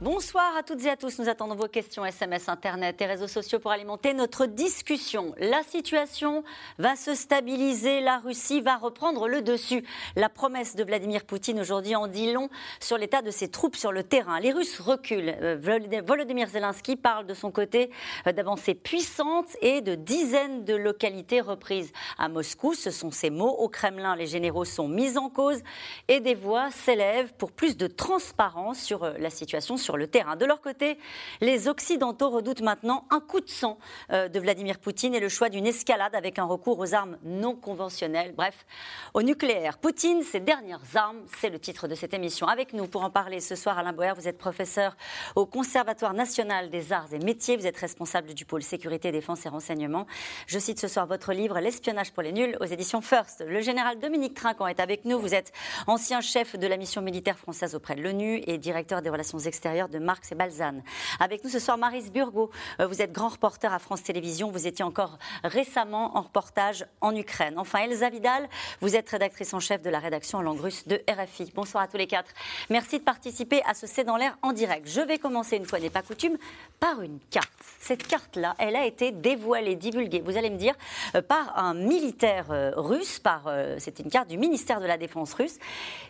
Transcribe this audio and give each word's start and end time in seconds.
Bonsoir 0.00 0.56
à 0.56 0.62
toutes 0.62 0.84
et 0.84 0.90
à 0.90 0.96
tous. 0.96 1.18
Nous 1.18 1.28
attendons 1.28 1.56
vos 1.56 1.66
questions 1.66 2.04
SMS, 2.04 2.48
Internet 2.48 3.02
et 3.02 3.06
réseaux 3.06 3.26
sociaux 3.26 3.58
pour 3.58 3.72
alimenter 3.72 4.14
notre 4.14 4.46
discussion. 4.46 5.34
La 5.38 5.64
situation 5.64 6.44
va 6.78 6.94
se 6.94 7.16
stabiliser. 7.16 8.00
La 8.00 8.18
Russie 8.18 8.60
va 8.60 8.76
reprendre 8.76 9.26
le 9.26 9.42
dessus. 9.42 9.84
La 10.14 10.28
promesse 10.28 10.76
de 10.76 10.84
Vladimir 10.84 11.24
Poutine 11.24 11.58
aujourd'hui 11.58 11.96
en 11.96 12.06
dit 12.06 12.32
long 12.32 12.48
sur 12.78 12.96
l'état 12.96 13.22
de 13.22 13.32
ses 13.32 13.48
troupes 13.48 13.74
sur 13.74 13.90
le 13.90 14.04
terrain. 14.04 14.38
Les 14.38 14.52
Russes 14.52 14.78
reculent. 14.78 15.34
Euh, 15.42 16.00
Volodymyr 16.06 16.46
Zelensky 16.46 16.94
parle 16.94 17.26
de 17.26 17.34
son 17.34 17.50
côté 17.50 17.90
euh, 18.28 18.32
d'avancées 18.32 18.76
puissantes 18.76 19.56
et 19.62 19.80
de 19.80 19.96
dizaines 19.96 20.64
de 20.64 20.76
localités 20.76 21.40
reprises. 21.40 21.92
À 22.18 22.28
Moscou, 22.28 22.72
ce 22.72 22.92
sont 22.92 23.10
ces 23.10 23.30
mots. 23.30 23.56
Au 23.58 23.68
Kremlin, 23.68 24.14
les 24.14 24.28
généraux 24.28 24.64
sont 24.64 24.86
mis 24.86 25.18
en 25.18 25.28
cause 25.28 25.60
et 26.06 26.20
des 26.20 26.36
voix 26.36 26.70
s'élèvent 26.70 27.34
pour 27.34 27.50
plus 27.50 27.76
de 27.76 27.88
transparence 27.88 28.78
sur 28.78 29.02
euh, 29.02 29.14
la 29.18 29.30
situation 29.30 29.76
le 29.96 30.06
terrain. 30.06 30.36
De 30.36 30.44
leur 30.44 30.60
côté, 30.60 30.98
les 31.40 31.68
Occidentaux 31.68 32.30
redoutent 32.30 32.62
maintenant 32.62 33.06
un 33.10 33.20
coup 33.20 33.40
de 33.40 33.48
sang 33.48 33.78
euh, 34.10 34.28
de 34.28 34.40
Vladimir 34.40 34.78
Poutine 34.78 35.14
et 35.14 35.20
le 35.20 35.28
choix 35.28 35.48
d'une 35.48 35.66
escalade 35.66 36.14
avec 36.14 36.38
un 36.38 36.44
recours 36.44 36.78
aux 36.78 36.94
armes 36.94 37.16
non 37.22 37.54
conventionnelles, 37.54 38.34
bref, 38.36 38.66
au 39.14 39.22
nucléaire. 39.22 39.78
Poutine, 39.78 40.22
ses 40.22 40.40
dernières 40.40 40.96
armes, 40.96 41.20
c'est 41.40 41.50
le 41.50 41.58
titre 41.58 41.88
de 41.88 41.94
cette 41.94 42.14
émission. 42.14 42.46
Avec 42.46 42.72
nous 42.72 42.86
pour 42.86 43.04
en 43.04 43.10
parler 43.10 43.40
ce 43.40 43.54
soir, 43.54 43.78
Alain 43.78 43.92
Boer, 43.92 44.14
vous 44.14 44.28
êtes 44.28 44.38
professeur 44.38 44.96
au 45.34 45.46
Conservatoire 45.46 46.14
national 46.14 46.70
des 46.70 46.92
arts 46.92 47.12
et 47.12 47.18
métiers, 47.18 47.56
vous 47.56 47.66
êtes 47.66 47.76
responsable 47.76 48.34
du 48.34 48.44
pôle 48.44 48.62
sécurité, 48.62 49.12
défense 49.12 49.46
et 49.46 49.48
renseignement. 49.48 50.06
Je 50.46 50.58
cite 50.58 50.80
ce 50.80 50.88
soir 50.88 51.06
votre 51.06 51.32
livre 51.32 51.58
L'espionnage 51.60 52.12
pour 52.12 52.22
les 52.22 52.32
nuls 52.32 52.56
aux 52.60 52.64
éditions 52.64 53.00
First. 53.00 53.44
Le 53.46 53.60
général 53.60 53.98
Dominique 53.98 54.34
Trinquant 54.34 54.66
est 54.66 54.80
avec 54.80 55.04
nous. 55.04 55.18
Vous 55.18 55.34
êtes 55.34 55.52
ancien 55.86 56.20
chef 56.20 56.56
de 56.56 56.66
la 56.66 56.76
mission 56.76 57.02
militaire 57.02 57.38
française 57.38 57.74
auprès 57.74 57.94
de 57.94 58.02
l'ONU 58.02 58.42
et 58.46 58.58
directeur 58.58 59.02
des 59.02 59.10
relations 59.10 59.38
extérieures 59.38 59.77
de 59.86 60.00
Marx 60.00 60.32
et 60.32 60.34
Balzane. 60.34 60.82
Avec 61.20 61.44
nous 61.44 61.50
ce 61.50 61.60
soir, 61.60 61.78
Maris 61.78 62.10
Burgo. 62.10 62.50
Euh, 62.80 62.88
vous 62.88 63.00
êtes 63.00 63.12
grand 63.12 63.28
reporter 63.28 63.72
à 63.72 63.78
France 63.78 64.02
Télévisions. 64.02 64.50
Vous 64.50 64.66
étiez 64.66 64.84
encore 64.84 65.18
récemment 65.44 66.16
en 66.16 66.22
reportage 66.22 66.84
en 67.00 67.14
Ukraine. 67.14 67.54
Enfin, 67.58 67.80
Elsa 67.80 68.10
Vidal, 68.10 68.48
vous 68.80 68.96
êtes 68.96 69.08
rédactrice 69.08 69.54
en 69.54 69.60
chef 69.60 69.82
de 69.82 69.90
la 69.90 70.00
rédaction 70.00 70.38
en 70.38 70.42
langue 70.42 70.60
russe 70.60 70.88
de 70.88 71.00
RFI. 71.08 71.52
Bonsoir 71.54 71.84
à 71.84 71.86
tous 71.86 71.96
les 71.96 72.08
quatre. 72.08 72.30
Merci 72.70 72.98
de 72.98 73.04
participer 73.04 73.62
à 73.66 73.74
ce 73.74 73.86
C'est 73.86 74.02
dans 74.02 74.16
l'air 74.16 74.36
en 74.42 74.52
direct. 74.52 74.88
Je 74.88 75.00
vais 75.00 75.18
commencer, 75.18 75.56
une 75.56 75.64
fois 75.64 75.78
n'est 75.78 75.90
pas 75.90 76.02
coutume, 76.02 76.36
par 76.80 77.02
une 77.02 77.20
carte. 77.30 77.52
Cette 77.78 78.06
carte-là, 78.06 78.56
elle 78.58 78.74
a 78.74 78.84
été 78.84 79.12
dévoilée, 79.12 79.76
divulguée, 79.76 80.22
vous 80.24 80.36
allez 80.36 80.50
me 80.50 80.56
dire, 80.56 80.74
euh, 81.14 81.22
par 81.22 81.56
un 81.56 81.74
militaire 81.74 82.46
euh, 82.50 82.72
russe. 82.74 83.18
Par, 83.20 83.48
c'est 83.78 83.98
une 83.98 84.10
carte 84.10 84.28
du 84.28 84.38
ministère 84.38 84.80
de 84.80 84.86
la 84.86 84.96
Défense 84.96 85.34
russe. 85.34 85.58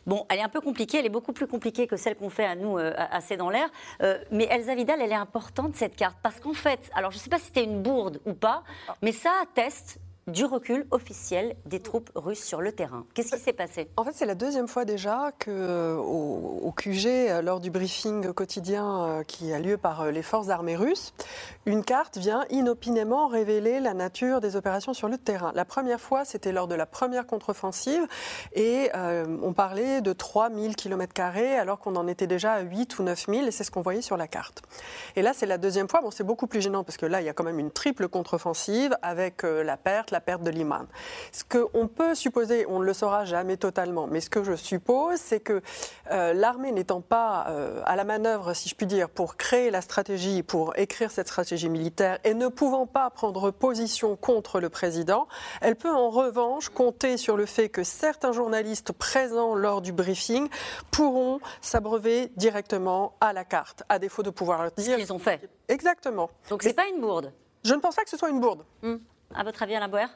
Bon, 0.07 0.25
elle 0.29 0.39
est 0.39 0.43
un 0.43 0.49
peu 0.49 0.61
compliquée, 0.61 0.99
elle 0.99 1.07
est 1.07 1.11
beaucoup 1.11 1.33
plus 1.33 1.47
compliquée 1.47 1.87
que 1.87 1.97
celle 1.97 2.15
qu'on 2.15 2.31
fait 2.31 2.45
à 2.45 2.55
nous 2.55 2.79
à 2.79 3.21
C'est 3.21 3.37
dans 3.37 3.51
l'air. 3.51 3.58
Euh, 4.03 4.19
mais 4.31 4.47
Elsa 4.51 4.75
Vidal, 4.75 5.01
elle 5.01 5.13
est 5.13 5.15
importante 5.15 5.77
cette 5.77 5.97
carte. 5.97 6.17
Parce 6.23 6.41
qu'en 6.41 6.55
fait, 6.55 6.91
alors 6.95 7.11
je 7.11 7.17
ne 7.17 7.21
sais 7.21 7.31
pas 7.31 7.39
si 7.39 7.47
c'était 7.47 7.65
une 7.65 7.83
bourde 7.83 8.21
ou 8.27 8.35
pas, 8.35 8.63
mais 9.03 9.13
ça 9.13 9.33
atteste 9.43 9.99
du 10.29 10.45
recul 10.45 10.87
officiel 10.91 11.57
des 11.67 11.81
troupes 11.81 12.11
russes 12.15 12.45
sur 12.45 12.61
le 12.61 12.73
terrain. 12.73 13.07
Qu'est-ce 13.15 13.35
qui 13.35 13.41
s'est 13.41 13.53
passé? 13.53 13.91
En 13.97 14.05
fait, 14.05 14.13
c'est 14.15 14.27
la 14.27 14.35
deuxième 14.35 14.69
fois 14.69 14.85
déjà 14.85 15.33
que 15.39 15.51
euh, 15.51 15.97
au, 15.97 16.73
QG, 16.73 17.07
euh, 17.07 17.43
lors 17.43 17.61
du 17.61 17.71
briefing 17.71 18.33
quotidien 18.33 19.05
euh, 19.05 19.23
qui 19.23 19.53
a 19.53 19.59
lieu 19.59 19.77
par 19.77 20.07
les 20.07 20.23
forces 20.23 20.51
armées 20.51 20.77
russes, 20.77 21.15
une 21.67 21.83
carte 21.83 22.19
vient 22.19 22.45
inopinément 22.51 23.27
révéler 23.27 23.81
la 23.81 23.95
nature 23.95 24.41
des 24.41 24.57
opérations 24.57 24.93
sur 24.93 25.09
le 25.09 25.19
terrain. 25.19 25.53
La 25.55 25.65
première 25.65 26.01
fois, 26.01 26.25
c'était 26.25 26.53
lors 26.53 26.69
de 26.69 26.75
la 26.75 26.87
première 26.87 27.27
contre-offensive 27.27 28.07
et 28.55 28.91
on 28.95 29.53
parlait 29.53 30.01
de 30.01 30.13
3000 30.13 30.77
km 30.77 31.15
alors 31.59 31.79
qu'on 31.79 31.97
en 31.97 32.07
était 32.07 32.27
déjà 32.27 32.55
à 32.55 32.61
8 32.61 32.99
ou 32.99 33.03
9000 33.03 33.49
et 33.49 33.51
c'est 33.51 33.65
ce 33.65 33.71
qu'on 33.71 33.81
voyait 33.81 34.03
sur 34.03 34.17
la 34.17 34.29
carte. 34.29 34.63
Et 35.17 35.23
là, 35.23 35.33
c'est 35.35 35.47
la 35.47 35.59
deuxième 35.59 35.89
fois. 35.89 36.01
Bon, 36.01 36.11
c'est 36.11 36.25
beaucoup 36.25 36.47
plus 36.47 36.61
gênant 36.61 36.85
parce 36.85 36.97
que 36.97 37.07
là, 37.07 37.21
il 37.21 37.27
y 37.27 37.29
a 37.29 37.33
quand 37.33 37.45
même 37.45 37.59
une 37.59 37.71
triple 37.71 38.09
contre-offensive 38.09 38.97
avec 39.03 39.43
la 39.43 39.77
perte, 39.77 40.11
la 40.11 40.18
la 40.19 40.21
perte 40.21 40.43
de 40.43 40.51
l'imam. 40.51 40.89
Ce 41.31 41.45
qu'on 41.45 41.87
peut 41.87 42.17
supposer, 42.17 42.67
on 42.69 42.81
ne 42.81 42.85
le 42.85 42.93
saura 42.93 43.25
jamais 43.25 43.57
totalement, 43.57 44.09
mais 44.09 44.21
ce 44.21 44.29
que 44.29 44.43
je 44.43 44.57
suppose, 44.57 45.21
c'est 45.21 45.39
que 45.39 45.63
euh, 46.11 46.35
l'armée 46.35 46.73
n'étant 46.73 47.01
pas 47.01 47.47
euh, 47.51 47.81
à 47.85 47.95
la 47.95 48.03
manœuvre, 48.03 48.53
si 48.53 48.69
je 48.69 48.75
puis 48.75 48.87
dire, 48.87 49.09
pour 49.09 49.37
créer 49.37 49.71
la 49.71 49.81
stratégie, 49.81 50.43
pour 50.43 50.77
écrire 50.77 51.13
cette 51.13 51.29
stratégie 51.29 51.69
militaire, 51.69 52.19
et 52.25 52.35
ne 52.35 52.49
pouvant 52.49 52.85
pas 52.85 53.09
prendre 53.11 53.53
position 53.53 54.17
contre 54.17 54.59
le 54.59 54.71
président, 54.71 55.29
elle 55.61 55.77
peut 55.77 55.95
en 55.95 56.11
revanche 56.11 56.69
compter 56.69 57.17
sur 57.17 57.37
le 57.37 57.47
fait 57.47 57.69
que 57.69 57.85
certains 57.85 58.33
journalistes 58.33 58.91
présents 58.91 59.55
lors 59.55 59.83
du 59.83 59.93
briefing 59.93 60.49
pourront 60.91 61.39
s'abreuver 61.61 62.33
directement 62.35 63.15
à 63.21 63.33
la 63.33 63.45
carte, 63.45 63.85
à 63.89 64.01
défaut 64.01 64.25
de 64.25 64.31
pouvoir 64.31 64.65
le 64.65 64.73
dire. 64.77 64.97
Ce 64.97 65.01
qu'ils 65.01 65.13
ont 65.13 65.21
fait. 65.21 65.49
Exactement. 65.69 66.29
Donc 66.51 66.65
c'est 66.65 66.73
pas 66.73 66.89
une 66.89 67.01
bourde. 67.01 67.33
Je 67.63 67.75
ne 67.75 67.81
pense 67.81 67.95
pas 67.95 68.03
que 68.03 68.11
ce 68.11 68.17
soit 68.17 68.31
une 68.31 68.41
bourde. 68.41 68.65
Hmm. 68.83 68.97
À 69.35 69.45
votre 69.45 69.63
avis, 69.63 69.75
Alain 69.75 69.89
Boer? 69.89 70.07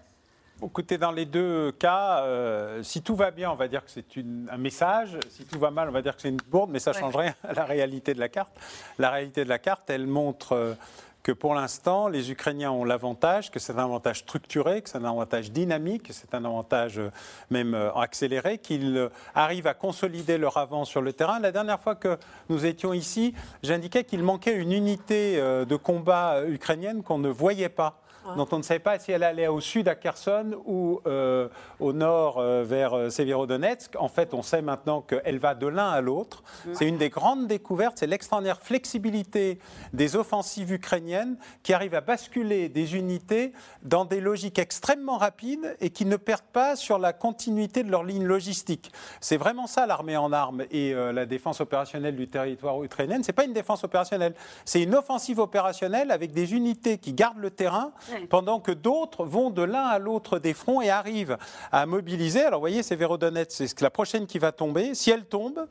Écoutez, 0.65 0.97
dans 0.97 1.11
les 1.11 1.27
deux 1.27 1.73
cas, 1.73 2.23
euh, 2.23 2.83
si 2.83 3.03
tout 3.03 3.15
va 3.15 3.31
bien, 3.31 3.50
on 3.50 3.56
va 3.56 3.69
dire 3.69 3.84
que 3.84 3.91
c'est 3.91 4.06
un 4.50 4.56
message. 4.56 5.19
Si 5.28 5.45
tout 5.45 5.59
va 5.59 5.71
mal, 5.71 5.89
on 5.89 5.93
va 5.93 6.03
dire 6.03 6.17
que 6.17 6.23
c'est 6.23 6.28
une 6.28 6.41
bourde, 6.49 6.71
mais 6.71 6.78
ça 6.78 6.93
ne 6.93 6.97
change 6.97 7.17
rien 7.17 7.34
à 7.45 7.53
la 7.53 7.65
réalité 7.65 8.15
de 8.15 8.21
la 8.21 8.28
carte. 8.28 8.53
La 8.99 9.11
réalité 9.11 9.45
de 9.45 9.49
la 9.49 9.59
carte, 9.59 9.91
elle 9.91 10.06
montre 10.06 10.53
euh, 10.53 10.75
que 11.23 11.33
pour 11.33 11.55
l'instant, 11.55 12.09
les 12.09 12.31
Ukrainiens 12.31 12.71
ont 12.71 12.84
l'avantage, 12.84 13.50
que 13.50 13.59
c'est 13.59 13.75
un 13.75 13.84
avantage 13.84 14.21
structuré, 14.21 14.83
que 14.83 14.89
c'est 14.89 14.99
un 14.99 15.05
avantage 15.05 15.50
dynamique, 15.53 16.05
que 16.05 16.12
c'est 16.12 16.34
un 16.34 16.44
avantage 16.44 16.99
euh, 16.99 17.11
même 17.50 17.75
accéléré, 17.97 18.59
qu'ils 18.59 19.11
arrivent 19.34 19.67
à 19.67 19.75
consolider 19.75 20.39
leur 20.39 20.56
avance 20.56 20.89
sur 20.89 21.03
le 21.03 21.12
terrain. 21.12 21.39
La 21.39 21.53
dernière 21.53 21.81
fois 21.81 21.97
que 21.97 22.19
nous 22.49 22.65
étions 22.65 22.93
ici, 22.93 23.34
j'indiquais 23.62 24.05
qu'il 24.05 24.23
manquait 24.23 24.56
une 24.56 24.73
unité 24.73 25.37
de 25.39 25.77
combat 25.77 26.44
ukrainienne 26.47 27.03
qu'on 27.03 27.19
ne 27.19 27.29
voyait 27.29 27.69
pas 27.69 28.01
dont 28.37 28.49
on 28.53 28.59
ne 28.59 28.62
savait 28.62 28.81
pas 28.81 28.99
si 28.99 29.12
elle 29.12 29.22
allait 29.22 29.49
au 29.49 29.60
sud 29.60 29.88
à 29.88 29.94
Kherson 29.94 30.56
ou 30.65 31.00
euh, 31.06 31.49
au 31.81 31.93
nord 31.93 32.38
euh, 32.38 32.65
vers 32.65 32.94
euh, 32.94 33.10
Severodonetsk. 33.10 33.97
En 33.99 34.09
fait, 34.09 34.34
on 34.34 34.43
sait 34.43 34.62
maintenant 34.62 35.03
qu'elle 35.03 35.38
va 35.38 35.55
de 35.55 35.66
l'un 35.66 35.91
à 35.91 36.00
l'autre. 36.00 36.43
C'est 36.72 36.87
une 36.87 36.99
des 36.99 37.11
grandes 37.11 37.47
découvertes, 37.47 37.99
c'est 37.99 38.06
l'extraordinaire 38.06 38.61
flexibilité 38.61 39.59
des 39.93 40.16
offensives 40.16 40.72
ukrainiennes 40.72 41.37
qui 41.62 41.72
arrivent 41.72 41.94
à 41.94 42.00
basculer 42.00 42.69
des 42.69 42.97
unités 42.97 43.53
dans 43.82 44.05
des 44.05 44.21
logiques 44.21 44.59
extrêmement 44.59 45.19
rapides 45.19 45.77
et 45.81 45.91
qui 45.91 46.05
ne 46.05 46.16
perdent 46.16 46.43
pas 46.53 46.77
sur 46.77 46.99
la 46.99 47.12
continuité 47.12 47.82
de 47.82 47.91
leur 47.91 48.05
ligne 48.05 48.25
logistique. 48.25 48.93
C'est 49.21 49.37
vraiment 49.37 49.66
ça 49.66 49.87
l'armée 49.87 50.16
en 50.16 50.32
armes 50.32 50.65
et 50.71 50.94
la 50.94 51.27
défense 51.27 51.61
opérationnelle 51.61 52.16
du 52.16 52.28
territoire 52.28 52.82
ukrainien. 52.82 53.21
C'est 53.22 53.32
pas 53.32 53.44
une 53.44 53.53
défense 53.53 53.84
opérationnelle, 53.84 54.34
c'est 54.65 54.82
une 54.82 54.94
offensive 54.94 55.38
opérationnelle 55.38 56.11
avec 56.11 56.32
des 56.32 56.55
unités 56.55 56.99
qui 56.99 57.12
gardent 57.12 57.38
le 57.38 57.50
terrain 57.50 57.93
pendant 58.28 58.61
que 58.61 58.73
d'autres 58.73 59.25
vont 59.25 59.50
de 59.50 59.62
l'un 59.62 59.84
à 59.84 59.99
l'autre 59.99 60.39
des 60.39 60.55
fronts 60.55 60.81
et 60.81 60.91
arrivent 60.91 61.37
à 61.71 61.87
mobiliser. 61.87 62.43
Alors, 62.43 62.61
vous 62.61 62.65
voyez, 62.65 62.83
c'est 62.83 62.97
Vérodonetsk, 62.97 63.50
c'est 63.50 63.81
la 63.81 63.91
prochaine 63.91 64.27
qui 64.27 64.39
va 64.39 64.53
tomber. 64.53 64.95
Si 64.95 65.11
elle 65.11 65.25
tombe, 65.25 65.67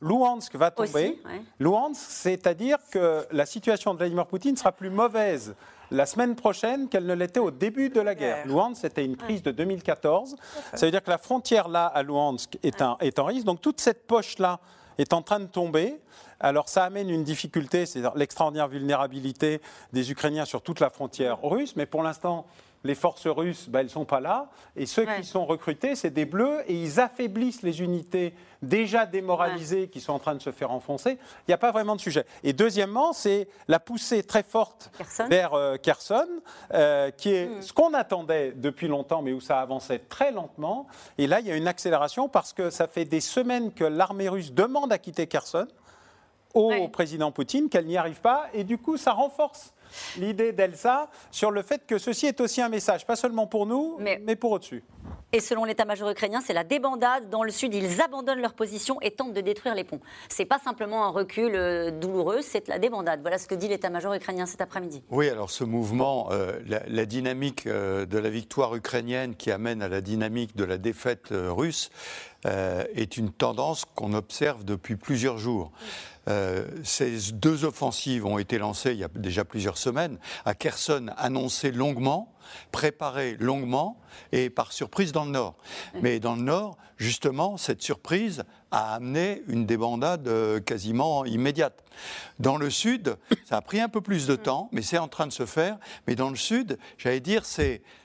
Luhansk 0.00 0.54
va 0.56 0.70
tomber. 0.70 1.20
Luhansk, 1.58 2.00
c'est-à-dire 2.00 2.78
que 2.90 3.26
la 3.30 3.46
situation 3.46 3.92
de 3.92 3.98
Vladimir 3.98 4.26
Poutine 4.26 4.56
sera 4.56 4.72
plus 4.72 4.90
mauvaise 4.90 5.54
la 5.90 6.06
semaine 6.06 6.34
prochaine 6.34 6.88
qu'elle 6.88 7.06
ne 7.06 7.14
l'était 7.14 7.40
au 7.40 7.50
début 7.50 7.90
de 7.90 8.00
la 8.00 8.14
guerre. 8.14 8.46
Luhansk, 8.46 8.80
c'était 8.80 9.04
une 9.04 9.16
crise 9.16 9.42
de 9.42 9.50
2014. 9.50 10.36
Ça 10.74 10.86
veut 10.86 10.90
dire 10.90 11.02
que 11.02 11.10
la 11.10 11.18
frontière 11.18 11.68
là, 11.68 11.86
à 11.86 12.02
Luhansk, 12.02 12.58
est, 12.62 12.82
est 13.00 13.18
en 13.18 13.24
risque. 13.24 13.46
Donc 13.46 13.60
toute 13.60 13.80
cette 13.80 14.06
poche-là 14.06 14.60
est 14.98 15.12
en 15.12 15.22
train 15.22 15.40
de 15.40 15.46
tomber. 15.46 15.98
Alors 16.40 16.68
ça 16.68 16.84
amène 16.84 17.10
une 17.10 17.24
difficulté, 17.24 17.86
c'est 17.86 18.02
l'extraordinaire 18.16 18.68
vulnérabilité 18.68 19.60
des 19.92 20.10
Ukrainiens 20.10 20.44
sur 20.44 20.62
toute 20.62 20.80
la 20.80 20.90
frontière 20.90 21.42
russe, 21.42 21.74
mais 21.76 21.86
pour 21.86 22.02
l'instant, 22.02 22.46
les 22.84 22.94
forces 22.94 23.26
russes, 23.26 23.68
ben, 23.68 23.80
elles 23.80 23.86
ne 23.86 23.90
sont 23.90 24.04
pas 24.04 24.20
là. 24.20 24.50
Et 24.76 24.84
ceux 24.86 25.06
qui 25.06 25.24
sont 25.24 25.46
recrutés, 25.46 25.94
c'est 25.94 26.10
des 26.10 26.26
bleus, 26.26 26.60
et 26.68 26.74
ils 26.74 27.00
affaiblissent 27.00 27.62
les 27.62 27.80
unités 27.80 28.34
déjà 28.62 29.06
démoralisées 29.06 29.88
qui 29.88 30.00
sont 30.00 30.12
en 30.12 30.18
train 30.18 30.34
de 30.34 30.42
se 30.42 30.52
faire 30.52 30.70
enfoncer. 30.70 31.12
Il 31.12 31.48
n'y 31.48 31.54
a 31.54 31.58
pas 31.58 31.72
vraiment 31.72 31.96
de 31.96 32.00
sujet. 32.00 32.26
Et 32.42 32.52
deuxièmement, 32.52 33.12
c'est 33.12 33.48
la 33.68 33.80
poussée 33.80 34.22
très 34.22 34.42
forte 34.42 34.90
vers 35.28 35.54
euh, 35.54 35.76
Kherson, 35.76 36.28
euh, 36.72 37.10
qui 37.10 37.30
est 37.30 37.46
hmm. 37.46 37.62
ce 37.62 37.72
qu'on 37.72 37.94
attendait 37.94 38.52
depuis 38.52 38.88
longtemps, 38.88 39.22
mais 39.22 39.32
où 39.32 39.40
ça 39.40 39.60
avançait 39.60 39.98
très 39.98 40.30
lentement. 40.30 40.86
Et 41.18 41.26
là, 41.26 41.40
il 41.40 41.46
y 41.46 41.52
a 41.52 41.56
une 41.56 41.68
accélération 41.68 42.28
parce 42.28 42.52
que 42.52 42.70
ça 42.70 42.86
fait 42.86 43.04
des 43.04 43.20
semaines 43.20 43.72
que 43.72 43.84
l'armée 43.84 44.28
russe 44.28 44.52
demande 44.52 44.92
à 44.92 44.98
quitter 44.98 45.26
Kherson 45.26 45.66
au 46.54 46.88
président 46.88 47.32
Poutine 47.32 47.68
qu'elle 47.68 47.86
n'y 47.86 47.96
arrive 47.96 48.20
pas. 48.20 48.46
Et 48.54 48.64
du 48.64 48.78
coup, 48.78 48.96
ça 48.96 49.12
renforce 49.12 49.73
l'idée 50.16 50.52
d'Elsa 50.52 51.10
sur 51.30 51.50
le 51.50 51.62
fait 51.62 51.86
que 51.86 51.98
ceci 51.98 52.26
est 52.26 52.40
aussi 52.40 52.60
un 52.60 52.68
message, 52.68 53.06
pas 53.06 53.16
seulement 53.16 53.46
pour 53.46 53.66
nous, 53.66 53.98
mais, 54.00 54.36
pour 54.36 54.52
au-dessus. 54.52 54.82
Et 55.32 55.40
selon 55.40 55.64
l'état-major 55.64 56.08
ukrainien, 56.10 56.40
c'est 56.40 56.52
la 56.52 56.62
débandade. 56.62 57.28
Dans 57.28 57.42
le 57.42 57.50
sud, 57.50 57.74
ils 57.74 58.00
abandonnent 58.00 58.40
leur 58.40 58.54
position 58.54 59.00
et 59.00 59.10
tentent 59.10 59.32
de 59.32 59.40
détruire 59.40 59.74
les 59.74 59.82
ponts. 59.82 60.00
C'est 60.28 60.44
pas 60.44 60.60
simplement 60.60 61.04
un 61.04 61.08
recul 61.08 61.56
euh, 61.56 61.90
douloureux, 61.90 62.40
c'est 62.40 62.68
la 62.68 62.78
débandade. 62.78 63.20
Voilà 63.20 63.38
ce 63.38 63.48
que 63.48 63.56
dit 63.56 63.66
l'état-major 63.66 64.14
ukrainien 64.14 64.46
cet 64.46 64.60
après-midi. 64.60 65.02
Oui, 65.10 65.28
alors 65.28 65.50
ce 65.50 65.64
mouvement, 65.64 66.28
euh, 66.30 66.60
la, 66.86 67.04
dynamique 67.04 67.66
euh, 67.66 68.06
de 68.06 68.18
la 68.18 68.30
victoire 68.30 68.76
ukrainienne 68.76 69.34
qui 69.34 69.50
amène 69.50 69.82
à 69.82 69.88
la 69.88 70.00
dynamique 70.00 70.54
de 70.54 70.64
la 70.64 70.78
défaite 70.78 71.28
russe 71.32 71.90
est 72.46 73.16
une 73.16 73.30
tendance 73.30 73.86
qu'on 73.86 74.12
observe 74.12 74.64
depuis 74.64 74.96
plusieurs 74.96 75.38
jours. 75.38 75.72
Ces 76.82 77.32
deux 77.32 77.64
offensives 77.64 78.24
ont 78.24 78.38
été 78.38 78.58
lancées 78.58 78.92
il 78.92 78.98
y 78.98 79.04
a 79.04 79.08
déjà 79.14 79.44
plusieurs 79.44 79.78
semaines. 79.78 80.18
À 80.44 80.54
Kherson, 80.54 81.06
annoncées 81.16 81.72
longuement 81.72 82.34
préparé 82.72 83.36
longuement 83.38 84.00
et 84.32 84.50
par 84.50 84.72
surprise 84.72 85.12
dans 85.12 85.24
le 85.24 85.30
Nord. 85.30 85.56
Mais 86.02 86.20
dans 86.20 86.36
le 86.36 86.42
Nord, 86.42 86.76
justement, 86.96 87.56
cette 87.56 87.82
surprise 87.82 88.44
a 88.70 88.94
amené 88.94 89.42
une 89.48 89.66
débandade 89.66 90.26
euh, 90.28 90.60
quasiment 90.60 91.24
immédiate. 91.24 91.84
Dans 92.38 92.56
le 92.56 92.70
Sud, 92.70 93.16
ça 93.44 93.56
a 93.56 93.62
pris 93.62 93.80
un 93.80 93.88
peu 93.88 94.00
plus 94.00 94.26
de 94.26 94.36
temps, 94.36 94.68
mais 94.72 94.82
c'est 94.82 94.98
en 94.98 95.08
train 95.08 95.26
de 95.26 95.32
se 95.32 95.46
faire. 95.46 95.78
Mais 96.06 96.14
dans 96.14 96.30
le 96.30 96.36
Sud, 96.36 96.78
j'allais 96.98 97.20
dire, 97.20 97.44
c'est 97.44 97.82
euh, 97.82 98.03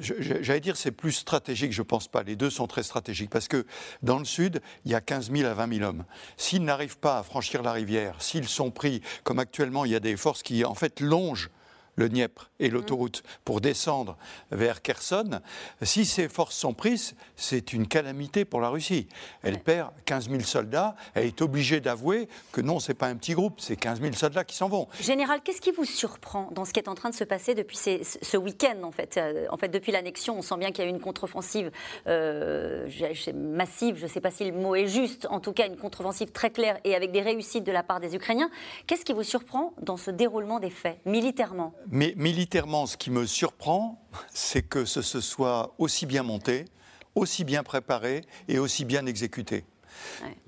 J'allais 0.00 0.60
dire 0.60 0.76
c'est 0.76 0.90
plus 0.90 1.12
stratégique, 1.12 1.72
je 1.72 1.82
ne 1.82 1.86
pense 1.86 2.08
pas. 2.08 2.22
Les 2.22 2.36
deux 2.36 2.50
sont 2.50 2.66
très 2.66 2.82
stratégiques 2.82 3.30
parce 3.30 3.48
que 3.48 3.66
dans 4.02 4.18
le 4.18 4.24
sud, 4.24 4.62
il 4.84 4.92
y 4.92 4.94
a 4.94 5.00
15 5.00 5.30
000 5.30 5.48
à 5.48 5.54
20 5.54 5.78
000 5.78 5.88
hommes. 5.88 6.04
S'ils 6.36 6.64
n'arrivent 6.64 6.98
pas 6.98 7.18
à 7.18 7.22
franchir 7.22 7.62
la 7.62 7.72
rivière, 7.72 8.20
s'ils 8.22 8.48
sont 8.48 8.70
pris, 8.70 9.02
comme 9.22 9.38
actuellement, 9.38 9.84
il 9.84 9.92
y 9.92 9.96
a 9.96 10.00
des 10.00 10.16
forces 10.16 10.42
qui 10.42 10.64
en 10.64 10.74
fait 10.74 11.00
longent 11.00 11.50
le 11.96 12.08
Dniepr 12.08 12.50
et 12.60 12.70
l'autoroute 12.70 13.22
pour 13.44 13.60
descendre 13.60 14.16
vers 14.50 14.82
Kherson, 14.82 15.40
si 15.82 16.04
ces 16.04 16.28
forces 16.28 16.56
sont 16.56 16.74
prises, 16.74 17.14
c'est 17.36 17.72
une 17.72 17.86
calamité 17.86 18.44
pour 18.44 18.60
la 18.60 18.68
Russie. 18.68 19.08
Elle 19.42 19.60
perd 19.60 19.90
15 20.04 20.30
000 20.30 20.42
soldats, 20.42 20.96
elle 21.14 21.26
est 21.26 21.42
obligée 21.42 21.80
d'avouer 21.80 22.28
que 22.52 22.60
non, 22.60 22.80
ce 22.80 22.90
n'est 22.90 22.96
pas 22.96 23.06
un 23.06 23.16
petit 23.16 23.34
groupe, 23.34 23.60
c'est 23.60 23.76
15 23.76 24.00
000 24.00 24.14
soldats 24.14 24.44
qui 24.44 24.56
s'en 24.56 24.68
vont. 24.68 24.88
Général, 25.00 25.40
qu'est-ce 25.42 25.60
qui 25.60 25.72
vous 25.72 25.84
surprend 25.84 26.48
dans 26.52 26.64
ce 26.64 26.72
qui 26.72 26.80
est 26.80 26.88
en 26.88 26.94
train 26.94 27.10
de 27.10 27.14
se 27.14 27.24
passer 27.24 27.54
depuis 27.54 27.76
ce 27.76 28.36
week-end 28.36 28.82
en 28.82 28.90
fait 28.90 29.16
euh, 29.16 29.46
En 29.50 29.56
fait, 29.56 29.68
depuis 29.68 29.92
l'annexion, 29.92 30.38
on 30.38 30.42
sent 30.42 30.56
bien 30.58 30.70
qu'il 30.70 30.84
y 30.84 30.86
a 30.86 30.90
eu 30.90 30.94
une 30.94 31.00
contre-offensive 31.00 31.70
euh, 32.06 32.88
massive, 33.34 33.96
je 33.96 34.04
ne 34.04 34.08
sais 34.08 34.20
pas 34.20 34.30
si 34.30 34.44
le 34.44 34.52
mot 34.52 34.74
est 34.74 34.86
juste, 34.86 35.26
en 35.30 35.40
tout 35.40 35.52
cas 35.52 35.66
une 35.66 35.76
contre-offensive 35.76 36.32
très 36.32 36.50
claire 36.50 36.78
et 36.84 36.94
avec 36.94 37.12
des 37.12 37.20
réussites 37.20 37.64
de 37.64 37.72
la 37.72 37.82
part 37.82 38.00
des 38.00 38.14
Ukrainiens. 38.14 38.50
Qu'est-ce 38.86 39.04
qui 39.04 39.12
vous 39.12 39.22
surprend 39.22 39.74
dans 39.80 39.96
ce 39.96 40.10
déroulement 40.10 40.60
des 40.60 40.70
faits, 40.70 40.98
militairement? 41.04 41.74
Mais 41.90 42.14
militairement, 42.16 42.86
ce 42.86 42.96
qui 42.96 43.10
me 43.10 43.26
surprend, 43.26 44.02
c'est 44.32 44.62
que 44.62 44.84
ce 44.84 45.02
se 45.02 45.20
soit 45.20 45.74
aussi 45.78 46.06
bien 46.06 46.22
monté, 46.22 46.66
aussi 47.14 47.44
bien 47.44 47.62
préparé 47.62 48.22
et 48.48 48.58
aussi 48.58 48.84
bien 48.84 49.06
exécuté. 49.06 49.64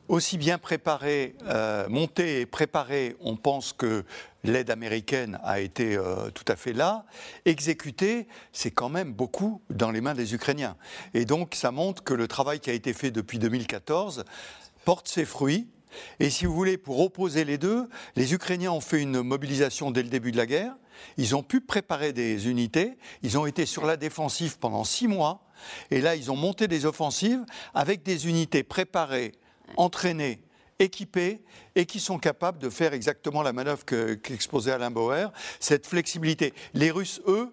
Aussi 0.09 0.38
bien 0.38 0.59
préparé, 0.59 1.35
euh, 1.47 1.88
monté 1.88 2.41
et 2.41 2.47
préparé, 2.47 3.17
on 3.21 3.37
pense 3.37 3.73
que 3.73 4.05
l'aide 4.44 4.71
américaine 4.71 5.38
a 5.43 5.61
été 5.61 5.97
euh, 5.97 6.31
tout 6.31 6.44
à 6.49 6.56
fait 6.56 6.73
là. 6.73 7.06
Exécuté, 7.44 8.29
c'est 8.53 8.71
quand 8.71 8.89
même 8.89 9.12
beaucoup 9.12 9.61
dans 9.71 9.91
les 9.91 10.00
mains 10.00 10.15
des 10.15 10.35
Ukrainiens. 10.35 10.77
Et 11.15 11.25
donc 11.25 11.55
ça 11.55 11.71
montre 11.71 12.05
que 12.05 12.15
le 12.15 12.29
travail 12.29 12.61
qui 12.61 12.71
a 12.71 12.73
été 12.73 12.93
fait 12.93 13.11
depuis 13.11 13.39
2014 13.39 14.25
porte 14.85 15.09
ses 15.09 15.25
fruits. 15.25 15.69
Et 16.21 16.31
si 16.31 16.44
vous 16.44 16.55
voulez, 16.55 16.79
pour 16.79 17.00
opposer 17.00 17.44
les 17.44 17.59
deux, 17.59 17.89
les 18.15 18.35
Ukrainiens 18.35 18.73
ont 18.73 18.81
fait 18.81 19.00
une 19.00 19.23
mobilisation 19.23 19.91
dès 19.91 20.03
le 20.03 20.09
début 20.09 20.31
de 20.31 20.37
la 20.37 20.47
guerre. 20.47 20.75
Ils 21.16 21.34
ont 21.37 21.43
pu 21.43 21.60
préparer 21.60 22.12
des 22.12 22.48
unités. 22.48 22.96
Ils 23.22 23.38
ont 23.38 23.46
été 23.46 23.66
sur 23.66 23.87
la 23.87 23.96
défensive 23.96 24.58
pendant 24.58 24.84
six 24.84 25.08
mois. 25.08 25.43
Et 25.90 26.00
là, 26.00 26.16
ils 26.16 26.31
ont 26.31 26.37
monté 26.37 26.69
des 26.69 26.87
offensives 26.87 27.44
avec 27.75 28.02
des 28.02 28.28
unités 28.28 28.62
préparées, 28.62 29.32
entraînées, 29.76 30.40
équipées 30.78 31.40
et 31.75 31.87
qui 31.87 32.00
sont 32.00 32.19
capables 32.19 32.58
de 32.58 32.70
faire 32.70 32.93
exactement 32.93 33.43
la 33.43 33.52
manœuvre 33.52 33.84
qu'exposait 33.84 34.72
Alain 34.72 34.90
Bauer, 34.90 35.32
cette 35.60 35.87
flexibilité. 35.87 36.52
Les 36.75 36.90
Russes, 36.90 37.20
eux, 37.26 37.52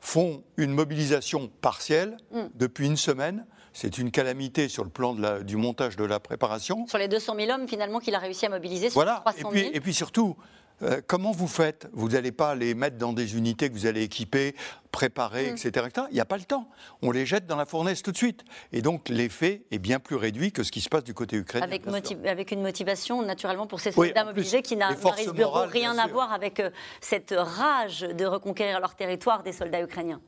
font 0.00 0.42
une 0.56 0.72
mobilisation 0.72 1.50
partielle 1.60 2.16
mm. 2.32 2.40
depuis 2.54 2.86
une 2.86 2.96
semaine. 2.96 3.46
C'est 3.72 3.98
une 3.98 4.10
calamité 4.10 4.68
sur 4.68 4.84
le 4.84 4.90
plan 4.90 5.14
du 5.40 5.56
montage 5.56 5.96
de 5.96 6.04
la 6.04 6.20
préparation. 6.20 6.86
Sur 6.86 6.98
les 6.98 7.08
200 7.08 7.36
000 7.36 7.50
hommes, 7.52 7.68
finalement, 7.68 8.00
qu'il 8.00 8.14
a 8.14 8.18
réussi 8.18 8.44
à 8.44 8.50
mobiliser, 8.50 8.90
sur 8.90 8.94
voilà. 8.94 9.22
300 9.24 9.38
000. 9.38 9.48
Et 9.48 9.52
puis, 9.52 9.76
et 9.76 9.80
puis 9.80 9.94
surtout, 9.94 10.36
euh, 10.82 11.00
comment 11.06 11.32
vous 11.32 11.48
faites? 11.48 11.88
Vous 11.92 12.10
n'allez 12.10 12.32
pas 12.32 12.54
les 12.54 12.74
mettre 12.74 12.96
dans 12.96 13.12
des 13.12 13.36
unités 13.36 13.68
que 13.68 13.74
vous 13.74 13.86
allez 13.86 14.02
équiper, 14.02 14.54
préparer, 14.90 15.50
mm. 15.50 15.54
etc., 15.54 15.86
Il 16.10 16.14
n'y 16.14 16.20
a 16.20 16.24
pas 16.24 16.36
le 16.36 16.44
temps. 16.44 16.68
On 17.02 17.10
les 17.10 17.26
jette 17.26 17.46
dans 17.46 17.56
la 17.56 17.66
fournaise 17.66 18.02
tout 18.02 18.12
de 18.12 18.16
suite. 18.16 18.44
Et 18.72 18.82
donc 18.82 19.08
l'effet 19.08 19.62
est 19.70 19.78
bien 19.78 20.00
plus 20.00 20.16
réduit 20.16 20.52
que 20.52 20.62
ce 20.62 20.72
qui 20.72 20.80
se 20.80 20.88
passe 20.88 21.04
du 21.04 21.14
côté 21.14 21.36
ukrainien. 21.36 21.64
Avec, 21.64 21.82
avec 22.26 22.50
une 22.50 22.62
motivation, 22.62 23.22
naturellement, 23.22 23.66
pour 23.66 23.80
ces 23.80 23.92
soldats 23.92 24.24
mobilisés 24.24 24.62
qui 24.62 24.76
n'arrivent 24.76 25.04
rien 25.70 25.96
à 25.98 26.06
voir 26.06 26.32
avec 26.32 26.60
euh, 26.60 26.70
cette 27.00 27.34
rage 27.36 28.00
de 28.00 28.24
reconquérir 28.24 28.80
leur 28.80 28.94
territoire 28.94 29.42
des 29.42 29.52
soldats 29.52 29.82
ukrainiens. 29.82 30.20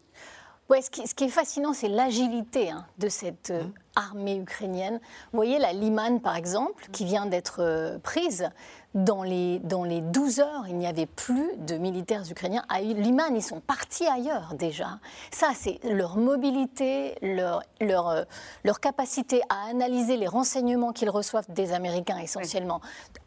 Ouais, 0.71 0.81
ce, 0.81 0.89
qui, 0.91 1.25
est 1.25 1.29
fascinant, 1.29 1.75
c'est 1.75 1.89
l'agilité 1.89 2.71
hein, 2.71 2.87
de 2.99 3.11
cette 3.11 3.51
euh, 3.51 3.65
mmh. 3.65 3.73
armée 3.97 4.37
ukrainienne. 4.37 4.95
Vous 5.31 5.37
voyez 5.37 5.59
la 5.59 5.75
Liman, 5.75 6.21
par 6.21 6.37
exemple, 6.37 6.87
qui 6.91 7.05
vient 7.05 7.27
d'être 7.27 7.61
euh, 7.61 7.99
prise. 7.99 8.49
Dans 8.95 9.25
les, 9.25 9.59
dans 9.59 9.83
les 9.83 10.01
12 10.01 10.39
heures, 10.39 10.65
il 10.69 10.77
n'y 10.77 10.87
avait 10.87 11.07
plus 11.07 11.51
de 11.59 11.77
militaires 11.77 12.23
ukrainiens 12.31 12.65
à 12.69 12.81
Liman. 12.81 13.35
Ils 13.35 13.43
sont 13.43 13.61
partis 13.61 14.07
ailleurs 14.07 14.55
déjà. 14.55 15.01
Ça, 15.33 15.49
c'est 15.53 15.81
leur 15.83 16.17
mobilité, 16.17 17.17
leur, 17.21 17.63
leur, 17.81 18.09
euh, 18.09 18.23
leur 18.63 18.79
capacité 18.79 19.43
à 19.51 19.69
analyser 19.69 20.17
les 20.17 20.29
renseignements 20.29 20.93
qu'ils 20.93 21.11
reçoivent 21.11 21.51
des 21.51 21.73
Américains 21.73 22.19
essentiellement, 22.19 22.81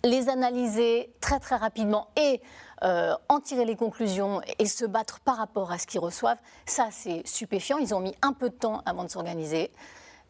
les 0.06 0.30
analyser 0.30 1.12
très 1.20 1.40
très 1.40 1.58
rapidement 1.58 2.08
et 2.16 2.42
euh, 2.84 3.16
en 3.30 3.40
tirer 3.40 3.66
les 3.66 3.76
conclusions 3.76 4.42
et 4.60 4.66
se 4.66 4.86
battre 4.86 5.20
par 5.20 5.38
rapport 5.38 5.72
à 5.72 5.78
ce 5.78 5.88
qu'ils 5.88 6.00
reçoivent, 6.00 6.40
ça 6.66 6.90
c'est 6.92 7.26
stupéfiant. 7.26 7.78
Ils 7.78 7.96
ont 7.96 8.00
mis 8.00 8.16
un 8.22 8.34
peu 8.34 8.50
de 8.50 8.56
temps 8.56 8.82
avant 8.86 9.04
de 9.04 9.10
s'organiser. 9.10 9.72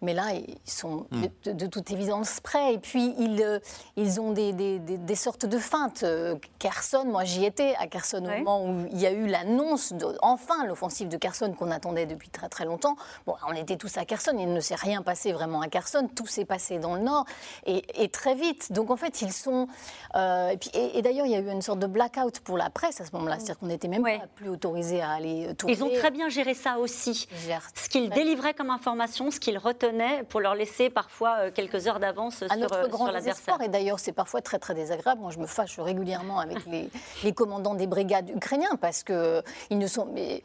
Mais 0.01 0.13
là, 0.13 0.33
ils 0.33 0.71
sont 0.71 1.07
hmm. 1.11 1.53
de, 1.53 1.65
toute 1.65 1.89
évidence 1.91 2.39
prêts. 2.39 2.75
Et 2.75 2.77
puis, 2.77 3.15
ils, 3.17 3.41
euh, 3.41 3.59
ils 3.95 4.21
ont 4.21 4.31
des, 4.31 4.53
des, 4.53 4.79
des, 4.79 5.15
sortes 5.15 5.45
de 5.45 5.57
feintes. 5.57 6.03
Euh, 6.03 6.35
Kherson, 6.59 7.05
moi 7.05 7.23
j'y 7.23 7.45
étais 7.45 7.73
à 7.79 7.87
Kherson 7.87 8.23
au 8.23 8.37
moment 8.37 8.65
où 8.65 8.85
il 8.91 8.99
y 8.99 9.07
a 9.07 9.11
eu 9.11 9.25
l'annonce, 9.25 9.93
de, 9.93 10.05
enfin, 10.21 10.65
l'offensive 10.65 11.07
de 11.07 11.17
Kherson 11.17 11.53
qu'on 11.57 11.71
attendait 11.71 12.05
depuis 12.05 12.29
très 12.29 12.47
très 12.47 12.65
longtemps. 12.65 12.95
Bon, 13.25 13.33
on 13.47 13.53
était 13.53 13.75
tous 13.75 13.97
à 13.97 14.05
Kherson, 14.05 14.35
il 14.37 14.53
ne 14.53 14.59
s'est 14.59 14.75
rien 14.75 15.01
passé 15.01 15.31
vraiment 15.31 15.61
à 15.61 15.67
Kherson, 15.67 16.07
tout 16.15 16.27
s'est 16.27 16.45
passé 16.45 16.77
dans 16.77 16.95
le 16.95 17.01
nord 17.01 17.25
et, 17.65 17.81
très 18.09 18.35
vite. 18.35 18.71
Donc 18.71 18.91
en 18.91 18.97
fait, 18.97 19.21
ils 19.21 19.33
sont. 19.33 19.67
Euh, 20.15 20.55
et, 20.73 21.01
d'ailleurs, 21.01 21.25
il 21.25 21.31
y 21.31 21.35
a 21.35 21.39
eu 21.39 21.51
une 21.51 21.61
sorte 21.61 21.79
de 21.79 21.87
blackout 21.87 22.39
pour 22.41 22.57
la 22.57 22.69
presse 22.69 23.01
à 23.01 23.05
ce 23.05 23.11
moment-là, 23.13 23.35
c'est-à-dire 23.37 23.57
qu'on 23.57 23.65
n'était 23.65 23.87
même 23.87 24.03
pas 24.03 24.27
plus 24.35 24.49
autorisé 24.49 25.01
à 25.01 25.11
aller 25.11 25.53
tourner. 25.55 25.75
Ils 25.75 25.83
ont 25.83 25.89
très 25.89 26.11
bien 26.11 26.29
géré 26.29 26.53
ça 26.53 26.77
aussi. 26.77 27.27
Ce 27.75 27.89
qu'ils 27.89 28.09
délivraient 28.09 28.53
comme 28.53 28.69
information, 28.69 29.31
ce 29.31 29.39
qu'ils 29.39 29.57
retenaient 29.57 29.86
pour 30.29 30.39
leur 30.39 30.55
laisser 30.55 30.89
parfois 30.89 31.37
euh, 31.39 31.51
quelques 31.51 31.87
heures 31.87 31.99
d'avance 31.99 32.45
sur, 32.45 32.55
notre 32.57 32.85
euh, 32.85 32.87
grand 32.87 33.11
l'adversaire. 33.11 33.61
Et 33.61 33.67
d'ailleurs, 33.67 33.99
c'est 33.99 34.11
parfois 34.11 34.41
très 34.41 34.59
très 34.59 34.73
désagréable. 34.73 35.21
Moi, 35.21 35.31
je 35.31 35.39
me 35.39 35.45
fâche 35.45 35.79
régulièrement 35.79 36.39
avec 36.39 36.59
les, 37.23 37.33
commandants 37.33 37.75
des 37.75 37.87
brigades 37.87 38.29
ukrainiens 38.29 38.75
parce 38.79 39.03
que 39.03 39.13
euh, 39.13 39.41
ils 39.69 39.77
ne 39.77 39.87
sont. 39.87 40.07
Mais 40.13 40.43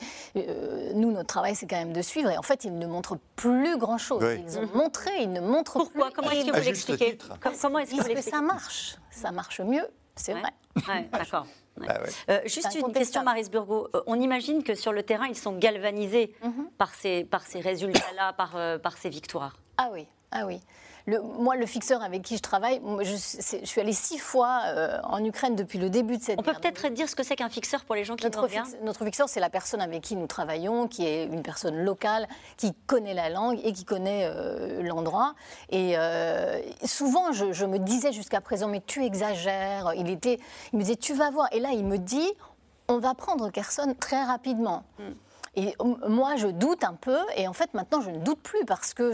nous, 0.95 1.13
notre 1.13 1.27
travail, 1.27 1.55
c'est 1.55 1.67
quand 1.67 1.77
même 1.77 1.93
de 1.93 2.03
suivre. 2.03 2.31
Et 2.31 2.39
en 2.39 2.43
fait, 2.43 2.65
ils 2.65 2.77
ne 2.77 2.87
montrent 2.87 3.19
plus 3.37 3.77
grand 3.79 3.99
chose. 3.99 4.23
Ils 4.47 4.59
ont 4.59 4.69
montré, 4.75 5.11
ils 5.21 5.33
ne 5.33 5.41
montrent 5.41 5.75
Pourquoi 5.75 6.11
Comment 6.15 6.31
est-ce 6.31 6.47
que 6.47 6.57
vous 6.57 6.65
l'expliquez 6.65 7.19
Comment 7.41 7.79
est-ce 7.79 7.97
que, 7.97 8.15
que 8.15 8.23
ça 8.23 8.41
marche 8.41 8.97
Ça 9.11 9.31
marche 9.31 9.61
mieux, 9.61 9.87
c'est 10.17 10.33
vrai. 10.33 10.51
D'accord. 11.13 11.47
Ah 11.81 11.99
juste 12.45 12.75
une 12.75 12.93
question, 12.93 13.25
Maris 13.25 13.49
Burgo. 13.51 13.89
on 14.07 14.21
imagine 14.21 14.63
que 14.63 14.75
sur 14.75 14.93
le 14.93 15.03
terrain, 15.03 15.27
ils 15.27 15.37
sont 15.37 15.57
galvanisés 15.57 16.35
mhm. 16.43 16.69
par 16.79 16.95
ces, 16.95 17.25
par 17.25 17.47
ces 17.47 17.61
résultats-là, 17.61 18.35
par, 18.35 18.57
par 18.81 18.97
ces 18.99 19.09
victoires. 19.09 19.57
Ah 19.79 19.89
oui, 19.93 20.07
ah 20.31 20.47
oui 20.47 20.61
moi, 21.07 21.57
le 21.57 21.67
fixeur 21.67 22.03
avec 22.03 22.23
qui 22.23 22.37
je 22.37 22.43
travaille, 22.43 22.81
je, 23.01 23.17
suis 23.17 23.81
allée 23.81 23.93
six 23.93 24.19
fois 24.19 24.63
euh, 24.67 24.99
en 25.05 25.25
Ukraine 25.25 25.57
depuis 25.57 25.79
le 25.79 25.91
début 25.91 26.17
de 26.17 26.23
cette 26.23 26.39
On 26.39 26.43
peut 26.43 26.53
peut-être 26.53 26.89
dire 26.89 27.09
ce 27.09 27.17
que 27.17 27.23
c'est 27.23 27.35
qu'un 27.35 27.49
fixeur 27.49 27.85
pour 27.85 27.95
les 27.95 28.05
gens 28.05 28.15
qui 28.15 28.25
notre 28.25 28.47
nous 28.47 28.85
Notre 28.85 29.05
fixeur, 29.05 29.29
c'est 29.29 29.41
la 29.41 29.51
personne 29.51 29.81
avec 29.81 30.03
qui 30.03 30.15
nous 30.17 30.27
travaillons, 30.27 30.87
qui 30.87 31.05
est 31.07 31.25
une 31.25 31.43
personne 31.43 31.77
locale, 31.83 32.29
qui 32.57 32.73
connaît 32.87 33.15
la 33.15 33.31
langue 33.31 33.61
et 33.65 33.73
qui 33.73 33.85
connaît 33.85 34.27
euh, 34.27 34.83
l'endroit. 34.83 35.35
Et 35.71 35.95
euh, 35.97 36.61
souvent, 36.85 37.33
je, 37.33 37.65
me 37.65 37.79
disais 37.79 38.13
jusqu'à 38.13 38.41
présent, 38.41 38.69
mais 38.69 38.83
tu 38.85 39.05
exagères. 39.05 39.93
Il, 39.97 40.09
était, 40.09 40.39
il 40.73 40.79
me 40.79 40.85
disait, 40.85 40.97
tu 40.97 41.15
vas 41.15 41.31
voir. 41.31 41.49
Et 41.53 41.59
là, 41.59 41.71
il 41.73 41.85
me 41.85 41.99
dit, 41.99 42.33
on 42.89 42.99
va 42.99 43.15
prendre 43.15 43.51
Kherson 43.51 43.95
très 43.99 44.23
rapidement. 44.23 44.85
Hmm. 44.99 45.13
Et 45.55 45.75
moi, 46.09 46.37
je 46.37 46.47
doute 46.47 46.83
un 46.83 46.95
peu, 46.95 47.19
et 47.37 47.47
en 47.47 47.53
fait, 47.53 47.75
maintenant, 47.75 48.01
je 48.01 48.09
ne 48.09 48.17
doute 48.17 48.41
plus, 48.41 48.65
parce 48.65 48.95
que 48.95 49.13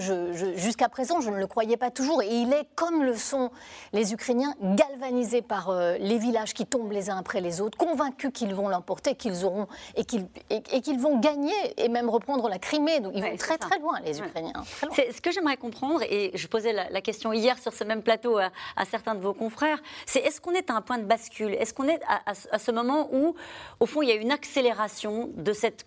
jusqu'à 0.54 0.88
présent, 0.88 1.20
je 1.20 1.30
ne 1.30 1.36
le 1.36 1.48
croyais 1.48 1.76
pas 1.76 1.90
toujours. 1.90 2.22
Et 2.22 2.28
il 2.28 2.52
est, 2.52 2.64
comme 2.76 3.02
le 3.02 3.16
sont 3.16 3.50
les 3.92 4.12
Ukrainiens, 4.12 4.54
galvanisés 4.60 5.42
par 5.42 5.70
euh, 5.70 5.96
les 5.98 6.16
villages 6.16 6.54
qui 6.54 6.64
tombent 6.64 6.92
les 6.92 7.10
uns 7.10 7.18
après 7.18 7.40
les 7.40 7.60
autres, 7.60 7.76
convaincus 7.76 8.30
qu'ils 8.32 8.54
vont 8.54 8.68
l'emporter, 8.68 9.16
qu'ils 9.16 9.44
auront, 9.44 9.66
et 9.96 10.04
qu'ils 10.04 10.28
et, 10.50 10.96
vont 10.96 11.18
gagner, 11.18 11.52
et 11.76 11.88
même 11.88 12.08
reprendre 12.08 12.48
la 12.48 12.60
Crimée. 12.60 13.00
Donc, 13.00 13.14
ils 13.16 13.22
vont 13.22 13.36
très, 13.36 13.58
très 13.58 13.80
loin, 13.80 13.98
les 14.04 14.20
Ukrainiens. 14.20 14.62
C'est 14.92 15.10
ce 15.10 15.20
que 15.20 15.32
j'aimerais 15.32 15.56
comprendre, 15.56 16.02
et 16.08 16.30
je 16.34 16.46
posais 16.46 16.72
la, 16.72 17.00
question 17.00 17.32
hier 17.32 17.58
sur 17.58 17.72
ce 17.72 17.82
même 17.82 18.02
plateau 18.02 18.38
à, 18.38 18.84
certains 18.84 19.16
de 19.16 19.20
vos 19.20 19.34
confrères, 19.34 19.78
c'est 20.06 20.20
est-ce 20.20 20.40
qu'on 20.40 20.52
est 20.52 20.70
à 20.70 20.74
un 20.74 20.82
point 20.82 20.98
de 20.98 21.04
bascule? 21.04 21.54
Est-ce 21.54 21.74
qu'on 21.74 21.88
est 21.88 22.00
à, 22.06 22.32
à 22.52 22.58
ce 22.58 22.70
moment 22.70 23.08
où, 23.12 23.34
au 23.80 23.86
fond, 23.86 24.02
il 24.02 24.08
y 24.08 24.12
a 24.12 24.16
une 24.16 24.30
accélération 24.30 25.30
de 25.34 25.52
cette 25.52 25.84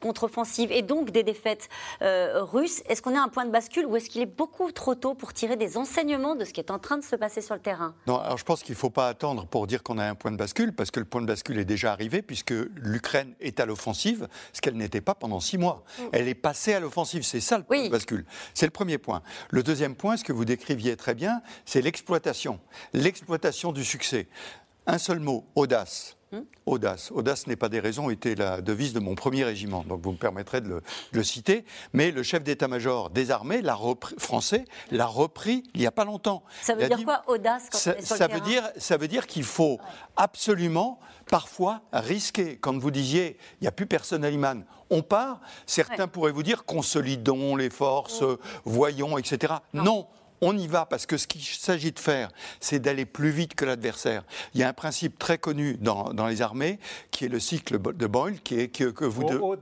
et 0.72 0.82
donc 0.82 1.12
des 1.12 1.24
défaites 1.24 1.70
euh, 2.02 2.44
russes. 2.44 2.82
Est-ce 2.88 3.02
qu'on 3.02 3.14
est 3.14 3.18
à 3.18 3.24
un 3.24 3.28
point 3.30 3.46
de 3.46 3.52
bascule 3.52 3.86
ou 3.86 3.96
est-ce 3.96 4.10
qu'il 4.10 4.22
est 4.22 4.26
beaucoup 4.26 4.72
trop 4.72 4.96
tôt 4.96 5.14
pour 5.14 5.34
tirer 5.34 5.56
des 5.56 5.78
enseignements 5.78 6.36
de 6.36 6.46
ce 6.46 6.54
qui 6.54 6.60
est 6.60 6.72
en 6.72 6.80
train 6.80 6.98
de 6.98 7.04
se 7.04 7.16
passer 7.16 7.42
sur 7.42 7.56
le 7.56 7.62
terrain? 7.62 7.94
Non, 8.08 8.18
alors 8.18 8.38
je 8.38 8.44
pense 8.44 8.64
qu'il 8.64 8.74
ne 8.74 8.80
faut 8.80 8.90
pas 8.90 9.08
attendre 9.08 9.46
pour 9.48 9.68
dire 9.68 9.84
qu'on 9.84 9.98
a 9.98 10.06
un 10.06 10.16
point 10.16 10.32
de 10.32 10.38
bascule, 10.38 10.74
parce 10.74 10.92
que 10.92 11.00
le 11.00 11.06
point 11.06 11.22
de 11.22 11.28
bascule 11.28 11.60
est 11.60 11.66
déjà 11.66 11.92
arrivé, 11.92 12.22
puisque 12.22 12.54
l'Ukraine 12.76 13.34
est 13.40 13.60
à 13.60 13.66
l'offensive, 13.66 14.28
ce 14.54 14.62
qu'elle 14.62 14.78
n'était 14.78 15.02
pas 15.02 15.16
pendant 15.16 15.40
six 15.40 15.58
mois. 15.58 15.84
Mm. 15.98 16.04
Elle 16.14 16.28
est 16.28 16.36
passée 16.36 16.74
à 16.74 16.80
l'offensive, 16.80 17.24
c'est 17.24 17.42
ça 17.42 17.58
le 17.58 17.64
point 17.64 17.86
de 17.86 17.90
bascule. 17.90 18.26
C'est 18.54 18.66
le 18.66 18.72
premier 18.72 18.98
point. 18.98 19.22
Le 19.50 19.64
deuxième 19.64 19.96
point, 19.96 20.18
ce 20.18 20.24
que 20.24 20.34
vous 20.34 20.46
décriviez 20.46 20.96
très 20.96 21.16
bien, 21.16 21.42
c'est 21.66 21.82
l'exploitation. 21.82 22.60
L'exploitation 22.94 23.72
du 23.72 23.84
succès. 23.84 24.28
Un 24.88 24.98
seul 24.98 25.20
mot, 25.20 25.46
audace. 25.56 26.18
Hmm? 26.34 26.44
Audace. 26.66 27.12
Audace 27.12 27.46
n'est 27.48 27.58
pas 27.58 27.68
des 27.68 27.82
raisons 27.82 28.10
était 28.10 28.36
la 28.36 28.62
devise 28.62 28.94
de 28.94 29.02
mon 29.02 29.16
premier 29.16 29.44
régiment, 29.44 29.84
donc 29.84 30.02
vous 30.02 30.14
me 30.14 30.18
permettrez 30.18 30.62
de 30.62 30.82
le, 31.12 31.24
citer. 31.24 31.66
Mais 31.92 32.12
le 32.12 32.24
chef 32.24 32.42
d'état-major 32.42 33.10
des 33.10 33.32
armées 33.32 33.62
français 34.18 34.64
l'a 34.92 35.08
repris 35.08 35.64
il 35.74 35.82
n'y 35.82 35.88
a 35.88 35.92
pas 35.92 36.06
longtemps. 36.06 36.44
Ça 36.62 36.74
veut 36.74 36.88
dire 36.88 37.04
quoi, 37.04 37.24
audace 37.28 37.68
quand 37.70 37.78
ça, 37.78 38.00
ça 38.00 38.28
veut 38.28 38.40
dire, 38.40 38.64
Ça 38.78 38.96
veut 38.96 39.10
dire 39.10 39.28
qu'il 39.28 39.44
faut 39.44 39.82
absolument, 40.16 41.02
parfois, 41.30 41.82
risquer. 41.92 42.58
Quand 42.58 42.78
vous 42.78 42.92
disiez, 42.92 43.38
il 43.60 43.64
n'y 43.64 43.68
a 43.68 43.74
plus 43.74 43.86
personne 43.86 44.24
à 44.24 44.30
Liman, 44.30 44.64
on 44.90 45.02
part, 45.02 45.42
certains 45.66 46.08
pourraient 46.08 46.32
vous 46.32 46.44
dire, 46.44 46.64
consolidons 46.64 47.58
les 47.58 47.70
forces, 47.70 48.24
voyons, 48.64 49.18
etc. 49.18 49.56
non 49.74 50.08
on 50.42 50.58
y 50.58 50.68
va 50.68 50.86
parce 50.86 51.06
que 51.06 51.18
ce 51.18 51.28
qu'il 51.28 51.42
s'agit 51.44 51.92
de 51.92 52.00
faire, 52.00 52.30
c'est 52.60 52.80
d'aller 52.80 53.06
plus 53.06 53.30
vite 53.30 53.54
que 53.54 53.64
l'adversaire. 53.64 54.24
Il 54.54 54.60
y 54.60 54.64
a 54.64 54.68
un 54.68 54.74
principe 54.74 55.20
très 55.20 55.38
connu 55.38 55.78
dans, 55.80 56.12
les 56.28 56.42
armées 56.42 56.80
qui 57.12 57.26
est 57.26 57.30
le 57.30 57.40
cycle 57.40 57.80
de 57.80 58.08
Boyle, 58.08 58.42
qui 58.42 58.60
est 58.60 58.68
que, 58.68 59.06
vous 59.06 59.56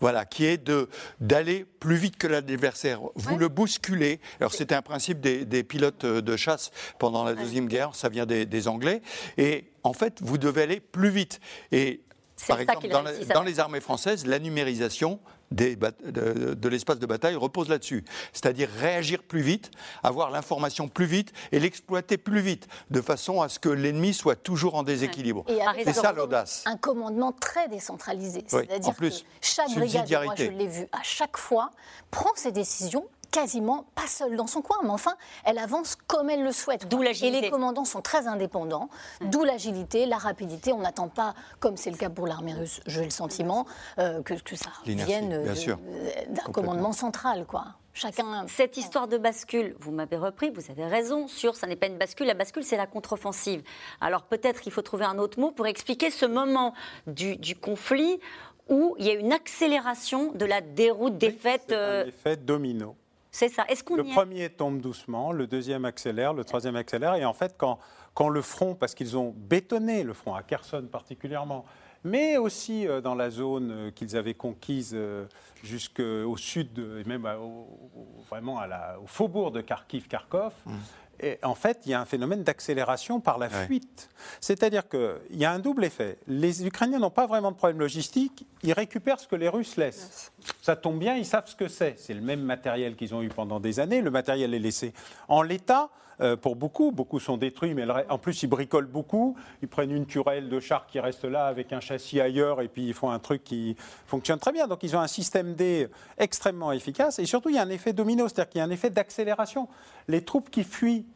voilà, 0.00 0.24
qui 0.26 0.44
est 0.44 0.58
de 0.58 0.88
d'aller 1.20 1.64
plus 1.64 1.96
vite 1.96 2.16
que 2.16 2.26
l'adversaire. 2.26 3.00
Vous 3.14 3.36
le 3.36 3.48
bousculez. 3.48 4.20
Alors 4.38 4.52
c'était 4.52 4.74
un 4.74 4.82
principe 4.82 5.20
des, 5.20 5.64
pilotes 5.64 6.04
de 6.04 6.36
chasse 6.36 6.70
pendant 6.98 7.24
la 7.24 7.34
deuxième 7.34 7.66
guerre. 7.66 7.94
Ça 7.94 8.08
vient 8.08 8.26
des, 8.26 8.68
Anglais. 8.68 9.00
Et 9.38 9.70
en 9.82 9.94
fait, 9.94 10.18
vous 10.20 10.36
devez 10.36 10.62
aller 10.62 10.80
plus 10.80 11.08
vite. 11.08 11.40
Et 11.72 12.02
par 12.46 12.60
exemple, 12.60 12.88
dans, 12.88 13.42
les 13.42 13.60
armées 13.60 13.80
françaises, 13.80 14.26
la 14.26 14.38
numérisation, 14.38 15.20
de, 15.50 16.68
l'espace 16.68 16.98
de 16.98 17.06
bataille 17.06 17.36
repose 17.36 17.68
là-dessus. 17.68 18.04
C'est-à-dire 18.32 18.68
réagir 18.78 19.22
plus 19.22 19.40
vite, 19.40 19.70
avoir 20.02 20.30
l'information 20.30 20.88
plus 20.88 21.06
vite 21.06 21.32
et 21.52 21.60
l'exploiter 21.60 22.18
plus 22.18 22.40
vite, 22.40 22.68
de 22.90 23.00
façon 23.00 23.40
à 23.40 23.48
ce 23.48 23.58
que 23.58 23.68
l'ennemi 23.68 24.14
soit 24.14 24.36
toujours 24.36 24.74
en 24.74 24.82
déséquilibre. 24.82 25.44
C'est 25.84 25.92
ça 25.92 26.12
l'audace. 26.12 26.62
Un 26.66 26.76
commandement 26.76 27.32
très 27.32 27.68
décentralisé. 27.68 28.44
C'est-à-dire 28.46 28.96
que 28.96 29.10
chaque 29.40 29.70
brigade, 29.74 30.10
moi 30.24 30.34
je 30.36 30.44
l'ai 30.44 30.66
vu, 30.66 30.86
à 30.92 31.02
chaque 31.02 31.36
fois, 31.36 31.70
prend 32.10 32.30
ses 32.34 32.52
décisions 32.52 33.06
quasiment 33.30 33.86
pas 33.94 34.06
seule 34.06 34.36
dans 34.36 34.46
son 34.46 34.62
coin, 34.62 34.78
mais 34.82 34.90
enfin, 34.90 35.14
elle 35.44 35.58
avance 35.58 35.96
comme 36.06 36.30
elle 36.30 36.42
le 36.42 36.52
souhaite. 36.52 36.88
D'où 36.88 37.02
l'agilité. 37.02 37.38
Et 37.38 37.40
les 37.42 37.50
commandants 37.50 37.84
sont 37.84 38.02
très 38.02 38.26
indépendants, 38.26 38.88
mm. 39.20 39.30
d'où 39.30 39.44
l'agilité, 39.44 40.06
la 40.06 40.18
rapidité. 40.18 40.72
On 40.72 40.80
n'attend 40.80 41.08
pas, 41.08 41.34
comme 41.58 41.76
c'est 41.76 41.90
le 41.90 41.96
cas 41.96 42.10
pour 42.10 42.26
l'armée 42.26 42.54
russe, 42.54 42.80
j'ai 42.86 43.04
le 43.04 43.10
sentiment, 43.10 43.66
euh, 43.98 44.22
que, 44.22 44.34
que, 44.34 44.56
ça 44.56 44.70
vienne 44.84 45.44
d'un 46.28 46.52
commandement 46.52 46.92
central, 46.92 47.46
quoi. 47.46 47.66
Chacun... 47.92 48.46
Cette 48.46 48.76
histoire 48.76 49.08
de 49.08 49.18
bascule, 49.18 49.74
vous 49.80 49.90
m'avez 49.90 50.16
repris, 50.16 50.50
vous 50.50 50.70
avez 50.70 50.86
raison 50.86 51.26
sur 51.26 51.56
ça 51.56 51.66
n'est 51.66 51.76
pas 51.76 51.88
une 51.88 51.98
bascule, 51.98 52.28
la 52.28 52.34
bascule 52.34 52.62
c'est 52.62 52.76
la 52.76 52.86
contre-offensive. 52.86 53.62
Alors 54.00 54.22
peut-être 54.22 54.60
qu'il 54.60 54.72
faut 54.72 54.82
trouver 54.82 55.04
un 55.04 55.18
autre 55.18 55.40
mot 55.40 55.50
pour 55.50 55.66
expliquer 55.66 56.10
ce 56.10 56.24
moment 56.24 56.72
du, 57.08 57.36
du 57.36 57.56
conflit 57.56 58.20
où 58.68 58.94
il 58.98 59.06
y 59.06 59.10
a 59.10 59.14
une 59.14 59.32
accélération 59.32 60.32
de 60.32 60.46
la 60.46 60.60
déroute 60.60 61.18
des 61.18 61.32
faits. 61.32 61.72
Euh... 61.72 62.06
Effet 62.06 62.36
domino. 62.36 62.96
C'est 63.30 63.48
ça. 63.48 63.64
Est-ce 63.68 63.84
qu'on 63.84 63.96
Le 63.96 64.04
premier 64.04 64.50
tombe 64.50 64.80
doucement, 64.80 65.32
le 65.32 65.46
deuxième 65.46 65.84
accélère, 65.84 66.34
le 66.34 66.44
troisième 66.44 66.76
accélère. 66.76 67.14
Et 67.14 67.24
en 67.24 67.32
fait, 67.32 67.54
quand, 67.56 67.78
quand 68.14 68.28
le 68.28 68.42
front, 68.42 68.74
parce 68.74 68.94
qu'ils 68.94 69.16
ont 69.16 69.34
bétonné 69.36 70.02
le 70.02 70.12
front, 70.12 70.34
à 70.34 70.42
Kherson 70.42 70.88
particulièrement, 70.90 71.64
mais 72.04 72.36
aussi 72.36 72.86
euh, 72.86 73.00
dans 73.00 73.14
la 73.14 73.30
zone 73.30 73.70
euh, 73.70 73.90
qu'ils 73.90 74.16
avaient 74.16 74.34
conquise 74.34 74.92
euh, 74.94 75.26
jusqu'au 75.62 76.36
sud, 76.36 76.78
et 76.78 77.06
même 77.08 77.28
vraiment 78.28 78.58
à 78.58 78.66
la, 78.66 78.98
au 79.02 79.06
faubourg 79.06 79.50
de 79.50 79.60
Kharkiv-Kharkov, 79.60 80.52
mmh 80.66 80.72
en 81.42 81.54
fait, 81.54 81.82
il 81.84 81.90
y 81.90 81.94
a 81.94 82.00
un 82.00 82.04
phénomène 82.04 82.42
d'accélération 82.42 83.20
par 83.20 83.38
la 83.38 83.50
fuite. 83.50 84.08
C'est-à-dire 84.40 84.88
qu'il 84.88 85.18
y 85.32 85.44
a 85.44 85.52
un 85.52 85.58
double 85.58 85.84
effet. 85.84 86.18
Les 86.26 86.66
Ukrainiens 86.66 86.98
n'ont 86.98 87.10
pas 87.10 87.26
vraiment 87.26 87.50
de 87.50 87.56
problème 87.56 87.78
logistique, 87.78 88.46
ils 88.62 88.72
récupèrent 88.72 89.20
ce 89.20 89.28
que 89.28 89.36
les 89.36 89.48
Russes 89.48 89.76
laissent. 89.76 90.32
Ça 90.62 90.76
tombe 90.76 90.98
bien, 90.98 91.16
ils 91.16 91.26
savent 91.26 91.46
ce 91.46 91.56
que 91.56 91.68
c'est. 91.68 91.98
C'est 91.98 92.14
le 92.14 92.20
même 92.20 92.42
matériel 92.42 92.96
qu'ils 92.96 93.14
ont 93.14 93.22
eu 93.22 93.28
pendant 93.28 93.60
des 93.60 93.80
années, 93.80 94.00
le 94.00 94.10
matériel 94.10 94.54
est 94.54 94.58
laissé 94.58 94.94
en 95.28 95.42
l'état. 95.42 95.90
Euh, 96.20 96.36
pour 96.36 96.56
beaucoup, 96.56 96.92
beaucoup 96.92 97.18
sont 97.18 97.36
détruits, 97.36 97.74
mais 97.74 97.86
en 98.08 98.18
plus 98.18 98.42
ils 98.42 98.46
bricolent 98.46 98.86
beaucoup. 98.86 99.36
Ils 99.62 99.68
prennent 99.68 99.90
une 99.90 100.06
turelle 100.06 100.48
de 100.48 100.60
char 100.60 100.86
qui 100.86 101.00
reste 101.00 101.24
là 101.24 101.46
avec 101.46 101.72
un 101.72 101.80
châssis 101.80 102.20
ailleurs 102.20 102.60
et 102.60 102.68
puis 102.68 102.86
ils 102.86 102.94
font 102.94 103.10
un 103.10 103.18
truc 103.18 103.42
qui 103.44 103.76
fonctionne 104.06 104.38
très 104.38 104.52
bien. 104.52 104.66
Donc 104.66 104.82
ils 104.82 104.96
ont 104.96 105.00
un 105.00 105.08
système 105.08 105.54
D 105.54 105.88
extrêmement 106.18 106.72
efficace 106.72 107.18
et 107.18 107.26
surtout 107.26 107.48
il 107.48 107.56
y 107.56 107.58
a 107.58 107.62
un 107.62 107.70
effet 107.70 107.92
domino, 107.92 108.28
c'est-à-dire 108.28 108.50
qu'il 108.50 108.58
y 108.58 108.62
a 108.62 108.64
un 108.64 108.70
effet 108.70 108.90
d'accélération. 108.90 109.68
Les 110.08 110.22
troupes 110.22 110.50
qui 110.50 110.64
fuient 110.64 111.06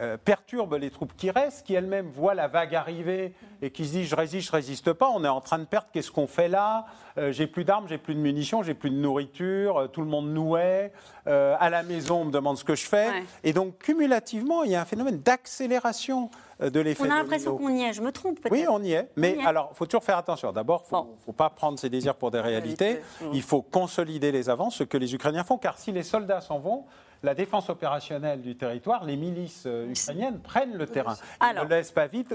euh, 0.00 0.16
perturbe 0.16 0.74
les 0.74 0.90
troupes 0.90 1.12
qui 1.16 1.28
restent, 1.28 1.66
qui 1.66 1.74
elles-mêmes 1.74 2.08
voient 2.08 2.34
la 2.34 2.46
vague 2.46 2.72
arriver 2.76 3.34
et 3.62 3.70
qui 3.72 3.84
se 3.84 3.90
disent 3.90 4.08
je 4.08 4.14
résiste, 4.14 4.46
je 4.46 4.52
résiste 4.52 4.92
pas, 4.92 5.08
on 5.08 5.24
est 5.24 5.28
en 5.28 5.40
train 5.40 5.58
de 5.58 5.64
perdre, 5.64 5.88
qu'est-ce 5.92 6.12
qu'on 6.12 6.28
fait 6.28 6.46
là? 6.46 6.86
Euh, 7.18 7.32
J'ai 7.32 7.48
plus 7.48 7.64
d'armes, 7.64 7.88
j'ai 7.88 7.98
plus 7.98 8.14
de 8.14 8.20
munitions, 8.20 8.62
j'ai 8.62 8.74
plus 8.74 8.90
de 8.90 8.94
nourriture, 8.94 9.76
euh, 9.76 9.86
tout 9.88 10.00
le 10.00 10.06
monde 10.06 10.32
nouait, 10.32 10.92
à 11.26 11.68
la 11.68 11.82
maison 11.82 12.22
on 12.22 12.24
me 12.26 12.30
demande 12.30 12.56
ce 12.56 12.64
que 12.64 12.76
je 12.76 12.86
fais. 12.86 13.08
Et 13.42 13.52
donc 13.52 13.78
cumulativement, 13.78 14.62
il 14.62 14.70
y 14.70 14.76
a 14.76 14.80
un 14.80 14.86
phénomène 14.86 15.18
d'accélération 15.18 16.30
de 16.60 16.80
l'effet. 16.80 17.02
On 17.02 17.10
a 17.10 17.16
l'impression 17.16 17.56
qu'on 17.56 17.74
y 17.74 17.82
est, 17.82 17.92
je 17.92 18.00
me 18.00 18.12
trompe 18.12 18.40
peut-être. 18.40 18.52
Oui, 18.52 18.64
on 18.68 18.82
y 18.82 18.92
est, 18.92 19.10
mais 19.16 19.36
alors 19.44 19.70
il 19.72 19.76
faut 19.76 19.86
toujours 19.86 20.04
faire 20.04 20.16
attention. 20.16 20.52
D'abord, 20.52 20.84
il 20.90 20.96
ne 20.96 21.02
faut, 21.26 21.32
pas 21.32 21.50
prendre 21.50 21.78
ses 21.78 21.90
désirs 21.90 22.14
pour 22.14 22.30
des 22.30 22.40
réalités, 22.40 23.00
il 23.32 23.42
faut 23.42 23.62
consolider 23.62 24.30
les 24.30 24.48
avances, 24.48 24.76
ce 24.76 24.84
que 24.84 24.96
les 24.96 25.12
Ukrainiens 25.12 25.44
font, 25.44 25.58
car 25.58 25.76
si 25.76 25.90
les 25.90 26.04
soldats 26.04 26.40
s'en 26.40 26.60
vont, 26.60 26.84
la 27.22 27.34
défense 27.34 27.70
opérationnelle 27.70 28.42
du 28.42 28.56
territoire, 28.56 29.04
les 29.04 29.16
milices 29.16 29.64
euh, 29.66 29.90
ukrainiennes 29.90 30.40
prennent 30.40 30.76
le 30.76 30.86
terrain. 30.86 31.16
Ils 31.42 31.54
ne 31.56 31.68
laissent 31.68 31.92
pas 31.92 32.06
vite 32.06 32.34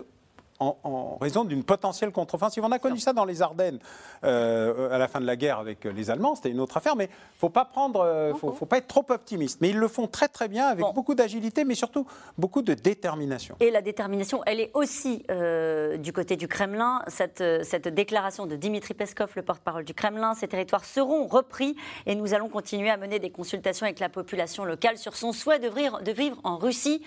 en, 0.59 1.17
raison 1.19 1.43
d'une 1.43 1.63
potentielle 1.63 2.11
contre-offensive. 2.11 2.63
On 2.65 2.71
a 2.71 2.79
connu 2.79 2.99
ça 2.99 3.13
dans 3.13 3.25
les 3.25 3.41
Ardennes 3.41 3.79
euh, 4.23 4.93
à 4.93 4.97
la 4.97 5.07
fin 5.07 5.19
de 5.19 5.25
la 5.25 5.35
guerre 5.35 5.59
avec 5.59 5.83
les 5.85 6.09
Allemands, 6.09 6.35
c'était 6.35 6.49
une 6.49 6.59
autre 6.59 6.77
affaire, 6.77 6.95
mais 6.95 7.05
il 7.05 7.39
faut 7.39 7.49
pas 7.49 7.65
prendre, 7.65 8.01
euh, 8.01 8.33
faut, 8.33 8.51
pas 8.65 8.77
être 8.77 8.87
trop 8.87 9.05
optimiste. 9.09 9.59
Mais 9.61 9.69
ils 9.69 9.77
le 9.77 9.87
font 9.87 10.07
très 10.07 10.27
très 10.27 10.47
bien 10.47 10.67
avec 10.67 10.85
beaucoup 10.93 11.15
d'agilité, 11.15 11.63
mais 11.65 11.75
surtout 11.75 12.05
beaucoup 12.37 12.61
de 12.61 12.73
détermination. 12.73 13.55
Et 13.59 13.71
la 13.71 13.81
détermination, 13.81 14.41
elle 14.45 14.59
est 14.59 14.71
aussi 14.73 15.23
euh, 15.29 15.97
du 15.97 16.13
côté 16.13 16.35
du 16.35 16.47
Kremlin. 16.47 17.01
Cette, 17.07 17.43
cette 17.63 17.87
déclaration 17.87 18.45
de 18.45 18.55
Dimitri 18.55 18.93
Peskov, 18.93 19.31
le 19.35 19.41
porte-parole 19.41 19.83
du 19.83 19.93
Kremlin, 19.93 20.33
ces 20.33 20.47
territoires 20.47 20.85
seront 20.85 21.27
repris 21.27 21.75
et 22.05 22.15
nous 22.15 22.33
allons 22.33 22.49
continuer 22.49 22.89
à 22.89 22.97
mener 22.97 23.19
des 23.19 23.29
consultations 23.29 23.85
avec 23.85 23.99
la 23.99 24.09
population 24.09 24.65
locale 24.65 24.97
sur 24.97 25.15
son 25.15 25.31
souhait 25.31 25.59
de 25.59 25.69
vivre, 25.69 26.01
de 26.01 26.11
vivre 26.11 26.37
en 26.43 26.57
Russie 26.57 27.01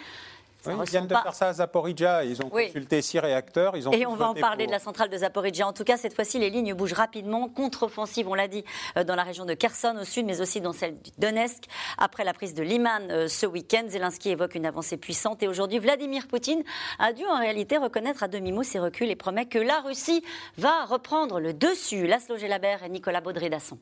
ils 0.67 0.83
viennent 0.85 1.07
de 1.07 1.15
faire 1.15 1.35
ça 1.35 1.49
à 1.49 1.53
Zaporizhia. 1.55 2.25
Ils 2.25 2.43
ont 2.43 2.49
consulté 2.49 3.03
six 3.03 3.19
réacteurs. 3.19 3.77
Ils 3.77 3.89
ont 3.89 3.93
et 3.93 4.07
on 4.07 4.15
va 4.15 4.29
en 4.29 4.35
parler 4.35 4.67
de 4.67 4.71
la 4.71 4.79
centrale 4.79 5.09
de 5.09 5.17
Zaporizhia. 5.17 5.67
En 5.67 5.73
tout 5.73 5.85
cas, 5.85 5.97
cette 5.97 6.15
fois-ci, 6.15 6.39
les 6.39 6.51
lignes 6.51 6.75
bougent 6.75 6.93
rapidement. 6.93 7.49
Contre-offensive, 7.49 8.29
on 8.29 8.35
l'a 8.35 8.49
dit, 8.49 8.65
euh, 8.97 9.05
dans 9.05 9.15
la 9.15 9.23
région 9.23 9.45
de 9.45 9.55
Kherson 9.55 9.97
au 10.01 10.05
sud, 10.05 10.27
mais 10.27 10.41
aussi 10.41 10.61
dans 10.61 10.73
celle 10.73 11.01
de 11.01 11.11
Donetsk. 11.19 11.65
Après 11.99 12.25
la 12.25 12.33
prise 12.33 12.55
de 12.55 12.63
Liman 12.63 13.11
euh, 13.11 13.29
ce 13.29 13.47
week-end, 13.47 13.85
Zelensky 13.89 14.31
évoque 14.31 14.55
une 14.55 14.67
avancée 14.67 14.97
puissante. 14.97 15.43
Et 15.43 15.49
aujourd'hui, 15.49 15.79
Vladimir 15.79 16.27
Poutine 16.27 16.63
a 16.99 17.13
dû 17.13 17.25
en 17.27 17.39
réalité 17.39 17.77
reconnaître 17.77 18.23
à 18.23 18.29
demi-mot 18.29 18.63
ses 18.63 18.79
reculs 18.79 19.11
et 19.11 19.17
promet 19.17 19.47
que 19.47 19.59
la 19.59 19.81
Russie 19.81 20.25
va 20.59 20.85
reprendre 20.85 21.41
le 21.41 21.53
dessus. 21.53 22.07
Laszlo 22.07 22.37
Gelabert 22.37 22.83
et 22.85 22.89
Nicolas 22.89 23.21
Baudry-Dasson. 23.21 23.79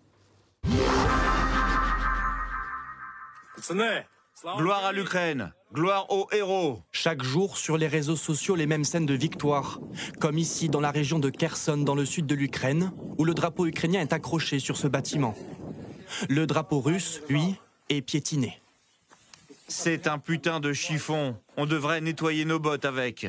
Gloire 4.42 4.84
à 4.84 4.92
l'Ukraine, 4.92 5.52
gloire 5.72 6.10
aux 6.10 6.28
héros. 6.32 6.82
Chaque 6.90 7.22
jour 7.22 7.56
sur 7.56 7.78
les 7.78 7.86
réseaux 7.86 8.16
sociaux, 8.16 8.56
les 8.56 8.66
mêmes 8.66 8.84
scènes 8.84 9.06
de 9.06 9.14
victoire. 9.14 9.80
Comme 10.20 10.38
ici 10.38 10.68
dans 10.68 10.80
la 10.80 10.90
région 10.90 11.18
de 11.20 11.30
Kherson, 11.30 11.78
dans 11.78 11.94
le 11.94 12.04
sud 12.04 12.26
de 12.26 12.34
l'Ukraine, 12.34 12.92
où 13.16 13.24
le 13.24 13.32
drapeau 13.32 13.66
ukrainien 13.66 14.00
est 14.00 14.12
accroché 14.12 14.58
sur 14.58 14.76
ce 14.76 14.88
bâtiment. 14.88 15.34
Le 16.28 16.46
drapeau 16.46 16.80
russe, 16.80 17.22
lui, 17.28 17.54
est 17.88 18.02
piétiné. 18.02 18.60
C'est 19.68 20.08
un 20.08 20.18
putain 20.18 20.60
de 20.60 20.72
chiffon. 20.72 21.36
On 21.56 21.64
devrait 21.64 22.00
nettoyer 22.00 22.44
nos 22.44 22.58
bottes 22.58 22.84
avec. 22.84 23.26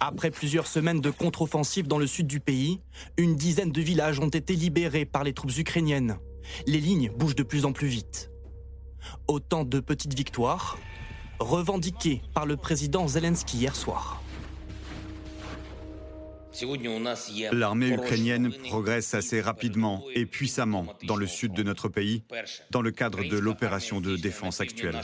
Après 0.00 0.30
plusieurs 0.30 0.66
semaines 0.66 1.00
de 1.00 1.10
contre-offensive 1.10 1.86
dans 1.86 1.98
le 1.98 2.06
sud 2.06 2.28
du 2.28 2.40
pays, 2.40 2.80
une 3.16 3.36
dizaine 3.36 3.72
de 3.72 3.80
villages 3.80 4.20
ont 4.20 4.28
été 4.28 4.54
libérés 4.54 5.04
par 5.04 5.24
les 5.24 5.34
troupes 5.34 5.56
ukrainiennes. 5.58 6.18
Les 6.66 6.80
lignes 6.80 7.10
bougent 7.10 7.36
de 7.36 7.42
plus 7.42 7.64
en 7.64 7.72
plus 7.72 7.88
vite. 7.88 8.31
Autant 9.28 9.64
de 9.64 9.80
petites 9.80 10.14
victoires 10.14 10.78
revendiquées 11.38 12.22
par 12.34 12.46
le 12.46 12.56
président 12.56 13.08
Zelensky 13.08 13.58
hier 13.58 13.74
soir. 13.74 14.22
L'armée 17.52 17.88
ukrainienne 17.88 18.52
progresse 18.68 19.14
assez 19.14 19.40
rapidement 19.40 20.04
et 20.14 20.26
puissamment 20.26 20.86
dans 21.04 21.16
le 21.16 21.26
sud 21.26 21.54
de 21.54 21.62
notre 21.62 21.88
pays, 21.88 22.24
dans 22.70 22.82
le 22.82 22.90
cadre 22.90 23.24
de 23.24 23.38
l'opération 23.38 24.00
de 24.00 24.16
défense 24.16 24.60
actuelle. 24.60 25.00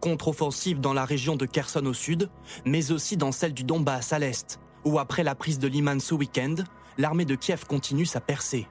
Contre-offensive 0.00 0.80
dans 0.80 0.92
la 0.92 1.04
région 1.04 1.36
de 1.36 1.46
Kherson 1.46 1.84
au 1.86 1.94
sud, 1.94 2.30
mais 2.64 2.92
aussi 2.92 3.16
dans 3.16 3.32
celle 3.32 3.52
du 3.52 3.64
Donbass 3.64 4.12
à 4.12 4.18
l'est, 4.18 4.58
où 4.84 4.98
après 4.98 5.22
la 5.22 5.34
prise 5.34 5.58
de 5.58 5.68
Liman 5.68 6.00
ce 6.00 6.14
week-end, 6.14 6.54
l'armée 6.96 7.24
de 7.24 7.34
Kiev 7.34 7.64
continue 7.66 8.06
sa 8.06 8.20
percée. 8.20 8.66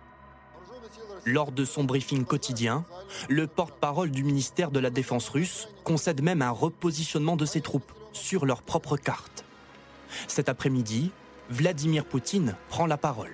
Lors 1.25 1.51
de 1.51 1.65
son 1.65 1.83
briefing 1.83 2.23
quotidien, 2.23 2.85
le 3.29 3.47
porte-parole 3.47 4.11
du 4.11 4.23
ministère 4.23 4.69
de 4.69 4.79
la 4.79 4.91
Défense 4.91 5.29
russe 5.29 5.67
concède 5.83 6.21
même 6.21 6.43
un 6.43 6.51
repositionnement 6.51 7.35
de 7.35 7.45
ses 7.45 7.61
troupes 7.61 7.91
sur 8.13 8.45
leur 8.45 8.61
propre 8.61 8.95
carte. 8.95 9.43
Cet 10.27 10.49
après-midi, 10.49 11.11
Vladimir 11.49 12.05
Poutine 12.05 12.55
prend 12.69 12.85
la 12.85 12.97
parole. 12.97 13.33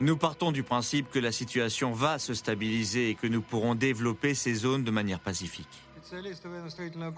Nous 0.00 0.16
partons 0.16 0.50
du 0.50 0.64
principe 0.64 1.10
que 1.10 1.20
la 1.20 1.30
situation 1.30 1.92
va 1.92 2.18
se 2.18 2.34
stabiliser 2.34 3.10
et 3.10 3.14
que 3.14 3.28
nous 3.28 3.40
pourrons 3.40 3.76
développer 3.76 4.34
ces 4.34 4.54
zones 4.54 4.82
de 4.82 4.90
manière 4.90 5.20
pacifique. 5.20 5.84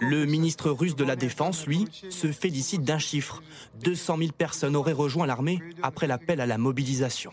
Le 0.01 0.27
ministre 0.27 0.71
russe 0.71 0.95
de 0.95 1.05
la 1.05 1.17
Défense, 1.17 1.67
lui, 1.67 1.87
se 2.11 2.31
félicite 2.31 2.83
d'un 2.83 2.99
chiffre. 2.99 3.43
200 3.83 4.19
000 4.19 4.31
personnes 4.37 4.77
auraient 4.77 4.93
rejoint 4.93 5.27
l'armée 5.27 5.61
après 5.83 6.07
l'appel 6.07 6.43
à 6.43 6.47
la 6.47 6.59
mobilisation. 6.59 7.33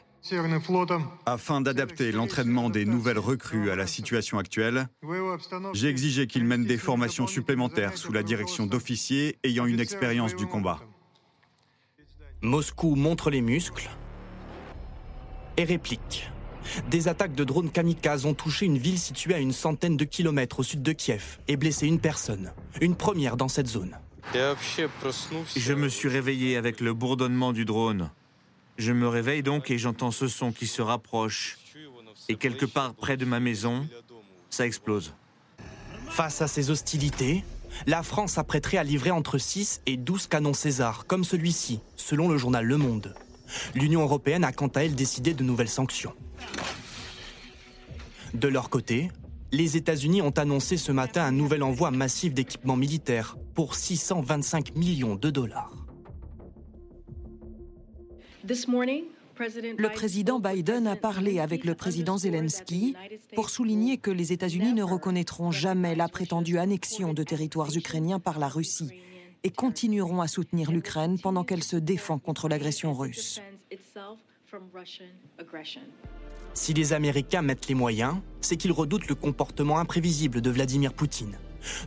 Afin 1.25 1.61
d'adapter 1.61 2.11
l'entraînement 2.11 2.69
des 2.69 2.85
nouvelles 2.85 3.19
recrues 3.19 3.71
à 3.71 3.75
la 3.75 3.87
situation 3.87 4.37
actuelle, 4.37 4.87
j'ai 5.73 5.87
exigé 5.87 6.27
qu'ils 6.27 6.45
mènent 6.45 6.65
des 6.65 6.77
formations 6.77 7.27
supplémentaires 7.27 7.97
sous 7.97 8.11
la 8.11 8.21
direction 8.21 8.67
d'officiers 8.67 9.37
ayant 9.43 9.65
une 9.65 9.79
expérience 9.79 10.35
du 10.35 10.45
combat. 10.45 10.79
Moscou 12.41 12.95
montre 12.95 13.29
les 13.29 13.41
muscles 13.41 13.89
et 15.57 15.63
réplique. 15.63 16.29
Des 16.89 17.07
attaques 17.07 17.33
de 17.33 17.43
drones 17.43 17.71
kamikazes 17.71 18.25
ont 18.25 18.33
touché 18.35 18.67
une 18.67 18.77
ville 18.77 18.99
située 18.99 19.33
à 19.33 19.39
une 19.39 19.51
centaine 19.51 19.97
de 19.97 20.05
kilomètres 20.05 20.59
au 20.59 20.63
sud 20.63 20.83
de 20.83 20.91
Kiev 20.91 21.39
et 21.47 21.57
blessé 21.57 21.87
une 21.87 21.99
personne, 21.99 22.51
une 22.79 22.95
première 22.95 23.37
dans 23.37 23.47
cette 23.47 23.67
zone. 23.67 23.97
Je 24.33 25.73
me 25.73 25.89
suis 25.89 26.09
réveillé 26.09 26.57
avec 26.57 26.79
le 26.79 26.93
bourdonnement 26.93 27.53
du 27.53 27.65
drone. 27.65 28.11
Je 28.77 28.93
me 28.93 29.07
réveille 29.07 29.43
donc 29.43 29.69
et 29.69 29.77
j'entends 29.77 30.11
ce 30.11 30.27
son 30.27 30.51
qui 30.51 30.67
se 30.67 30.81
rapproche. 30.81 31.57
Et 32.29 32.35
quelque 32.35 32.65
part 32.65 32.93
près 32.93 33.17
de 33.17 33.25
ma 33.25 33.39
maison, 33.39 33.87
ça 34.49 34.65
explose. 34.65 35.13
Face 36.09 36.41
à 36.41 36.47
ces 36.47 36.71
hostilités, 36.71 37.43
la 37.87 38.03
France 38.03 38.37
apprêterait 38.37 38.77
à 38.77 38.83
livrer 38.83 39.11
entre 39.11 39.37
6 39.37 39.81
et 39.85 39.97
12 39.97 40.27
canons 40.27 40.53
César, 40.53 41.05
comme 41.07 41.23
celui-ci, 41.23 41.79
selon 41.95 42.27
le 42.27 42.37
journal 42.37 42.65
Le 42.65 42.77
Monde. 42.77 43.15
L'Union 43.75 44.01
européenne 44.01 44.43
a 44.43 44.51
quant 44.51 44.67
à 44.67 44.83
elle 44.83 44.95
décidé 44.95 45.33
de 45.33 45.43
nouvelles 45.43 45.69
sanctions. 45.69 46.13
De 48.33 48.47
leur 48.47 48.69
côté, 48.69 49.11
les 49.51 49.75
États-Unis 49.75 50.21
ont 50.21 50.31
annoncé 50.31 50.77
ce 50.77 50.91
matin 50.91 51.23
un 51.23 51.31
nouvel 51.31 51.63
envoi 51.63 51.91
massif 51.91 52.33
d'équipements 52.33 52.77
militaires 52.77 53.35
pour 53.53 53.75
625 53.75 54.75
millions 54.75 55.15
de 55.15 55.29
dollars. 55.29 55.71
Le 58.43 59.89
président 59.89 60.39
Biden 60.39 60.87
a 60.87 60.95
parlé 60.95 61.39
avec 61.39 61.63
le 61.63 61.75
président 61.75 62.17
Zelensky 62.17 62.95
pour 63.35 63.49
souligner 63.49 63.97
que 63.97 64.11
les 64.11 64.33
États-Unis 64.33 64.73
ne 64.73 64.83
reconnaîtront 64.83 65.51
jamais 65.51 65.95
la 65.95 66.07
prétendue 66.07 66.57
annexion 66.57 67.13
de 67.13 67.23
territoires 67.23 67.75
ukrainiens 67.75 68.19
par 68.19 68.39
la 68.39 68.47
Russie 68.47 68.91
et 69.43 69.49
continueront 69.49 70.21
à 70.21 70.27
soutenir 70.27 70.71
l'Ukraine 70.71 71.17
pendant 71.19 71.43
qu'elle 71.43 71.63
se 71.63 71.77
défend 71.77 72.19
contre 72.19 72.47
l'agression 72.47 72.93
russe. 72.93 73.41
Si 76.53 76.73
les 76.73 76.93
Américains 76.93 77.41
mettent 77.41 77.67
les 77.67 77.75
moyens, 77.75 78.15
c'est 78.41 78.57
qu'ils 78.57 78.73
redoutent 78.73 79.07
le 79.07 79.15
comportement 79.15 79.79
imprévisible 79.79 80.41
de 80.41 80.49
Vladimir 80.49 80.93
Poutine. 80.93 81.37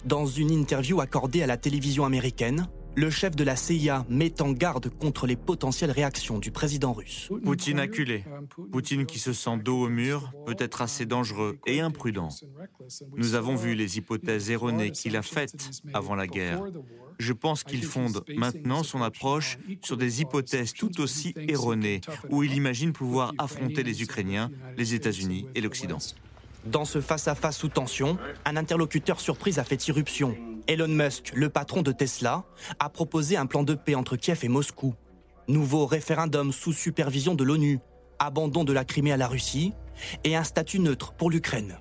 Dans 0.05 0.27
une 0.27 0.51
interview 0.51 1.01
accordée 1.01 1.43
à 1.43 1.47
la 1.47 1.57
télévision 1.57 2.05
américaine, 2.05 2.69
le 2.97 3.11
chef 3.11 3.35
de 3.35 3.45
la 3.45 3.57
CIA 3.57 4.05
met 4.09 4.41
en 4.41 4.53
garde 4.53 4.89
contre 4.89 5.27
les 5.27 5.37
potentielles 5.37 5.91
réactions 5.91 6.39
du 6.39 6.51
président 6.51 6.93
russe. 6.93 7.29
Poutine 7.45 7.79
acculé, 7.79 8.25
Poutine 8.73 9.07
qui 9.07 9.19
se 9.19 9.33
sent 9.33 9.59
dos 9.59 9.83
au 9.83 9.89
mur, 9.89 10.33
peut 10.47 10.57
être 10.59 10.83
assez 10.83 11.07
dangereux 11.07 11.59
et 11.67 11.81
imprudent. 11.81 12.29
Nous 13.17 13.35
avons 13.35 13.57
vu 13.57 13.75
les 13.75 13.99
hypothèses 13.99 14.51
erronées 14.51 14.91
qu'il 14.91 15.17
a 15.17 15.23
faites 15.23 15.83
avant 15.93 16.15
la 16.15 16.27
guerre. 16.27 16.63
Je 17.19 17.33
pense 17.33 17.65
qu'il 17.65 17.85
fonde 17.85 18.25
maintenant 18.37 18.83
son 18.83 19.03
approche 19.03 19.59
sur 19.83 19.97
des 19.97 20.21
hypothèses 20.21 20.73
tout 20.73 21.01
aussi 21.01 21.35
erronées, 21.37 22.01
où 22.31 22.43
il 22.43 22.55
imagine 22.55 22.93
pouvoir 22.93 23.33
affronter 23.39 23.83
les 23.83 24.03
Ukrainiens, 24.03 24.51
les 24.77 24.95
États-Unis 24.95 25.47
et 25.55 25.61
l'Occident. 25.61 25.99
Dans 26.67 26.85
ce 26.85 27.01
face-à-face 27.01 27.59
sous 27.59 27.69
tension, 27.69 28.19
un 28.45 28.57
interlocuteur 28.57 29.21
surprise 29.21 29.59
a 29.59 29.65
fait 29.65 29.89
irruption. 29.89 30.35
Elon 30.67 30.89
Musk, 30.89 31.33
le 31.35 31.51
patron 31.51 31.83
de 31.83 31.93
Tesla, 31.93 32.45
a 32.79 32.89
proposé 32.89 33.37
un 33.37 33.45
plan 33.45 33.65
de 33.65 33.75
paix 33.75 33.95
entre 33.95 34.17
Kiev 34.17 34.41
et 34.45 34.49
Moscou. 34.49 34.95
Nouveau 35.47 35.85
référendum 35.85 36.53
sous 36.53 36.73
supervision 36.73 37.35
de 37.35 37.45
l'ONU, 37.45 37.81
abandon 38.19 38.65
de 38.65 38.73
la 38.73 38.87
Crimée 38.87 39.13
à 39.13 39.19
la 39.19 39.29
Russie 39.29 39.75
et 40.25 40.37
un 40.37 40.45
statut 40.45 40.79
neutre 40.79 41.13
pour 41.13 41.31
l'Ukraine. 41.31 41.79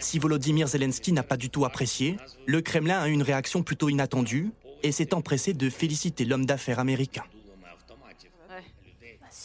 Si 0.00 0.18
Volodymyr 0.18 0.66
Zelensky 0.66 1.12
n'a 1.12 1.22
pas 1.22 1.36
du 1.36 1.50
tout 1.50 1.66
apprécié, 1.66 2.16
le 2.46 2.62
Kremlin 2.62 3.00
a 3.00 3.08
eu 3.08 3.12
une 3.12 3.22
réaction 3.22 3.62
plutôt 3.62 3.90
inattendue 3.90 4.52
et 4.82 4.92
s'est 4.92 5.12
empressé 5.12 5.52
de 5.52 5.68
féliciter 5.68 6.24
l'homme 6.24 6.46
d'affaires 6.46 6.78
américain. 6.78 7.24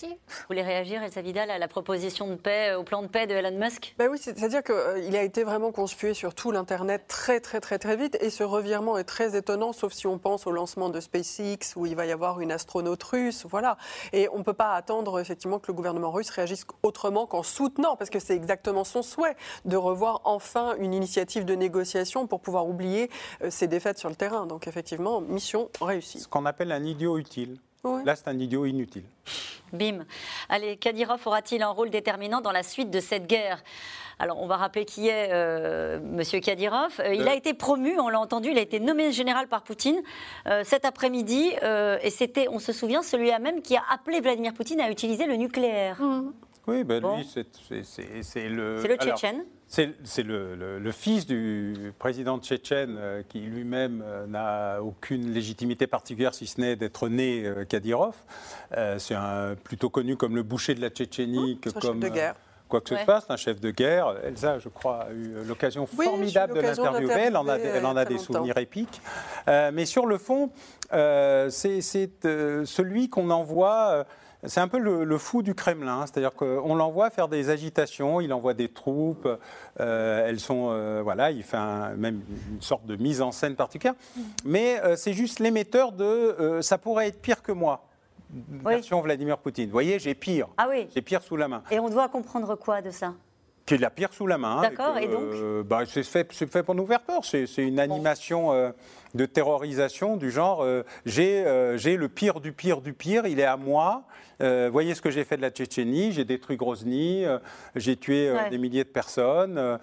Vous 0.06 0.46
voulez 0.50 0.62
réagir, 0.62 1.02
Elsa 1.02 1.22
Vidal, 1.22 1.50
à 1.50 1.58
la 1.58 1.68
proposition 1.68 2.28
de 2.28 2.36
paix, 2.36 2.76
au 2.76 2.84
plan 2.84 3.02
de 3.02 3.08
paix 3.08 3.26
de 3.26 3.34
Elon 3.34 3.58
Musk? 3.58 3.96
Ben 3.98 4.10
Oui, 4.10 4.18
c'est-à-dire 4.22 4.64
qu'il 4.64 4.76
euh, 4.76 5.14
a 5.14 5.24
été 5.24 5.44
vraiment 5.44 5.72
conspué 5.72 6.14
sur 6.14 6.36
tout 6.36 6.52
l'Internet 6.52 7.06
très, 7.08 7.40
très, 7.40 7.60
très, 7.60 7.80
très 7.80 7.96
vite. 7.96 8.18
Et 8.22 8.30
ce 8.30 8.44
revirement 8.44 8.98
est 8.98 9.04
très 9.04 9.36
étonnant, 9.36 9.74
sauf 9.74 9.94
si 9.94 10.06
on 10.06 10.20
pense 10.20 10.46
au 10.46 10.52
lancement 10.52 10.90
de 10.90 11.00
SpaceX, 11.00 11.76
où 11.76 11.86
il 11.86 11.96
va 11.96 12.06
y 12.06 12.12
avoir 12.12 12.42
une 12.42 12.52
astronaute 12.52 13.02
russe. 13.04 13.46
Voilà. 13.50 13.78
Et 14.14 14.30
on 14.34 14.40
ne 14.40 14.44
peut 14.44 14.54
pas 14.54 14.74
attendre, 14.74 15.20
effectivement, 15.20 15.60
que 15.60 15.68
le 15.68 15.74
gouvernement 15.74 16.12
russe 16.12 16.30
réagisse 16.30 16.66
autrement 16.84 17.26
qu'en 17.26 17.44
soutenant, 17.44 17.96
parce 17.96 18.10
que 18.10 18.20
c'est 18.20 18.36
exactement 18.36 18.84
son 18.84 19.02
souhait, 19.02 19.36
de 19.66 19.78
revoir 19.78 20.22
enfin 20.26 20.76
une 20.78 20.94
initiative 20.94 21.46
de 21.46 21.56
négociation 21.56 22.28
pour 22.28 22.42
pouvoir 22.42 22.68
oublier 22.68 23.10
euh, 23.42 23.50
ses 23.50 23.68
défaites 23.68 23.98
sur 23.98 24.10
le 24.10 24.16
terrain. 24.16 24.46
Donc, 24.46 24.68
effectivement, 24.68 25.22
mission 25.22 25.70
réussie. 25.82 26.20
Ce 26.20 26.28
qu'on 26.28 26.46
appelle 26.46 26.72
un 26.72 26.84
idiot 26.84 27.18
utile. 27.18 27.58
Là, 28.06 28.16
c'est 28.16 28.28
un 28.28 28.40
idiot 28.40 28.66
inutile. 28.66 29.04
Bim. 29.74 30.06
Allez, 30.50 30.78
Kadyrov 30.78 31.20
aura-t-il 31.26 31.62
un 31.62 31.70
rôle 31.70 31.90
déterminant 31.90 32.42
dans 32.42 32.52
la 32.52 32.64
suite 32.64 32.90
de 32.90 33.00
cette 33.00 33.28
guerre? 33.28 33.62
Alors, 34.20 34.42
on 34.42 34.48
va 34.48 34.58
rappeler 34.58 34.86
qui 34.86 35.10
est 35.10 35.30
euh, 35.32 36.00
Monsieur 36.02 36.40
Kadyrov. 36.40 37.00
Euh, 37.00 37.14
il 37.14 37.22
euh. 37.22 37.30
a 37.30 37.36
été 37.36 37.54
promu, 37.54 38.00
on 38.00 38.10
l'a 38.10 38.20
entendu, 38.20 38.50
il 38.50 38.58
a 38.58 38.62
été 38.62 38.80
nommé 38.80 39.12
général 39.12 39.48
par 39.48 39.64
Poutine 39.64 40.02
cet 40.64 40.86
après-midi. 40.86 41.52
et 42.02 42.10
c'était, 42.10 42.48
on 42.50 42.60
se 42.60 42.74
souvient, 42.74 43.04
celui-là 43.04 43.40
même 43.40 43.62
qui 43.62 43.76
a 43.76 43.84
appelé 43.92 44.22
Vladimir 44.22 44.54
Poutine 44.54 44.80
à 44.80 44.90
utiliser 44.90 45.26
le 45.26 45.36
nucléaire. 45.36 46.02
Mmh. 46.02 46.32
Oui, 46.68 46.84
ben 46.84 47.02
lui, 47.02 47.26
c'est 47.26 47.46
le. 47.70 48.24
C'est 48.24 48.50
le 48.50 48.98
Tchétchène 48.98 49.46
c'est 49.68 50.24
le, 50.24 50.92
fils 50.92 51.26
du 51.26 51.94
président 52.00 52.40
tchétchène 52.40 52.96
euh, 52.98 53.22
qui 53.28 53.40
lui-même 53.40 54.04
euh, 54.06 54.26
n'a 54.26 54.82
aucune 54.82 55.34
légitimité 55.34 55.88
particulière 55.88 56.34
si 56.34 56.48
ce 56.48 56.62
n'est 56.62 56.76
d'être 56.76 57.10
né 57.10 57.44
euh, 57.46 57.66
Kadyrov. 57.66 58.16
c'est 58.98 59.16
plutôt 59.64 59.90
connu 59.90 60.16
comme 60.16 60.36
le 60.36 60.44
boucher 60.44 60.74
de 60.74 60.82
la 60.82 60.90
Tchétchénie 60.90 61.60
que 61.60 61.70
comme. 61.70 62.00
de 62.00 62.10
guerre 62.10 62.36
quoi 62.70 62.82
que 62.82 62.90
ce 62.90 63.02
soit, 63.06 63.22
c'est 63.22 63.32
un 63.32 63.38
chef 63.38 63.62
de 63.62 63.72
guerre. 63.72 64.14
Elsa, 64.26 64.60
je 64.60 64.68
crois, 64.68 65.04
a 65.04 65.12
eu 65.12 65.36
l'occasion 65.48 65.86
formidable 65.86 66.54
de 66.54 66.60
l'interviewer. 66.60 67.14
Elle 67.18 67.38
en 67.38 67.48
a, 67.48 67.58
elle 67.58 67.86
en 67.86 67.96
a 67.96 68.04
des 68.04 68.18
souvenirs 68.18 68.58
épiques. 68.58 69.02
mais 69.48 69.86
sur 69.86 70.06
le 70.06 70.18
fond, 70.18 70.52
c'est 70.92 71.82
celui 71.82 73.10
qu'on 73.10 73.30
envoie 73.30 74.06
c'est 74.44 74.60
un 74.60 74.68
peu 74.68 74.78
le, 74.78 75.18
fou 75.18 75.42
du 75.42 75.56
Kremlin, 75.56 76.06
c'est-à-dire 76.06 76.34
qu'on 76.34 76.76
l'envoie 76.76 77.10
faire 77.10 77.28
des 77.28 77.50
agitations, 77.50 78.22
il 78.22 78.32
envoie 78.32 78.54
des 78.54 78.70
troupes, 78.70 79.28
euh, 79.80 80.28
elles 80.28 80.40
sont, 80.40 80.70
euh, 80.70 81.02
voilà, 81.04 81.32
il 81.32 81.44
fait 81.44 81.58
même 81.98 82.22
une 82.52 82.62
sorte 82.62 82.86
de 82.86 82.96
mise 82.96 83.22
en 83.22 83.32
scène 83.32 83.56
particulière, 83.56 83.96
mais 84.46 84.80
euh, 84.84 84.96
c'est 84.96 85.14
juste 85.14 85.40
l'émetteur 85.40 85.92
de 85.92 86.60
ça 86.62 86.78
pourrait 86.78 87.08
être 87.08 87.22
pire 87.22 87.42
que 87.42 87.52
moi. 87.52 87.84
Version 88.30 89.00
Vladimir 89.00 89.38
Poutine. 89.38 89.68
Vous 89.68 89.72
voyez, 89.72 90.00
j'ai 90.00 90.14
pire. 90.14 90.50
Ah 90.58 90.68
oui. 90.70 90.88
J'ai 90.94 91.02
pire 91.02 91.24
sous 91.24 91.38
la 91.38 91.48
main. 91.48 91.64
Et 91.72 91.80
on 91.80 91.90
doit 91.90 92.10
comprendre 92.10 92.56
quoi 92.56 92.82
de 92.82 92.92
ça? 92.92 93.14
Qu'il 93.66 93.84
a 93.86 93.90
pire 93.90 94.14
sous 94.14 94.28
la 94.28 94.38
main. 94.38 94.62
D'accord, 94.62 94.98
et, 94.98 95.08
donc? 95.08 95.66
bah, 95.66 95.84
C'est 95.86 96.04
fait, 96.04 96.32
fait, 96.34 96.64
pour 96.64 96.76
nous 96.76 96.86
faire 96.86 97.02
peur. 97.02 97.24
C'est 97.24 97.46
une 97.58 97.80
animation 97.80 98.74
de 99.14 99.26
terrorisation 99.26 100.18
du 100.18 100.32
genre 100.32 100.66
j'ai 101.06 101.44
le 101.44 102.08
pire 102.08 102.40
du 102.40 102.52
pire 102.52 102.82
du 102.82 102.94
pire, 102.94 103.28
il 103.28 103.40
est 103.40 103.46
à 103.46 103.58
moi. 103.58 104.04
Euh, 104.42 104.70
voyez 104.72 104.94
ce 104.94 105.02
que 105.02 105.10
j'ai 105.10 105.24
fait 105.24 105.38
de 105.38 105.42
la 105.42 105.50
Tchétchénie, 105.50 106.12
j'ai 106.12 106.26
détruit 106.26 106.58
Grozny, 106.58 107.26
euh, 107.26 107.40
j'ai 107.76 107.98
tué 107.98 108.30
euh, 108.30 108.50
des 108.50 108.58
milliers 108.58 108.84
de 108.84 108.90
personnes, 108.90 109.80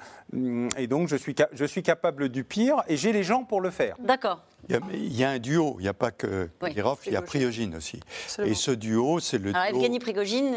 et 0.77 0.87
donc 0.87 1.09
je 1.09 1.17
suis, 1.17 1.35
je 1.53 1.65
suis 1.65 1.83
capable 1.83 2.29
du 2.29 2.45
pire, 2.45 2.83
et 2.89 2.97
j'ai 2.97 3.13
les 3.13 3.25
gens 3.25 3.45
pour 3.45 3.61
le 3.61 3.71
faire. 3.71 3.97
D'accord. 3.99 4.43
Il 4.71 5.15
y, 5.15 5.25
a, 5.25 5.29
un 5.29 5.39
duo, 5.39 5.77
il 5.79 5.83
n'y 5.83 5.89
a 5.89 5.93
pas 5.93 6.11
que 6.11 6.49
Kirov, 6.73 6.99
il 7.05 7.13
y 7.13 7.17
a 7.17 7.21
Prigogine 7.21 7.77
aussi. 7.77 8.01
Et 8.43 8.55
ce 8.55 8.71
duo, 8.71 9.21
c'est 9.21 9.37
le 9.37 9.51
Alors, 9.51 9.73
duo 9.73 9.81
Evgeny 9.81 9.99
Prigogine, 9.99 10.57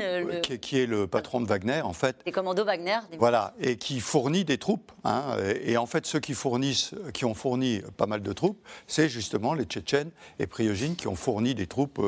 qui, 0.62 0.80
est 0.80 0.86
le 0.86 1.08
patron 1.08 1.42
de 1.42 1.46
Wagner, 1.46 1.82
en 1.82 1.92
fait. 1.92 2.16
Des 2.24 2.32
commandos 2.32 2.64
Wagner. 2.64 3.00
Voilà, 3.20 3.54
et 3.60 3.76
qui 3.76 4.00
fournit 4.00 4.46
des 4.46 4.58
troupes. 4.58 4.94
Hein, 5.04 5.36
et 5.62 5.76
en 5.76 5.88
fait, 5.88 6.06
ceux 6.06 6.22
qui 6.22 6.36
fournissent, 6.36 6.96
qui 7.14 7.26
ont 7.26 7.34
fourni 7.34 7.82
pas 7.98 8.06
mal 8.06 8.22
de 8.22 8.32
troupes, 8.32 8.57
c'est 8.88 9.10
justement 9.10 9.54
les 9.54 9.66
Tchétchènes 9.66 10.12
et 10.40 10.48
Prigogine 10.48 10.96
qui 10.96 11.08
ont 11.08 11.16
fourni 11.16 11.56
des 11.56 11.68
troupes 11.68 12.02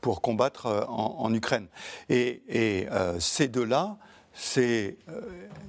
pour 0.00 0.20
combattre 0.20 0.86
en, 0.88 1.16
en 1.20 1.34
Ukraine. 1.34 1.68
Et, 2.08 2.42
euh, 2.90 3.18
ces 3.20 3.48
deux-là, 3.48 3.96
c'est 4.32 4.96
euh, 5.08 5.20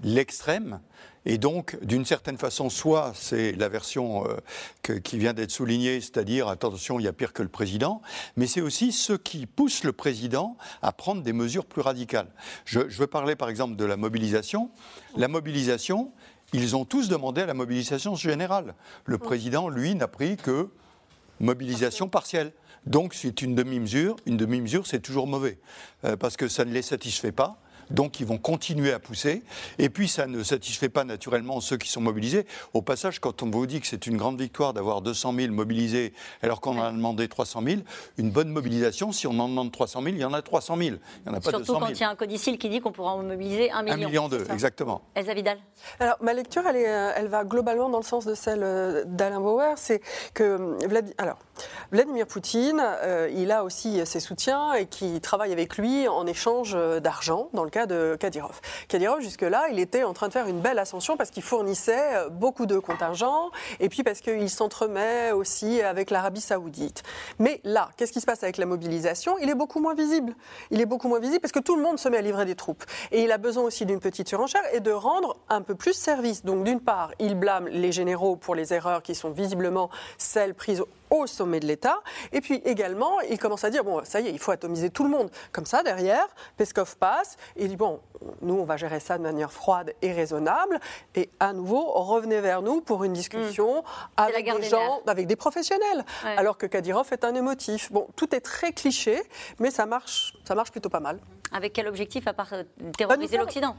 l'extrême. 0.04 0.80
Et 1.28 1.40
donc, 1.40 1.78
d'une 1.84 2.06
certaine 2.06 2.38
façon, 2.38 2.70
soit 2.70 3.14
c'est 3.16 3.54
la 3.54 3.68
version 3.68 4.28
euh, 4.28 5.00
qui 5.00 5.18
vient 5.18 5.34
d'être 5.34 5.50
soulignée, 5.50 6.00
c'est-à-dire 6.00 6.48
attention, 6.48 7.00
il 7.00 7.04
y 7.04 7.08
a 7.08 7.14
pire 7.14 7.34
que 7.34 7.42
le 7.42 7.50
président, 7.50 8.02
mais 8.36 8.46
c'est 8.46 8.62
aussi 8.62 8.92
ceux 8.92 9.18
qui 9.18 9.48
poussent 9.48 9.84
le 9.84 9.92
président 9.92 10.56
à 10.84 10.92
prendre 10.92 11.24
des 11.24 11.34
mesures 11.34 11.66
plus 11.66 11.82
radicales. 11.82 12.28
Je, 12.66 12.88
je 12.90 13.00
veux 13.00 13.08
parler 13.08 13.36
par 13.36 13.50
exemple 13.50 13.76
de 13.76 13.86
la 13.86 13.98
mobilisation. 13.98 14.70
La 15.18 15.28
mobilisation, 15.28 16.12
ils 16.54 16.76
ont 16.76 16.86
tous 16.86 17.10
demandé 17.10 17.42
à 17.42 17.46
la 17.46 17.54
mobilisation 17.54 18.16
générale. 18.16 18.76
Le 19.06 19.18
président, 19.18 19.70
lui, 19.70 19.96
n'a 19.96 20.08
pris 20.08 20.38
que 20.38 20.70
mobilisation 21.40 22.08
partielle. 22.08 22.52
Donc 22.86 23.14
c'est 23.14 23.42
une 23.42 23.56
demi-mesure. 23.56 24.16
Une 24.26 24.38
demi-mesure, 24.38 24.86
c'est 24.88 25.02
toujours 25.02 25.28
mauvais, 25.28 25.60
euh, 26.04 26.16
parce 26.16 26.38
que 26.38 26.48
ça 26.48 26.66
ne 26.66 26.72
les 26.72 26.82
satisfait 26.82 27.32
pas. 27.32 27.60
Donc 27.90 28.20
ils 28.20 28.26
vont 28.26 28.38
continuer 28.38 28.92
à 28.92 29.00
pousser. 29.00 29.44
Et 29.80 29.90
puis 29.90 30.08
ça 30.08 30.28
ne 30.28 30.44
satisfait 30.44 30.90
pas 30.90 31.04
naturellement 31.04 31.62
ceux 31.62 31.78
qui 31.78 31.90
sont 31.90 32.02
mobilisés. 32.02 32.46
Au 32.74 32.82
passage, 32.82 33.20
quand 33.20 33.44
on 33.44 33.50
vous 33.50 33.66
dit 33.66 33.82
que 33.82 33.88
c'est 33.88 34.08
une 34.08 34.18
grande 34.18 34.40
victoire 34.40 34.74
d'avoir 34.74 35.02
200 35.02 35.34
000 35.36 35.54
mobilisés 35.54 36.14
alors 36.42 36.62
qu'on 36.62 36.78
en 36.78 36.84
a 36.84 36.92
demandé 36.92 37.28
300 37.28 37.62
000, 37.66 37.82
une 38.18 38.32
bonne 38.32 38.50
mobilisation, 38.50 39.12
si 39.12 39.28
on 39.28 39.38
en 39.40 39.50
demande 39.50 39.72
300 39.72 40.02
000, 40.02 40.16
il 40.16 40.22
y 40.22 40.26
en 40.26 40.34
a 40.34 40.42
300 40.42 40.78
000. 40.78 40.90
Il 40.90 40.92
n'y 40.92 41.36
en 41.36 41.38
a 41.38 41.42
pas 41.42 41.50
Surtout 41.50 41.74
200 41.74 41.80
quand 41.80 41.88
il 41.88 42.00
y 42.00 42.04
a 42.04 42.10
un 42.10 42.16
codicile 42.16 42.58
qui 42.58 42.70
dit 42.70 42.82
qu'on 42.82 42.92
pourra 42.92 43.14
en 43.14 43.24
mobiliser 43.24 43.72
un 43.72 43.84
million. 43.84 43.96
Un 43.96 43.98
million 43.98 44.30
deux, 44.30 44.46
exactement. 44.52 45.02
Elsa 45.16 45.34
Vidal 45.34 45.58
Alors 46.00 46.18
ma 46.22 46.34
lecture, 46.34 46.64
elle, 46.68 46.76
est, 46.78 46.90
euh, 46.90 47.12
elle 47.16 47.28
va 47.28 47.44
globalement 47.44 47.90
dans 47.90 48.00
le 48.00 48.04
sens 48.04 48.26
de 48.26 48.36
celle 48.36 48.64
euh, 48.64 49.04
d'Alain 49.06 49.40
Bauer. 49.40 49.74
C'est 49.78 50.02
que 50.34 50.44
euh, 50.44 51.02
alors, 51.18 51.38
Vladimir 51.92 52.28
Poutine, 52.28 52.84
il 53.34 53.52
a 53.52 53.64
aussi 53.64 54.06
ses 54.06 54.20
soutiens 54.20 54.74
et 54.74 54.86
qui 54.86 55.22
travaillent 55.22 55.54
avec 55.54 55.78
lui 55.78 56.08
en 56.08 56.26
échange 56.26 56.78
d'argent 57.02 57.50
dans 57.54 57.64
le 57.64 57.70
cas 57.70 57.86
de 57.86 58.18
Kadyrov. 58.20 58.60
Kadyrov, 58.88 59.22
jusque-là, 59.22 59.68
il 59.72 59.80
était 59.80 60.04
en 60.04 60.14
train 60.14 60.28
de 60.28 60.34
faire 60.34 60.48
une 60.48 60.62
belle 60.62 60.80
ascension 60.80 61.18
parce 61.18 61.30
qu'il 61.32 61.44
fournissait 61.44 62.16
euh, 62.16 62.30
beaucoup 62.30 62.66
de 62.66 62.80
contingents 62.80 63.52
et 63.80 63.90
puis 63.90 64.04
parce 64.04 64.22
qu'il 64.22 64.50
s'entremet 64.50 65.32
aussi 65.32 65.82
avec 65.82 66.10
l'Arabie 66.10 66.42
Saoudite. 66.42 67.04
Mais 67.40 67.62
là, 67.64 67.90
qu'est-ce 67.98 68.12
qui 68.12 68.22
se 68.22 68.26
passe 68.26 68.44
avec 68.44 68.58
la 68.58 68.66
mobilisation? 68.66 69.38
Il 69.40 69.50
est 69.50 69.56
beaucoup 69.56 69.80
moins 69.80 69.94
visible. 69.94 70.36
Il 70.72 70.82
est 70.82 70.86
beaucoup 70.86 71.08
moins 71.08 71.20
visible 71.20 71.40
parce 71.42 71.52
que 71.52 71.60
tout 71.60 71.76
le 71.76 71.82
monde 71.82 72.00
se 72.00 72.10
met 72.10 72.18
à 72.18 72.22
livrer 72.22 72.46
des 72.46 72.56
troupes. 72.56 72.84
Et 73.12 73.24
il 73.24 73.32
a 73.32 73.38
besoin 73.38 73.64
aussi 73.64 73.86
d'une 73.86 74.00
petite 74.00 74.28
surenchère 74.28 74.64
et 74.74 74.80
de 74.80 74.92
rendre 74.92 75.38
un 75.50 75.62
peu 75.62 75.76
plus 75.76 75.94
service. 75.94 76.44
Donc, 76.44 76.64
d'une 76.64 76.80
part, 76.80 77.12
il 77.20 77.36
blâme 77.36 77.68
les 77.68 77.92
généraux 77.92 78.36
pour 78.36 78.56
les 78.56 78.74
erreurs 78.74 79.02
qui 79.02 79.16
sont 79.16 79.30
visiblement 79.30 79.90
celles 80.18 80.54
prises 80.54 80.84
au 81.22 81.28
sommet 81.28 81.60
de 81.60 81.68
l'État. 81.68 82.00
Et 82.32 82.42
puis 82.42 82.62
également, 82.66 83.20
il 83.22 83.40
commence 83.40 83.64
à 83.64 83.70
dire, 83.70 83.84
bon, 83.84 84.02
ça 84.04 84.20
y 84.20 84.28
est, 84.28 84.32
il 84.32 84.40
faut 84.40 84.52
atomiser 84.52 84.90
tout 84.90 85.04
le 85.04 85.10
monde. 85.10 85.30
Comme 85.52 85.66
ça, 85.66 85.84
derrière, 85.84 86.28
Peskov 86.58 86.98
passe 86.98 87.38
et 87.56 87.64
il 87.64 87.70
dit, 87.70 87.76
bon, 87.76 88.00
nous, 88.42 88.56
on 88.56 88.64
va 88.64 88.78
gérer 88.78 89.00
ça 89.00 89.18
de 89.18 89.24
manière 89.24 89.52
froide 89.52 89.94
et 90.02 90.12
raisonnable. 90.12 90.80
Et 91.16 91.30
à 91.40 91.54
nouveau, 91.54 91.84
revenez 91.92 92.42
vers 92.42 92.62
nous 92.62 92.82
pour 92.82 93.04
une 93.04 93.14
discussion 93.14 93.82
mmh. 93.82 93.84
avec 94.18 94.54
des 94.56 94.70
gens, 94.70 95.02
avec 95.08 95.28
des 95.28 95.36
professionnels. 95.36 96.06
Alors 96.24 96.58
que 96.58 96.66
Kadyrov 96.66 97.08
est 97.12 97.24
un 97.24 97.36
émotif. 97.36 97.92
Bon, 97.92 98.08
tout 98.16 98.34
est 98.36 98.42
très 98.42 98.72
cliché, 98.72 99.22
mais 99.60 99.72
ça 99.72 99.86
marche, 99.86 100.34
ça 100.46 100.56
marche 100.56 100.72
plutôt 100.72 100.90
pas 100.90 101.00
mal. 101.00 101.20
Avec 101.52 101.74
quel 101.74 101.88
objectif, 101.88 102.28
à 102.28 102.34
part 102.34 102.54
euh, 102.54 102.64
terroriser 102.98 103.38
bah, 103.38 103.44
l'Occident? 103.44 103.76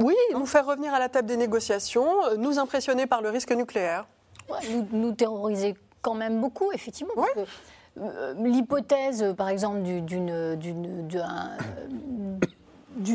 Oui, 0.00 0.16
nous 0.32 0.46
faire 0.46 0.66
revenir 0.66 0.92
à 0.92 0.98
la 0.98 1.08
table 1.08 1.28
des 1.28 1.36
négociations, 1.36 2.36
nous 2.36 2.58
impressionner 2.58 3.06
par 3.06 3.22
le 3.22 3.30
risque 3.30 3.52
nucléaire. 3.52 4.06
nous, 4.70 4.88
nous 4.92 5.12
terroriser 5.12 5.76
quand 6.06 6.14
même 6.14 6.40
beaucoup, 6.40 6.70
effectivement. 6.72 7.14
Euh, 7.98 8.34
l'hypothèse, 8.38 9.34
par 9.36 9.48
exemple, 9.48 9.82
d'une, 9.82 10.54
d'une 10.54 11.08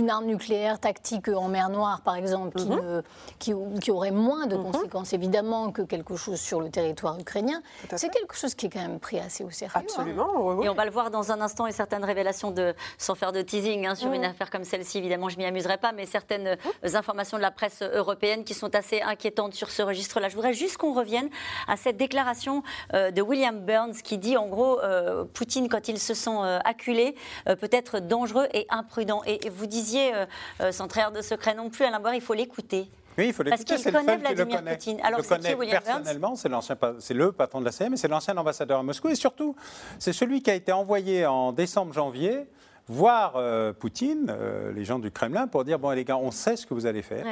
arme 0.10 0.26
nucléaire 0.26 0.80
tactique 0.80 1.28
en 1.30 1.48
mer 1.48 1.70
Noire, 1.70 2.02
par 2.02 2.16
exemple, 2.16 2.58
qui, 2.58 3.54
mhm. 3.54 3.80
qui, 3.80 3.92
aurait 3.92 4.12
moins 4.12 4.48
de 4.48 4.56
mhm. 4.56 4.64
conséquences, 4.64 5.14
évidemment, 5.14 5.72
que 5.72 5.82
quelque 5.82 6.16
chose 6.16 6.40
sur 6.40 6.62
le 6.62 6.70
territoire 6.70 7.20
ukrainien, 7.20 7.62
c'est 7.96 8.10
quelque 8.10 8.36
chose 8.36 8.56
qui 8.56 8.66
est 8.66 8.70
quand 8.70 8.82
même 8.82 9.00
pris 9.00 9.20
assez 9.20 9.44
au 9.44 9.50
sérieux. 9.50 9.74
Hein. 9.76 9.82
Absolument. 9.84 10.62
Et 10.64 10.70
on 10.70 10.74
va 10.74 10.86
le 10.86 10.92
voir 10.92 11.12
dans 11.12 11.32
un 11.32 11.42
instant 11.42 11.68
et 11.68 11.72
certaines 11.72 12.04
révélations, 12.04 12.52
de, 12.52 12.74
sans 12.98 13.16
faire 13.16 13.32
de 13.32 13.42
teasing 13.42 13.86
hein, 13.86 13.96
sur 13.96 14.12
une 14.12 14.26
affaire 14.26 14.50
comme 14.50 14.64
celle-ci, 14.64 14.98
évidemment, 14.98 15.30
je 15.30 15.38
m'y 15.38 15.46
amuserai 15.46 15.78
pas, 15.78 15.92
mais 15.92 16.06
certaines 16.06 16.58
informations 16.84 17.38
de 17.38 17.42
la 17.42 17.52
presse 17.52 17.82
européenne 17.82 18.44
qui 18.44 18.54
sont 18.54 18.74
assez 18.76 19.02
inquiétantes 19.02 19.54
sur 19.54 19.70
ce 19.70 19.82
registre-là. 19.82 20.30
Je 20.30 20.36
voudrais 20.36 20.54
juste 20.54 20.78
qu'on 20.78 20.94
revienne 20.94 21.30
à 21.68 21.78
cette 21.78 21.98
déclaration 21.98 22.64
euh, 22.94 23.12
de 23.12 23.22
William 23.22 23.60
Burns 23.60 24.02
qui 24.04 24.18
dit, 24.18 24.38
en 24.38 24.48
gros, 24.48 24.80
euh, 24.80 25.26
Poutine, 25.34 25.70
quand 25.70 25.88
il 25.88 26.00
se 26.00 26.14
sent 26.14 26.30
euh, 26.32 26.60
acculé, 26.66 27.16
peut 27.46 27.70
être 27.72 28.00
dangereux 28.00 28.48
et 28.54 28.66
imprudent. 28.70 29.22
Et 29.26 29.50
vous 29.50 29.68
disiez, 29.72 30.14
euh, 30.14 30.26
euh, 30.62 30.72
sans 30.72 30.88
trahir 30.88 31.12
de 31.12 31.22
secret 31.22 31.56
non 31.56 31.70
plus, 31.70 31.86
Alain 31.86 32.00
Boire, 32.00 32.14
il 32.14 32.22
faut 32.22 32.36
l'écouter. 32.36 32.88
Oui, 33.18 33.28
il 33.28 33.34
faut 33.34 33.44
l'écouter. 33.44 33.66
Parce 33.68 33.82
qu'il 33.82 33.92
connaît 33.92 34.18
Vladimir 34.18 34.64
Poutine. 34.64 35.00
Alors, 35.04 35.20
le 35.20 35.28
connaît 35.28 35.56
personnellement, 35.56 36.36
c'est 36.36 36.50
l'ancien, 36.50 36.78
c'est 37.00 37.14
le 37.14 37.32
patron 37.32 37.60
de 37.62 37.66
la 37.66 37.72
CM, 37.72 37.98
c'est 37.98 38.08
l'ancien 38.08 38.38
ambassadeur 38.38 38.80
à 38.80 38.84
Moscou, 38.84 39.10
et 39.10 39.16
surtout, 39.16 39.56
c'est 39.98 40.14
celui 40.14 40.44
qui 40.44 40.52
a 40.52 40.56
été 40.56 40.72
envoyé 40.72 41.26
en 41.26 41.52
décembre-janvier 41.52 42.46
voir 42.88 43.34
euh, 43.36 43.74
Poutine, 43.74 44.36
les 44.76 44.84
gens 44.84 45.00
du 45.00 45.12
Kremlin, 45.12 45.48
pour 45.48 45.64
dire 45.64 45.80
bon 45.80 45.92
les 45.92 46.04
gars, 46.04 46.18
on 46.18 46.32
sait 46.32 46.56
ce 46.56 46.66
que 46.66 46.74
vous 46.74 46.86
allez 46.86 47.02
faire, 47.02 47.26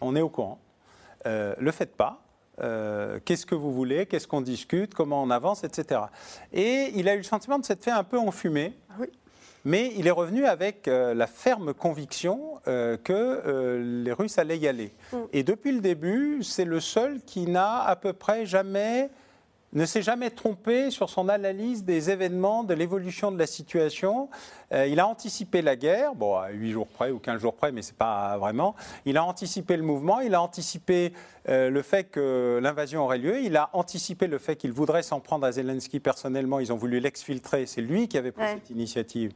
on 0.00 0.14
est 0.14 0.20
au 0.20 0.28
courant, 0.28 0.58
le 1.24 1.70
faites 1.70 1.96
pas. 1.96 2.22
qu'est-ce 3.24 3.46
que 3.46 3.54
vous 3.54 3.72
voulez, 3.72 4.06
qu'est-ce 4.06 4.26
qu'on 4.26 4.42
discute, 4.42 4.94
comment 4.94 5.22
on 5.22 5.30
avance, 5.30 5.64
etc. 5.64 6.02
Et 6.52 6.92
il 6.96 7.08
a 7.08 7.14
eu 7.14 7.18
le 7.18 7.22
sentiment 7.22 7.58
de 7.58 7.64
s'être 7.64 7.84
fait 7.84 7.90
un 7.90 8.04
peu 8.04 8.18
enfumer. 8.18 8.76
Oui. 8.98 9.06
Mais 9.64 9.92
il 9.96 10.06
est 10.06 10.12
revenu 10.12 10.46
avec 10.46 10.88
euh, 10.88 11.12
la 11.14 11.26
ferme 11.26 11.74
conviction 11.74 12.60
euh, 12.66 12.96
que 12.96 13.12
euh, 13.12 14.02
les 14.04 14.12
Russes 14.12 14.38
allaient 14.38 14.58
y 14.58 14.66
aller. 14.66 14.92
Mm. 15.12 15.16
Et 15.32 15.42
depuis 15.42 15.72
le 15.72 15.80
début, 15.80 16.42
c'est 16.42 16.64
le 16.64 16.80
seul 16.80 17.20
qui 17.26 17.46
n'a 17.46 17.82
à 17.82 17.96
peu 17.96 18.12
près 18.12 18.46
jamais 18.46 19.10
ne 19.72 19.84
s'est 19.84 20.02
jamais 20.02 20.30
trompé 20.30 20.90
sur 20.90 21.10
son 21.10 21.28
analyse 21.28 21.84
des 21.84 22.10
événements, 22.10 22.64
de 22.64 22.74
l'évolution 22.74 23.30
de 23.30 23.38
la 23.38 23.46
situation. 23.46 24.28
il 24.72 24.98
a 24.98 25.06
anticipé 25.06 25.62
la 25.62 25.76
guerre, 25.76 26.14
bon, 26.14 26.36
à 26.36 26.50
8 26.50 26.72
jours 26.72 26.88
près 26.88 27.10
ou 27.10 27.18
15 27.18 27.40
jours 27.40 27.54
près, 27.54 27.70
mais 27.70 27.82
ce 27.82 27.90
n'est 27.90 27.96
pas 27.96 28.36
vraiment. 28.38 28.74
Il 29.04 29.16
a 29.16 29.24
anticipé 29.24 29.76
le 29.76 29.82
mouvement, 29.82 30.20
il 30.20 30.34
a 30.34 30.42
anticipé 30.42 31.12
le 31.46 31.82
fait 31.82 32.04
que 32.04 32.58
l'invasion 32.62 33.04
aurait 33.04 33.18
lieu, 33.18 33.40
il 33.40 33.56
a 33.56 33.70
anticipé 33.72 34.26
le 34.26 34.38
fait 34.38 34.56
qu'il 34.56 34.72
voudrait 34.72 35.02
s'en 35.02 35.20
prendre 35.20 35.46
à 35.46 35.52
Zelensky 35.52 36.00
personnellement. 36.00 36.58
Ils 36.60 36.72
ont 36.72 36.76
voulu 36.76 36.98
l'exfiltrer, 37.00 37.66
c'est 37.66 37.82
lui 37.82 38.08
qui 38.08 38.18
avait 38.18 38.32
pris 38.32 38.46
cette 38.46 38.70
initiative 38.70 39.32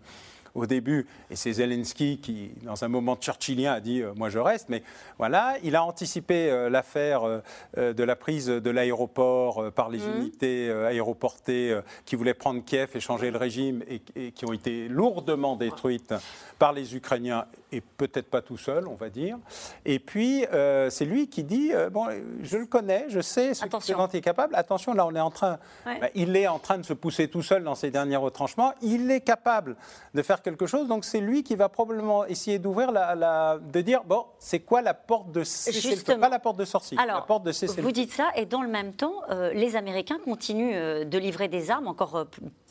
au 0.55 0.67
début, 0.67 1.07
et 1.31 1.37
c'est 1.37 1.53
Zelensky 1.53 2.19
qui, 2.19 2.51
dans 2.63 2.85
un 2.85 2.89
moment 2.89 3.17
churchillien, 3.21 3.73
a 3.73 3.81
dit 3.81 4.03
euh, 4.03 4.13
Moi 4.15 4.29
je 4.29 4.39
reste. 4.39 4.69
Mais 4.69 4.83
voilà, 5.19 5.57
il 5.63 5.75
a 5.77 5.85
anticipé 5.85 6.51
euh, 6.51 6.71
l'affaire 6.71 7.25
euh, 7.25 7.93
de 7.93 8.05
la 8.05 8.17
prise 8.17 8.47
de 8.47 8.71
l'aéroport 8.71 9.73
par 9.73 9.89
les 9.89 9.99
mmh. 9.99 10.17
unités 10.17 10.71
aéroportées 10.71 11.81
qui 12.05 12.17
voulaient 12.17 12.35
prendre 12.35 12.65
Kiev 12.65 12.91
et 12.95 13.01
changer 13.01 13.31
le 13.31 13.39
régime 13.39 13.83
et, 13.89 14.31
qui 14.33 14.45
ont 14.45 14.53
été 14.53 14.89
lourdement 14.89 15.57
détruites 15.57 16.15
par 16.59 16.73
les 16.73 16.95
Ukrainiens 16.95 17.45
et 17.75 17.81
peut-être 17.81 18.31
pas 18.31 18.43
tout 18.43 18.57
seul, 18.57 18.87
on 18.89 18.95
va 18.95 19.11
dire. 19.11 19.39
Et 19.85 19.99
puis, 19.99 20.45
c'est 20.89 21.05
lui 21.05 21.29
qui 21.29 21.45
dit 21.45 21.73
Bon, 21.91 22.07
je 22.43 22.57
le 22.57 22.67
connais, 22.67 23.07
je 23.09 23.21
sais 23.21 23.55
ce 23.55 23.67
dont 23.93 24.07
il 24.07 24.17
est 24.17 24.21
capable. 24.21 24.55
Attention, 24.55 24.95
là, 24.95 25.07
on 25.07 25.15
est 25.15 25.21
en 25.21 25.31
train. 25.31 25.59
Bah, 25.85 26.09
il 26.15 26.37
est 26.37 26.47
en 26.47 26.59
train 26.59 26.79
de 26.79 26.85
se 26.85 26.93
pousser 26.93 27.29
tout 27.29 27.43
seul 27.43 27.65
dans 27.65 27.75
ses 27.75 27.91
derniers 27.91 28.17
retranchements. 28.17 28.73
Il 28.83 29.11
est 29.11 29.21
capable 29.21 29.77
de 30.15 30.23
faire 30.23 30.43
quelque 30.43 30.67
chose. 30.67 30.89
Donc 30.89 31.05
c'est 31.05 31.21
lui 31.21 31.43
qui 31.43 31.57
va 31.57 31.69
probablement 31.69 32.25
essayer 32.27 32.59
d'ouvrir 32.59 32.93
la, 32.93 33.15
la, 33.15 33.59
de 33.59 33.81
dire 33.81 34.03
bon, 34.05 34.25
c'est 34.39 34.61
quoi 34.61 34.83
la 34.83 34.95
porte 34.95 35.31
de 35.33 35.45
cessez 35.45 36.03
pas 36.17 36.29
la 36.29 36.39
porte 36.39 36.57
de 36.59 36.65
sortie, 36.65 36.97
Alors, 36.99 37.17
la 37.17 37.23
porte 37.23 37.45
de 37.45 37.53
cessez 37.53 37.81
Vous 37.81 37.93
dites 37.93 38.13
ça 38.13 38.31
et 38.37 38.47
dans 38.47 38.63
le 38.63 38.69
même 38.69 38.95
temps, 38.95 39.15
euh, 39.31 39.53
les 39.53 39.77
Américains 39.77 40.19
continuent 40.25 40.75
euh, 40.75 41.05
de 41.05 41.19
livrer 41.19 41.49
des 41.49 41.71
armes 41.71 41.89
encore 41.89 42.17
euh, 42.17 42.25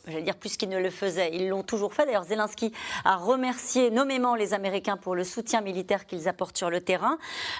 j'allais 0.06 0.22
dire 0.22 0.36
plus 0.36 0.56
qu'ils 0.56 0.68
ne 0.68 0.78
le 0.78 0.90
faisaient. 0.90 1.30
Ils 1.32 1.48
l'ont 1.48 1.62
toujours 1.62 1.94
fait. 1.94 2.06
D'ailleurs, 2.06 2.24
Zelensky 2.24 2.72
a 3.04 3.16
remercié 3.16 3.90
nommément 3.90 4.34
les 4.34 4.54
Américains 4.54 4.96
pour 4.96 5.14
le 5.14 5.24
soutien 5.24 5.60
militaire 5.60 6.06
qu'ils 6.06 6.28
apportent 6.28 6.56
sur 6.56 6.70
le 6.70 6.80
terrain, 6.80 7.18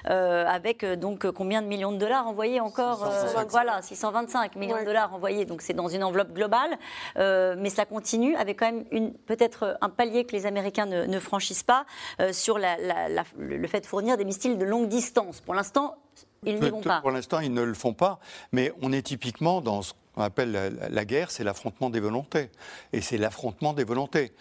euh, 0.09 0.47
avec 0.47 0.85
euh, 0.85 0.97
donc 0.97 1.31
combien 1.31 1.63
de 1.63 1.67
millions 1.67 1.93
de 1.93 1.99
dollars 1.99 2.27
envoyés 2.27 2.61
encore 2.61 3.05
euh, 3.05 3.45
Voilà, 3.49 3.83
625 3.83 4.57
millions 4.57 4.79
de 4.79 4.85
dollars 4.85 5.15
envoyés. 5.15 5.45
Donc 5.45 5.63
c'est 5.63 5.75
dans 5.75 5.89
une 5.89 6.05
enveloppe 6.05 6.33
globale, 6.33 6.79
euh, 7.17 7.55
mais 7.59 7.71
ça 7.71 7.85
continue 7.85 8.37
avec 8.37 8.59
quand 8.59 8.67
même 8.67 8.85
une 8.91 9.13
peut-être 9.13 9.77
un 9.81 9.89
palier 9.89 10.25
que 10.25 10.33
les 10.33 10.47
Américains 10.47 10.87
ne, 10.87 11.05
ne 11.05 11.19
franchissent 11.19 11.63
pas 11.63 11.87
sur 12.33 12.59
la, 12.59 12.77
la, 12.77 13.09
la, 13.09 13.25
le 13.39 13.67
fait 13.67 13.81
de 13.81 13.87
fournir 13.87 14.17
des 14.17 14.25
missiles 14.25 14.59
de 14.59 14.65
longue 14.65 14.89
distance. 14.89 15.41
Pour 15.41 15.55
l'instant, 15.55 15.97
ils 16.45 16.61
n'y 16.61 16.71
vont 16.71 16.81
pas. 16.81 17.01
Pour 17.01 17.11
l'instant, 17.11 17.41
ils 17.41 17.53
ne 17.53 17.63
le 17.63 17.75
font 17.75 17.95
pas, 17.95 18.19
mais 18.53 18.73
on 18.83 18.93
est 18.93 19.03
typiquement 19.03 19.61
dans 19.61 19.83
ce 19.83 19.93
qu'on 20.15 20.23
appelle 20.23 20.53
la, 20.53 20.71
la 20.89 21.05
guerre, 21.05 21.31
c'est 21.31 21.45
l'affrontement 21.45 21.91
des 21.91 22.01
volontés. 22.01 22.51
Et 22.93 23.01
c'est 23.01 23.19
l'affrontement 23.19 23.73
des 23.73 23.85
volontés. 23.85 24.33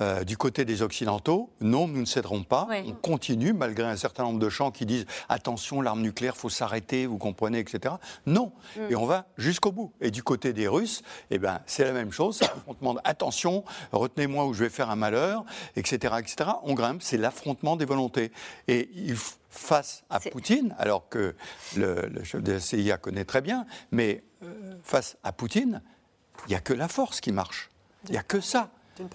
Euh, 0.00 0.24
du 0.24 0.36
côté 0.38 0.64
des 0.64 0.80
Occidentaux, 0.82 1.50
non, 1.60 1.86
nous 1.86 2.00
ne 2.00 2.04
céderons 2.06 2.42
pas. 2.44 2.66
Oui. 2.70 2.76
On 2.86 2.92
continue, 2.92 3.52
malgré 3.52 3.84
un 3.84 3.96
certain 3.96 4.22
nombre 4.24 4.38
de 4.38 4.48
chants 4.48 4.70
qui 4.70 4.86
disent 4.86 5.04
attention, 5.28 5.80
l'arme 5.82 6.00
nucléaire, 6.00 6.36
faut 6.36 6.48
s'arrêter, 6.48 7.04
vous 7.06 7.18
comprenez, 7.18 7.58
etc. 7.58 7.94
Non. 8.24 8.52
Et 8.88 8.96
on 8.96 9.04
va 9.06 9.26
jusqu'au 9.36 9.70
bout. 9.72 9.92
Et 10.00 10.10
du 10.10 10.22
côté 10.22 10.52
des 10.52 10.66
Russes, 10.68 11.02
eh 11.30 11.38
ben, 11.38 11.60
c'est 11.66 11.84
la 11.84 11.92
même 11.92 12.10
chose. 12.12 12.36
C'est 12.38 12.46
l'affrontement 12.46 12.94
de 12.94 13.00
attention, 13.04 13.64
retenez-moi 13.92 14.46
ou 14.46 14.54
je 14.54 14.64
vais 14.64 14.70
faire 14.70 14.88
un 14.90 14.96
malheur, 14.96 15.44
etc. 15.76 16.14
etc. 16.18 16.50
On 16.62 16.74
grimpe, 16.74 17.02
c'est 17.02 17.18
l'affrontement 17.18 17.76
des 17.76 17.84
volontés. 17.84 18.32
Et 18.68 18.88
il 18.94 19.14
f- 19.14 19.34
face 19.52 20.02
à 20.10 20.18
Poutine, 20.18 20.74
alors 20.78 21.08
que 21.08 21.34
le, 21.76 22.06
le 22.08 22.24
chef 22.24 22.42
de 22.42 22.52
la 22.52 22.60
CIA 22.60 22.96
connaît 22.98 23.24
très 23.24 23.40
bien, 23.42 23.66
mais 23.92 24.24
euh, 24.42 24.74
face 24.82 25.16
à 25.22 25.32
Poutine, 25.32 25.82
il 26.46 26.50
n'y 26.50 26.54
a 26.56 26.60
que 26.60 26.72
la 26.72 26.88
force 26.88 27.20
qui 27.20 27.30
marche. 27.32 27.70
Il 28.06 28.12
n'y 28.12 28.18
a 28.18 28.22
que 28.22 28.40
ça. 28.40 28.70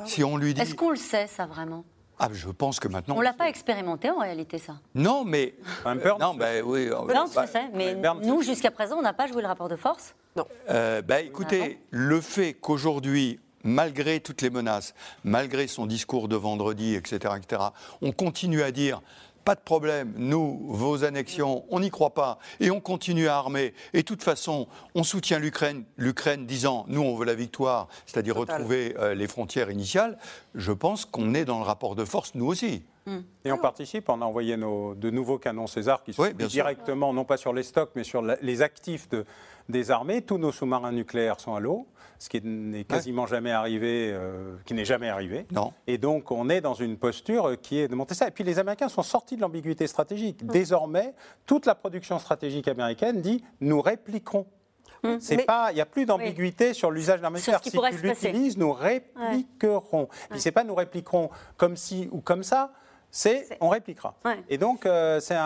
Si 0.06 0.23
on 0.23 0.38
lui 0.38 0.54
dit. 0.54 0.62
Est-ce 0.62 0.76
qu'on 0.76 0.91
le 0.91 0.95
sait, 0.95 1.28
ça 1.28 1.45
vraiment? 1.45 1.84
Ah, 2.19 2.30
je 2.32 2.50
pense 2.50 2.80
que 2.80 2.88
maintenant. 2.88 3.15
On 3.17 3.21
l'a 3.21 3.34
pas 3.34 3.47
expérimenté 3.50 4.10
en 4.10 4.19
réalité, 4.19 4.58
ça? 4.58 4.80
Non, 4.95 5.23
mais. 5.26 5.56
Un 5.86 5.95
Burns, 5.95 6.19
non, 6.19 6.34
ben 6.34 6.63
oui. 6.65 6.88
euh, 6.88 7.13
Là, 7.13 7.26
on 7.28 7.34
bah, 7.34 7.45
se 7.45 7.54
sait, 7.54 7.69
mais 7.73 7.95
nous, 8.23 8.41
jusqu'à 8.41 8.71
présent, 8.71 8.97
on 8.97 9.02
n'a 9.04 9.13
pas 9.13 9.28
joué 9.28 9.41
le 9.41 9.47
rapport 9.47 9.69
de 9.69 9.76
force. 9.76 10.15
euh, 10.69 11.02
bah, 11.02 11.21
écoutez, 11.21 11.80
le 11.91 12.21
fait 12.21 12.54
qu'aujourd'hui, 12.54 13.39
malgré 13.63 14.19
toutes 14.19 14.41
les 14.41 14.50
menaces, 14.50 14.93
malgré 15.23 15.67
son 15.67 15.86
discours 15.86 16.28
de 16.28 16.36
vendredi, 16.36 16.95
etc., 16.95 17.36
etc., 17.38 17.62
on 18.02 18.12
continue 18.12 18.62
à 18.63 18.71
dire. 18.71 19.02
Pas 19.47 19.55
de 19.55 19.62
problème, 19.62 20.13
nous, 20.17 20.60
vos 20.67 21.05
annexions, 21.05 21.63
on 21.69 21.79
n'y 21.79 21.89
croit 21.89 22.13
pas 22.13 22.38
et 22.60 22.69
on 22.69 22.81
continue 22.81 23.29
à 23.29 23.38
armer. 23.38 23.73
Et 23.93 23.99
de 23.99 24.01
toute 24.05 24.21
façon, 24.21 24.67
on 24.93 25.03
soutient 25.03 25.39
l'Ukraine, 25.39 25.86
l'Ukraine 25.95 26.45
disant 26.45 26.83
nous, 26.89 27.01
on 27.01 27.15
veut 27.15 27.23
la 27.25 27.33
victoire, 27.33 27.88
c'est-à-dire 28.05 28.36
Total. 28.36 28.57
retrouver 28.57 28.93
euh, 28.99 29.13
les 29.15 29.25
frontières 29.25 29.71
initiales. 29.71 30.17
Je 30.53 30.73
pense 30.73 31.05
qu'on 31.05 31.33
est 31.33 31.45
dans 31.45 31.60
le 31.60 31.63
rapport 31.63 31.95
de 31.95 32.03
force, 32.03 32.36
nous 32.36 32.45
aussi. 32.45 32.83
Et 33.45 33.53
on 33.53 33.57
participe, 33.57 34.10
on 34.10 34.21
a 34.21 34.25
envoyé 34.25 34.57
nos, 34.57 34.93
de 34.95 35.10
nouveaux 35.10 35.38
canons 35.38 35.65
César 35.67 36.03
qui 36.03 36.12
sont 36.12 36.23
Oui, 36.23 36.33
bien 36.33 36.49
sûr. 36.49 36.55
directement, 36.65 37.13
non 37.13 37.23
pas 37.23 37.38
sur 37.38 37.53
les 37.53 37.63
stocks, 37.63 37.91
mais 37.95 38.03
sur 38.03 38.21
la- 38.21 38.36
les 38.41 38.62
actifs 38.62 39.07
de- 39.07 39.23
des 39.69 39.91
armées. 39.91 40.21
Tous 40.23 40.38
nos 40.38 40.51
sous-marins 40.51 40.91
nucléaires 40.91 41.39
sont 41.39 41.55
à 41.55 41.62
l'eau, 41.62 41.88
ce 42.19 42.30
qui 42.30 42.41
n'est 42.41 42.84
quasiment 42.84 43.27
jamais 43.27 43.51
arrivé, 43.51 44.12
euh, 44.12 44.56
qui 44.65 44.73
n'est 44.73 44.86
jamais 44.86 45.10
arrivé. 45.10 45.45
Non. 45.51 45.73
Et 45.86 45.97
donc 45.97 46.32
on 46.32 46.49
est 46.49 46.62
dans 46.62 46.73
une 46.73 46.97
posture 46.97 47.60
qui 47.62 47.80
est 47.80 47.88
de 47.88 47.95
monter 47.95 48.15
ça. 48.15 48.27
Et 48.27 48.32
puis 48.32 48.43
les 48.43 48.60
Américains 48.60 48.89
sont 48.89 49.03
sortis 49.03 49.36
de 49.36 49.41
l'ambiguïté 49.41 49.88
stratégique. 49.88 50.43
Mmh. 50.43 50.47
Désormais, 50.47 51.13
toute 51.45 51.65
la 51.65 51.75
production 51.75 52.19
stratégique 52.19 52.67
américaine 52.67 53.21
dit 53.21 53.43
nous 53.62 53.82
répliquerons. 53.82 54.45
C'est 55.19 55.45
pas, 55.45 55.71
il 55.71 55.75
n'y 55.75 55.82
a 55.82 55.86
plus 55.86 56.06
d'ambiguïté 56.06 56.73
sur 56.73 56.89
l'usage 56.91 57.21
d'un 57.21 57.30
Mmh. 57.30 57.36
Qui 57.62 57.69
Si 57.69 57.77
tu 57.77 58.08
l'utilises, 58.08 58.58
nous 58.58 58.73
répliquerons. 58.73 60.08
Puis 60.30 60.41
c'est 60.41 60.51
pas 60.51 60.63
nous 60.63 60.75
répliquerons 60.75 61.30
comme 61.56 61.77
ci 61.77 62.10
ou 62.12 62.19
comme 62.19 62.43
ça. 62.43 62.71
C'est 63.19 63.58
on 63.62 63.69
répliquera. 63.69 64.13
Ouais. 64.25 64.38
Et 64.47 64.60
donc 64.60 64.86
euh, 64.86 65.19
c'est 65.19 65.34
un- 65.34 65.41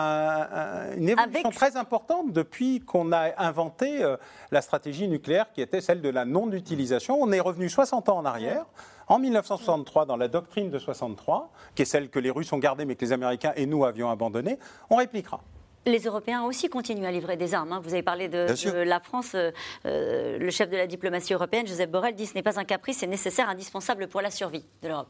un- 0.52 0.92
une 0.94 1.08
évolution 1.08 1.40
Avec- 1.48 1.54
très 1.54 1.78
importante 1.78 2.30
depuis 2.30 2.80
qu'on 2.80 3.12
a 3.12 3.30
inventé 3.42 4.02
euh, 4.04 4.18
la 4.50 4.60
stratégie 4.60 5.08
nucléaire 5.08 5.50
qui 5.54 5.62
était 5.62 5.80
celle 5.80 6.02
de 6.02 6.10
la 6.10 6.26
non-utilisation. 6.26 7.16
On 7.18 7.32
est 7.32 7.40
revenu 7.40 7.70
60 7.70 8.10
ans 8.10 8.18
en 8.18 8.26
arrière. 8.26 8.66
En 9.08 9.18
1963, 9.18 10.04
dans 10.04 10.18
la 10.18 10.28
doctrine 10.28 10.68
de 10.68 10.78
63, 10.78 11.50
qui 11.74 11.80
est 11.80 11.86
celle 11.86 12.10
que 12.10 12.18
les 12.18 12.30
Russes 12.30 12.52
ont 12.52 12.58
gardée 12.58 12.84
mais 12.84 12.94
que 12.94 13.04
les 13.06 13.12
Américains 13.12 13.54
et 13.56 13.64
nous 13.64 13.86
avions 13.86 14.10
abandonnée, 14.10 14.58
on 14.90 14.96
répliquera. 14.96 15.40
Les 15.86 16.00
Européens 16.00 16.42
aussi 16.44 16.68
continuent 16.68 17.06
à 17.06 17.10
livrer 17.10 17.38
des 17.38 17.54
armes. 17.54 17.72
hein. 17.72 17.80
Vous 17.82 17.94
avez 17.94 18.02
parlé 18.02 18.28
de, 18.28 18.82
la 18.84 19.00
France. 19.00 19.34
euh, 19.34 20.38
le 20.38 20.50
chef 20.50 20.68
de 20.68 20.76
la 20.76 20.86
diplomatie 20.86 21.32
européenne, 21.32 21.66
Joseph 21.66 21.90
Borrell, 21.90 22.14
dit 22.14 22.26
ce 22.26 22.34
n'est 22.34 22.42
pas 22.42 22.60
un 22.60 22.64
caprice, 22.64 22.98
c'est 22.98 23.06
nécessaire, 23.06 23.48
indispensable 23.48 24.08
pour 24.08 24.20
la 24.20 24.30
survie 24.30 24.64
de 24.82 24.88
l'Europe. 24.88 25.08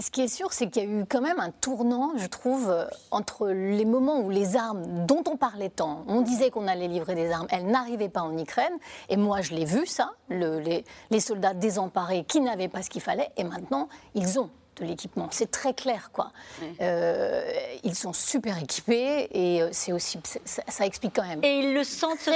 Ce 0.00 0.10
qui- 0.10 0.20
est 0.22 0.28
sûr, 0.28 0.52
c'est 0.52 0.70
qu'il 0.70 0.82
y 0.84 0.86
a 0.86 0.88
eu 0.88 1.04
quand 1.08 1.20
même 1.20 1.40
un 1.40 1.50
tournant, 1.50 2.12
je 2.16 2.26
trouve, 2.26 2.70
euh, 2.70 2.84
entre 3.10 3.48
les 3.48 3.84
moments 3.84 4.20
où 4.20 4.30
les 4.30 4.54
armes 4.56 5.06
dont 5.06 5.24
on 5.28 5.36
parlait 5.36 5.70
tant, 5.70 6.04
on 6.06 6.20
disait 6.20 6.50
qu'on 6.50 6.68
allait 6.68 6.86
livrer 6.88 7.14
des 7.16 7.32
armes, 7.32 7.48
elles 7.50 7.66
n'arrivaient 7.66 8.08
pas 8.08 8.22
en 8.22 8.36
Ukraine. 8.38 8.72
Et 9.08 9.16
moi, 9.16 9.40
je 9.40 9.54
l'ai 9.54 9.64
vu, 9.64 9.84
ça, 9.86 10.12
le- 10.28 10.60
les, 10.60 10.84
les 11.10 11.20
soldats 11.20 11.54
désemparés 11.54 12.24
qui 12.24 12.40
n'avaient 12.40 12.68
pas 12.68 12.82
ce 12.82 12.90
qu'il 12.90 13.02
fallait. 13.02 13.30
Et 13.36 13.44
maintenant, 13.44 13.88
ils 14.14 14.38
ont 14.38 14.50
de 14.76 14.84
l'équipement. 14.86 15.28
C'est 15.30 15.50
très 15.50 15.74
clair, 15.74 16.10
quoi. 16.12 16.32
Euh, 16.80 17.42
ils 17.84 17.94
sont 17.94 18.12
super 18.12 18.58
équipés 18.58 19.28
et 19.32 19.62
euh, 19.62 19.68
c'est 19.72 19.92
aussi, 19.92 20.18
ça, 20.44 20.62
ça 20.66 20.86
explique 20.86 21.14
quand 21.14 21.26
même. 21.26 21.40
Et 21.42 21.58
ils 21.60 21.74
le 21.74 21.84
sentent, 21.84 22.18
ce, 22.20 22.30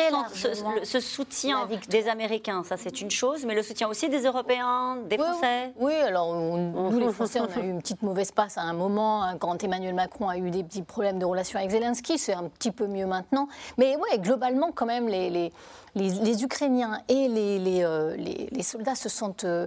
ce- 0.55 0.85
ce 0.85 1.01
soutien 1.01 1.68
des 1.88 2.09
Américains. 2.09 2.62
Ça, 2.64 2.77
c'est 2.77 3.01
une 3.01 3.11
chose, 3.11 3.44
mais 3.46 3.55
le 3.55 3.62
soutien 3.62 3.88
aussi 3.88 4.09
des 4.09 4.22
Européens, 4.25 4.99
des 5.09 5.16
Oui, 5.16 5.25
Français. 5.25 5.72
Oui, 5.79 5.94
alors 5.94 6.29
on- 6.29 6.90
nous 6.90 6.99
les 6.99 7.12
Français, 7.12 7.40
on 7.40 7.44
a 7.59 7.62
eu 7.62 7.68
une 7.70 7.81
petite 7.81 8.03
mauvaise 8.03 8.33
passe 8.33 8.59
à 8.59 8.62
un 8.62 8.75
moment 8.75 9.22
hein, 9.22 9.37
quand 9.38 9.62
Emmanuel 9.64 9.94
Macron 9.94 10.29
a 10.29 10.37
eu 10.37 10.51
des 10.51 10.62
petits 10.62 10.83
problèmes 10.83 11.18
de 11.18 11.25
relation 11.25 11.59
avec 11.59 11.70
Zelensky. 11.70 12.18
C'est 12.18 12.35
un 12.35 12.49
petit 12.49 12.70
peu 12.70 12.87
mieux 12.87 13.07
maintenant. 13.07 13.49
Mais 13.79 13.96
ouais, 13.96 14.18
globalement, 14.18 14.72
quand 14.72 14.87
même, 14.87 15.09
les, 15.09 15.31
les, 15.31 15.53
les, 15.97 16.11
les 16.11 16.45
Ukrainiens 16.45 17.01
et 17.09 17.27
les, 17.27 17.59
les, 17.59 17.83
euh, 17.83 18.15
les- 18.17 18.49
les 18.53 18.63
soldats 18.63 18.95
se 18.95 19.09
sentent 19.09 19.43
euh, 19.45 19.67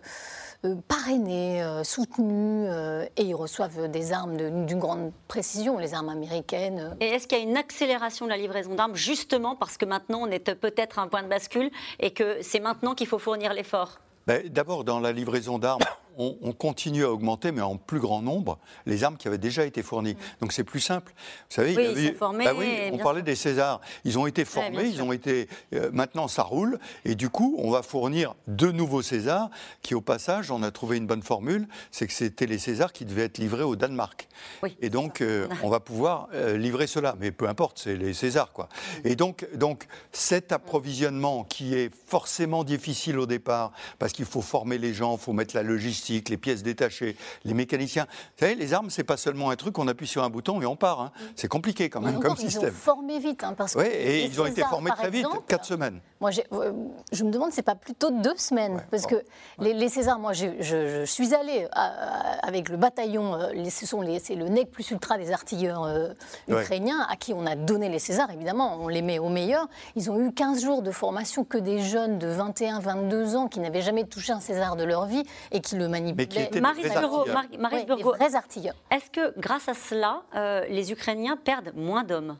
euh, 0.64 0.76
parrainés, 0.88 1.62
euh, 1.64 1.84
soutenus 1.84 2.68
euh, 2.72 3.06
et 3.18 3.24
ils 3.24 3.34
reçoivent 3.36 3.90
des 3.90 4.14
armes 4.14 4.38
de- 4.38 4.50
d'une 4.66 4.80
grande 4.80 5.12
précision, 5.28 5.78
les 5.78 5.94
armes 5.94 6.10
américaines. 6.10 6.96
Et 7.02 7.08
est-ce 7.08 7.28
qu'il 7.28 7.38
y 7.38 7.42
a 7.42 7.44
une 7.44 7.58
accélération 7.58 8.26
de 8.26 8.30
la 8.32 8.38
livraison 8.38 8.76
d'armes, 8.76 8.96
justement 8.96 9.56
parce 9.56 9.76
que 9.78 9.86
maintenant 9.86 10.22
on 10.22 10.28
est 10.32 10.54
peut-être 10.56 11.00
à 11.00 11.02
un 11.02 11.08
point 11.08 11.24
de 11.24 11.28
bascule 11.28 11.70
et 12.00 12.12
que 12.12 12.38
c'est 12.42 12.60
maintenant 12.62 12.96
qu'il 12.96 13.08
faut 13.08 13.20
fournir 13.20 13.54
l'effort? 13.54 14.00
Ben, 14.28 14.48
D'abord, 14.50 14.84
dans 14.84 15.00
la 15.00 15.12
livraison 15.12 15.58
d'armes, 15.58 15.82
on, 16.20 16.38
on 16.42 16.52
continue 16.52 17.04
à 17.04 17.12
augmenter, 17.12 17.52
mais 17.52 17.62
en 17.62 17.78
plus 17.78 18.00
grand 18.00 18.22
nombre, 18.22 18.60
les 18.86 19.04
armes 19.04 19.18
qui 19.18 19.28
avaient 19.28 19.38
déjà 19.40 19.66
été 19.66 19.82
fournies. 19.82 20.16
Donc 20.42 20.52
c'est 20.54 20.64
plus 20.64 20.82
simple. 20.82 21.14
Vous 21.50 21.56
savez, 21.56 21.76
Oui, 21.76 21.84
il 21.84 21.90
y 21.90 21.92
ils 21.94 21.98
avait- 22.00 22.08
sont 22.12 22.18
formés, 22.20 22.46
Bah 22.46 22.54
oui, 22.56 22.68
on 22.92 22.98
parlait 22.98 23.20
sûr. 23.22 23.26
des 23.26 23.36
Césars. 23.36 23.82
Ils 24.04 24.20
ont 24.20 24.28
été 24.28 24.46
formés, 24.46 24.84
ils 24.86 24.96
sûr. 24.96 25.06
ont 25.08 25.12
été. 25.14 25.48
euh, 25.74 25.90
maintenant, 25.94 26.28
ça 26.28 26.44
roule, 26.44 26.78
et 27.06 27.16
du 27.16 27.30
coup, 27.30 27.56
on 27.58 27.72
va 27.72 27.82
fournir 27.82 28.36
deux 28.48 28.72
nouveaux 28.72 29.02
Césars, 29.02 29.50
qui, 29.82 29.96
au 29.96 30.02
passage, 30.02 30.52
on 30.52 30.62
a 30.62 30.72
trouvé 30.72 30.98
une 30.98 31.08
bonne 31.08 31.24
formule, 31.24 31.68
c'est 31.92 32.06
que 32.06 32.14
c'était 32.14 32.46
les 32.46 32.60
Césars 32.60 32.92
qui 32.92 33.06
devaient 33.06 33.24
être 33.24 33.38
livrés 33.38 33.64
au 33.64 33.76
Danemark. 33.78 34.28
Oui, 34.62 34.76
Et 34.82 34.90
donc, 34.90 35.22
euh, 35.22 35.48
on 35.64 35.70
va 35.70 35.80
pouvoir 35.80 36.28
euh, 36.34 36.58
livrer 36.58 36.86
cela. 36.88 37.16
Mais 37.20 37.32
peu 37.32 37.48
importe, 37.48 37.80
c'est 37.80 37.96
les 37.96 38.14
Césars, 38.14 38.52
quoi. 38.52 38.68
Et 39.06 39.16
donc, 39.16 39.48
donc, 39.56 39.88
cet 40.12 40.52
approvisionnement 40.52 41.44
qui 41.46 41.76
est 41.76 41.90
forcément 42.08 42.64
difficile 42.66 43.18
au 43.20 43.26
départ, 43.26 43.72
parce 44.00 44.12
qu'il 44.12 44.26
faut 44.26 44.42
former 44.42 44.78
les 44.78 44.94
gens, 44.94 45.14
il 45.16 45.20
faut 45.20 45.34
mettre 45.34 45.56
la 45.56 45.64
logistique, 45.64 46.09
les 46.10 46.38
pièces 46.38 46.64
détachées, 46.64 47.16
les 47.46 47.54
mécaniciens. 47.54 48.06
Vous 48.10 48.46
savez, 48.46 48.56
les 48.56 48.74
armes, 48.74 48.90
c'est 48.90 49.04
pas 49.04 49.18
seulement 49.18 49.50
un 49.50 49.56
truc, 49.56 49.78
on 49.78 49.88
appuie 49.88 50.08
sur 50.08 50.24
un 50.24 50.30
bouton 50.30 50.62
et 50.62 50.66
on 50.66 50.76
part. 50.76 51.02
hein. 51.02 51.12
C'est 51.36 51.48
compliqué 51.48 51.90
quand 51.90 52.02
même 52.02 52.18
encore, 52.18 52.36
comme 52.36 52.44
ils 52.44 52.48
ont 52.48 52.50
système. 52.50 52.74
formé 52.74 53.20
vite, 53.20 53.44
hein, 53.44 53.54
parce 53.58 53.74
que 53.76 53.80
Oui, 53.80 53.86
et 53.88 54.26
ils 54.26 54.42
ont 54.42 54.46
été 54.46 54.62
formés 54.64 54.92
très 54.92 55.10
vite, 55.10 55.26
exemple, 55.26 55.44
quatre 55.48 55.66
semaines. 55.66 56.00
Moi, 56.22 56.32
euh, 56.52 56.72
je 57.12 57.24
me 57.24 57.32
demande, 57.32 57.52
c'est 57.54 57.62
pas 57.62 57.76
plutôt 57.76 58.12
deux 58.12 58.36
semaines 58.36 58.84
Parce 58.92 59.06
que 59.06 59.16
les, 59.60 59.74
les 59.74 59.88
Césars, 59.90 60.20
moi, 60.20 60.34
je, 60.34 60.48
je- 60.60 61.00
je 61.02 61.06
suis 61.06 61.34
allée 61.34 61.68
à- 61.72 61.86
à- 61.86 62.48
avec 62.48 62.68
le 62.70 62.76
bataillon, 62.78 63.36
euh, 63.36 63.52
les- 63.54 63.70
ce 63.70 63.86
sont 63.86 64.02
les- 64.02 64.20
c'est 64.20 64.36
le 64.36 64.46
NEC 64.50 64.70
plus 64.72 64.90
ultra 64.92 65.18
des 65.18 65.32
artilleurs 65.32 65.84
euh, 65.84 66.10
Ouais. 66.48 66.62
ukrainiens, 66.64 67.06
à 67.10 67.16
qui 67.16 67.34
on 67.34 67.46
a 67.46 67.56
donné 67.56 67.88
les 67.90 68.00
Césars, 68.00 68.32
évidemment, 68.32 68.78
on 68.82 68.88
les 68.90 69.02
met 69.02 69.20
au 69.20 69.30
meilleur. 69.30 69.68
Ils 69.96 70.10
ont 70.12 70.20
eu 70.20 70.34
15 70.34 70.62
jours 70.64 70.82
de 70.82 70.92
formation 70.92 71.44
que 71.46 71.58
des 71.58 71.80
jeunes 71.80 72.20
de 72.20 72.28
21, 72.28 72.80
22 72.80 73.36
ans 73.36 73.48
qui 73.48 73.60
n'avaient 73.60 73.82
jamais 73.82 74.04
touché 74.04 74.34
un 74.34 74.40
César 74.42 74.76
de 74.76 74.84
leur 74.84 75.06
vie 75.06 75.24
et 75.52 75.62
qui 75.62 75.76
le 75.76 75.88
étaient 76.08 76.48
des 76.50 76.60
vrais 76.60 77.86
des 77.86 78.04
vrais 78.04 78.36
artilleurs. 78.36 78.76
est-ce 78.92 79.10
que 79.10 79.40
grâce 79.40 79.70
à 79.70 79.74
cela, 79.74 80.24
euh, 80.36 80.66
les 80.70 80.92
Ukrainiens 80.92 81.38
perdent 81.38 81.72
moins 81.76 82.04
d'hommes? 82.04 82.38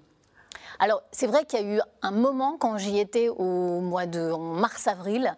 Alors, 0.80 1.02
c'est 1.12 1.28
vrai 1.28 1.46
qu'il 1.46 1.60
y 1.60 1.64
a 1.64 1.76
eu 1.76 1.82
un 2.02 2.12
moment, 2.12 2.56
quand 2.58 2.78
j'y 2.78 3.00
étais 3.00 3.28
au 3.28 3.82
mois 3.82 4.06
de 4.06 4.32
en 4.32 4.40
mars-avril, 4.40 5.36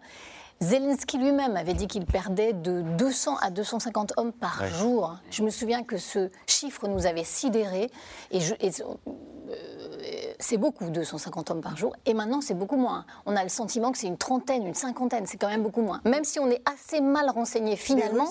Zelensky 0.62 1.18
lui-même 1.18 1.56
avait 1.56 1.74
dit 1.74 1.88
qu'il 1.88 2.06
perdait 2.06 2.52
de 2.52 2.82
200 2.96 3.36
à 3.42 3.50
250 3.50 4.12
hommes 4.16 4.32
par 4.32 4.64
jour. 4.68 5.16
Je 5.30 5.42
me 5.42 5.50
souviens 5.50 5.82
que 5.82 5.98
ce 5.98 6.30
chiffre 6.46 6.86
nous 6.86 7.06
avait 7.06 7.24
sidérés. 7.24 7.90
Et, 8.30 8.38
euh, 8.40 9.54
c'est 10.38 10.58
beaucoup, 10.58 10.88
250 10.88 11.50
hommes 11.50 11.60
par 11.62 11.76
jour. 11.76 11.96
Et 12.06 12.14
maintenant, 12.14 12.40
c'est 12.40 12.54
beaucoup 12.54 12.76
moins. 12.76 13.04
On 13.26 13.34
a 13.34 13.42
le 13.42 13.48
sentiment 13.48 13.90
que 13.90 13.98
c'est 13.98 14.06
une 14.06 14.16
trentaine, 14.16 14.64
une 14.64 14.74
cinquantaine. 14.74 15.26
C'est 15.26 15.36
quand 15.36 15.48
même 15.48 15.64
beaucoup 15.64 15.82
moins. 15.82 16.00
Même 16.04 16.22
si 16.22 16.38
on 16.38 16.48
est 16.48 16.62
assez 16.68 17.00
mal 17.00 17.28
renseigné 17.30 17.74
finalement 17.74 18.30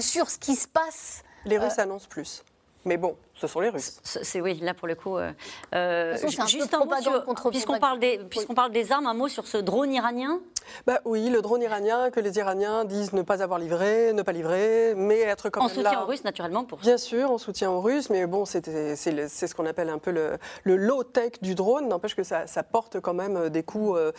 sur 0.00 0.30
ce 0.30 0.38
qui 0.38 0.56
se 0.56 0.66
passe. 0.68 1.24
Les 1.44 1.58
Russes 1.58 1.78
euh, 1.78 1.82
annoncent 1.82 2.08
plus. 2.08 2.42
Mais 2.86 2.96
bon, 2.96 3.16
ce 3.36 3.46
sont 3.46 3.60
les 3.60 3.68
Russes. 3.68 4.00
C'est 4.02 4.40
oui, 4.40 4.58
là 4.62 4.72
pour 4.72 4.88
le 4.88 4.94
coup. 4.94 5.18
Euh, 5.18 5.30
euh 5.74 6.16
juste 6.46 6.72
un 6.72 6.78
mot 6.78 7.50
puisqu'on 7.50 7.78
parle 7.78 7.98
des 7.98 8.18
puisqu'on 8.30 8.54
parle 8.54 8.72
des 8.72 8.92
armes, 8.92 9.06
un 9.06 9.14
mot 9.14 9.28
sur 9.28 9.46
ce 9.46 9.58
drone 9.58 9.92
iranien? 9.92 10.40
Bah 10.86 11.00
oui, 11.04 11.28
le 11.28 11.42
drone 11.42 11.62
iranien 11.62 12.10
que 12.10 12.18
les 12.18 12.38
Iraniens 12.38 12.84
disent 12.84 13.12
ne 13.12 13.22
pas 13.22 13.42
avoir 13.42 13.58
livré, 13.58 14.12
ne 14.14 14.22
pas 14.22 14.32
livrer, 14.32 14.94
mais 14.96 15.20
être 15.20 15.50
quand 15.50 15.60
en 15.60 15.68
même 15.68 15.82
là. 15.82 15.90
En 15.90 15.92
soutien 15.92 16.02
aux 16.02 16.06
Russes, 16.06 16.24
naturellement 16.24 16.64
pour. 16.64 16.78
Bien 16.78 16.96
sûr, 16.96 17.30
en 17.30 17.38
soutien 17.38 17.70
aux 17.70 17.80
Russes, 17.80 18.10
mais 18.10 18.26
bon, 18.26 18.44
c'est 18.46 18.64
ce 18.64 19.54
qu'on 19.54 19.66
appelle 19.66 19.90
un 19.90 19.98
peu 19.98 20.10
le, 20.10 20.38
le 20.64 20.76
low 20.76 21.04
tech 21.04 21.32
du 21.42 21.54
drone. 21.54 21.88
N'empêche 21.88 22.16
que 22.16 22.24
ça, 22.24 22.46
ça, 22.46 22.62
porte 22.62 23.00
quand 23.00 23.14
même 23.14 23.50
des 23.50 23.62
coups 23.62 23.98
euh, 23.98 24.12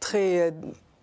très 0.00 0.52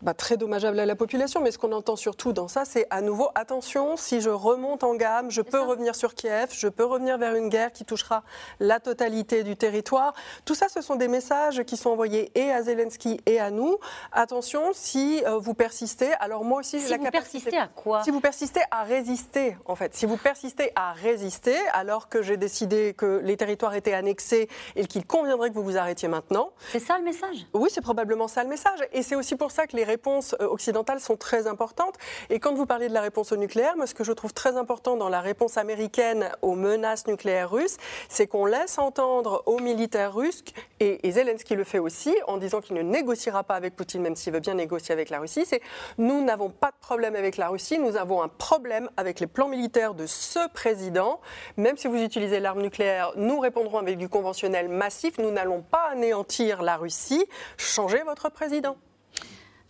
bah, 0.01 0.13
très 0.13 0.37
dommageable 0.37 0.79
à 0.79 0.85
la 0.85 0.95
population, 0.95 1.41
mais 1.41 1.51
ce 1.51 1.57
qu'on 1.57 1.71
entend 1.71 1.95
surtout 1.95 2.33
dans 2.33 2.47
ça, 2.47 2.65
c'est 2.65 2.87
à 2.89 3.01
nouveau 3.01 3.29
attention, 3.35 3.97
si 3.97 4.21
je 4.21 4.29
remonte 4.29 4.83
en 4.83 4.95
gamme, 4.95 5.31
je 5.31 5.41
peux 5.41 5.59
revenir 5.59 5.95
sur 5.95 6.15
Kiev, 6.15 6.49
je 6.51 6.67
peux 6.67 6.85
revenir 6.85 7.17
vers 7.17 7.35
une 7.35 7.49
guerre 7.49 7.71
qui 7.71 7.85
touchera 7.85 8.23
la 8.59 8.79
totalité 8.79 9.43
du 9.43 9.55
territoire. 9.55 10.13
Tout 10.45 10.55
ça, 10.55 10.67
ce 10.69 10.81
sont 10.81 10.95
des 10.95 11.07
messages 11.07 11.63
qui 11.63 11.77
sont 11.77 11.89
envoyés 11.91 12.31
et 12.35 12.51
à 12.51 12.63
Zelensky 12.63 13.19
et 13.25 13.39
à 13.39 13.51
nous. 13.51 13.77
Attention, 14.11 14.71
si 14.73 15.23
euh, 15.25 15.37
vous 15.37 15.53
persistez, 15.53 16.11
alors 16.19 16.43
moi 16.43 16.59
aussi 16.59 16.79
j'ai 16.79 16.89
la 16.89 16.97
capacité. 16.97 17.39
Si 17.39 17.45
vous 17.45 17.51
persistez 17.51 17.57
à 17.57 17.67
quoi? 17.67 18.03
Si 18.03 18.11
vous 18.11 18.21
persistez 18.21 18.61
à 18.71 18.83
résister, 18.83 19.57
en 19.65 19.75
fait. 19.75 19.95
Si 19.95 20.05
vous 20.05 20.17
persistez 20.17 20.71
à 20.75 20.93
résister, 20.93 21.55
alors 21.73 22.09
que 22.09 22.21
j'ai 22.21 22.37
décidé 22.37 22.93
que 22.93 23.21
les 23.23 23.37
territoires 23.37 23.75
étaient 23.75 23.93
annexés 23.93 24.49
et 24.75 24.85
qu'il 24.85 25.05
conviendrait 25.05 25.49
que 25.49 25.55
vous 25.55 25.63
vous 25.63 25.77
arrêtiez 25.77 26.07
maintenant. 26.07 26.51
C'est 26.71 26.79
ça 26.79 26.97
le 26.97 27.03
message? 27.03 27.45
Oui, 27.53 27.69
c'est 27.71 27.81
probablement 27.81 28.27
ça 28.27 28.43
le 28.43 28.49
message. 28.49 28.79
Et 28.91 29.03
c'est 29.03 29.15
aussi 29.15 29.35
pour 29.35 29.51
ça 29.51 29.67
que 29.67 29.75
les 29.75 29.83
réponses 29.91 30.35
euh, 30.39 30.47
occidentales 30.47 30.99
sont 30.99 31.17
très 31.17 31.47
importantes. 31.47 31.95
Et 32.29 32.39
quand 32.39 32.53
vous 32.53 32.65
parlez 32.65 32.87
de 32.87 32.93
la 32.93 33.01
réponse 33.01 33.31
au 33.31 33.37
nucléaire, 33.37 33.75
moi, 33.77 33.87
ce 33.87 33.93
que 33.93 34.03
je 34.03 34.13
trouve 34.13 34.33
très 34.33 34.57
important 34.57 34.95
dans 34.97 35.09
la 35.09 35.21
réponse 35.21 35.57
américaine 35.57 36.29
aux 36.41 36.55
menaces 36.55 37.07
nucléaires 37.07 37.51
russes, 37.51 37.77
c'est 38.09 38.27
qu'on 38.27 38.45
laisse 38.45 38.77
entendre 38.77 39.43
aux 39.45 39.59
militaires 39.59 40.13
russes, 40.13 40.43
et, 40.79 41.07
et 41.07 41.11
Zelensky 41.11 41.55
le 41.55 41.63
fait 41.63 41.79
aussi, 41.79 42.15
en 42.27 42.37
disant 42.37 42.61
qu'il 42.61 42.75
ne 42.75 42.81
négociera 42.81 43.43
pas 43.43 43.55
avec 43.55 43.75
Poutine, 43.75 44.01
même 44.01 44.15
s'il 44.15 44.33
veut 44.33 44.39
bien 44.39 44.55
négocier 44.55 44.93
avec 44.93 45.09
la 45.09 45.19
Russie, 45.19 45.45
c'est 45.45 45.61
nous 45.97 46.23
n'avons 46.23 46.49
pas 46.49 46.71
de 46.71 46.79
problème 46.79 47.15
avec 47.15 47.37
la 47.37 47.49
Russie, 47.49 47.79
nous 47.79 47.97
avons 47.97 48.21
un 48.21 48.27
problème 48.27 48.89
avec 48.97 49.19
les 49.19 49.27
plans 49.27 49.47
militaires 49.47 49.93
de 49.93 50.05
ce 50.05 50.47
président. 50.53 51.19
Même 51.57 51.77
si 51.77 51.87
vous 51.87 52.01
utilisez 52.01 52.39
l'arme 52.39 52.61
nucléaire, 52.61 53.11
nous 53.15 53.39
répondrons 53.39 53.77
avec 53.77 53.97
du 53.97 54.09
conventionnel 54.09 54.69
massif, 54.69 55.17
nous 55.17 55.31
n'allons 55.31 55.61
pas 55.61 55.89
anéantir 55.91 56.61
la 56.61 56.77
Russie, 56.77 57.25
changez 57.57 58.01
votre 58.03 58.29
président. 58.31 58.77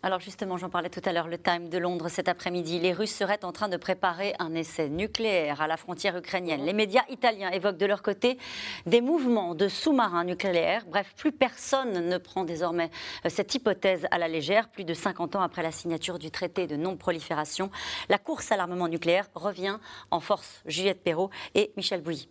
Alors 0.03 0.19
justement, 0.19 0.57
j'en 0.57 0.69
parlais 0.69 0.89
tout 0.89 1.01
à 1.05 1.13
l'heure, 1.13 1.27
le 1.27 1.37
Time 1.37 1.69
de 1.69 1.77
Londres 1.77 2.09
cet 2.09 2.27
après-midi. 2.27 2.79
Les 2.79 2.91
Russes 2.91 3.13
seraient 3.13 3.45
en 3.45 3.51
train 3.51 3.69
de 3.69 3.77
préparer 3.77 4.33
un 4.39 4.55
essai 4.55 4.89
nucléaire 4.89 5.61
à 5.61 5.67
la 5.67 5.77
frontière 5.77 6.17
ukrainienne. 6.17 6.65
Les 6.65 6.73
médias 6.73 7.03
italiens 7.09 7.51
évoquent 7.51 7.77
de 7.77 7.85
leur 7.85 8.01
côté 8.01 8.39
des 8.87 8.99
mouvements 8.99 9.53
de 9.53 9.67
sous-marins 9.67 10.23
nucléaires. 10.23 10.85
Bref, 10.87 11.13
plus 11.15 11.31
personne 11.31 12.09
ne 12.09 12.17
prend 12.17 12.45
désormais 12.45 12.89
euh, 13.25 13.29
cette 13.29 13.53
hypothèse 13.53 14.07
à 14.09 14.17
la 14.17 14.27
légère. 14.27 14.69
Plus 14.69 14.85
de 14.85 14.95
50 14.95 15.35
ans 15.35 15.41
après 15.41 15.61
la 15.61 15.71
signature 15.71 16.17
du 16.17 16.31
traité 16.31 16.65
de 16.65 16.75
non-prolifération, 16.77 17.69
la 18.09 18.17
course 18.17 18.51
à 18.51 18.57
l'armement 18.57 18.87
nucléaire 18.87 19.27
revient 19.35 19.77
en 20.09 20.19
force. 20.19 20.63
Juliette 20.65 21.03
Perrault 21.03 21.29
et 21.53 21.73
Michel 21.77 22.01
Bouilly. 22.01 22.27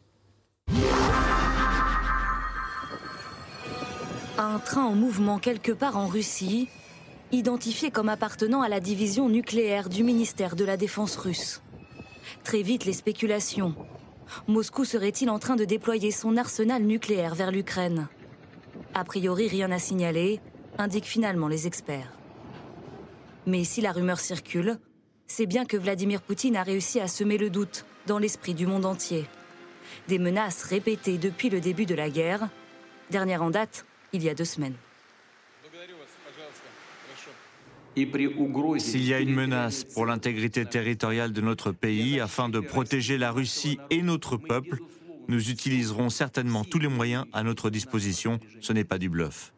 Un 4.39 4.59
train 4.59 4.87
en 4.87 4.95
mouvement 4.97 5.39
quelque 5.39 5.71
part 5.71 5.97
en 5.97 6.09
Russie 6.09 6.69
identifié 7.33 7.91
comme 7.91 8.09
appartenant 8.09 8.63
à 8.63 8.69
la 8.69 8.81
division 8.81 9.29
nucléaire 9.29 9.89
du 9.89 10.03
ministère 10.03 10.57
de 10.57 10.65
la 10.65 10.77
Défense 10.77 11.17
russe. 11.17 11.63
Très 12.45 12.63
vite, 12.63 12.85
les 12.85 12.93
spéculations. 12.93 13.75
Moscou 14.47 14.85
serait-il 14.85 15.31
en 15.31 15.39
train 15.39 15.57
de 15.57 15.65
déployer 15.65 16.11
son 16.11 16.37
arsenal 16.37 16.83
nucléaire 16.83 17.35
vers 17.35 17.51
l'Ukraine? 17.51 18.09
A 18.95 19.05
priori, 19.05 19.49
rien 19.49 19.71
à 19.71 19.79
signaler, 19.79 20.41
indiquent 20.79 21.07
finalement 21.07 21.49
les 21.49 21.67
experts. 21.67 22.13
Mais 23.47 23.65
si 23.65 23.81
la 23.81 23.93
rumeur 23.93 24.21
circule, 24.21 24.79
c'est 25.27 25.47
bien 25.47 25.65
que 25.65 25.77
Vladimir 25.77 26.23
Poutine 26.23 26.57
a 26.57 26.63
réussi 26.63 27.01
à 27.01 27.09
semer 27.09 27.39
le 27.39 27.51
doute 27.51 27.85
dans 28.07 28.19
l'esprit 28.19 28.55
du 28.55 28.67
monde 28.67 28.87
entier. 28.87 29.27
Des 30.09 30.19
menaces 30.19 30.65
répétées 30.65 31.19
depuis 31.19 31.51
le 31.51 31.61
début 31.61 31.87
de 31.87 31.95
la 31.95 32.11
guerre, 32.11 32.49
dernière 33.11 33.43
en 33.43 33.51
date, 33.51 33.85
il 34.13 34.23
y 34.23 34.29
a 34.29 34.35
deux 34.35 34.45
semaines. 34.45 34.75
S'il 38.79 39.05
y 39.05 39.15
a 39.15 39.21
une 39.21 39.35
menace 39.35 39.85
pour 39.85 40.07
l'intégrité 40.07 40.65
territoriale 40.65 41.33
de 41.33 41.41
notre 41.41 41.73
pays 41.73 42.21
afin 42.21 42.49
de 42.49 42.61
protéger 42.61 43.19
la 43.19 43.31
Russie 43.31 43.79
et 43.91 44.03
notre 44.03 44.37
peuple, 44.37 44.79
nous 45.29 45.51
utiliserons 45.51 46.11
certainement 46.11 46.65
tous 46.65 46.79
les 46.79 46.89
moyens 46.89 47.25
à 47.33 47.43
notre 47.43 47.71
disposition. 47.71 48.39
Ce 48.61 48.73
n'est 48.73 48.85
pas 48.85 48.99
du 48.99 49.09
bluff. 49.09 49.53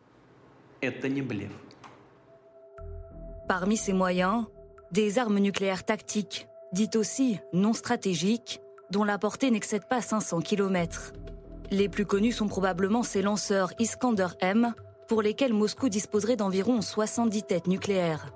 Parmi 3.48 3.76
ces 3.76 3.92
moyens, 3.92 4.46
des 4.90 5.18
armes 5.18 5.38
nucléaires 5.38 5.84
tactiques, 5.84 6.46
dites 6.72 6.96
aussi 6.96 7.38
non 7.52 7.72
stratégiques, 7.72 8.60
dont 8.90 9.04
la 9.04 9.18
portée 9.18 9.50
n'excède 9.50 9.88
pas 9.88 10.00
500 10.00 10.40
km. 10.40 11.12
Les 11.70 11.88
plus 11.88 12.04
connus 12.04 12.32
sont 12.32 12.48
probablement 12.48 13.02
ces 13.02 13.22
lanceurs 13.22 13.72
Iskander 13.78 14.28
M, 14.40 14.74
pour 15.08 15.22
lesquels 15.22 15.52
Moscou 15.52 15.88
disposerait 15.88 16.36
d'environ 16.36 16.80
70 16.80 17.42
têtes 17.44 17.66
nucléaires. 17.66 18.32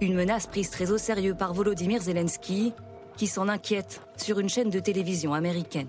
Une 0.00 0.14
menace 0.14 0.46
prise 0.46 0.70
très 0.70 0.90
au 0.90 0.98
sérieux 0.98 1.34
par 1.34 1.54
Volodymyr 1.54 2.02
Zelensky, 2.02 2.72
qui 3.16 3.26
s'en 3.26 3.48
inquiète 3.48 4.00
sur 4.16 4.38
une 4.38 4.48
chaîne 4.48 4.70
de 4.70 4.80
télévision 4.80 5.34
américaine. 5.34 5.88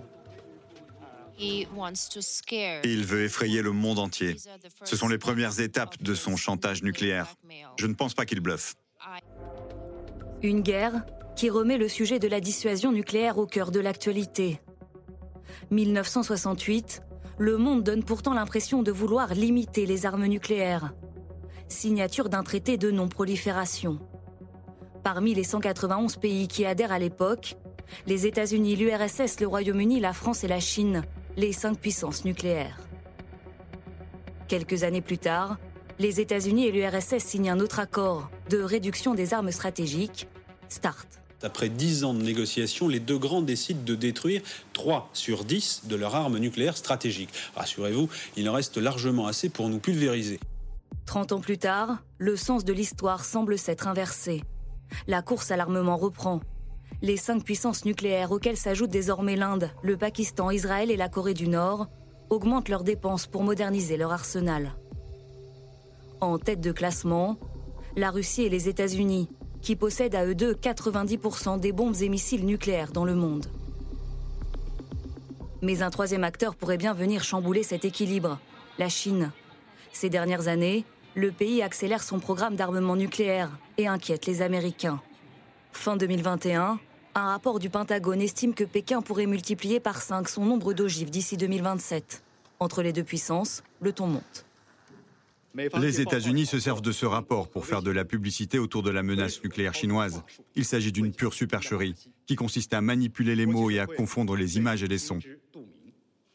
Il 1.39 3.05
veut 3.05 3.23
effrayer 3.23 3.61
le 3.61 3.71
monde 3.71 3.99
entier. 3.99 4.35
Ce 4.83 4.95
sont 4.95 5.07
les 5.07 5.17
premières 5.17 5.59
étapes 5.59 6.01
de 6.01 6.13
son 6.13 6.35
chantage 6.35 6.83
nucléaire. 6.83 7.35
Je 7.79 7.87
ne 7.87 7.93
pense 7.93 8.13
pas 8.13 8.25
qu'il 8.25 8.39
bluffe. 8.39 8.75
Une 10.41 10.61
guerre 10.61 11.03
qui 11.35 11.49
remet 11.49 11.77
le 11.77 11.89
sujet 11.89 12.19
de 12.19 12.27
la 12.27 12.39
dissuasion 12.39 12.91
nucléaire 12.91 13.37
au 13.37 13.47
cœur 13.47 13.71
de 13.71 13.79
l'actualité. 13.79 14.61
1968, 15.71 17.01
le 17.37 17.57
monde 17.57 17.83
donne 17.83 18.03
pourtant 18.03 18.33
l'impression 18.33 18.83
de 18.83 18.91
vouloir 18.91 19.33
limiter 19.33 19.85
les 19.85 20.05
armes 20.05 20.25
nucléaires. 20.25 20.93
Signature 21.67 22.29
d'un 22.29 22.43
traité 22.43 22.77
de 22.77 22.91
non-prolifération. 22.91 23.99
Parmi 25.03 25.33
les 25.33 25.43
191 25.43 26.17
pays 26.17 26.47
qui 26.47 26.65
adhèrent 26.65 26.91
à 26.91 26.99
l'époque, 26.99 27.55
les 28.07 28.25
États-Unis, 28.25 28.75
l'URSS, 28.75 29.39
le 29.39 29.47
Royaume-Uni, 29.47 29.99
la 29.99 30.13
France 30.13 30.43
et 30.43 30.47
la 30.47 30.59
Chine, 30.59 31.03
les 31.35 31.51
cinq 31.51 31.79
puissances 31.79 32.25
nucléaires. 32.25 32.79
Quelques 34.47 34.83
années 34.83 35.01
plus 35.01 35.17
tard, 35.17 35.57
les 35.99 36.19
États-Unis 36.19 36.67
et 36.67 36.71
l'URSS 36.71 37.19
signent 37.19 37.51
un 37.51 37.59
autre 37.59 37.79
accord 37.79 38.29
de 38.49 38.61
réduction 38.61 39.13
des 39.15 39.33
armes 39.33 39.51
stratégiques, 39.51 40.27
START. 40.69 41.22
Après 41.43 41.67
dix 41.67 42.05
ans 42.05 42.13
de 42.13 42.23
négociations, 42.23 42.87
les 42.87 43.01
deux 43.01 43.17
grands 43.17 43.41
décident 43.41 43.83
de 43.83 43.95
détruire 43.95 44.41
3 44.71 45.09
sur 45.13 45.43
10 45.43 45.83
de 45.85 45.95
leurs 45.97 46.15
armes 46.15 46.37
nucléaires 46.37 46.77
stratégiques. 46.77 47.29
Rassurez-vous, 47.55 48.07
il 48.37 48.49
en 48.49 48.53
reste 48.53 48.77
largement 48.77 49.27
assez 49.27 49.49
pour 49.49 49.67
nous 49.67 49.79
pulvériser. 49.79 50.39
30 51.05 51.33
ans 51.33 51.41
plus 51.41 51.57
tard, 51.57 52.01
le 52.17 52.37
sens 52.37 52.63
de 52.63 52.71
l'histoire 52.71 53.25
semble 53.25 53.57
s'être 53.57 53.89
inversé. 53.89 54.41
La 55.07 55.21
course 55.21 55.51
à 55.51 55.57
l'armement 55.57 55.97
reprend. 55.97 56.39
Les 57.01 57.17
cinq 57.17 57.43
puissances 57.43 57.83
nucléaires 57.83 58.31
auxquelles 58.31 58.55
s'ajoutent 58.55 58.89
désormais 58.89 59.35
l'Inde, 59.35 59.69
le 59.81 59.97
Pakistan, 59.97 60.49
Israël 60.49 60.91
et 60.91 60.95
la 60.95 61.09
Corée 61.09 61.33
du 61.33 61.49
Nord 61.49 61.87
augmentent 62.29 62.69
leurs 62.69 62.85
dépenses 62.85 63.27
pour 63.27 63.43
moderniser 63.43 63.97
leur 63.97 64.13
arsenal. 64.13 64.75
En 66.21 66.39
tête 66.39 66.61
de 66.61 66.71
classement, 66.71 67.37
la 67.97 68.11
Russie 68.11 68.43
et 68.43 68.49
les 68.49 68.69
États-Unis, 68.69 69.27
qui 69.63 69.75
possèdent 69.75 70.15
à 70.15 70.25
eux 70.25 70.35
deux 70.35 70.53
90% 70.53 71.59
des 71.59 71.71
bombes 71.71 71.95
et 72.01 72.09
missiles 72.09 72.45
nucléaires 72.45 72.91
dans 72.91 73.05
le 73.05 73.15
monde. 73.15 73.47
Mais 75.61 75.81
un 75.81 75.89
troisième 75.89 76.25
acteur 76.25 76.55
pourrait 76.55 76.77
bien 76.77 76.93
venir 76.93 77.23
chambouler 77.23 77.63
cet 77.63 77.85
équilibre, 77.85 78.39
la 78.77 78.89
Chine. 78.89 79.31
Ces 79.93 80.09
dernières 80.09 80.49
années, 80.49 80.83
le 81.15 81.31
pays 81.31 81.61
accélère 81.61 82.03
son 82.03 82.19
programme 82.19 82.55
d'armement 82.55 82.97
nucléaire 82.97 83.49
et 83.77 83.87
inquiète 83.87 84.25
les 84.25 84.41
Américains. 84.41 85.01
Fin 85.71 85.95
2021, 85.95 86.79
un 87.15 87.27
rapport 87.27 87.59
du 87.59 87.69
Pentagone 87.69 88.21
estime 88.21 88.53
que 88.53 88.65
Pékin 88.65 89.01
pourrait 89.01 89.27
multiplier 89.27 89.79
par 89.79 90.01
5 90.01 90.27
son 90.27 90.43
nombre 90.43 90.73
d'ogives 90.73 91.09
d'ici 91.09 91.37
2027. 91.37 92.23
Entre 92.59 92.81
les 92.81 92.91
deux 92.91 93.03
puissances, 93.03 93.63
le 93.79 93.93
ton 93.93 94.07
monte. 94.07 94.45
Les 95.55 96.01
États-Unis 96.01 96.47
se 96.47 96.59
servent 96.59 96.81
de 96.81 96.91
ce 96.91 97.05
rapport 97.05 97.47
pour 97.47 97.65
faire 97.65 97.83
de 97.83 97.91
la 97.91 98.05
publicité 98.05 98.57
autour 98.57 98.81
de 98.81 98.89
la 98.89 99.03
menace 99.03 99.43
nucléaire 99.43 99.75
chinoise. 99.75 100.23
Il 100.55 100.65
s'agit 100.65 100.91
d'une 100.91 101.13
pure 101.13 101.33
supercherie 101.33 101.95
qui 102.25 102.35
consiste 102.35 102.73
à 102.73 102.81
manipuler 102.81 103.35
les 103.35 103.45
mots 103.45 103.69
et 103.69 103.79
à 103.79 103.85
confondre 103.85 104.35
les 104.35 104.57
images 104.57 104.81
et 104.81 104.87
les 104.87 104.97
sons. 104.97 105.19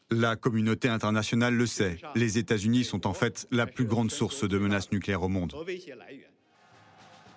La 0.09 0.35
communauté 0.35 0.87
internationale 0.87 1.53
le 1.53 1.65
sait. 1.65 1.97
Les 2.15 2.37
États-Unis 2.37 2.83
sont 2.83 3.05
en 3.05 3.13
fait 3.13 3.45
la 3.51 3.67
plus 3.67 3.85
grande 3.85 4.09
source 4.09 4.47
de 4.47 4.57
menaces 4.57 4.91
nucléaires 4.91 5.21
au 5.21 5.27
monde. 5.27 5.53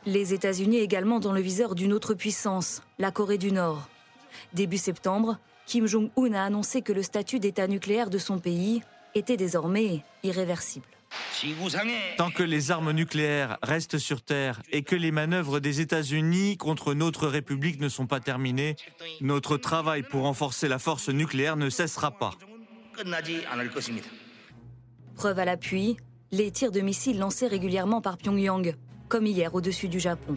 Les 0.06 0.34
États-Unis 0.34 0.78
également 0.78 1.20
dans 1.20 1.32
le 1.32 1.40
viseur 1.40 1.74
d'une 1.74 1.92
autre 1.92 2.14
puissance, 2.14 2.82
la 2.98 3.10
Corée 3.10 3.38
du 3.38 3.52
Nord. 3.52 3.88
Début 4.54 4.78
septembre, 4.78 5.38
Kim 5.66 5.86
Jong-un 5.86 6.32
a 6.32 6.44
annoncé 6.44 6.82
que 6.82 6.92
le 6.92 7.02
statut 7.02 7.40
d'État 7.40 7.66
nucléaire 7.66 8.08
de 8.08 8.18
son 8.18 8.38
pays 8.38 8.82
était 9.14 9.36
désormais 9.36 10.02
irréversible. 10.22 10.86
Tant 12.16 12.30
que 12.30 12.42
les 12.42 12.70
armes 12.70 12.92
nucléaires 12.92 13.58
restent 13.62 13.98
sur 13.98 14.22
Terre 14.22 14.62
et 14.70 14.82
que 14.82 14.94
les 14.94 15.10
manœuvres 15.10 15.60
des 15.60 15.80
États-Unis 15.80 16.56
contre 16.56 16.94
notre 16.94 17.26
République 17.26 17.80
ne 17.80 17.88
sont 17.88 18.06
pas 18.06 18.20
terminées, 18.20 18.76
notre 19.20 19.56
travail 19.56 20.02
pour 20.02 20.22
renforcer 20.22 20.68
la 20.68 20.78
force 20.78 21.08
nucléaire 21.08 21.56
ne 21.56 21.68
cessera 21.68 22.12
pas. 22.12 22.32
Preuve 25.16 25.38
à 25.38 25.44
l'appui, 25.44 25.96
les 26.30 26.50
tirs 26.50 26.72
de 26.72 26.80
missiles 26.80 27.18
lancés 27.18 27.46
régulièrement 27.46 28.00
par 28.00 28.16
Pyongyang, 28.18 28.74
comme 29.08 29.26
hier 29.26 29.54
au-dessus 29.54 29.88
du 29.88 30.00
Japon. 30.00 30.36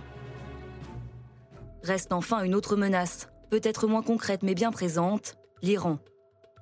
Reste 1.84 2.14
enfin 2.14 2.44
une 2.44 2.56
autre 2.56 2.76
menace, 2.76 3.30
peut-être 3.50 3.88
moins 3.88 4.02
concrète 4.02 4.44
mais 4.44 4.56
bien 4.56 4.72
présente, 4.72 5.36
l'Iran. 5.62 6.00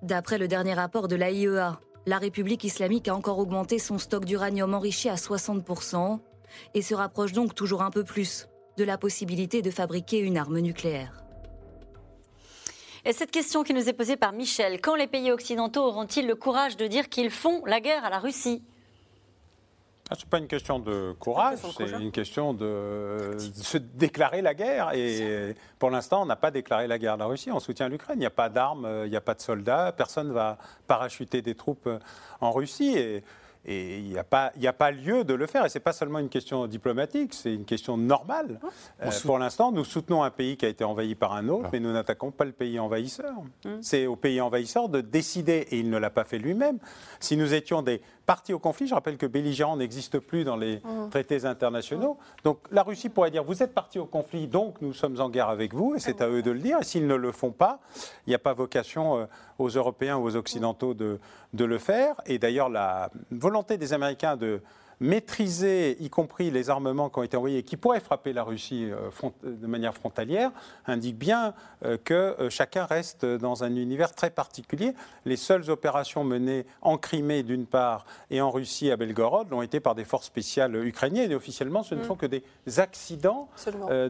D'après 0.01 0.37
le 0.37 0.49
dernier 0.49 0.73
rapport 0.73 1.07
de 1.07 1.15
l'AIEA, 1.15 1.79
la 2.05 2.17
République 2.17 2.63
islamique 2.63 3.07
a 3.07 3.15
encore 3.15 3.39
augmenté 3.39 3.79
son 3.79 3.97
stock 3.97 4.25
d'uranium 4.25 4.73
enrichi 4.73 5.09
à 5.09 5.15
60% 5.15 6.19
et 6.73 6.81
se 6.81 6.93
rapproche 6.93 7.31
donc 7.31 7.55
toujours 7.55 7.81
un 7.81 7.91
peu 7.91 8.03
plus 8.03 8.47
de 8.77 8.83
la 8.83 8.97
possibilité 8.97 9.61
de 9.61 9.71
fabriquer 9.71 10.19
une 10.19 10.37
arme 10.37 10.59
nucléaire. 10.59 11.23
Et 13.05 13.13
cette 13.13 13.31
question 13.31 13.63
qui 13.63 13.73
nous 13.73 13.89
est 13.89 13.93
posée 13.93 14.15
par 14.15 14.31
Michel, 14.31 14.79
quand 14.79 14.95
les 14.95 15.07
pays 15.07 15.31
occidentaux 15.31 15.81
auront-ils 15.81 16.25
le 16.25 16.35
courage 16.35 16.77
de 16.77 16.87
dire 16.87 17.09
qu'ils 17.09 17.31
font 17.31 17.63
la 17.65 17.81
guerre 17.81 18.05
à 18.05 18.09
la 18.09 18.19
Russie? 18.19 18.63
Ah, 20.13 20.15
ce 20.19 20.25
n'est 20.25 20.29
pas 20.29 20.37
une 20.37 20.47
question 20.47 20.77
de 20.77 21.15
courage, 21.17 21.57
c'est 21.75 21.89
une 21.89 22.11
question 22.11 22.53
de, 22.53 23.35
se 23.55 23.79
déclarer 23.79 24.43
la 24.43 24.53
guerre. 24.53 24.91
Et 24.93 25.55
pour 25.79 25.89
l'instant, 25.89 26.21
on 26.21 26.25
n'a 26.27 26.35
pas 26.35 26.51
déclaré 26.51 26.85
la 26.87 26.99
guerre 26.99 27.13
à 27.13 27.17
la 27.17 27.25
Russie. 27.25 27.49
On 27.51 27.59
soutient 27.59 27.89
l'Ukraine. 27.89 28.17
Il 28.17 28.19
n'y 28.19 28.25
a 28.27 28.29
pas 28.29 28.49
d'armes, 28.49 28.87
il 29.05 29.09
n'y 29.09 29.15
a 29.15 29.21
pas 29.21 29.33
de 29.33 29.41
soldats. 29.41 29.91
Personne 29.91 30.27
ne 30.27 30.33
va 30.33 30.59
parachuter 30.85 31.41
des 31.41 31.55
troupes 31.55 31.89
en 32.41 32.51
Russie. 32.51 32.95
Et 32.95 33.23
et 33.65 33.99
il 33.99 34.09
n'y 34.09 34.17
a, 34.17 34.23
pas, 34.23 34.51
a 34.61 34.73
pas 34.73 34.91
lieu 34.91 35.23
de 35.23 35.33
le 35.33 35.45
faire. 35.45 35.65
Et 35.65 35.69
ce 35.69 35.77
n'est 35.77 35.83
pas 35.83 35.93
seulement 35.93 36.19
une 36.19 36.29
question 36.29 36.67
diplomatique, 36.67 37.33
c'est 37.33 37.53
une 37.53 37.65
question 37.65 37.95
normale. 37.97 38.59
Euh, 39.01 39.09
pour 39.25 39.39
l'instant, 39.39 39.71
nous 39.71 39.85
soutenons 39.85 40.23
un 40.23 40.31
pays 40.31 40.57
qui 40.57 40.65
a 40.65 40.69
été 40.69 40.83
envahi 40.83 41.15
par 41.15 41.33
un 41.33 41.47
autre, 41.47 41.69
mais 41.71 41.79
nous 41.79 41.93
n'attaquons 41.93 42.31
pas 42.31 42.43
le 42.43 42.51
pays 42.51 42.79
envahisseur. 42.79 43.33
Hum. 43.65 43.81
C'est 43.81 44.05
au 44.05 44.15
pays 44.15 44.41
envahisseur 44.41 44.89
de 44.89 44.99
décider, 44.99 45.67
et 45.71 45.79
il 45.79 45.89
ne 45.89 45.97
l'a 45.97 46.09
pas 46.09 46.25
fait 46.25 46.39
lui-même. 46.39 46.77
Si 47.19 47.37
nous 47.37 47.53
étions 47.53 47.81
des 47.81 48.01
partis 48.25 48.53
au 48.53 48.59
conflit, 48.59 48.87
je 48.87 48.93
rappelle 48.93 49.17
que 49.17 49.25
belligérant 49.25 49.77
n'existe 49.77 50.19
plus 50.19 50.43
dans 50.43 50.55
les 50.55 50.81
hum. 50.83 51.09
traités 51.09 51.45
internationaux. 51.45 52.17
Donc 52.43 52.59
la 52.71 52.83
Russie 52.83 53.09
pourrait 53.09 53.31
dire, 53.31 53.43
vous 53.43 53.63
êtes 53.63 53.73
partis 53.73 53.99
au 53.99 54.05
conflit, 54.05 54.47
donc 54.47 54.81
nous 54.81 54.93
sommes 54.93 55.19
en 55.19 55.29
guerre 55.29 55.49
avec 55.49 55.73
vous, 55.73 55.95
et 55.95 55.99
c'est 55.99 56.21
à 56.21 56.29
eux 56.29 56.41
de 56.41 56.51
le 56.51 56.59
dire. 56.59 56.77
Et 56.81 56.83
s'ils 56.83 57.07
ne 57.07 57.15
le 57.15 57.31
font 57.31 57.51
pas, 57.51 57.79
il 58.25 58.29
n'y 58.29 58.35
a 58.35 58.39
pas 58.39 58.53
vocation 58.53 59.17
euh, 59.17 59.25
aux 59.59 59.69
Européens 59.69 60.17
ou 60.17 60.23
aux 60.23 60.35
Occidentaux 60.35 60.93
de, 60.93 61.19
de 61.53 61.65
le 61.65 61.77
faire. 61.77 62.15
Et 62.25 62.39
d'ailleurs, 62.39 62.69
la 62.69 63.09
volonté 63.31 63.77
des 63.77 63.93
Américains 63.93 64.37
de 64.37 64.61
maîtriser, 65.03 65.97
y 66.01 66.09
compris 66.09 66.49
les 66.49 66.69
armements 66.69 67.09
qui 67.09 67.19
ont 67.19 67.23
été 67.23 67.35
envoyés 67.35 67.59
et 67.59 67.63
qui 67.63 67.75
pourraient 67.75 67.99
frapper 67.99 68.31
la 68.31 68.43
Russie 68.43 68.89
euh, 68.89 69.09
de 69.43 69.67
manière 69.67 69.93
frontalière, 69.93 70.51
indique 70.87 71.17
bien 71.17 71.53
euh, 71.83 71.97
que 72.03 72.13
euh, 72.13 72.49
chacun 72.49 72.85
reste 72.85 73.25
dans 73.25 73.65
un 73.65 73.75
univers 73.75 74.15
très 74.15 74.29
particulier. 74.29 74.93
Les 75.25 75.35
seules 75.35 75.69
opérations 75.69 76.23
menées 76.23 76.65
en 76.81 76.97
Crimée, 76.97 77.43
d'une 77.43 77.65
part, 77.65 78.05
et 78.31 78.39
en 78.39 78.49
Russie, 78.49 78.91
à 78.91 78.97
Belgorod, 78.97 79.49
l'ont 79.51 79.61
été 79.61 79.81
par 79.81 79.93
des 79.93 80.05
forces 80.05 80.27
spéciales 80.27 80.75
ukrainiennes. 80.75 81.31
Et 81.31 81.35
officiellement, 81.35 81.83
ce 81.83 81.95
ne 81.95 82.01
mm. 82.01 82.07
sont 82.07 82.15
que 82.15 82.25
des 82.25 82.43
accidents 82.77 83.49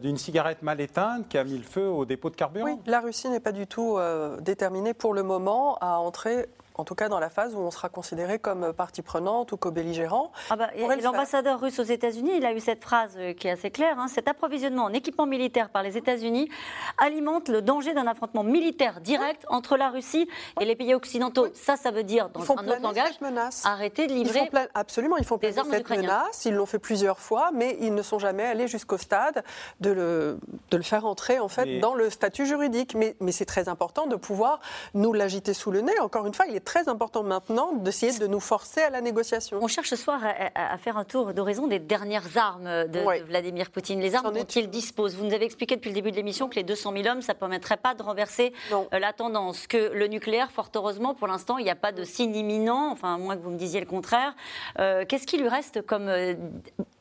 d'une 0.01 0.17
cigarette 0.17 0.61
mal 0.61 0.79
éteinte 0.79 1.27
qui 1.27 1.37
a 1.37 1.43
mis 1.43 1.57
le 1.57 1.63
feu 1.63 1.87
au 1.87 2.05
dépôt 2.05 2.29
de 2.29 2.35
carburant. 2.35 2.65
Oui, 2.65 2.77
la 2.85 3.01
Russie 3.01 3.29
n'est 3.29 3.39
pas 3.39 3.51
du 3.51 3.65
tout 3.65 3.97
déterminée 4.41 4.93
pour 4.93 5.13
le 5.13 5.23
moment 5.23 5.77
à 5.81 5.97
entrer 5.97 6.47
en 6.75 6.83
tout 6.83 6.95
cas 6.95 7.09
dans 7.09 7.19
la 7.19 7.29
phase 7.29 7.55
où 7.55 7.59
on 7.59 7.71
sera 7.71 7.89
considéré 7.89 8.39
comme 8.39 8.73
partie 8.73 9.01
prenante 9.01 9.51
ou 9.51 9.57
co-belligérant. 9.57 10.31
Ah 10.49 10.55
bah, 10.55 10.69
L'ambassadeur 11.01 11.59
russe 11.59 11.79
aux 11.79 11.83
États-Unis, 11.83 12.31
il 12.37 12.45
a 12.45 12.53
eu 12.53 12.59
cette 12.59 12.81
phrase 12.81 13.13
euh, 13.17 13.33
qui 13.33 13.47
est 13.47 13.51
assez 13.51 13.71
claire 13.71 13.99
hein. 13.99 14.07
cet 14.07 14.27
approvisionnement 14.27 14.85
en 14.85 14.93
équipement 14.93 15.25
militaire 15.25 15.69
par 15.69 15.83
les 15.83 15.97
États-Unis 15.97 16.49
alimente 16.97 17.49
le 17.49 17.61
danger 17.61 17.93
d'un 17.93 18.07
affrontement 18.07 18.43
militaire 18.43 19.01
direct 19.01 19.45
entre 19.49 19.77
la 19.77 19.89
Russie 19.89 20.27
et 20.59 20.65
les 20.65 20.75
pays 20.75 20.93
occidentaux. 20.93 21.47
Ça, 21.53 21.75
ça 21.75 21.91
veut 21.91 22.03
dire, 22.03 22.29
dans 22.29 22.41
un 22.41 22.67
autre 22.67 22.81
langage, 22.81 23.13
arrêter 23.63 24.07
de 24.07 24.13
livrer. 24.13 24.49
absolument, 24.73 25.17
ils 25.17 25.25
font 25.25 25.37
planer 25.37 25.53
cette 25.69 25.89
menace. 25.89 26.45
Ils 26.45 26.53
l'ont 26.53 26.65
fait 26.65 26.79
plusieurs 26.79 27.19
fois, 27.19 27.51
mais 27.53 27.77
ils 27.81 27.93
ne 27.93 28.01
sont 28.01 28.19
jamais 28.19 28.43
allés 28.43 28.67
jusqu'au 28.67 28.97
stade 28.97 29.43
de 29.79 29.91
le, 29.91 30.39
de 30.71 30.77
le 30.77 30.83
faire 30.83 31.05
entrer 31.05 31.39
en 31.39 31.47
fait 31.47 31.79
dans 31.79 31.93
le 31.93 32.09
statut 32.09 32.45
juridique. 32.45 32.95
Mais, 32.95 33.15
mais 33.19 33.31
c'est 33.31 33.45
très 33.45 33.69
important 33.69 34.07
de 34.07 34.15
pouvoir 34.15 34.59
nous 34.93 35.13
l'agiter 35.13 35.53
sous 35.53 35.71
le 35.71 35.81
nez. 35.81 35.99
Encore 35.99 36.25
une 36.25 36.33
fois, 36.33 36.45
il 36.47 36.55
est 36.55 36.62
très 36.63 36.89
important 36.89 37.23
maintenant 37.23 37.73
d'essayer 37.73 38.17
de 38.17 38.27
nous 38.27 38.39
forcer 38.39 38.81
à 38.81 38.89
la 38.89 39.01
négociation. 39.01 39.59
On 39.61 39.67
cherche 39.67 39.89
ce 39.89 39.95
soir 39.95 40.21
à, 40.55 40.77
faire 40.77 40.97
un 40.97 41.03
tour 41.03 41.33
d'horizon 41.33 41.67
des 41.67 41.79
dernières 41.79 42.37
armes 42.37 42.87
de, 42.87 43.25
Vladimir 43.25 43.69
Poutine, 43.69 43.99
les 43.99 44.15
armes 44.15 44.33
dont 44.33 44.43
il 44.43 44.69
dispose. 44.69 45.15
Vous 45.15 45.25
nous 45.25 45.33
avez 45.33 45.45
expliqué 45.45 45.75
depuis 45.75 45.89
le 45.89 45.95
début 45.95 46.11
de 46.11 46.15
l'émission 46.15 46.49
que 46.49 46.55
les 46.55 46.63
200 46.63 46.93
000 46.93 47.07
hommes, 47.07 47.21
ça 47.21 47.33
ne 47.33 47.37
permettrait 47.37 47.77
pas 47.77 47.93
de 47.93 48.03
renverser 48.03 48.53
euh, 48.71 48.99
la 48.99 49.13
tendance, 49.13 49.67
que 49.67 49.91
le 49.93 50.07
nucléaire, 50.07 50.51
fort 50.51 50.71
heureusement, 50.75 51.13
pour 51.13 51.27
l'instant, 51.27 51.57
il 51.57 51.63
n'y 51.63 51.69
a 51.69 51.75
pas 51.75 51.91
de 51.91 52.03
signe 52.03 52.35
imminent, 52.35 52.91
enfin, 52.91 53.15
à 53.15 53.17
moins 53.17 53.37
que 53.37 53.41
vous 53.41 53.51
me 53.51 53.57
disiez 53.57 53.79
le 53.79 53.85
contraire. 53.85 54.35
Euh, 54.79 55.05
qu'est-ce 55.07 55.27
qui 55.27 55.37
lui 55.37 55.47
reste 55.47 55.85
comme 55.85 56.07
euh, 56.07 56.33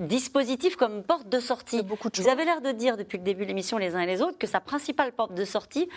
dispositif, 0.01 0.77
comme 0.77 1.03
porte 1.03 1.29
de 1.29 1.41
sortie? 1.41 1.83
Vous 1.83 2.29
avez 2.29 2.45
l'air 2.45 2.61
de 2.61 2.73
dire 2.73 2.97
depuis 2.97 3.19
le 3.19 3.25
début 3.25 3.45
de 3.45 3.49
l'émission, 3.49 3.79
les 3.79 3.95
uns 3.95 4.01
et 4.01 4.07
les 4.07 4.23
autres, 4.23 4.39
que 4.39 4.47
sa 4.47 4.61
principale 4.61 5.13
porte 5.13 5.35
de 5.35 5.45
sortie, 5.45 5.89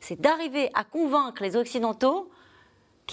c'est 0.00 0.20
d'arriver 0.20 0.70
à 0.74 0.84
convaincre 0.84 1.42
les 1.42 1.56
Occidentaux 1.56 2.30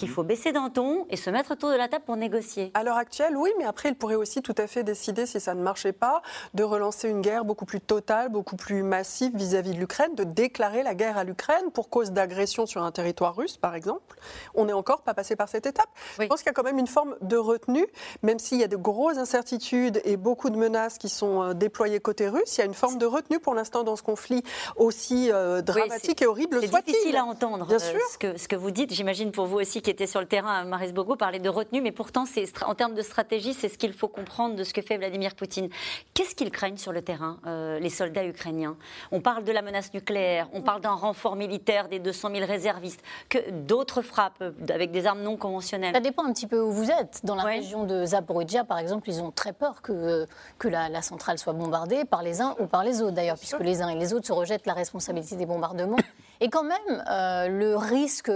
qu'il 0.00 0.08
faut 0.08 0.22
baisser 0.22 0.52
d'un 0.52 0.70
ton 0.70 1.06
et 1.10 1.16
se 1.16 1.28
mettre 1.28 1.52
autour 1.52 1.70
de 1.70 1.74
la 1.74 1.86
table 1.86 2.04
pour 2.06 2.16
négocier. 2.16 2.70
À 2.72 2.82
l'heure 2.82 2.96
actuelle, 2.96 3.36
oui, 3.36 3.50
mais 3.58 3.66
après, 3.66 3.90
il 3.90 3.94
pourrait 3.94 4.14
aussi 4.14 4.40
tout 4.40 4.54
à 4.56 4.66
fait 4.66 4.82
décider, 4.82 5.26
si 5.26 5.40
ça 5.40 5.54
ne 5.54 5.60
marchait 5.60 5.92
pas, 5.92 6.22
de 6.54 6.64
relancer 6.64 7.08
une 7.08 7.20
guerre 7.20 7.44
beaucoup 7.44 7.66
plus 7.66 7.82
totale, 7.82 8.30
beaucoup 8.30 8.56
plus 8.56 8.82
massive 8.82 9.36
vis-à-vis 9.36 9.72
de 9.72 9.78
l'Ukraine, 9.78 10.14
de 10.14 10.24
déclarer 10.24 10.82
la 10.82 10.94
guerre 10.94 11.18
à 11.18 11.24
l'Ukraine 11.24 11.70
pour 11.74 11.90
cause 11.90 12.12
d'agression 12.12 12.64
sur 12.64 12.82
un 12.82 12.90
territoire 12.92 13.36
russe, 13.36 13.58
par 13.58 13.74
exemple. 13.74 14.16
On 14.54 14.64
n'est 14.64 14.72
encore 14.72 15.02
pas 15.02 15.12
passé 15.12 15.36
par 15.36 15.50
cette 15.50 15.66
étape. 15.66 15.90
Je 16.18 16.26
pense 16.26 16.40
qu'il 16.40 16.46
y 16.46 16.50
a 16.50 16.54
quand 16.54 16.62
même 16.62 16.78
une 16.78 16.86
forme 16.86 17.16
de 17.20 17.36
retenue, 17.36 17.86
même 18.22 18.38
s'il 18.38 18.58
y 18.58 18.64
a 18.64 18.68
de 18.68 18.76
grosses 18.76 19.18
incertitudes 19.18 20.00
et 20.06 20.16
beaucoup 20.16 20.48
de 20.48 20.56
menaces 20.56 20.96
qui 20.96 21.10
sont 21.10 21.42
euh, 21.42 21.52
déployées 21.52 22.00
côté 22.00 22.26
russe, 22.28 22.56
il 22.56 22.60
y 22.60 22.62
a 22.62 22.66
une 22.66 22.74
forme 22.74 22.96
de 22.96 23.06
retenue 23.06 23.38
pour 23.38 23.54
l'instant 23.54 23.84
dans 23.84 23.96
ce 23.96 24.02
conflit 24.02 24.42
aussi 24.76 25.30
euh, 25.30 25.60
dramatique 25.60 26.22
et 26.22 26.26
horrible. 26.26 26.58
C'est 26.62 26.84
difficile 26.84 27.16
à 27.16 27.24
entendre 27.24 27.66
Bien 27.66 27.76
euh, 27.76 27.78
sûr. 27.78 28.00
Ce, 28.12 28.18
que, 28.18 28.38
ce 28.38 28.48
que 28.48 28.56
vous 28.56 28.70
dites, 28.70 28.94
j'imagine 28.94 29.30
pour 29.30 29.44
vous 29.44 29.58
aussi 29.58 29.82
qui 29.90 29.92
était 29.92 30.06
sur 30.06 30.20
le 30.20 30.26
terrain, 30.26 30.62
Maris 30.62 30.92
Bogo 30.92 31.16
parlait 31.16 31.40
de 31.40 31.48
retenue, 31.48 31.80
mais 31.80 31.90
pourtant, 31.90 32.22
en 32.64 32.74
termes 32.76 32.94
de 32.94 33.02
stratégie, 33.02 33.54
c'est 33.54 33.68
ce 33.68 33.76
qu'il 33.76 33.92
faut 33.92 34.06
comprendre 34.06 34.54
de 34.54 34.62
ce 34.62 34.72
que 34.72 34.82
fait 34.82 34.96
Vladimir 34.96 35.34
Poutine. 35.34 35.68
Qu'est-ce 36.14 36.36
qu'ils 36.36 36.52
craignent 36.52 36.76
sur 36.76 36.92
le 36.92 37.02
terrain, 37.02 37.38
euh, 37.44 37.80
les 37.80 37.90
soldats 37.90 38.24
ukrainiens? 38.24 38.76
On 39.10 39.20
parle 39.20 39.42
de 39.42 39.50
la 39.50 39.62
menace 39.62 39.92
nucléaire, 39.92 40.48
on 40.52 40.62
parle 40.62 40.80
d'un 40.80 40.92
renfort 40.92 41.34
militaire 41.34 41.88
des 41.88 41.98
200 41.98 42.30
000 42.36 42.46
réservistes, 42.46 43.02
que 43.28 43.50
d'autres 43.50 44.00
frappent 44.02 44.44
avec 44.68 44.92
des 44.92 45.06
armes 45.06 45.22
non 45.22 45.36
conventionnelles? 45.36 45.92
Ça 45.92 45.98
dépend 45.98 46.24
un 46.24 46.32
petit 46.32 46.46
peu 46.46 46.60
où 46.60 46.70
vous 46.70 46.92
êtes. 46.92 47.22
Dans 47.24 47.34
la 47.34 47.42
région 47.42 47.82
de 47.82 48.04
Zaporizhia, 48.04 48.62
par 48.62 48.78
exemple, 48.78 49.08
ils 49.10 49.20
ont 49.20 49.32
très 49.32 49.52
peur 49.52 49.82
que, 49.82 50.24
que 50.60 50.68
la, 50.68 50.88
la 50.88 51.02
centrale 51.02 51.40
soit 51.40 51.52
bombardée 51.52 52.04
par 52.04 52.22
les 52.22 52.40
uns 52.40 52.54
ou 52.60 52.66
par 52.66 52.84
les 52.84 53.02
autres, 53.02 53.16
d'ailleurs, 53.16 53.38
puisque 53.38 53.58
les 53.58 53.82
uns 53.82 53.88
et 53.88 53.96
les 53.96 54.14
autres 54.14 54.28
se 54.28 54.32
rejettent 54.32 54.66
la 54.66 54.74
responsabilité 54.74 55.34
des 55.34 55.46
bombardements. 55.46 55.96
Et 56.40 56.48
quand 56.48 56.62
même, 56.62 57.04
euh, 57.10 57.48
le 57.48 57.76
risque 57.76 58.30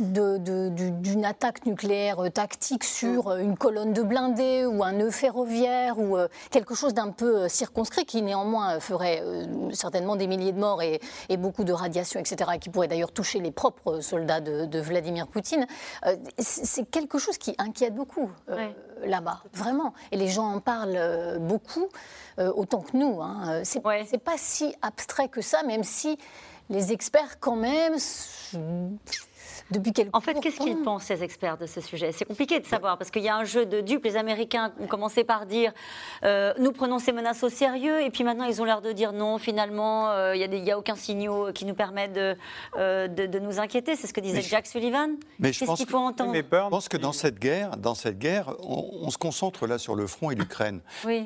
d'une 0.00 1.24
attaque 1.24 1.66
nucléaire 1.66 2.20
euh, 2.20 2.30
tactique 2.30 2.84
sur 2.84 3.28
euh, 3.28 3.38
une 3.38 3.56
colonne 3.56 3.92
de 3.92 4.02
blindés 4.02 4.66
ou 4.66 4.82
un 4.82 4.92
nœud 4.92 5.10
ferroviaire 5.10 5.98
ou 5.98 6.16
euh, 6.16 6.28
quelque 6.50 6.74
chose 6.74 6.94
d'un 6.94 7.10
peu 7.10 7.48
circonscrit 7.48 8.04
qui 8.04 8.22
néanmoins 8.22 8.80
ferait 8.80 9.22
certainement 9.72 10.16
des 10.16 10.26
milliers 10.26 10.52
de 10.52 10.58
morts 10.58 10.82
et, 10.82 11.00
beaucoup 11.36 11.64
de 11.64 11.72
radiation, 11.72 12.20
etc., 12.20 12.52
qui 12.60 12.68
pourrait 12.68 12.88
d'ailleurs 12.88 13.12
toucher 13.12 13.38
les 13.40 13.50
propres 13.50 14.00
soldats 14.00 14.40
de, 14.40 14.80
Vladimir 14.80 15.26
Poutine, 15.26 15.66
c'est 16.38 16.90
quelque 16.90 17.18
chose 17.18 17.38
qui 17.38 17.54
inquiète 17.58 17.94
beaucoup 17.94 18.30
là-bas, 19.04 19.42
vraiment. 19.52 19.94
Et 20.12 20.16
les 20.16 20.28
gens 20.28 20.46
en 20.46 20.60
parlent 20.60 21.38
beaucoup, 21.40 21.88
autant 22.38 22.80
que 22.80 22.96
nous. 22.96 23.20
Hein. 23.22 23.62
C'est 23.64 23.80
pas 23.82 24.36
si 24.36 24.74
abstrait 24.82 25.28
que 25.28 25.40
ça, 25.40 25.62
même 25.62 25.84
si 25.84 26.18
les 26.70 26.92
experts 26.92 27.40
quand 27.40 27.56
même 27.56 27.94
depuis 29.70 29.92
quelques 29.92 30.14
En 30.14 30.20
fait, 30.20 30.34
qu'est-ce 30.40 30.58
qu'ils 30.58 30.82
pensent, 30.82 31.04
ces 31.04 31.22
experts, 31.22 31.58
de 31.58 31.66
ce 31.66 31.80
sujet? 31.80 32.12
C'est 32.12 32.24
compliqué 32.24 32.60
de 32.60 32.66
savoir, 32.66 32.98
parce 32.98 33.10
qu'il 33.10 33.22
y 33.22 33.28
a 33.28 33.36
un 33.36 33.44
jeu 33.44 33.66
de 33.66 33.80
dupes. 33.80 34.04
Les 34.04 34.16
Américains 34.16 34.72
ont 34.80 34.86
commencé 34.86 35.24
par 35.24 35.46
dire 35.46 35.72
euh, 36.24 36.52
nous 36.58 36.72
prenons 36.72 36.98
ces 36.98 37.12
menaces 37.12 37.42
au 37.42 37.48
sérieux, 37.48 38.02
et 38.02 38.10
puis 38.10 38.24
maintenant, 38.24 38.44
ils 38.44 38.60
ont 38.60 38.64
l'air 38.64 38.80
de 38.80 38.92
dire 38.92 39.12
non, 39.12 39.38
finalement, 39.38 40.10
euh, 40.10 40.34
il 40.34 40.62
n'y 40.62 40.70
a, 40.70 40.78
aucun 40.78 40.96
signal 40.96 41.52
qui 41.52 41.64
nous 41.64 41.74
permet 41.74 42.08
de, 42.08 42.36
euh, 42.76 43.08
de, 43.08 43.38
nous 43.38 43.58
inquiéter. 43.58 43.96
C'est 43.96 44.06
ce 44.06 44.12
que 44.12 44.20
disait 44.20 44.42
Jack 44.42 44.66
Sullivan. 44.66 45.10
Mais 45.38 45.52
je 45.52 45.64
pense, 45.64 45.78
qu'il 45.78 45.88
faut 45.88 45.98
entendre? 45.98 46.34
Je 46.34 46.40
pense 46.40 46.88
que 46.88 46.96
dans 46.96 47.12
cette 47.12 47.38
guerre, 47.38 47.76
dans 47.76 47.94
cette 47.94 48.18
guerre 48.18 48.54
on, 48.60 49.10
se 49.10 49.18
concentre 49.18 49.66
là 49.66 49.78
sur 49.78 49.94
le 49.94 50.06
front 50.06 50.30
et 50.30 50.34
l'Ukraine. 50.34 50.80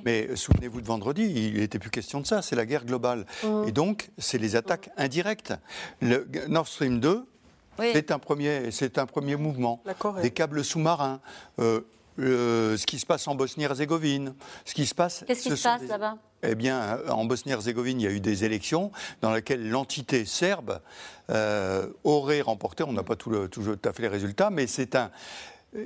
Mais 0.04 0.34
souvenez-vous 0.34 0.80
de 0.80 0.86
vendredi, 0.86 1.50
il 1.52 1.60
n'était 1.60 1.78
plus 1.78 1.90
question 1.90 2.20
de 2.20 2.26
ça, 2.26 2.42
c'est 2.42 2.56
la 2.56 2.66
guerre 2.66 2.84
globale. 2.84 3.26
Mm. 3.42 3.68
Et 3.68 3.72
donc, 3.72 4.10
c'est 4.18 4.38
les 4.38 4.56
attaques 4.56 4.90
indirectes. 4.96 5.52
Le 6.00 6.26
Nord 6.48 6.66
Stream 6.66 7.00
2, 7.00 7.26
c'est 7.78 8.10
un, 8.10 8.18
premier, 8.18 8.70
un 8.96 9.06
premier 9.06 9.36
mouvement. 9.36 9.82
Des 10.22 10.30
câbles 10.30 10.64
sous-marins. 10.64 11.20
Euh, 12.18 12.76
ce 12.76 12.86
qui 12.86 12.98
se 12.98 13.06
passe 13.06 13.26
en 13.26 13.34
Bosnie-Herzégovine, 13.34 14.34
ce 14.64 14.74
qui 14.74 14.86
se 14.86 14.94
passe. 14.94 15.24
Qu'est-ce 15.26 15.42
qui 15.42 15.56
se 15.56 15.62
passe 15.62 15.82
là-bas? 15.88 16.16
Eh 16.42 16.54
bien, 16.54 16.98
en 17.08 17.24
Bosnie-Herzégovine, 17.24 18.00
il 18.00 18.04
y 18.04 18.06
a 18.06 18.10
eu 18.10 18.20
des 18.20 18.44
élections 18.44 18.92
dans 19.22 19.32
lesquelles 19.32 19.68
l'entité 19.68 20.24
serbe 20.24 20.80
euh, 21.30 21.88
aurait 22.04 22.42
remporté. 22.42 22.84
On 22.84 22.92
n'a 22.92 23.02
pas 23.02 23.16
tout, 23.16 23.48
tout, 23.48 23.78
à 23.84 23.92
fait 23.92 24.02
les 24.02 24.08
résultats, 24.08 24.50
mais 24.50 24.66
c'est 24.66 24.94
un. 24.94 25.10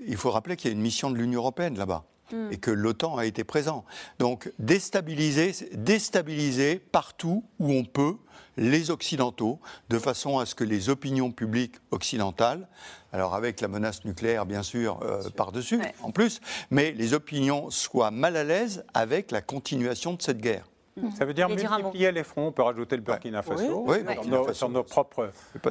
Il 0.06 0.16
faut 0.16 0.30
rappeler 0.30 0.56
qu'il 0.56 0.70
y 0.70 0.72
a 0.72 0.76
une 0.76 0.82
mission 0.82 1.10
de 1.10 1.16
l'Union 1.16 1.40
européenne 1.40 1.78
là-bas. 1.78 2.04
Hmm. 2.30 2.52
et 2.52 2.58
que 2.58 2.70
l'OTAN 2.70 3.16
a 3.16 3.24
été 3.24 3.42
présent. 3.42 3.86
Donc 4.18 4.52
déstabiliser, 4.58 5.54
déstabiliser 5.72 6.78
partout 6.78 7.42
où 7.58 7.72
on 7.72 7.84
peut 7.84 8.16
les 8.58 8.90
Occidentaux, 8.90 9.60
de 9.88 9.98
façon 9.98 10.38
à 10.38 10.46
ce 10.46 10.54
que 10.54 10.64
les 10.64 10.90
opinions 10.90 11.30
publiques 11.30 11.76
occidentales, 11.90 12.68
alors 13.12 13.34
avec 13.34 13.60
la 13.60 13.68
menace 13.68 14.04
nucléaire 14.04 14.44
bien 14.44 14.62
sûr 14.62 15.00
euh, 15.02 15.30
par-dessus 15.30 15.80
en 16.02 16.10
plus, 16.10 16.40
mais 16.70 16.92
les 16.92 17.14
opinions 17.14 17.70
soient 17.70 18.10
mal 18.10 18.36
à 18.36 18.44
l'aise 18.44 18.84
avec 18.92 19.30
la 19.30 19.40
continuation 19.40 20.12
de 20.12 20.20
cette 20.20 20.40
guerre. 20.40 20.66
Ça 21.16 21.24
veut 21.24 21.34
dire 21.34 21.48
multiplier 21.48 22.12
les 22.12 22.22
fronts. 22.22 22.48
On 22.48 22.52
peut 22.52 22.62
rajouter 22.62 22.96
le 22.96 23.02
Burkina 23.02 23.42
Faso 23.42 23.86
sur, 24.52 24.68
nos, 24.68 24.82
propres 24.82 25.30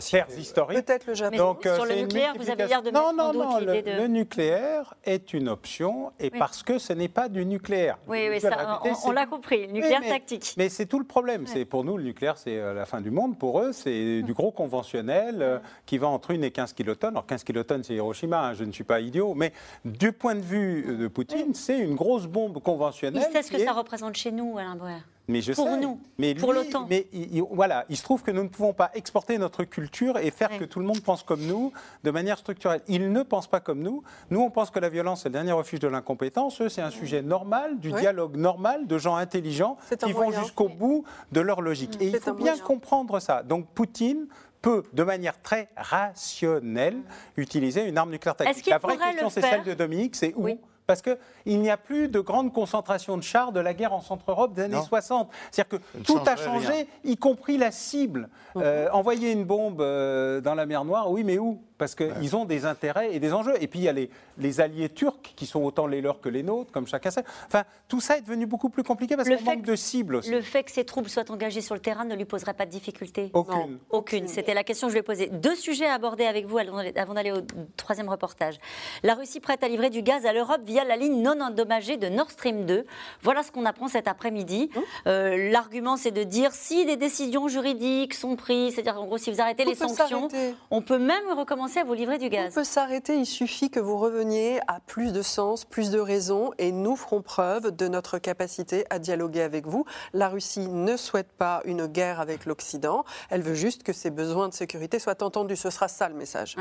terres 0.09 0.27
historiques. 0.37 0.85
Peut-être 0.85 1.07
le 1.07 1.13
Japon. 1.13 1.37
Donc, 1.37 1.65
euh, 1.65 1.75
sur 1.75 1.85
le 1.85 1.95
nucléaire, 1.95 2.33
vous 2.37 2.49
avez 2.49 2.67
l'air 2.67 2.81
de 2.81 2.91
Non, 2.91 3.13
non, 3.13 3.33
non. 3.33 3.59
Le, 3.59 3.81
de... 3.81 3.91
le, 3.91 4.07
nucléaire 4.07 4.93
est 5.03 5.33
une 5.33 5.49
option 5.49 6.11
et 6.19 6.29
parce 6.29 6.63
que 6.63 6.77
ce 6.79 6.93
n'est 6.93 7.07
pas 7.07 7.29
du 7.29 7.45
nucléaire. 7.45 7.97
Oui, 8.07 8.27
oui, 8.29 8.39
ça, 8.39 8.81
on, 9.05 9.11
l'a 9.11 9.25
compris. 9.25 9.67
Le 9.67 9.73
nucléaire 9.73 10.01
tactique. 10.01 10.53
Mais 10.57 10.69
c'est 10.69 10.85
tout 10.85 10.99
le 10.99 11.05
problème. 11.05 11.45
C'est 11.47 11.65
Pour 11.65 11.83
nous, 11.83 11.97
le 11.97 12.03
nucléaire, 12.03 12.37
c'est 12.37 12.57
euh, 12.57 12.73
la 12.73 12.85
fin 12.85 13.01
du 13.01 13.11
monde. 13.11 13.37
Pour 13.37 13.59
eux, 13.59 13.71
c'est 13.73 14.21
du 14.21 14.33
gros 14.33 14.51
conventionnel 14.51 15.41
euh, 15.41 15.59
qui 15.85 15.97
va 15.97 16.07
entre 16.07 16.31
une 16.31 16.43
et 16.43 16.51
15 16.51 16.73
kilotonnes. 16.73 17.11
Alors 17.11 17.25
15 17.25 17.43
kilotonnes, 17.43 17.83
c'est 17.83 17.95
Hiroshima. 17.95 18.47
Hein, 18.47 18.53
je 18.53 18.63
ne 18.63 18.71
suis 18.71 18.83
pas 18.83 18.99
idiot. 18.99 19.33
Mais 19.33 19.53
du 19.85 20.11
point 20.11 20.35
de 20.35 20.41
vue 20.41 20.97
de 20.97 21.07
Poutine, 21.07 21.53
c'est 21.53 21.77
une 21.77 21.95
grosse 21.95 22.27
bombe 22.27 22.61
conventionnelle. 22.61 23.25
Il 23.27 23.31
sait 23.31 23.43
ce 23.43 23.51
que 23.51 23.59
ça 23.59 23.73
représente 23.73 24.15
chez 24.15 24.31
nous, 24.31 24.57
Alain 24.57 24.75
Boer. 24.75 25.01
Mais 25.29 25.41
je 25.41 25.51
pour 25.51 25.75
nous, 25.75 25.99
mais 26.17 26.35
pour 26.35 26.53
l'OTAN. 26.53 26.87
Mais 26.89 27.07
voilà, 27.51 27.85
il 27.89 27.97
se 27.97 28.03
trouve 28.03 28.23
que 28.23 28.31
nous 28.31 28.43
ne 28.43 28.47
pouvons 28.47 28.73
pas 28.73 28.91
exporter 28.93 29.37
notre 29.37 29.65
culture 29.65 30.17
et 30.17 30.31
faire 30.31 30.57
que 30.57 30.63
tout 30.63 30.79
le 30.79 30.85
monde 30.85 31.01
pense 31.01 31.23
comme 31.23 31.41
nous 31.41 31.73
de 32.03 32.11
manière 32.11 32.37
structurelle. 32.37 32.81
Ils 32.87 33.11
ne 33.11 33.23
pensent 33.23 33.47
pas 33.47 33.59
comme 33.59 33.81
nous. 33.81 34.03
Nous, 34.29 34.39
on 34.39 34.49
pense 34.49 34.71
que 34.71 34.79
la 34.79 34.87
violence 34.87 35.25
est 35.25 35.29
le 35.29 35.33
dernier 35.33 35.51
refuge 35.51 35.81
de 35.81 35.89
l'incompétence. 35.89 36.61
Eux, 36.61 36.69
c'est 36.69 36.81
un 36.81 36.91
sujet 36.91 37.21
normal, 37.21 37.79
du 37.79 37.91
dialogue 37.91 38.37
normal, 38.37 38.87
de 38.87 38.97
gens 38.97 39.15
intelligents 39.15 39.77
qui 40.01 40.13
vont 40.13 40.31
jusqu'au 40.31 40.69
bout 40.69 41.03
de 41.33 41.41
leur 41.41 41.61
logique. 41.61 41.97
Et 42.01 42.07
il 42.07 42.19
faut 42.19 42.33
bien 42.33 42.57
comprendre 42.57 43.19
ça. 43.19 43.43
Donc 43.43 43.67
Poutine 43.67 44.27
peut, 44.61 44.83
de 44.93 45.03
manière 45.03 45.41
très 45.41 45.67
rationnelle, 45.75 46.97
utiliser 47.35 47.85
une 47.85 47.97
arme 47.97 48.11
nucléaire 48.11 48.35
tactique. 48.35 48.67
La 48.67 48.77
vraie 48.77 48.97
question, 48.97 49.29
c'est 49.29 49.41
celle 49.41 49.63
de 49.63 49.73
Dominique, 49.73 50.15
c'est 50.15 50.33
où 50.35 50.57
parce 50.87 51.01
qu'il 51.01 51.59
n'y 51.59 51.69
a 51.69 51.77
plus 51.77 52.07
de 52.07 52.19
grande 52.19 52.53
concentration 52.53 53.17
de 53.17 53.21
chars 53.21 53.51
de 53.51 53.59
la 53.59 53.73
guerre 53.73 53.93
en 53.93 54.01
Centre-Europe 54.01 54.53
des 54.53 54.63
années 54.63 54.81
60. 54.81 55.29
C'est-à-dire 55.51 55.79
que 55.79 56.01
tout 56.03 56.21
a 56.25 56.35
changé, 56.35 56.87
y 57.03 57.17
compris 57.17 57.57
la 57.57 57.71
cible. 57.71 58.29
Euh, 58.55 58.89
envoyer 58.91 59.31
une 59.31 59.45
bombe 59.45 59.81
euh, 59.81 60.41
dans 60.41 60.55
la 60.55 60.65
mer 60.65 60.85
Noire, 60.85 61.11
oui, 61.11 61.23
mais 61.23 61.37
où? 61.37 61.61
Parce 61.77 61.95
qu'ils 61.95 62.35
ont 62.35 62.45
des 62.45 62.65
intérêts 62.65 63.13
et 63.13 63.19
des 63.19 63.33
enjeux. 63.33 63.53
Et 63.61 63.67
puis 63.67 63.79
il 63.79 63.83
y 63.83 63.89
a 63.89 63.93
les, 63.93 64.59
alliés 64.59 64.89
turcs 64.89 65.33
qui 65.35 65.45
sont 65.45 65.61
autant 65.61 65.87
les 65.87 66.01
leurs 66.01 66.19
que 66.19 66.29
les 66.29 66.43
nôtres, 66.43 66.71
comme 66.71 66.87
chacun 66.87 67.11
sait. 67.11 67.23
Enfin, 67.45 67.63
tout 67.87 67.99
ça 67.99 68.17
est 68.17 68.21
devenu 68.21 68.45
beaucoup 68.45 68.69
plus 68.69 68.83
compliqué 68.83 69.15
parce 69.15 69.29
qu'on 69.29 69.43
manque 69.43 69.63
de 69.63 69.75
cibles 69.75 70.15
aussi. 70.15 70.31
Le 70.31 70.41
fait 70.41 70.63
que 70.63 70.71
ces 70.71 70.85
troupes 70.85 71.09
soient 71.09 71.29
engagées 71.29 71.61
sur 71.61 71.75
le 71.75 71.81
terrain 71.81 72.05
ne 72.05 72.15
lui 72.15 72.25
poserait 72.25 72.53
pas 72.53 72.65
de 72.65 72.71
difficulté 72.71 73.29
Aucune. 73.33 73.77
Aucune. 73.89 74.27
C'était 74.27 74.53
la 74.53 74.63
question 74.63 74.87
que 74.87 74.91
je 74.91 74.95
lui 74.95 74.99
ai 75.01 75.03
posée. 75.03 75.27
Deux 75.27 75.55
sujets 75.55 75.85
à 75.85 75.93
aborder 75.93 76.25
avec 76.25 76.45
vous 76.45 76.57
avant 76.57 77.13
d'aller 77.13 77.31
au 77.31 77.41
troisième 77.75 78.09
reportage. 78.09 78.55
La 79.03 79.13
Russie 79.13 79.39
prête 79.39 79.63
à 79.63 79.67
livrer 79.67 79.89
du 79.89 80.01
gaz 80.01 80.25
à 80.25 80.33
l'Europe 80.33 80.61
via 80.65 80.83
la 80.83 80.95
ligne 80.95 81.21
non 81.21 81.39
endommagée 81.41 81.97
de 81.97 82.07
Nord 82.07 82.31
Stream 82.31 82.65
2. 82.65 82.85
Voilà 83.21 83.43
ce 83.43 83.51
qu'on 83.51 83.65
apprend 83.65 83.87
cet 83.87 84.07
après-midi. 84.07 84.69
Euh, 85.05 85.51
l'argument, 85.51 85.97
c'est 85.97 86.11
de 86.11 86.23
dire 86.23 86.51
si 86.53 86.85
des 86.85 86.95
décisions 86.95 87.47
juridiques 87.47 88.13
sont 88.13 88.35
prises, 88.35 88.75
c'est-à-dire 88.75 89.01
en 89.01 89.05
gros, 89.05 89.17
si 89.17 89.31
vous 89.31 89.41
arrêtez 89.41 89.65
les 89.65 89.75
sanctions, 89.75 90.27
on 90.71 90.81
peut 90.81 90.99
même 90.99 91.31
recommencer 91.35 91.66
à 91.75 91.83
vous 91.83 91.93
livrer 91.93 92.17
du 92.17 92.29
gaz. 92.29 92.53
On 92.53 92.55
peut 92.55 92.63
s'arrêter, 92.63 93.17
il 93.17 93.25
suffit 93.25 93.69
que 93.69 93.79
vous 93.79 93.97
reveniez 93.97 94.59
à 94.67 94.79
plus 94.79 95.11
de 95.11 95.21
sens, 95.21 95.65
plus 95.65 95.91
de 95.91 95.99
raisons, 95.99 96.51
et 96.57 96.71
nous 96.71 96.95
ferons 96.95 97.21
preuve 97.21 97.75
de 97.75 97.87
notre 97.89 98.19
capacité 98.19 98.85
à 98.89 98.99
dialoguer 98.99 99.41
avec 99.41 99.67
vous. 99.67 99.85
La 100.13 100.29
Russie 100.29 100.69
ne 100.69 100.95
souhaite 100.95 101.31
pas 101.33 101.61
une 101.65 101.87
guerre 101.87 102.21
avec 102.21 102.45
l'Occident, 102.45 103.03
elle 103.29 103.41
veut 103.41 103.53
juste 103.53 103.83
que 103.83 103.91
ses 103.91 104.09
besoins 104.09 104.47
de 104.47 104.53
sécurité 104.53 104.97
soient 104.99 105.21
entendus. 105.21 105.57
Ce 105.57 105.69
sera 105.69 105.89
ça 105.89 106.07
le 106.07 106.15
message. 106.15 106.55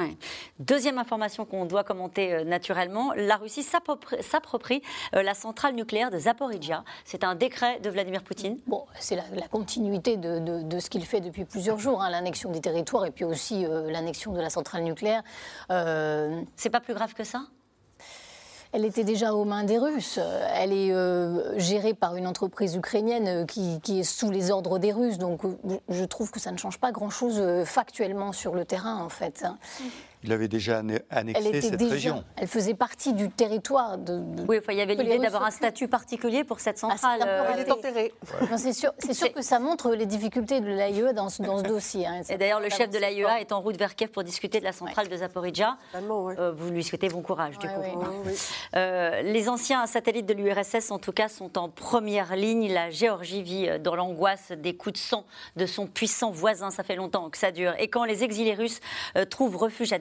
Deuxième 0.58 0.98
information 0.98 1.44
qu'on 1.44 1.66
doit 1.66 1.84
commenter 1.84 2.32
euh, 2.32 2.44
naturellement, 2.44 3.12
la 3.14 3.36
Russie 3.36 3.62
s'approprie 3.62 4.82
euh, 5.14 5.22
la 5.22 5.34
centrale 5.34 5.74
nucléaire 5.74 6.10
de 6.10 6.18
Zaporizhia. 6.18 6.82
C'est 7.04 7.22
un 7.22 7.36
décret 7.36 7.78
de 7.78 7.90
Vladimir 7.90 8.24
Poutine. 8.24 8.58
Bon, 8.66 8.86
c'est 8.98 9.14
la, 9.14 9.48
continuité 9.48 10.16
de, 10.16 10.80
ce 10.80 10.90
qu'il 10.90 11.04
fait 11.06 11.20
depuis 11.20 11.44
plusieurs 11.44 11.78
jours, 11.78 12.02
hein, 12.02 12.10
l'annexion 12.10 12.50
des 12.50 12.60
territoires 12.60 13.06
et 13.06 13.12
puis 13.12 13.24
aussi 13.24 13.64
euh, 13.64 13.88
l'annexion 13.90 14.32
de 14.32 14.40
la 14.40 14.50
centrale 14.50 14.82
nucléaire 14.82 14.95
nucléaire. 14.96 15.22
Euh, 15.70 16.42
c'est 16.56 16.70
pas 16.70 16.80
plus 16.80 16.94
grave 16.94 17.12
que 17.12 17.24
ça? 17.24 17.42
Elle 18.72 18.84
était 18.84 19.04
déjà 19.04 19.32
aux 19.32 19.44
mains 19.44 19.64
des 19.64 19.78
Russes. 19.78 20.18
Elle 20.54 20.72
est 20.72 20.92
euh, 20.92 21.58
gérée 21.58 21.94
par 21.94 22.16
une 22.16 22.26
entreprise 22.26 22.74
ukrainienne 22.74 23.28
euh, 23.28 23.44
qui, 23.44 23.80
qui, 23.80 24.00
est 24.00 24.04
sous 24.04 24.30
les 24.30 24.50
ordres 24.50 24.78
des 24.78 24.92
Russes. 24.92 25.18
Donc 25.18 25.42
je 25.88 26.04
trouve 26.04 26.30
que 26.30 26.40
ça 26.40 26.50
ne 26.50 26.56
change 26.56 26.78
pas 26.78 26.92
grand-chose 26.92 27.42
factuellement 27.64 28.32
sur 28.32 28.54
le 28.54 28.64
terrain, 28.64 28.96
en 28.96 29.08
fait. 29.08 29.44
Il 30.26 30.32
avait 30.32 30.48
déjà 30.48 30.82
annexé 31.10 31.60
cette 31.60 31.80
région. 31.80 32.24
Elle 32.36 32.48
faisait 32.48 32.74
partie 32.74 33.12
du 33.12 33.30
territoire 33.30 33.96
de. 33.96 34.20
oui, 34.48 34.58
il 34.68 34.74
y 34.74 34.80
avait 34.80 34.96
l'idée 34.96 35.18
d'avoir 35.18 35.44
un 35.44 35.52
statut 35.52 35.86
particulier 35.86 36.42
pour 36.42 36.58
cette 36.58 36.76
ah, 36.82 36.96
centrale. 36.96 37.28
elle 37.52 37.60
est 37.60 37.70
enterrée. 37.70 38.12
C'est 38.56 38.72
sûr, 38.72 38.92
sûr 39.12 39.32
que 39.32 39.42
ça 39.42 39.60
montre 39.60 39.92
les 39.92 40.06
difficultés 40.06 40.60
de 40.60 40.66
l'AIE 40.66 41.14
dans, 41.14 41.28
ce, 41.28 41.42
dans 41.42 41.58
ce 41.58 41.62
dossier. 41.62 42.06
Hein. 42.06 42.22
Et 42.28 42.36
d'ailleurs, 42.36 42.60
le 42.60 42.70
chef 42.70 42.90
de 42.90 42.98
l'AIEA 42.98 43.40
est 43.40 43.52
en 43.52 43.60
route 43.60 43.76
vers 43.76 43.94
Kiev 43.94 44.10
pour 44.10 44.24
discuter 44.24 44.58
de 44.58 44.64
la 44.64 44.72
centrale 44.72 45.08
de 45.08 45.16
Zaporizhia. 45.16 45.76
Euh, 45.94 46.52
vous 46.52 46.70
lui 46.70 46.82
souhaitez 46.82 47.08
bon 47.08 47.22
courage, 47.22 47.58
du 47.58 47.68
coup. 47.68 47.74
Euh, 48.74 49.22
les 49.22 49.48
anciens 49.48 49.86
satellites 49.86 50.26
de 50.26 50.34
l'URSS, 50.34 50.90
en 50.90 50.98
tout 50.98 51.12
cas, 51.12 51.28
sont 51.28 51.56
en 51.56 51.68
première 51.68 52.34
ligne. 52.34 52.72
La 52.72 52.90
Géorgie 52.90 53.42
vit 53.42 53.68
euh, 53.68 53.78
dans 53.78 53.94
l'angoisse 53.94 54.50
des 54.52 54.74
coups 54.74 54.94
de 54.94 54.98
sang 54.98 55.24
de 55.54 55.66
son 55.66 55.86
puissant 55.86 56.32
voisin. 56.32 56.70
Ça 56.70 56.82
fait 56.82 56.96
longtemps 56.96 57.30
que 57.30 57.38
ça 57.38 57.52
dure. 57.52 57.74
Et 57.78 57.88
quand 57.88 58.04
les 58.04 58.24
exilés 58.24 58.54
russes 58.54 58.80
trouvent 59.30 59.56
refuge 59.56 59.92
à 59.92 59.98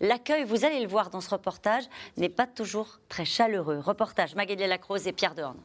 L'accueil, 0.00 0.44
vous 0.44 0.64
allez 0.64 0.80
le 0.80 0.88
voir 0.88 1.10
dans 1.10 1.20
ce 1.20 1.30
reportage, 1.30 1.84
n'est 2.16 2.28
pas 2.28 2.46
toujours 2.46 3.00
très 3.08 3.24
chaleureux. 3.24 3.78
Reportage 3.78 4.34
Magali 4.34 4.66
Lacrose 4.66 5.06
et 5.06 5.12
Pierre 5.12 5.34
Dorn. 5.34 5.56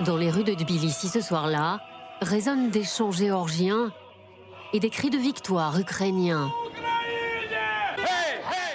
Dans 0.00 0.16
les 0.16 0.30
rues 0.30 0.44
de 0.44 0.54
Tbilissi 0.54 1.08
ce 1.08 1.20
soir-là, 1.20 1.80
résonnent 2.22 2.70
des 2.70 2.84
chants 2.84 3.10
géorgiens 3.10 3.92
et 4.72 4.80
des 4.80 4.90
cris 4.90 5.10
de 5.10 5.18
victoire 5.18 5.78
ukrainiens. 5.78 6.50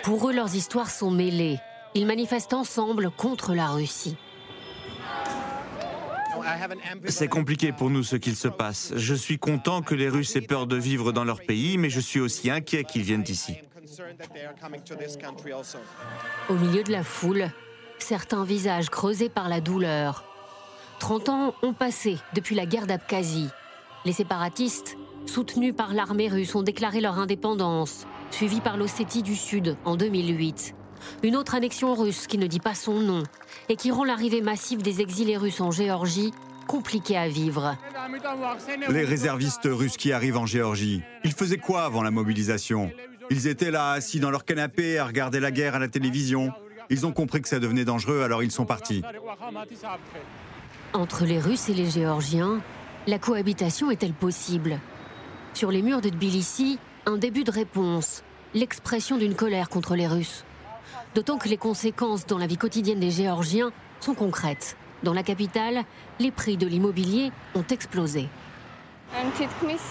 Pour 0.04 0.30
eux, 0.30 0.34
leurs 0.34 0.54
histoires 0.56 0.92
sont 0.92 1.10
mêlées. 1.10 1.58
Ils 1.96 2.06
manifestent 2.06 2.54
ensemble 2.54 3.10
contre 3.10 3.56
la 3.56 3.68
Russie. 3.68 4.18
C'est 7.08 7.28
compliqué 7.28 7.72
pour 7.72 7.90
nous 7.90 8.04
ce 8.04 8.16
qu'il 8.16 8.36
se 8.36 8.48
passe. 8.48 8.94
Je 8.96 9.14
suis 9.14 9.38
content 9.38 9.82
que 9.82 9.96
les 9.96 10.10
Russes 10.10 10.36
aient 10.36 10.42
peur 10.42 10.68
de 10.68 10.76
vivre 10.76 11.12
dans 11.12 11.24
leur 11.24 11.42
pays, 11.42 11.78
mais 11.78 11.90
je 11.90 12.00
suis 12.00 12.20
aussi 12.20 12.50
inquiet 12.50 12.84
qu'ils 12.84 13.04
viennent 13.04 13.26
ici. 13.28 13.56
Au 16.50 16.54
milieu 16.56 16.84
de 16.84 16.92
la 16.92 17.04
foule, 17.04 17.50
certains 17.98 18.44
visages 18.44 18.90
creusés 18.90 19.30
par 19.30 19.50
la 19.50 19.62
douleur. 19.62 20.24
30 21.00 21.30
ans 21.30 21.56
ont 21.62 21.74
passé 21.74 22.18
depuis 22.34 22.56
la 22.56 22.66
guerre 22.66 22.88
d'Abkhazie. 22.88 23.50
Les 24.06 24.14
séparatistes, 24.14 24.98
soutenus 25.26 25.76
par 25.76 25.94
l'armée 25.94 26.28
russe, 26.28 26.56
ont 26.56 26.64
déclaré 26.64 27.02
leur 27.02 27.20
indépendance, 27.20 28.06
suivis 28.32 28.62
par 28.62 28.78
l'Ossétie 28.78 29.24
du 29.24 29.36
Sud 29.36 29.78
en 29.86 29.96
2008. 29.96 30.76
Une 31.24 31.36
autre 31.36 31.56
annexion 31.56 31.94
russe 31.94 32.28
qui 32.28 32.38
ne 32.38 32.48
dit 32.48 32.60
pas 32.60 32.76
son 32.76 33.00
nom 33.00 33.24
et 33.70 33.76
qui 33.76 33.92
rend 33.92 34.04
l'arrivée 34.04 34.42
massive 34.42 34.82
des 34.82 35.02
exilés 35.02 35.38
russes 35.38 35.62
en 35.62 35.72
Géorgie 35.72 36.32
compliqué 36.68 37.18
à 37.18 37.28
vivre. 37.28 37.78
Les 38.90 39.06
réservistes 39.06 39.68
russes 39.72 39.98
qui 39.98 40.12
arrivent 40.12 40.38
en 40.38 40.46
Géorgie, 40.46 41.04
ils 41.24 41.34
faisaient 41.34 41.58
quoi 41.58 41.84
avant 41.84 42.04
la 42.04 42.12
mobilisation? 42.12 42.92
Ils 43.30 43.48
étaient 43.48 43.72
là, 43.72 43.92
assis 43.92 44.20
dans 44.20 44.32
leur 44.32 44.46
canapé, 44.46 44.98
à 45.00 45.06
regarder 45.06 45.40
la 45.40 45.52
guerre 45.52 45.76
à 45.76 45.80
la 45.80 45.88
télévision. 45.88 46.52
Ils 46.90 47.06
ont 47.06 47.12
compris 47.12 47.42
que 47.42 47.48
ça 47.48 47.60
devenait 47.60 47.86
dangereux, 47.86 48.22
alors 48.22 48.44
ils 48.44 48.52
sont 48.52 48.66
partis. 48.66 49.02
Entre 50.94 51.26
les 51.26 51.40
Russes 51.40 51.70
et 51.70 51.74
les 51.74 51.90
Géorgiens, 51.90 52.62
la 53.08 53.20
cohabitation 53.20 53.90
est-elle 53.92 54.14
possible? 54.14 54.80
Sur 55.54 55.72
les 55.72 55.82
murs 55.82 56.02
de 56.02 56.10
Tbilissi, 56.10 56.80
un 57.06 57.18
début 57.18 57.44
de 57.44 57.52
réponse, 57.52 58.24
l'expression 58.54 59.18
d'une 59.18 59.36
colère 59.36 59.70
contre 59.70 59.96
les 59.96 60.08
Russes. 60.08 60.45
D'autant 61.16 61.38
que 61.38 61.48
les 61.48 61.56
conséquences 61.56 62.26
dans 62.26 62.38
la 62.38 62.46
vie 62.46 62.58
quotidienne 62.58 63.00
des 63.00 63.10
Géorgiens 63.10 63.72
sont 64.02 64.16
concrètes. 64.16 64.76
Dans 65.02 65.14
la 65.14 65.24
capitale, 65.24 65.86
les 66.20 66.30
prix 66.30 66.58
de 66.58 66.68
l'immobilier 66.68 67.32
ont 67.56 67.64
explosé. 67.70 68.28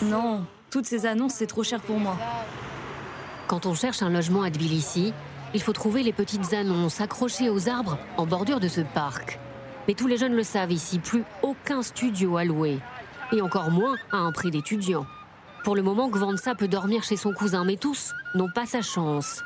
Non, 0.03 0.45
toutes 0.71 0.85
ces 0.85 1.07
annonces, 1.07 1.33
c'est 1.33 1.47
trop 1.47 1.63
cher 1.63 1.81
pour 1.81 1.99
moi. 1.99 2.19
Quand 3.47 3.65
on 3.65 3.75
cherche 3.75 4.03
un 4.03 4.11
logement 4.11 4.43
à 4.43 4.51
Tbilissi, 4.51 5.15
il 5.55 5.63
faut 5.63 5.73
trouver 5.73 6.03
les 6.03 6.13
petites 6.13 6.53
annonces 6.53 7.01
accrochées 7.01 7.49
aux 7.49 7.71
arbres 7.71 7.97
en 8.19 8.27
bordure 8.27 8.61
de 8.61 8.69
ce 8.69 8.83
parc. 8.83 9.39
Mais 9.89 9.95
tous 9.95 10.07
les 10.07 10.19
jeunes 10.19 10.35
le 10.35 10.43
savent 10.43 10.73
ici, 10.73 10.99
plus 10.99 11.25
aucun 11.41 11.81
studio 11.81 12.37
à 12.37 12.45
louer. 12.45 12.81
Et 13.33 13.41
encore 13.41 13.71
moins 13.71 13.97
à 14.13 14.19
un 14.19 14.33
prix 14.33 14.51
d'étudiant. 14.51 15.07
Pour 15.65 15.75
le 15.75 15.83
moment, 15.83 16.11
Gvansa 16.11 16.55
peut 16.55 16.69
dormir 16.69 17.03
chez 17.03 17.17
son 17.17 17.33
cousin, 17.33 17.65
mais 17.65 17.77
tous 17.77 18.13
n'ont 18.35 18.51
pas 18.55 18.67
sa 18.67 18.83
chance. 18.83 19.43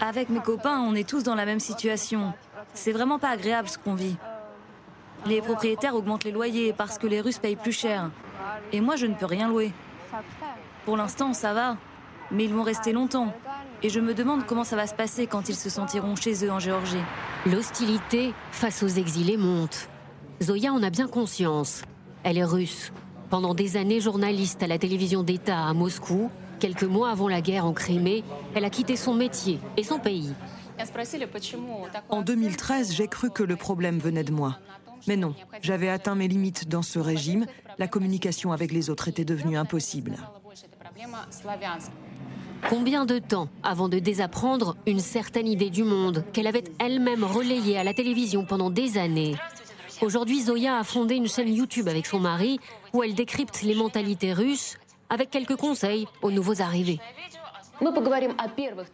Avec 0.00 0.28
mes 0.30 0.40
copains, 0.40 0.80
on 0.80 0.94
est 0.94 1.08
tous 1.08 1.22
dans 1.22 1.34
la 1.34 1.44
même 1.44 1.60
situation. 1.60 2.32
C'est 2.74 2.92
vraiment 2.92 3.18
pas 3.18 3.30
agréable 3.30 3.68
ce 3.68 3.78
qu'on 3.78 3.94
vit. 3.94 4.16
Les 5.26 5.42
propriétaires 5.42 5.94
augmentent 5.94 6.24
les 6.24 6.30
loyers 6.30 6.72
parce 6.72 6.96
que 6.98 7.06
les 7.06 7.20
Russes 7.20 7.38
payent 7.38 7.56
plus 7.56 7.72
cher. 7.72 8.10
Et 8.72 8.80
moi, 8.80 8.96
je 8.96 9.06
ne 9.06 9.14
peux 9.14 9.26
rien 9.26 9.48
louer. 9.48 9.72
Pour 10.84 10.96
l'instant, 10.96 11.32
ça 11.32 11.52
va. 11.52 11.76
Mais 12.30 12.44
ils 12.44 12.54
vont 12.54 12.62
rester 12.62 12.92
longtemps. 12.92 13.32
Et 13.82 13.88
je 13.88 14.00
me 14.00 14.14
demande 14.14 14.46
comment 14.46 14.64
ça 14.64 14.76
va 14.76 14.86
se 14.86 14.94
passer 14.94 15.26
quand 15.26 15.48
ils 15.48 15.56
se 15.56 15.68
sentiront 15.68 16.16
chez 16.16 16.44
eux 16.44 16.50
en 16.50 16.58
Géorgie. 16.58 17.02
L'hostilité 17.46 18.32
face 18.52 18.82
aux 18.82 18.88
exilés 18.88 19.36
monte. 19.36 19.88
Zoya 20.42 20.72
en 20.72 20.82
a 20.82 20.90
bien 20.90 21.08
conscience. 21.08 21.82
Elle 22.22 22.38
est 22.38 22.44
russe. 22.44 22.92
Pendant 23.30 23.54
des 23.54 23.76
années 23.76 24.00
journaliste 24.00 24.62
à 24.62 24.66
la 24.66 24.78
télévision 24.78 25.22
d'État 25.22 25.66
à 25.66 25.72
Moscou, 25.72 26.30
quelques 26.60 26.84
mois 26.84 27.10
avant 27.10 27.26
la 27.26 27.40
guerre 27.40 27.66
en 27.66 27.72
Crimée, 27.72 28.22
elle 28.54 28.64
a 28.64 28.70
quitté 28.70 28.94
son 28.94 29.14
métier 29.14 29.58
et 29.76 29.82
son 29.82 29.98
pays. 29.98 30.32
En 32.08 32.22
2013, 32.22 32.92
j'ai 32.92 33.08
cru 33.08 33.30
que 33.30 33.42
le 33.42 33.56
problème 33.56 33.98
venait 33.98 34.24
de 34.24 34.32
moi. 34.32 34.58
Mais 35.08 35.16
non, 35.16 35.34
j'avais 35.62 35.88
atteint 35.88 36.14
mes 36.14 36.28
limites 36.28 36.68
dans 36.68 36.82
ce 36.82 36.98
régime. 36.98 37.46
La 37.78 37.88
communication 37.88 38.52
avec 38.52 38.70
les 38.70 38.90
autres 38.90 39.08
était 39.08 39.24
devenue 39.24 39.56
impossible. 39.56 40.16
Combien 42.68 43.06
de 43.06 43.18
temps 43.18 43.48
avant 43.62 43.88
de 43.88 43.98
désapprendre 43.98 44.76
une 44.86 45.00
certaine 45.00 45.48
idée 45.48 45.70
du 45.70 45.82
monde 45.82 46.24
qu'elle 46.32 46.46
avait 46.46 46.64
elle-même 46.78 47.24
relayée 47.24 47.78
à 47.78 47.84
la 47.84 47.94
télévision 47.94 48.44
pendant 48.44 48.70
des 48.70 48.98
années? 48.98 49.36
Aujourd'hui, 50.02 50.42
Zoya 50.42 50.78
a 50.78 50.84
fondé 50.84 51.14
une 51.14 51.28
chaîne 51.28 51.54
YouTube 51.54 51.88
avec 51.88 52.06
son 52.06 52.20
mari 52.20 52.58
où 52.92 53.02
elle 53.02 53.14
décrypte 53.14 53.62
les 53.62 53.74
mentalités 53.74 54.32
russes 54.32 54.76
avec 55.10 55.30
quelques 55.30 55.56
conseils 55.56 56.06
aux 56.22 56.30
nouveaux 56.30 56.62
arrivés. 56.62 57.00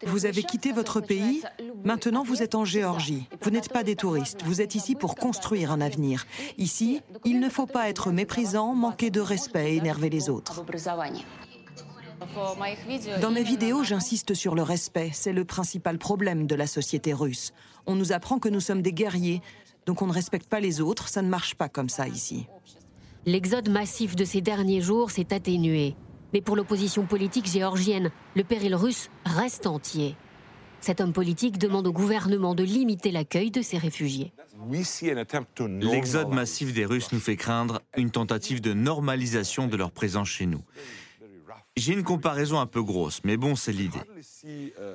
Vous 0.06 0.26
avez 0.26 0.42
quitté 0.42 0.72
votre 0.72 1.00
pays, 1.00 1.42
maintenant 1.84 2.22
vous 2.22 2.42
êtes 2.42 2.54
en 2.54 2.64
Géorgie. 2.64 3.28
Vous 3.42 3.50
n'êtes 3.50 3.68
pas 3.68 3.82
des 3.82 3.96
touristes, 3.96 4.42
vous 4.44 4.60
êtes 4.60 4.74
ici 4.74 4.94
pour 4.94 5.16
construire 5.16 5.72
un 5.72 5.80
avenir. 5.80 6.24
Ici, 6.56 7.00
il 7.24 7.40
ne 7.40 7.48
faut 7.48 7.66
pas 7.66 7.88
être 7.88 8.12
méprisant, 8.12 8.74
manquer 8.74 9.10
de 9.10 9.20
respect 9.20 9.72
et 9.72 9.76
énerver 9.76 10.08
les 10.08 10.30
autres. 10.30 10.64
Dans 13.20 13.30
mes 13.30 13.42
vidéos, 13.42 13.82
j'insiste 13.82 14.34
sur 14.34 14.54
le 14.54 14.62
respect. 14.62 15.10
C'est 15.12 15.32
le 15.32 15.44
principal 15.44 15.98
problème 15.98 16.46
de 16.46 16.54
la 16.54 16.66
société 16.66 17.12
russe. 17.12 17.52
On 17.86 17.94
nous 17.94 18.12
apprend 18.12 18.38
que 18.38 18.48
nous 18.48 18.60
sommes 18.60 18.82
des 18.82 18.92
guerriers, 18.92 19.42
donc 19.84 20.00
on 20.00 20.06
ne 20.06 20.12
respecte 20.12 20.48
pas 20.48 20.60
les 20.60 20.80
autres. 20.80 21.08
Ça 21.08 21.22
ne 21.22 21.28
marche 21.28 21.56
pas 21.56 21.68
comme 21.68 21.88
ça 21.88 22.08
ici. 22.08 22.46
L'exode 23.26 23.68
massif 23.68 24.14
de 24.14 24.24
ces 24.24 24.40
derniers 24.40 24.80
jours 24.80 25.10
s'est 25.10 25.34
atténué. 25.34 25.96
Mais 26.32 26.40
pour 26.40 26.56
l'opposition 26.56 27.04
politique 27.04 27.46
géorgienne, 27.46 28.10
le 28.34 28.44
péril 28.44 28.74
russe 28.74 29.10
reste 29.24 29.66
entier. 29.66 30.16
Cet 30.80 31.00
homme 31.00 31.12
politique 31.12 31.58
demande 31.58 31.86
au 31.86 31.92
gouvernement 31.92 32.54
de 32.54 32.62
limiter 32.62 33.10
l'accueil 33.10 33.50
de 33.50 33.62
ces 33.62 33.78
réfugiés. 33.78 34.32
L'exode 35.80 36.28
massif 36.28 36.72
des 36.72 36.84
Russes 36.84 37.12
nous 37.12 37.20
fait 37.20 37.36
craindre 37.36 37.80
une 37.96 38.10
tentative 38.10 38.60
de 38.60 38.72
normalisation 38.72 39.66
de 39.66 39.76
leur 39.76 39.90
présence 39.90 40.28
chez 40.28 40.46
nous. 40.46 40.62
J'ai 41.76 41.92
une 41.92 42.04
comparaison 42.04 42.58
un 42.58 42.66
peu 42.66 42.82
grosse, 42.82 43.20
mais 43.24 43.36
bon, 43.36 43.54
c'est 43.54 43.72
l'idée. 43.72 43.98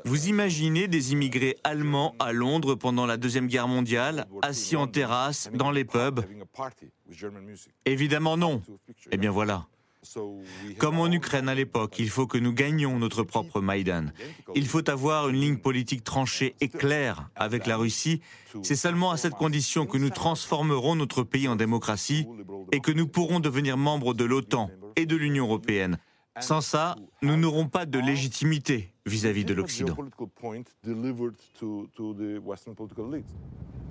Vous 0.04 0.28
imaginez 0.28 0.88
des 0.88 1.12
immigrés 1.12 1.58
allemands 1.64 2.16
à 2.20 2.32
Londres 2.32 2.74
pendant 2.74 3.06
la 3.06 3.18
Deuxième 3.18 3.48
Guerre 3.48 3.68
mondiale, 3.68 4.26
assis 4.42 4.76
en 4.76 4.88
terrasse, 4.88 5.52
dans 5.54 5.70
les 5.70 5.86
pubs 5.86 6.26
Évidemment 7.86 8.36
non. 8.36 8.64
Eh 9.12 9.18
bien 9.18 9.30
voilà. 9.30 9.68
Comme 10.78 11.00
en 11.00 11.12
Ukraine 11.12 11.48
à 11.48 11.56
l'époque, 11.56 12.00
il 12.00 12.10
faut 12.10 12.28
que 12.28 12.38
nous 12.38 12.54
gagnions 12.54 12.98
notre 12.98 13.24
propre 13.24 13.62
Maïdan. 13.62 14.06
Il 14.56 14.68
faut 14.68 14.90
avoir 14.90 15.30
une 15.30 15.40
ligne 15.40 15.58
politique 15.58 16.04
tranchée 16.04 16.56
et 16.60 16.70
claire 16.70 17.30
avec 17.36 17.68
la 17.68 17.78
Russie. 17.78 18.22
C'est 18.64 18.76
seulement 18.76 19.12
à 19.12 19.18
cette 19.18 19.36
condition 19.36 19.86
que 19.86 19.98
nous 19.98 20.10
transformerons 20.10 20.96
notre 20.96 21.24
pays 21.24 21.48
en 21.48 21.56
démocratie 21.56 22.26
et 22.72 22.80
que 22.80 22.92
nous 22.92 23.08
pourrons 23.08 23.40
devenir 23.40 23.78
membres 23.78 24.14
de 24.14 24.26
l'OTAN 24.26 24.70
et 24.96 25.06
de 25.06 25.16
l'Union 25.16 25.46
européenne. 25.46 25.98
Sans 26.40 26.62
ça, 26.62 26.96
nous 27.22 27.38
n'aurons 27.38 27.68
pas 27.68 27.86
de 27.86 28.00
légitimité 28.00 28.94
vis-à-vis 29.06 29.46
de 29.46 29.54
l'Occident. 29.54 29.96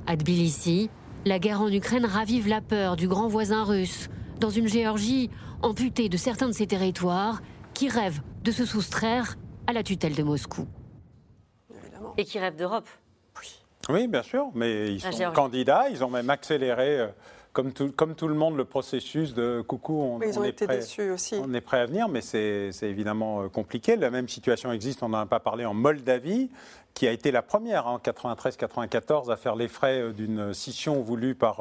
À 0.07 0.17
Tbilissi, 0.17 0.91
la 1.27 1.39
guerre 1.39 1.61
en 1.61 1.71
Ukraine 1.71 2.07
ravive 2.07 2.49
la 2.49 2.61
peur 2.61 2.97
du 2.97 3.07
grand 3.07 3.29
voisin 3.29 3.65
russe, 3.65 4.09
dans 4.41 4.51
une 4.51 4.67
Géorgie 4.67 5.31
amputée 5.63 6.09
de 6.09 6.17
certains 6.17 6.49
de 6.49 6.53
ses 6.53 6.67
territoires, 6.67 7.43
qui 7.75 7.89
rêve 7.89 8.21
de 8.43 8.51
se 8.51 8.65
soustraire 8.65 9.37
à 9.67 9.73
la 9.73 9.83
tutelle 9.83 10.15
de 10.15 10.23
Moscou. 10.23 10.67
Et 12.17 12.25
qui 12.25 12.39
rêve 12.39 12.57
d'Europe. 12.57 12.89
Oui, 13.89 14.07
bien 14.09 14.23
sûr, 14.23 14.51
mais 14.55 14.93
ils 14.93 15.01
sont 15.01 15.33
candidats, 15.33 15.89
ils 15.91 16.05
ont 16.05 16.11
même 16.11 16.31
accéléré. 16.31 17.01
Euh, 17.01 17.09
comme 17.53 17.73
tout, 17.73 17.91
comme 17.91 18.15
tout, 18.15 18.29
le 18.29 18.35
monde, 18.35 18.57
le 18.57 18.65
processus 18.65 19.35
de 19.35 19.61
coucou, 19.61 20.01
on, 20.01 20.21
ils 20.21 20.39
ont 20.39 20.45
est 20.45 20.51
été 20.51 20.67
prêt, 20.67 20.77
déçus 20.77 21.11
aussi. 21.11 21.35
on 21.43 21.53
est 21.53 21.61
prêt 21.61 21.81
à 21.81 21.87
venir, 21.87 22.09
mais 22.09 22.21
c'est 22.21 22.71
évidemment 22.83 23.43
euh, 23.43 23.49
compliqué. 23.49 23.97
La 23.97 24.11
même 24.11 24.29
situation 24.29 24.71
existe, 24.71 25.03
on 25.03 25.09
n'en 25.09 25.19
a 25.19 25.27
pas 25.27 25.41
parlé, 25.41 25.65
en 25.65 25.75
Moldavie, 25.75 26.49
qui 26.95 27.09
a 27.09 27.13
été 27.13 27.33
la 27.33 27.43
première 27.43 27.89
en 27.89 27.99
93-94 27.99 29.33
à 29.33 29.37
faire 29.37 29.57
les 29.57 29.67
frais 29.67 30.01
euh, 30.01 30.13
d'une 30.13 30.55
scission 30.55 31.01
voulue 31.01 31.35
par 31.35 31.61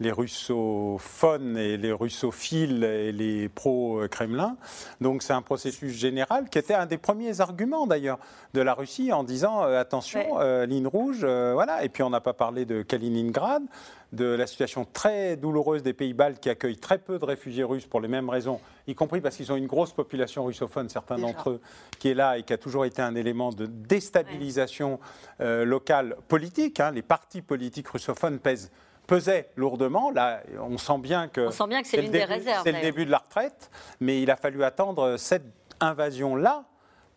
les 0.00 0.12
russophones 0.12 1.56
et 1.56 1.76
les 1.76 1.92
russophiles 1.92 2.84
et 2.84 3.12
les 3.12 3.48
pro-Kremlin. 3.48 4.56
Donc 5.00 5.22
c'est 5.22 5.32
un 5.32 5.42
processus 5.42 5.92
général 5.92 6.48
qui 6.50 6.58
était 6.58 6.74
un 6.74 6.86
des 6.86 6.98
premiers 6.98 7.40
arguments 7.40 7.86
d'ailleurs 7.86 8.18
de 8.54 8.60
la 8.60 8.74
Russie 8.74 9.12
en 9.12 9.24
disant 9.24 9.64
euh, 9.64 9.80
attention, 9.80 10.40
euh, 10.40 10.66
ligne 10.66 10.86
rouge, 10.86 11.20
euh, 11.22 11.52
voilà. 11.54 11.84
Et 11.84 11.88
puis 11.88 12.02
on 12.02 12.10
n'a 12.10 12.20
pas 12.20 12.34
parlé 12.34 12.64
de 12.66 12.82
Kaliningrad, 12.82 13.62
de 14.12 14.26
la 14.26 14.46
situation 14.46 14.86
très 14.92 15.36
douloureuse 15.36 15.82
des 15.82 15.94
pays 15.94 16.12
baltes 16.12 16.40
qui 16.40 16.50
accueillent 16.50 16.76
très 16.76 16.98
peu 16.98 17.18
de 17.18 17.24
réfugiés 17.24 17.64
russes 17.64 17.86
pour 17.86 18.00
les 18.00 18.08
mêmes 18.08 18.28
raisons, 18.28 18.60
y 18.86 18.94
compris 18.94 19.20
parce 19.20 19.36
qu'ils 19.36 19.50
ont 19.50 19.56
une 19.56 19.66
grosse 19.66 19.92
population 19.92 20.44
russophone, 20.44 20.88
certains 20.88 21.18
d'entre 21.18 21.50
eux, 21.50 21.60
qui 21.98 22.08
est 22.08 22.14
là 22.14 22.38
et 22.38 22.42
qui 22.42 22.52
a 22.52 22.58
toujours 22.58 22.84
été 22.84 23.02
un 23.02 23.14
élément 23.14 23.50
de 23.50 23.66
déstabilisation 23.66 25.00
locale 25.40 26.16
politique. 26.28 26.80
Hein. 26.80 26.92
Les 26.92 27.02
partis 27.02 27.42
politiques 27.42 27.88
russophones 27.88 28.38
pèsent 28.38 28.70
pesait 29.06 29.50
lourdement. 29.56 30.10
Là, 30.10 30.42
on 30.60 30.78
sent 30.78 30.98
bien 30.98 31.28
que, 31.28 31.48
c'est 31.84 32.02
des 32.10 32.24
réserves. 32.24 32.66
Le 32.66 32.80
début 32.80 33.06
de 33.06 33.10
la 33.10 33.18
retraite, 33.18 33.70
mais 34.00 34.22
il 34.22 34.30
a 34.30 34.36
fallu 34.36 34.64
attendre 34.64 35.16
cette 35.16 35.44
invasion-là 35.80 36.64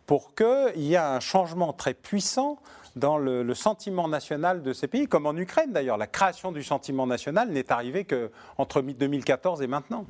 pour 0.06 0.34
qu'il 0.34 0.82
y 0.82 0.94
ait 0.94 0.96
un 0.96 1.20
changement 1.20 1.72
très 1.72 1.94
puissant 1.94 2.58
dans 2.96 3.18
le, 3.18 3.54
sentiment 3.54 4.08
national 4.08 4.62
de 4.62 4.72
ces 4.72 4.88
pays, 4.88 5.06
comme 5.06 5.26
en 5.26 5.36
Ukraine 5.36 5.72
d'ailleurs. 5.72 5.96
La 5.96 6.06
création 6.06 6.52
du 6.52 6.62
sentiment 6.62 7.06
national 7.06 7.50
n'est 7.50 7.70
arrivée 7.70 8.04
qu'entre 8.04 8.82
2014 8.82 9.62
et 9.62 9.66
maintenant. 9.66 10.06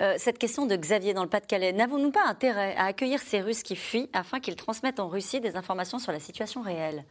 Euh, 0.00 0.14
cette 0.18 0.38
question 0.38 0.66
de 0.66 0.76
Xavier 0.76 1.14
dans 1.14 1.22
le 1.22 1.28
Pas-de-Calais, 1.28 1.72
n'avons-nous 1.72 2.10
pas 2.10 2.26
intérêt 2.26 2.74
à 2.76 2.84
accueillir 2.84 3.20
ces 3.20 3.40
Russes 3.40 3.62
qui 3.62 3.76
fuient 3.76 4.10
afin 4.12 4.40
qu'ils 4.40 4.56
transmettent 4.56 5.00
en 5.00 5.08
Russie 5.08 5.40
des 5.40 5.56
informations 5.56 5.98
sur 5.98 6.12
la 6.12 6.20
situation 6.20 6.60
réelle? 6.60 7.04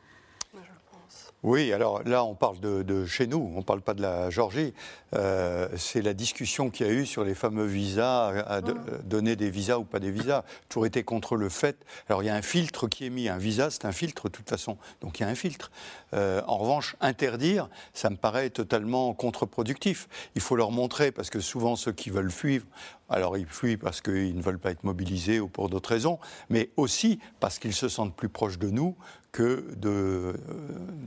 Oui, 1.48 1.72
alors 1.72 2.04
là, 2.04 2.26
on 2.26 2.36
parle 2.36 2.60
de, 2.60 3.06
chez 3.06 3.26
nous, 3.26 3.38
on 3.56 3.60
ne 3.60 3.64
parle 3.64 3.80
pas 3.80 3.94
de 3.94 4.02
la 4.02 4.30
Géorgie. 4.30 4.74
Euh, 5.16 5.70
c'est 5.78 6.02
la 6.02 6.14
discussion 6.14 6.70
qu'il 6.70 6.86
y 6.86 6.90
a 6.90 6.92
eu 6.92 7.06
sur 7.06 7.24
les 7.24 7.36
fameux 7.36 7.64
visas, 7.64 8.34
à, 8.46 8.60
donner 9.06 9.38
des 9.38 9.50
visas 9.50 9.78
ou 9.78 9.86
pas 9.86 10.00
des 10.00 10.12
visas. 10.12 10.44
Toujours 10.68 10.88
été 10.88 11.04
contre 11.04 11.38
le 11.38 11.48
fait. 11.48 11.78
Alors 12.10 12.22
il 12.22 12.26
y 12.26 12.30
a 12.30 12.36
un 12.36 12.42
filtre 12.42 12.90
qui 12.90 13.06
est 13.06 13.10
mis. 13.10 13.30
Un 13.30 13.38
visa, 13.38 13.70
c'est 13.70 13.86
un 13.86 13.94
filtre 13.94 14.26
de 14.26 14.34
toute 14.34 14.50
façon. 14.50 14.78
Donc 15.00 15.20
il 15.20 15.24
y 15.24 15.26
a 15.26 15.30
un 15.30 15.36
filtre. 15.36 15.72
Euh, 16.14 16.42
en 16.48 16.58
revanche, 16.58 16.98
interdire, 17.00 17.70
ça 17.94 18.10
me 18.10 18.18
paraît 18.18 18.50
totalement 18.50 19.14
contre-productif. 19.14 20.10
Il 20.36 20.42
faut 20.42 20.58
leur 20.58 20.72
montrer, 20.72 21.14
parce 21.14 21.30
que 21.30 21.40
souvent 21.40 21.78
ceux 21.78 21.94
qui 21.94 22.10
veulent 22.10 22.30
fuir, 22.30 22.64
alors 23.08 23.38
ils 23.38 23.48
fuient 23.48 23.78
parce 23.78 24.02
qu'ils 24.02 24.36
ne 24.36 24.42
veulent 24.42 24.60
pas 24.60 24.72
être 24.72 24.84
mobilisés 24.84 25.40
ou 25.40 25.48
pour 25.48 25.70
d'autres 25.70 25.92
raisons, 25.92 26.20
mais 26.50 26.72
aussi 26.76 27.20
parce 27.40 27.58
qu'ils 27.58 27.74
se 27.74 27.88
sentent 27.88 28.18
plus 28.18 28.28
proches 28.28 28.60
de 28.60 28.70
nous 28.70 28.98
que 29.38 29.64
de, 29.76 29.90
euh, 29.90 30.34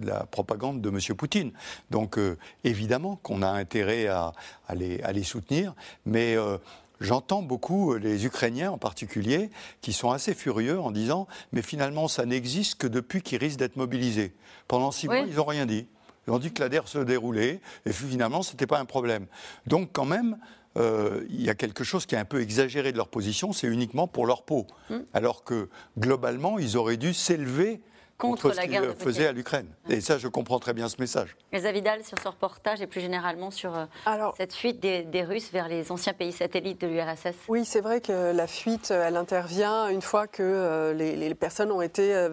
la 0.05 0.25
propagande 0.25 0.81
de 0.81 0.89
M. 0.89 1.17
Poutine. 1.17 1.51
Donc 1.91 2.17
euh, 2.17 2.39
évidemment 2.63 3.19
qu'on 3.25 3.43
a 3.43 3.49
intérêt 3.49 4.07
à, 4.07 4.33
les, 4.77 5.25
soutenir, 5.25 5.75
mais 6.07 6.37
euh, 6.37 6.57
j'entends 7.01 7.43
beaucoup 7.43 7.97
les 7.97 8.27
Ukrainiens 8.27 8.71
en 8.71 8.79
particulier 8.79 9.51
qui 9.81 9.93
sont 9.93 10.13
assez 10.13 10.33
furieux 10.33 10.79
en 10.79 10.93
disant 10.93 11.27
mais 11.51 11.61
finalement 11.61 12.07
ça 12.07 12.25
n'existe 12.25 12.77
que 12.77 12.87
depuis 12.87 13.21
qu'ils 13.21 13.39
risquent 13.39 13.59
d'être 13.59 13.75
mobilisés. 13.75 14.33
Pendant 14.69 14.93
six 14.93 15.09
mois, 15.09 15.19
ils 15.19 15.35
n'ont 15.35 15.45
rien 15.45 15.67
dit. 15.67 15.89
Ils 16.29 16.31
ont 16.33 16.39
dit 16.39 16.53
que 16.53 16.63
la 16.63 16.69
guerre 16.69 16.87
se 16.87 16.99
déroulait 16.99 17.61
et 17.85 17.93
finalement 17.93 18.43
ce 18.45 18.53
n'était 18.53 18.69
pas 18.69 18.79
un 18.79 18.85
problème. 18.85 19.27
Donc 19.67 19.89
quand 19.93 20.05
même, 20.05 20.39
il 20.77 21.43
y 21.43 21.51
a 21.51 21.57
quelque 21.57 21.83
chose 21.83 22.07
qui 22.07 22.15
est 22.15 22.19
un 22.19 22.25
peu 22.25 22.41
exagéré 22.41 22.93
de 22.93 22.97
leur 22.97 23.09
position, 23.09 23.53
c'est 23.53 23.67
uniquement 23.67 24.07
pour 24.07 24.25
leur 24.25 24.45
peau. 24.45 24.69
Hmm. 24.89 25.01
Alors 25.15 25.43
que 25.43 25.69
globalement, 25.99 26.61
ils 26.61 26.77
auraient 26.77 26.97
dû 26.97 27.13
s'élever 27.13 27.81
contre, 28.21 28.53
la 28.53 28.67
guerre 28.67 28.83
qu'ils 28.83 29.05
faisaient 29.05 29.27
à 29.27 29.33
l'Ukraine. 29.33 29.67
Et 29.89 30.01
ça, 30.01 30.19
je 30.19 30.29
comprends 30.29 30.59
très 30.59 30.73
bien 30.73 30.89
ce 30.89 30.97
message. 31.01 31.37
Elsa 31.53 31.73
Vidal, 31.73 32.05
sur 32.05 32.19
ce 32.19 32.29
reportage 32.29 32.81
et 32.81 32.87
plus 32.87 33.01
généralement 33.01 33.51
sur 33.51 33.77
euh, 33.77 33.87
cette 34.37 34.55
fuite 34.55 34.81
des, 34.81 35.25
Russes 35.25 35.51
vers 35.53 35.69
les 35.69 35.93
anciens 35.93 36.15
pays 36.15 36.33
satellites 36.33 36.81
de 36.81 36.87
l'URSS. 36.87 37.37
Oui, 37.49 37.65
c'est 37.65 37.81
vrai 37.81 38.01
que 38.01 38.33
la 38.33 38.47
fuite, 38.47 38.91
elle 38.91 39.17
intervient 39.17 39.89
une 39.89 40.03
fois 40.03 40.27
que 40.27 40.43
euh, 40.43 40.95
les, 40.95 41.15
les, 41.17 41.35
personnes 41.35 41.71
ont 41.71 41.83
été 41.83 42.15
euh, 42.15 42.31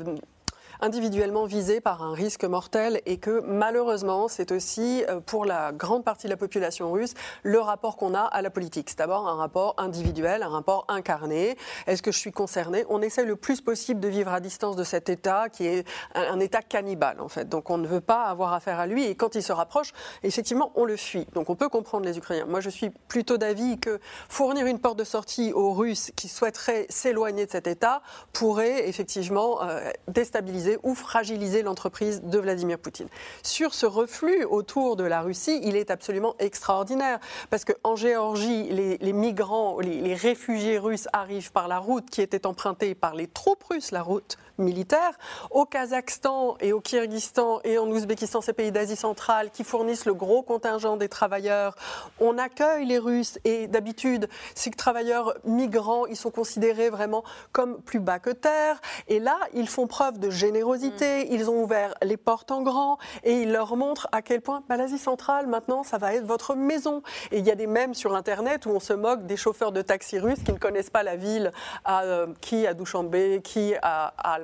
individuellement 0.82 1.46
visés 1.46 1.82
par 1.82 2.04
un 2.04 2.14
risque 2.14 2.44
mortel 2.44 3.02
et 3.06 3.18
que 3.18 3.42
malheureusement, 3.46 4.28
c'est 4.28 4.52
aussi 4.52 5.04
euh, 5.10 5.20
pour 5.20 5.46
la 5.46 5.72
grande 5.72 6.04
partie 6.04 6.28
de 6.28 6.32
la 6.32 6.38
population 6.38 6.92
russe 6.92 7.14
le 7.44 7.60
rapport 7.60 7.98
qu'on 7.98 8.14
a 8.14 8.22
à 8.22 8.42
la 8.42 8.50
politique. 8.50 8.90
C'est 8.90 9.00
d'abord 9.00 9.28
un 9.28 9.36
rapport 9.36 9.76
individuel, 9.78 10.44
un 10.44 10.50
rapport 10.50 10.86
incarné. 10.88 11.58
Est-ce 11.88 12.02
que 12.02 12.12
je 12.12 12.20
suis 12.20 12.32
concerné? 12.32 12.86
On 12.90 13.02
essaie 13.02 13.26
le 13.26 13.36
plus 13.36 13.62
possible 13.62 14.00
de 14.00 14.08
vivre 14.08 14.32
à 14.32 14.40
distance 14.40 14.76
de 14.76 14.84
cet 14.84 15.10
État 15.10 15.50
qui 15.50 15.66
est 15.66 15.88
un, 16.16 16.40
État 16.40 16.62
cannibale 16.62 17.20
en 17.20 17.30
fait. 17.30 17.50
Donc 17.50 17.70
on 17.70 17.78
ne 17.78 17.88
veut 17.88 18.02
pas 18.02 18.26
avoir 18.26 18.54
affaire 18.54 18.80
à 18.80 18.88
lui 18.88 19.04
et 19.06 19.16
quand 19.16 19.36
il 19.36 19.44
se 19.44 19.52
rapproche, 19.52 19.94
effectivement, 20.24 20.72
on 20.76 20.86
le 20.86 20.96
fuit. 20.96 21.26
Donc 21.34 21.50
on 21.50 21.56
peut 21.56 21.70
comprendre 21.70 22.06
les 22.06 22.18
Ukrainiens. 22.18 22.46
Moi, 22.46 22.62
je 22.62 22.70
suis 22.70 22.90
plutôt 22.90 23.38
d'avis 23.38 23.80
que 23.80 24.00
fournir 24.30 24.66
une 24.66 24.80
porte 24.80 25.00
de 25.00 25.04
sortie 25.04 25.52
aux 25.54 25.74
Russes 25.74 26.12
qui 26.16 26.28
souhaiteraient 26.28 26.86
s'éloigner 26.90 27.46
de 27.46 27.52
cet 27.52 27.68
État 27.68 28.02
pourrait 28.34 28.88
effectivement 28.88 29.64
euh, 29.64 29.90
déstabiliser 30.08 30.67
ou 30.84 30.96
fragiliser 30.96 31.64
l'entreprise 31.64 32.22
de 32.24 32.40
Vladimir 32.40 32.80
Poutine. 32.80 33.08
Sur 33.44 33.74
ce 33.74 33.86
reflux 33.86 34.44
autour 34.46 34.96
de 34.96 35.04
la 35.04 35.22
Russie, 35.22 35.60
il 35.64 35.76
est 35.76 35.92
absolument 35.92 36.36
extraordinaire 36.40 37.20
parce 37.50 37.66
qu'en 37.66 37.96
Géorgie, 37.96 38.70
les, 38.70 39.14
migrants, 39.14 39.80
les 39.80 40.14
réfugiés 40.14 40.78
russes 40.78 41.08
arrivent 41.14 41.52
par 41.52 41.68
la 41.68 41.80
route 41.80 42.10
qui 42.10 42.22
était 42.22 42.46
empruntée 42.46 42.96
par 42.96 43.16
les 43.16 43.28
troupes 43.28 43.64
russes, 43.64 43.92
la 43.92 44.02
route 44.02 44.38
militaires. 44.58 45.18
Au 45.52 45.66
Kazakhstan 45.66 46.58
et 46.60 46.74
au 46.74 46.82
Kyrgyzstan 46.82 47.62
et 47.64 47.78
en 47.78 47.88
Ouzbékistan, 47.88 48.42
ces 48.42 48.54
pays 48.54 48.72
d'Asie 48.72 48.96
centrale 48.96 49.52
qui 49.52 49.64
fournissent 49.64 50.06
le 50.06 50.14
gros 50.14 50.42
contingent 50.42 50.98
des 50.98 51.10
travailleurs, 51.10 51.76
on 52.20 52.38
accueille 52.38 52.86
les 52.86 52.98
Russes 52.98 53.40
et 53.44 53.68
d'habitude, 53.68 54.28
ces 54.56 54.72
travailleurs 54.72 55.36
migrants, 55.46 56.06
ils 56.06 56.16
sont 56.16 56.32
considérés 56.32 56.90
vraiment 56.90 57.24
comme 57.52 57.82
plus 57.82 58.00
bas 58.00 58.20
que 58.20 58.30
terre. 58.30 58.82
Et 59.08 59.20
là, 59.20 59.38
ils 59.54 59.68
font 59.68 59.88
preuve 59.88 60.20
de 60.20 60.30
générosité, 60.30 60.57
mm. 60.64 61.28
ils 61.32 61.50
ont 61.50 61.62
ouvert 61.62 61.94
les 62.02 62.18
portes 62.18 62.52
en 62.52 62.62
grand 62.62 62.98
et 63.24 63.42
ils 63.42 63.52
leur 63.52 63.76
montrent 63.76 64.08
à 64.12 64.22
quel 64.22 64.42
point 64.42 64.64
bah, 64.70 64.78
l'Asie 64.78 64.98
centrale, 64.98 65.48
maintenant, 65.48 65.84
ça 65.84 65.98
va 65.98 66.14
être 66.14 66.26
votre 66.26 66.56
maison. 66.56 67.02
Et 67.32 67.40
il 67.40 67.46
y 67.46 67.52
a 67.52 67.56
des 67.56 67.68
mèmes 67.68 67.94
sur 67.94 68.16
Internet 68.16 68.66
où 68.66 68.70
on 68.70 68.80
se 68.80 68.94
moque 68.94 69.26
des 69.26 69.38
chauffeurs 69.38 69.72
de 69.72 69.82
taxi 69.82 70.20
russes 70.20 70.44
qui 70.44 70.52
ne 70.52 70.58
connaissent 70.58 70.90
pas 70.90 71.04
la 71.04 71.16
ville, 71.16 71.52
à, 71.86 72.04
euh, 72.04 72.28
qui 72.42 72.68
à 72.68 72.74
Douchambé, 72.74 73.42
qui 73.44 73.74
à, 73.82 74.14
à 74.18 74.38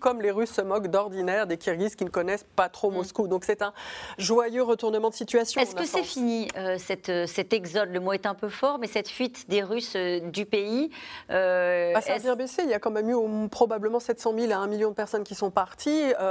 comme 0.00 0.20
les 0.20 0.30
Russes 0.30 0.52
se 0.52 0.62
moquent 0.62 0.88
d'ordinaire 0.88 1.46
des 1.46 1.56
Kirghizes 1.56 1.96
qui 1.96 2.04
ne 2.04 2.10
connaissent 2.10 2.46
pas 2.56 2.68
trop 2.68 2.90
mm. 2.90 2.94
Moscou. 2.94 3.28
Donc 3.28 3.44
c'est 3.44 3.62
un 3.62 3.72
joyeux 4.18 4.62
retournement 4.62 5.10
de 5.10 5.14
situation. 5.14 5.60
Est-ce 5.60 5.74
que 5.74 5.86
c'est 5.86 6.02
fini, 6.02 6.48
euh, 6.56 6.76
cette, 6.78 7.08
euh, 7.08 7.26
cet 7.26 7.52
exode? 7.52 7.90
Le 7.90 8.00
mot 8.00 8.12
est 8.12 8.26
un 8.26 8.34
peu 8.34 8.48
fort, 8.48 8.78
mais 8.78 8.86
cette 8.86 9.08
fuite 9.08 9.48
des 9.48 9.62
Russes 9.62 9.94
euh, 9.96 10.20
du 10.20 10.46
pays 10.46 10.90
bah, 11.28 12.00
Ça 12.00 12.14
a 12.14 12.18
bien 12.18 12.36
baissé. 12.36 12.62
Il 12.64 12.70
y 12.70 12.74
a 12.74 12.78
quand 12.78 12.90
même 12.90 13.08
eu 13.08 13.48
probablement 13.48 14.00
700 14.00 14.34
000 14.38 14.52
à 14.52 14.56
1 14.56 14.66
million 14.66 14.90
de 14.90 14.94
personnes 14.94 15.24
qui 15.24 15.34
sont 15.34 15.50
parties. 15.50 15.59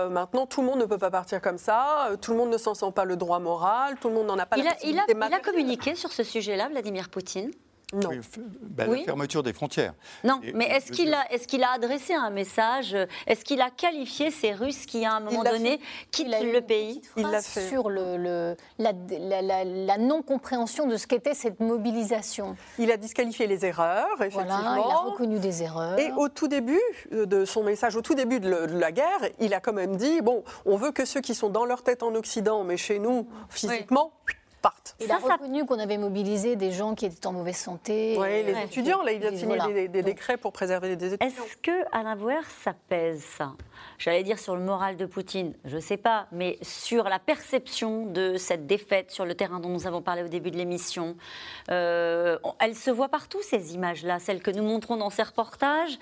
Maintenant, 0.10 0.46
tout 0.46 0.62
le 0.62 0.68
monde 0.68 0.80
ne 0.80 0.86
peut 0.86 0.98
pas 0.98 1.12
partir 1.12 1.42
comme 1.42 1.58
ça. 1.58 2.10
Tout 2.22 2.32
le 2.32 2.38
monde 2.38 2.50
ne 2.50 2.58
s'en 2.58 2.74
sent 2.74 2.92
pas 2.94 3.06
le 3.06 3.16
droit 3.16 3.40
moral. 3.40 3.98
Tout 4.00 4.10
le 4.10 4.16
monde 4.16 4.28
n'en 4.28 4.38
a 4.38 4.46
pas 4.46 4.58
il 4.58 4.64
la 4.64 4.72
a, 4.72 4.76
il 4.84 5.00
a, 5.00 5.06
il 5.10 5.34
a 5.34 5.40
communiqué 5.40 5.96
sur 5.96 6.12
ce 6.12 6.24
sujet-là, 6.24 6.70
Vladimir 6.70 7.10
Poutine? 7.10 7.52
Non. 7.94 8.10
Ben, 8.62 8.92
la 8.92 9.04
fermeture 9.04 9.42
des 9.42 9.54
frontières. 9.54 9.94
Non, 10.24 10.40
mais 10.54 10.66
est-ce 10.66 10.92
qu'il 10.92 11.14
a, 11.14 11.32
est 11.34 11.46
qu'il 11.46 11.64
a 11.64 11.72
adressé 11.72 12.14
un 12.14 12.30
message 12.30 12.96
Est-ce 13.26 13.44
qu'il 13.44 13.62
a 13.62 13.70
qualifié 13.72 14.30
ces 14.30 14.54
Russes 14.54 14.86
qui, 14.86 15.06
à 15.06 15.14
un 15.14 15.20
moment 15.20 15.44
donné, 15.44 15.80
quittent 16.12 16.28
le 16.28 16.60
pays 16.62 17.02
Il 17.18 17.28
l'a 17.28 17.42
fait. 17.42 17.68
Sur 17.68 17.90
le, 17.90 18.56
la, 18.78 18.94
la, 19.42 19.98
non-compréhension 19.98 20.86
de 20.86 20.98
ce 20.98 21.08
qu'était 21.08 21.34
cette 21.34 21.60
mobilisation. 21.60 22.56
Il 22.78 22.92
a 22.92 22.98
disqualifié 22.98 23.48
les 23.48 23.66
erreurs, 23.66 24.08
effectivement. 24.18 24.46
Voilà, 24.46 24.82
il 24.86 24.92
a 24.92 24.98
reconnu 24.98 25.40
des 25.40 25.64
erreurs. 25.64 25.98
Et 26.00 26.12
au 26.12 26.30
tout 26.30 26.48
début 26.48 26.82
de 27.12 27.46
son 27.46 27.64
message, 27.64 27.96
au 27.96 28.02
tout 28.02 28.16
début 28.16 28.40
de, 28.40 28.50
la 28.50 28.92
guerre, 28.92 29.30
il 29.40 29.54
a 29.54 29.60
quand 29.60 29.74
même 29.74 29.96
dit 29.96 30.22
bon, 30.22 30.44
on 30.66 30.78
veut 30.78 30.92
que 30.92 31.06
ceux 31.06 31.22
qui 31.22 31.34
sont 31.34 31.50
dans 31.50 31.66
leur 31.66 31.82
tête 31.82 32.04
en 32.04 32.14
Occident, 32.16 32.64
mais 32.64 32.78
chez 32.78 33.00
nous, 33.00 33.28
physiquement, 33.50 34.14
il 35.00 35.12
a 35.12 35.18
reconnu 35.18 35.66
qu'on 35.66 35.80
avait 35.80 35.98
mobilisé 35.98 36.56
des 36.56 36.72
gens 36.72 36.96
qui 36.96 37.06
étaient 37.06 37.26
en 37.28 37.34
mauvaise 37.34 37.56
santé. 37.56 38.18
Oui, 38.20 38.44
les 38.44 38.64
étudiants, 38.64 39.02
là, 39.02 39.12
il 39.14 39.26
a 39.26 39.36
signé 39.36 39.88
des, 39.88 40.04
décrets 40.04 40.38
pour 40.38 40.52
préserver 40.52 40.90
les 40.90 40.94
étudiants. 40.94 41.26
Est-ce 41.26 41.58
que, 41.58 41.72
Alain 41.92 42.16
Bouer, 42.16 42.42
ça 42.64 42.74
pèse, 42.90 43.24
ça 43.24 43.54
J'allais 43.98 44.24
dire 44.24 44.40
sur 44.40 44.56
le 44.56 44.62
moral 44.62 44.98
de 44.98 45.06
Poutine, 45.06 45.54
je 45.66 45.76
ne 45.76 45.82
sais 45.82 45.98
pas, 45.98 46.28
mais 46.32 46.58
sur 46.62 47.06
la 47.06 47.20
perception 47.20 48.06
de 48.06 48.38
cette 48.38 48.68
défaite 48.68 49.12
sur 49.12 49.26
le 49.26 49.36
terrain 49.36 49.60
dont 49.60 49.70
nous 49.70 49.88
avons 49.88 50.02
parlé 50.02 50.24
au 50.24 50.28
début 50.28 50.52
de 50.52 50.58
l'émission. 50.58 51.16
Euh, 51.70 52.38
elle 52.60 52.76
se 52.76 52.92
voit 52.92 53.10
partout, 53.10 53.42
ces 53.42 53.76
images-là, 53.76 54.20
celles 54.20 54.42
que 54.42 54.52
nous 54.52 54.64
montrons 54.64 54.98
dans 54.98 55.10
ces 55.10 55.24
reportages. 55.24 55.98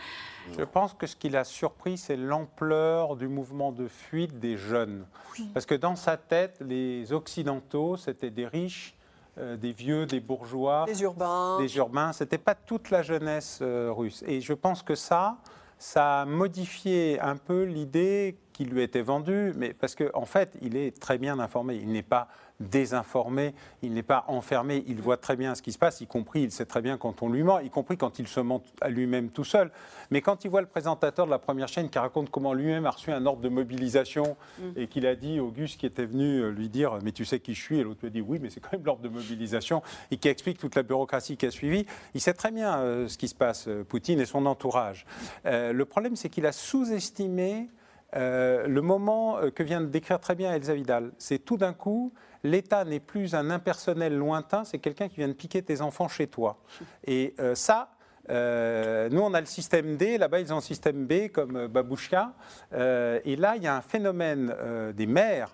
Je 0.58 0.64
pense 0.64 0.94
que 0.94 1.08
ce 1.08 1.16
qui 1.16 1.30
l'a 1.30 1.44
surpris, 1.44 1.98
c'est 1.98 2.16
l'ampleur 2.16 3.16
du 3.16 3.28
mouvement 3.28 3.72
de 3.72 3.88
fuite 3.88 4.40
des 4.40 4.58
jeunes. 4.58 5.06
Parce 5.54 5.66
que 5.66 5.76
dans 5.76 5.96
sa 5.96 6.18
tête, 6.18 6.58
les 6.62 7.14
Occidentaux, 7.14 7.98
c'était 7.98 8.30
des 8.32 8.48
riches, 8.48 8.96
euh, 9.38 9.56
des 9.56 9.72
vieux, 9.72 10.06
des 10.06 10.20
bourgeois. 10.20 10.86
Des 10.88 11.02
urbains. 11.04 11.60
Des 11.60 11.78
urbains. 11.78 12.12
Ce 12.14 12.24
n'était 12.24 12.40
pas 12.40 12.56
toute 12.56 12.90
la 12.90 13.04
jeunesse 13.04 13.60
euh, 13.62 13.92
russe. 13.92 14.24
Et 14.28 14.42
je 14.42 14.54
pense 14.54 14.82
que 14.82 14.96
ça, 14.96 15.38
ça 15.78 16.22
a 16.22 16.26
modifié 16.26 17.20
un 17.20 17.38
peu 17.38 17.64
l'idée 17.64 18.38
qui 18.58 18.66
lui 18.66 18.82
était 18.82 19.04
vendue, 19.04 19.54
mais 19.56 19.72
parce 19.72 19.94
qu'en 19.94 20.08
en 20.16 20.26
fait, 20.26 20.58
il 20.64 20.76
est 20.76 21.00
très 21.00 21.20
bien 21.20 21.38
informé. 21.38 21.76
Il 21.76 21.92
n'est 21.92 22.02
pas 22.02 22.28
désinformé, 22.60 23.54
il 23.84 23.94
n'est 23.94 24.02
pas 24.02 24.26
enfermé, 24.28 24.84
il 24.88 25.00
voit 25.00 25.18
très 25.18 25.36
bien 25.36 25.54
ce 25.54 25.62
qui 25.62 25.72
se 25.72 25.78
passe, 25.78 26.02
y 26.02 26.08
compris, 26.08 26.42
il 26.42 26.52
sait 26.52 26.66
très 26.66 26.82
bien 26.82 26.98
quand 26.98 27.22
on 27.22 27.30
lui 27.30 27.44
ment, 27.44 27.60
y 27.60 27.70
compris 27.70 27.98
quand 27.98 28.18
il 28.18 28.28
se 28.28 28.40
ment 28.40 28.64
à 28.82 28.90
lui-même 28.90 29.30
tout 29.30 29.44
seul. 29.44 29.70
Mais 30.10 30.22
quand 30.22 30.44
il 30.44 30.50
voit 30.50 30.62
le 30.62 30.68
présentateur 30.68 31.28
de 31.28 31.32
la 31.32 31.38
première 31.38 31.68
chaîne 31.68 31.88
qui 31.88 32.00
raconte 32.00 32.32
comment 32.32 32.56
lui-même 32.56 32.88
a 32.88 32.90
reçu 32.90 33.12
un 33.12 33.28
ordre 33.28 33.44
de 33.44 33.50
mobilisation 33.50 34.36
mm. 34.58 34.64
et 34.76 34.88
qu'il 34.88 35.06
a 35.06 35.16
dit 35.16 35.40
Auguste 35.40 35.80
qui 35.80 35.86
était 35.86 36.08
venu 36.08 36.40
euh, 36.40 36.50
lui 36.50 36.68
dire 36.68 36.98
Mais 37.04 37.12
tu 37.12 37.26
sais 37.26 37.40
qui 37.40 37.54
je 37.54 37.62
suis? 37.62 37.78
Et 37.78 37.84
l'autre 37.84 38.00
lui 38.02 38.08
a 38.08 38.12
dit 38.12 38.22
Oui, 38.22 38.40
mais 38.42 38.50
c'est 38.50 38.60
quand 38.60 38.74
même 38.74 38.84
l'ordre 38.84 39.04
de 39.04 39.10
mobilisation 39.10 39.84
et 40.10 40.18
qui 40.18 40.30
explique 40.30 40.58
toute 40.58 40.74
la 40.74 40.82
bureaucratie 40.82 41.38
qui 41.38 41.46
a 41.46 41.52
suivi, 41.52 41.86
il 42.16 42.22
sait 42.22 42.34
très 42.34 42.50
bien 42.50 42.80
euh, 42.80 43.08
ce 43.08 43.20
qui 43.20 43.28
se 43.28 43.36
passe, 43.36 43.68
euh, 43.68 43.84
Poutine 43.84 44.20
et 44.20 44.26
son 44.26 44.48
entourage. 44.48 45.06
le 45.46 45.84
problème, 45.84 46.16
c'est 46.16 46.30
qu'il 46.30 46.46
a 46.46 46.52
sous-estimé 46.52 47.70
le 48.14 48.80
moment 48.80 49.40
que 49.54 49.64
vient 49.64 49.82
de 49.82 49.88
décrire 49.88 50.20
très 50.20 50.36
bien 50.36 50.54
Elsa 50.54 50.74
Vidal. 50.74 51.12
C'est 51.18 51.40
tout 51.40 51.58
d'un 51.58 51.74
coup, 51.74 52.14
l'État 52.44 52.86
n'est 52.86 53.00
plus 53.00 53.36
un 53.36 53.50
impersonnel 53.50 54.16
lointain, 54.16 54.64
c'est 54.64 54.80
quelqu'un 54.80 55.08
qui 55.08 55.18
vient 55.18 55.28
de 55.28 55.34
piquer 55.34 55.62
tes 55.62 55.82
enfants 55.82 56.08
chez 56.08 56.28
toi. 56.28 56.58
Et 57.06 57.36
euh, 57.40 57.56
ça, 57.56 57.92
euh, 58.30 59.10
nous, 59.10 59.22
on 59.22 59.34
a 59.34 59.40
le 59.40 59.46
système 59.46 59.98
D, 59.98 60.18
là-bas, 60.18 60.40
ils 60.40 60.52
ont 60.52 60.58
le 60.58 60.62
système 60.62 61.06
B, 61.06 61.30
comme 61.30 61.56
euh, 61.56 61.68
Babouchka. 61.68 62.34
et 62.74 63.36
là, 63.36 63.56
il 63.56 63.64
y 63.64 63.68
a 63.68 63.76
un 63.76 63.82
phénomène 63.82 64.54
des 64.94 65.08
mères 65.08 65.52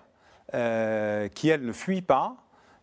qui, 0.50 1.48
elles, 1.48 1.64
ne 1.64 1.72
fuient 1.72 2.02
pas, 2.02 2.36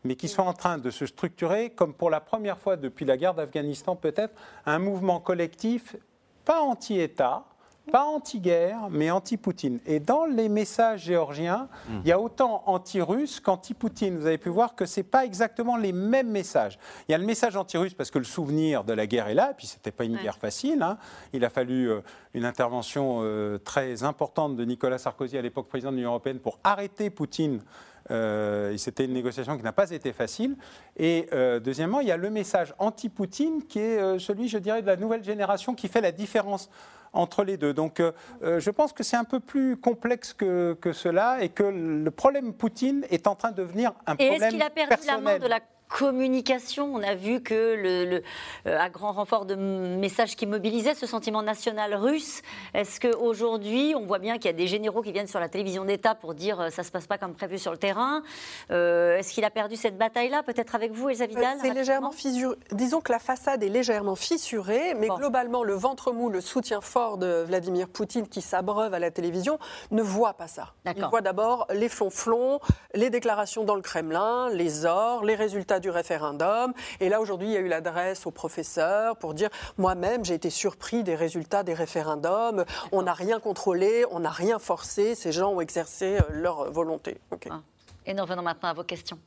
mais 0.04 0.16
qui 0.16 0.28
sont 0.28 0.44
en 0.44 0.54
train 0.54 0.78
de 0.78 0.90
se 0.90 1.06
structurer, 1.06 1.70
comme 1.70 1.94
pour 1.94 2.10
la 2.10 2.20
première 2.20 2.58
fois 2.58 2.76
depuis 2.76 3.06
la 3.06 3.18
guerre 3.18 3.36
d'Afghanistan, 3.36 3.96
peut-être, 3.96 4.34
un 4.66 4.80
mouvement 4.80 5.20
collectif, 5.20 5.96
pas 6.44 6.62
anti-État, 6.62 7.46
pas 7.92 8.04
anti-guerre, 8.04 8.90
mais 8.90 9.10
anti-Poutine. 9.10 9.80
Et 9.86 10.00
dans 10.00 10.26
les 10.26 10.50
messages 10.50 11.04
géorgiens, 11.04 11.68
hmm. 11.90 12.00
il 12.04 12.10
y 12.10 12.12
a 12.12 12.20
autant 12.20 12.64
anti-russe 12.68 13.40
qu'anti-Poutine. 13.40 14.18
Vous 14.18 14.28
avez 14.28 14.38
pu 14.38 14.50
voir 14.50 14.76
que 14.76 14.86
ce 14.86 15.00
n'est 15.00 15.04
pas 15.04 15.26
exactement 15.26 15.78
les 15.78 15.92
mêmes 15.92 16.30
messages. 16.30 16.78
Il 17.08 17.12
y 17.12 17.16
a 17.16 17.18
le 17.18 17.26
message 17.26 17.56
anti-russe 17.58 17.94
parce 17.94 18.12
que 18.12 18.20
le 18.20 18.26
souvenir 18.26 18.84
de 18.84 18.94
la 18.94 19.08
guerre 19.08 19.28
est 19.28 19.34
là, 19.34 19.52
et 19.52 19.54
puis 19.54 19.68
ce 19.68 19.76
n'était 19.76 19.92
pas 19.92 20.06
une 20.06 20.18
guerre 20.18 20.38
facile. 20.38 20.82
Hein. 20.84 20.98
Il 21.34 21.44
a 21.44 21.50
fallu 21.50 21.90
euh, 21.90 22.02
une 22.34 22.46
intervention 22.46 23.20
euh, 23.22 23.58
très 23.58 24.04
importante 24.04 24.56
de 24.56 24.66
Nicolas 24.66 24.98
Sarkozy, 24.98 25.38
à 25.38 25.42
l'époque 25.42 25.68
président 25.68 25.92
de 25.92 25.98
l'Union 25.98 26.10
européenne, 26.10 26.40
pour 26.40 26.60
arrêter 26.64 27.10
Poutine 27.10 27.62
euh, 28.10 28.76
C'était 28.78 29.06
une 29.06 29.14
négociation 29.14 29.58
qui 29.58 29.64
n'a 29.64 29.72
pas 29.72 29.92
été 29.92 30.14
facile. 30.14 30.56
Et 30.98 31.28
euh, 31.34 31.60
deuxièmement, 31.60 32.00
il 32.00 32.08
y 32.08 32.12
a 32.12 32.18
le 32.18 32.30
message 32.30 32.74
anti-Poutine 32.80 33.64
qui 33.68 33.80
est 33.80 34.00
euh, 34.00 34.20
celui, 34.20 34.48
je 34.48 34.58
dirais, 34.58 34.82
de 34.82 34.88
la 34.88 34.96
nouvelle 34.96 35.24
génération 35.24 35.76
qui 35.76 35.88
fait 35.88 36.02
la 36.02 36.12
différence 36.12 36.70
entre 37.14 37.44
les 37.44 37.58
deux. 37.58 37.74
Donc 37.74 38.02
je 38.42 38.70
pense 38.70 38.94
que 38.94 39.04
c'est 39.04 39.18
un 39.18 39.26
peu 39.26 39.42
plus 39.42 39.76
complexe 39.76 40.32
que, 40.32 40.78
que, 40.80 40.94
cela 40.94 41.44
et 41.44 41.50
que 41.50 41.64
le 41.64 42.10
problème 42.10 42.54
Poutine 42.54 43.06
est 43.10 43.28
en 43.28 43.36
train 43.36 43.52
de 43.52 43.58
devenir 43.58 43.92
un 44.08 44.14
et 44.14 44.30
problème 44.30 44.44
est-ce 44.44 44.50
qu'il 44.52 44.62
a 44.62 44.70
perdu 44.70 45.06
la 45.06 45.18
main 45.18 45.38
de 45.38 45.48
la 45.48 45.60
communication. 45.92 46.94
On 46.94 47.04
a 47.04 47.16
vu 47.16 47.42
que, 47.42 47.76
le, 47.76 48.24
euh, 48.66 48.80
à 48.80 48.90
grand 48.90 49.12
renfort 49.12 49.46
de 49.46 49.56
messages 49.56 50.36
qui 50.36 50.48
mobilisaient 50.48 50.96
ce 50.96 51.06
sentiment 51.06 51.44
national 51.44 51.94
russe, 51.94 52.42
est-ce 52.74 53.00
qu'aujourd'hui, 53.00 53.94
on 53.96 54.06
voit 54.06 54.20
bien 54.20 54.38
qu'il 54.38 54.46
y 54.46 54.54
a 54.54 54.54
des 54.54 54.68
généraux 54.68 55.02
qui 55.02 55.12
viennent 55.12 55.28
sur 55.28 55.40
la 55.40 55.50
télévision 55.50 55.84
d'État 55.84 56.16
pour 56.16 56.34
dire 56.34 56.62
euh, 56.62 56.70
ça 56.70 56.82
ne 56.82 56.88
se 56.88 56.92
passe 56.92 57.08
pas 57.08 57.18
comme 57.18 57.34
prévu 57.34 57.60
sur 57.60 57.72
le 57.72 57.78
terrain 57.78 58.24
euh, 58.72 59.18
Est-ce 59.18 59.34
qu'il 59.34 59.44
a 59.44 59.50
perdu 59.50 59.76
cette 59.76 59.98
bataille-là 59.98 60.44
Peut-être 60.44 60.76
avec 60.76 60.94
vous, 60.94 61.10
Elsa 61.10 61.26
Vidal 61.26 61.58
C'est 61.62 61.74
légèrement 61.74 62.12
fissuré. 62.12 62.56
Disons 62.72 63.02
que 63.02 63.12
la 63.12 63.20
façade 63.20 63.62
est 63.62 63.70
légèrement 63.70 64.16
fissurée, 64.16 64.94
mais 64.96 65.10
globalement, 65.10 65.64
le 65.64 65.74
ventre 65.74 66.14
mou, 66.14 66.30
le 66.30 66.40
soutien 66.40 66.80
fort 66.80 67.18
de 67.18 67.44
Vladimir 67.46 67.90
Poutine 67.90 68.28
qui 68.28 68.42
s'abreuve 68.42 68.94
à 68.94 69.00
la 69.00 69.12
télévision 69.12 69.60
ne 69.92 70.02
voit 70.02 70.34
pas 70.34 70.48
ça. 70.48 70.74
Il 70.86 71.06
voit 71.06 71.22
d'abord 71.22 71.68
les 71.74 71.90
flonflons, 71.90 72.60
les 72.94 73.10
déclarations 73.10 73.66
dans 73.66 73.76
le 73.76 73.82
Kremlin, 73.82 74.50
les 74.50 74.86
ors, 74.86 75.26
les 75.26 75.36
résultats 75.36 75.81
du 75.82 75.90
référendum. 75.90 76.74
Et 77.00 77.10
là, 77.10 77.20
aujourd'hui, 77.20 77.50
il 77.50 77.54
y 77.54 77.58
a 77.58 77.60
eu 77.60 77.68
l'adresse 77.68 78.26
au 78.26 78.32
professeur 78.32 79.18
pour 79.18 79.34
dire 79.34 79.50
moi-même, 79.78 80.24
j'ai 80.24 80.36
été 80.36 80.50
surpris 80.50 81.04
des 81.04 81.16
résultats 81.16 81.64
des 81.64 81.74
référendums. 81.74 82.66
On 82.92 83.02
n'a 83.02 83.14
rien 83.14 83.40
contrôlé, 83.40 84.06
on 84.12 84.20
n'a 84.20 84.30
rien 84.30 84.60
forcé. 84.60 85.16
Ces 85.16 85.32
gens 85.32 85.52
ont 85.52 85.62
exercé 85.62 86.18
euh, 86.18 86.22
leur 86.30 86.72
volonté. 86.72 87.18
Ah. 87.50 87.62
Et 88.06 88.14
nous 88.14 88.24
revenons 88.24 88.42
maintenant 88.42 88.70
à 88.70 88.74
vos 88.74 88.84
questions. 88.84 89.20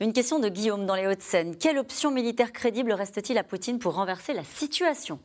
Une 0.00 0.12
question 0.12 0.40
de 0.40 0.48
Guillaume 0.48 0.86
dans 0.86 0.96
les 0.96 1.06
Hauts-de-Seine. 1.06 1.56
Quelle 1.56 1.78
option 1.78 2.10
militaire 2.10 2.52
crédible 2.52 2.92
reste-t-il 2.92 3.38
à 3.38 3.44
Poutine 3.44 3.78
pour 3.78 3.94
renverser 3.94 4.34
la 4.34 4.44
situation? 4.44 5.20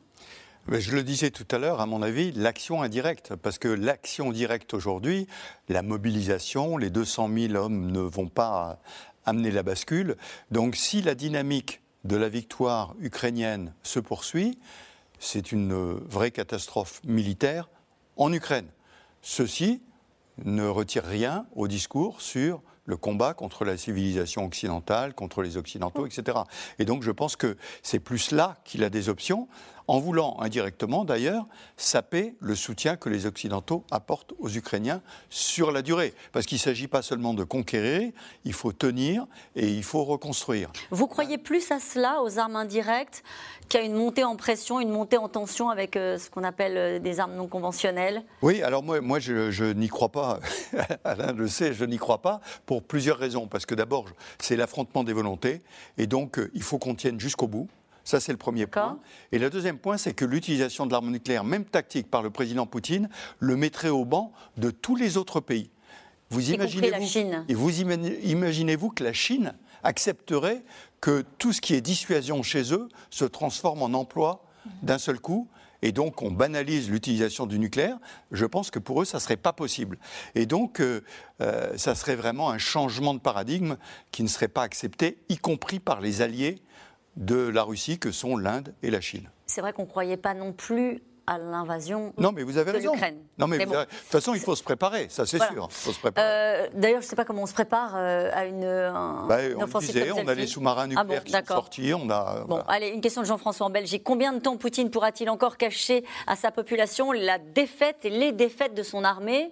Je 0.77 0.91
le 0.91 1.03
disais 1.03 1.31
tout 1.31 1.47
à 1.51 1.57
l'heure, 1.57 1.81
à 1.81 1.85
mon 1.85 2.01
avis, 2.01 2.31
l'action 2.31 2.81
indirecte. 2.83 3.35
Parce 3.35 3.57
que 3.57 3.67
l'action 3.67 4.31
directe 4.31 4.73
aujourd'hui, 4.73 5.27
la 5.67 5.81
mobilisation, 5.81 6.77
les 6.77 6.89
200 6.89 7.29
000 7.33 7.55
hommes 7.55 7.91
ne 7.91 8.01
vont 8.01 8.27
pas 8.27 8.79
amener 9.25 9.51
la 9.51 9.63
bascule. 9.63 10.15
Donc 10.51 10.75
si 10.75 11.01
la 11.01 11.15
dynamique 11.15 11.81
de 12.03 12.15
la 12.15 12.29
victoire 12.29 12.95
ukrainienne 12.99 13.73
se 13.83 13.99
poursuit, 13.99 14.57
c'est 15.19 15.51
une 15.51 15.73
vraie 15.93 16.31
catastrophe 16.31 17.01
militaire 17.03 17.69
en 18.15 18.31
Ukraine. 18.31 18.67
Ceci 19.21 19.81
ne 20.45 20.65
retire 20.65 21.03
rien 21.03 21.45
au 21.55 21.67
discours 21.67 22.21
sur 22.21 22.61
le 22.85 22.97
combat 22.97 23.33
contre 23.33 23.65
la 23.65 23.77
civilisation 23.77 24.45
occidentale, 24.45 25.13
contre 25.13 25.43
les 25.43 25.57
Occidentaux, 25.57 26.07
etc. 26.07 26.39
Et 26.79 26.85
donc 26.85 27.03
je 27.03 27.11
pense 27.11 27.35
que 27.35 27.55
c'est 27.83 27.99
plus 27.99 28.31
là 28.31 28.57
qu'il 28.63 28.83
a 28.83 28.89
des 28.89 29.09
options 29.09 29.47
en 29.89 29.99
voulant 29.99 30.37
indirectement 30.39 31.03
d'ailleurs 31.03 31.47
saper 31.75 32.35
le 32.39 32.53
soutien 32.53 32.95
que 32.95 33.09
les 33.09 33.25
Occidentaux 33.25 33.83
apportent 33.89 34.33
aux 34.37 34.49
Ukrainiens 34.49 35.01
sur 35.31 35.71
la 35.71 35.81
durée. 35.81 36.13
Parce 36.31 36.45
qu'il 36.45 36.57
ne 36.57 36.61
s'agit 36.61 36.87
pas 36.87 37.01
seulement 37.01 37.33
de 37.33 37.43
conquérir, 37.43 38.11
il 38.45 38.53
faut 38.53 38.71
tenir 38.71 39.25
et 39.55 39.67
il 39.67 39.83
faut 39.83 40.03
reconstruire. 40.03 40.71
Vous 40.91 41.07
croyez 41.07 41.39
plus 41.39 41.71
à 41.71 41.79
cela, 41.79 42.21
aux 42.21 42.37
armes 42.37 42.55
indirectes, 42.55 43.23
qu'à 43.67 43.81
une 43.81 43.95
montée 43.95 44.23
en 44.23 44.35
pression, 44.35 44.79
une 44.79 44.91
montée 44.91 45.17
en 45.17 45.27
tension 45.27 45.69
avec 45.69 45.97
euh, 45.97 46.19
ce 46.19 46.29
qu'on 46.29 46.43
appelle 46.43 46.77
euh, 46.77 46.99
des 46.99 47.19
armes 47.19 47.33
non 47.33 47.47
conventionnelles? 47.47 48.23
Oui, 48.43 48.61
alors 48.61 48.83
moi, 48.83 49.01
moi 49.01 49.17
je, 49.19 49.73
n'y 49.73 49.87
crois 49.87 50.09
pas. 50.09 50.39
Alain 51.03 51.33
le 51.33 51.47
sait, 51.47 51.73
je 51.73 51.85
n'y 51.85 51.97
crois 51.97 52.21
pas 52.21 52.41
pour 52.67 52.83
plusieurs 52.83 53.17
raisons. 53.17 53.47
Parce 53.47 53.65
que 53.65 53.73
d'abord, 53.73 54.05
c'est 54.39 54.55
l'affrontement 54.55 55.03
des 55.03 55.13
volontés 55.13 55.63
et 55.97 56.05
donc 56.05 56.37
euh, 56.37 56.51
il 56.53 56.61
faut 56.61 56.77
qu'on 56.77 56.93
tienne 56.93 57.19
jusqu'au 57.19 57.47
bout. 57.47 57.67
Ça, 58.09 58.19
c'est 58.19 58.31
le 58.31 58.39
premier 58.39 58.65
point. 58.65 58.97
Et 59.31 59.37
le 59.37 59.51
deuxième 59.51 59.77
point, 59.77 59.99
c'est 59.99 60.15
que 60.15 60.25
l'utilisation 60.25 60.87
de 60.87 60.91
l'arme 60.91 61.11
nucléaire, 61.11 61.43
même 61.43 61.63
tactique, 61.63 62.09
par 62.09 62.23
le 62.23 62.31
président 62.31 62.65
Poutine, 62.65 63.07
le 63.37 63.55
mettrait 63.55 63.89
au 63.89 64.03
banc 64.03 64.33
de 64.57 64.71
tous 64.71 64.95
les 64.95 65.15
autres 65.15 65.41
pays. 65.41 65.69
Vous 66.31 66.49
imaginez-vous 66.49 67.45
et 67.47 67.53
vous 67.53 67.81
imaginez-vous 67.81 68.89
que 68.89 69.03
la 69.03 69.13
Chine 69.13 69.53
accepterait 69.83 70.63
que 71.01 71.23
tout 71.37 71.53
ce 71.53 71.61
qui 71.61 71.75
est 71.75 71.81
dissuasion 71.81 72.41
chez 72.41 72.73
eux 72.73 72.89
se 73.11 73.25
transforme 73.25 73.83
en 73.83 73.93
emploi 73.93 74.43
d'un 74.81 74.97
seul 74.97 75.19
coup 75.19 75.47
et 75.81 75.91
donc 75.91 76.21
on 76.23 76.31
banalise 76.31 76.89
l'utilisation 76.89 77.45
du 77.45 77.59
nucléaire, 77.59 77.97
je 78.31 78.45
pense 78.45 78.71
que 78.71 78.79
pour 78.79 79.01
eux, 79.01 79.05
ça 79.05 79.17
ne 79.17 79.21
serait 79.21 79.37
pas 79.37 79.53
possible. 79.53 79.97
Et 80.35 80.45
donc, 80.45 80.81
euh, 80.81 81.01
euh, 81.41 81.77
ça 81.77 81.95
serait 81.95 82.15
vraiment 82.15 82.49
un 82.49 82.57
changement 82.57 83.13
de 83.13 83.19
paradigme 83.19 83.77
qui 84.11 84.23
ne 84.23 84.27
serait 84.27 84.49
pas 84.49 84.63
accepté, 84.63 85.19
y 85.29 85.37
compris 85.37 85.79
par 85.79 86.01
les 86.01 86.21
alliés 86.21 86.61
de 87.19 87.35
la 87.35 87.63
Russie 87.63 87.99
que 87.99 88.11
sont 88.11 88.37
l'Inde 88.37 88.73
et 88.81 88.89
la 88.89 89.01
Chine. 89.01 89.29
C'est 89.45 89.61
vrai 89.61 89.73
qu'on 89.73 89.83
ne 89.83 89.87
croyait 89.87 90.17
pas 90.17 90.33
non 90.33 90.53
plus 90.53 91.03
à 91.27 91.37
l'invasion 91.37 92.11
non, 92.17 92.31
mais 92.31 92.41
vous 92.41 92.57
avez 92.57 92.71
raison. 92.71 92.93
Non, 93.37 93.45
mais, 93.45 93.59
de 93.59 93.65
toute 93.65 93.87
façon, 94.09 94.33
il 94.33 94.39
faut 94.39 94.55
se 94.55 94.63
préparer, 94.63 95.07
ça 95.09 95.27
c'est 95.27 95.37
sûr. 95.37 95.69
Euh, 96.17 96.67
d'ailleurs, 96.73 97.01
je 97.01 97.05
ne 97.05 97.09
sais 97.09 97.15
pas 97.15 97.23
comment 97.23 97.43
on 97.43 97.45
se 97.45 97.53
prépare 97.53 97.91
euh, 97.95 98.31
à 98.33 98.45
une, 98.45 98.65
bah, 99.27 99.37
on 99.55 99.79
disait, 99.79 100.11
on 100.11 100.27
a 100.27 100.33
les 100.33 100.47
sous-marins 100.47 100.89
ah 100.95 101.03
nucléaires 101.03 101.23
qui 101.23 101.31
sont 101.31 101.45
sortis, 101.45 101.93
on 101.93 102.09
a. 102.09 102.45
Bon, 102.47 102.63
allez, 102.67 102.87
une 102.89 103.01
question 103.01 103.21
de 103.21 103.27
Jean-François 103.27 103.67
en 103.67 103.69
Belgique. 103.69 104.01
Combien 104.03 104.33
de 104.33 104.39
temps 104.39 104.57
Poutine 104.57 104.89
pourra-t-il 104.89 105.29
encore 105.29 105.57
cacher 105.57 106.03
à 106.25 106.35
sa 106.35 106.49
population 106.49 107.11
la 107.11 107.37
défaite 107.37 107.97
et 108.05 108.09
les 108.09 108.31
défaites 108.31 108.73
de 108.73 108.81
son 108.81 109.03
armée? 109.03 109.51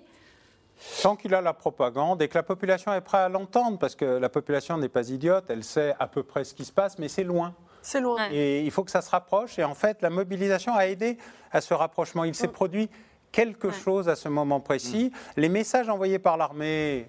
Tant 1.02 1.16
qu'il 1.16 1.34
a 1.34 1.42
la 1.42 1.54
propagande 1.54 2.22
et 2.22 2.28
que 2.28 2.38
la 2.38 2.44
population 2.44 2.94
est 2.94 3.02
prête 3.02 3.22
à 3.22 3.30
l'entendre, 3.30 3.78
parce 3.80 3.96
que 3.96 4.06
la 4.06 4.30
population 4.30 4.78
n'est 4.78 4.90
pas 4.90 5.10
idiote, 5.10 5.46
elle 5.50 5.64
sait 5.64 5.96
à 6.00 6.08
peu 6.08 6.24
près 6.24 6.44
ce 6.44 6.54
qui 6.54 6.66
se 6.66 6.72
passe, 6.72 7.00
mais 7.00 7.08
c'est 7.08 7.24
loin. 7.24 7.54
C'est 7.82 8.02
loin. 8.02 8.30
Et 8.32 8.64
il 8.64 8.72
faut 8.72 8.84
que 8.84 8.92
ça 8.92 9.02
se 9.02 9.10
rapproche. 9.10 9.58
Et 9.60 9.64
en 9.64 9.74
fait, 9.74 10.02
la 10.02 10.10
mobilisation 10.10 10.76
a 10.76 10.88
aidé 10.88 11.18
à 11.52 11.62
ce 11.62 11.74
rapprochement. 11.74 12.26
Il 12.26 12.36
s'est 12.36 12.48
mm. 12.48 12.52
produit 12.52 12.90
quelque 13.32 13.72
chose 13.72 14.10
à 14.10 14.16
ce 14.16 14.30
moment 14.30 14.60
précis. 14.60 15.12
Mm. 15.14 15.42
Les 15.42 15.50
messages 15.50 15.90
envoyés 15.90 16.20
par 16.20 16.38
l'armée 16.38 17.08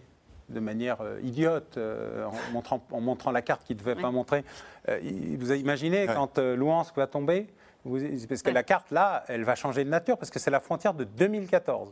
de 0.49 0.61
manière 0.61 1.01
euh, 1.01 1.21
idiote, 1.23 1.77
euh, 1.77 2.25
en, 2.25 2.53
montrant, 2.53 2.83
en, 2.91 3.01
montrant, 3.01 3.31
la 3.31 3.43
carte 3.43 3.65
qu'il 3.65 3.77
ne 3.77 3.81
devait 3.81 4.01
pas 4.01 4.11
montrer. 4.11 4.45
Euh, 4.89 4.99
vous 5.39 5.53
imaginez 5.53 6.07
quand 6.07 6.39
Louhansk 6.39 6.97
va 6.97 7.07
tomber? 7.07 7.47
Parce 7.85 8.43
que 8.43 8.51
la 8.51 8.63
carte, 8.63 8.91
là, 8.91 9.25
elle 9.29 9.45
va 9.45 9.55
changer 9.55 9.85
de 9.85 9.89
nature, 9.89 10.19
parce 10.19 10.31
que 10.31 10.39
c'est 10.39 10.51
la 10.51 10.61
frontière 10.61 10.95
de 10.95 11.05
2014. 11.05 11.91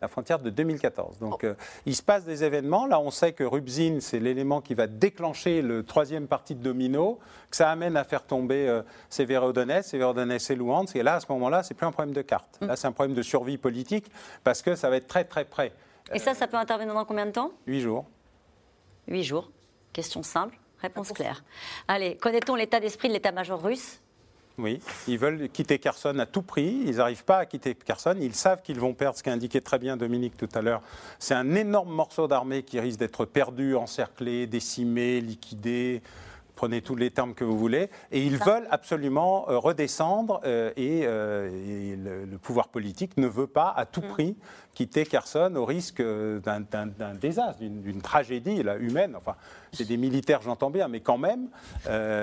La 0.00 0.08
frontière 0.08 0.38
de 0.38 0.50
2014. 0.50 1.18
Donc, 1.18 1.40
oh. 1.42 1.46
euh, 1.46 1.54
il 1.86 1.94
se 1.94 2.02
passe 2.02 2.24
des 2.24 2.44
événements. 2.44 2.86
Là, 2.86 3.00
on 3.00 3.10
sait 3.10 3.32
que 3.32 3.44
Rubzin, 3.44 3.98
c'est 4.00 4.18
l'élément 4.18 4.60
qui 4.60 4.74
va 4.74 4.86
déclencher 4.86 5.62
le 5.62 5.82
troisième 5.84 6.26
parti 6.26 6.54
de 6.54 6.62
domino, 6.62 7.20
que 7.50 7.56
ça 7.56 7.70
amène 7.70 7.96
à 7.96 8.04
faire 8.04 8.24
tomber 8.24 8.68
euh, 8.68 8.82
Severodonetsk, 9.08 9.90
Severodonetsk 9.90 10.50
et 10.50 10.56
Luhansk. 10.56 10.96
Et 10.96 11.02
là, 11.02 11.14
à 11.14 11.20
ce 11.20 11.26
moment-là, 11.30 11.62
c'est 11.62 11.74
plus 11.74 11.86
un 11.86 11.92
problème 11.92 12.14
de 12.14 12.22
carte. 12.22 12.58
Mm. 12.60 12.66
Là, 12.66 12.76
c'est 12.76 12.86
un 12.86 12.92
problème 12.92 13.16
de 13.16 13.22
survie 13.22 13.56
politique, 13.56 14.10
parce 14.42 14.62
que 14.62 14.74
ça 14.74 14.90
va 14.90 14.96
être 14.96 15.06
très, 15.06 15.24
très 15.24 15.44
près. 15.44 15.72
Et 16.12 16.18
ça, 16.18 16.34
ça 16.34 16.46
peut 16.46 16.56
intervenir 16.56 16.92
dans 16.92 17.04
combien 17.04 17.26
de 17.26 17.30
temps? 17.30 17.52
Huit 17.66 17.80
jours. 17.80 18.04
Huit 19.08 19.24
jours. 19.24 19.50
Question 19.92 20.22
simple, 20.22 20.58
réponse 20.80 21.12
claire. 21.12 21.44
Allez, 21.88 22.16
connaît-on 22.16 22.56
l'état 22.56 22.80
d'esprit 22.80 23.08
de 23.08 23.14
l'état-major 23.14 23.62
russe? 23.62 24.00
Oui, 24.56 24.80
ils 25.08 25.18
veulent 25.18 25.48
quitter 25.48 25.78
Kherson 25.78 26.18
à 26.18 26.26
tout 26.26 26.42
prix. 26.42 26.82
Ils 26.86 26.96
n'arrivent 26.96 27.24
pas 27.24 27.38
à 27.38 27.46
quitter 27.46 27.74
Kherson. 27.74 28.16
Ils 28.20 28.34
savent 28.34 28.62
qu'ils 28.62 28.78
vont 28.78 28.94
perdre, 28.94 29.18
ce 29.18 29.22
qu'a 29.22 29.32
indiqué 29.32 29.60
très 29.60 29.78
bien 29.78 29.96
Dominique 29.96 30.36
tout 30.36 30.48
à 30.54 30.62
l'heure. 30.62 30.80
C'est 31.18 31.34
un 31.34 31.54
énorme 31.54 31.92
morceau 31.92 32.28
d'armée 32.28 32.62
qui 32.62 32.78
risque 32.78 33.00
d'être 33.00 33.24
perdu, 33.24 33.74
encerclé, 33.74 34.46
décimé, 34.46 35.20
liquidé 35.20 36.02
prenez 36.54 36.82
tous 36.82 36.96
les 36.96 37.10
termes 37.10 37.34
que 37.34 37.44
vous 37.44 37.58
voulez, 37.58 37.90
et 38.10 38.22
ils 38.22 38.36
veulent 38.36 38.68
absolument 38.70 39.48
euh, 39.48 39.58
redescendre, 39.58 40.40
euh, 40.44 40.72
euh, 40.78 41.92
et, 41.92 41.96
le, 41.96 42.38
pouvoir 42.38 42.68
politique 42.68 43.16
ne 43.16 43.26
veut 43.26 43.46
pas 43.46 43.72
à 43.76 43.86
tout 43.86 44.02
mm. 44.02 44.08
prix 44.08 44.36
quitter 44.74 45.06
Kherson 45.06 45.54
au 45.56 45.64
risque 45.64 46.02
d'un 46.02 47.14
désastre, 47.14 47.60
d'une 47.60 48.02
tragédie 48.02 48.62
là, 48.64 48.76
humaine. 48.76 49.14
Enfin, 49.16 49.36
c'est 49.72 49.86
des 49.86 49.96
militaires, 49.96 50.42
j'entends 50.42 50.70
bien, 50.70 50.88
mais 50.88 50.98
quand 50.98 51.16
même. 51.16 51.48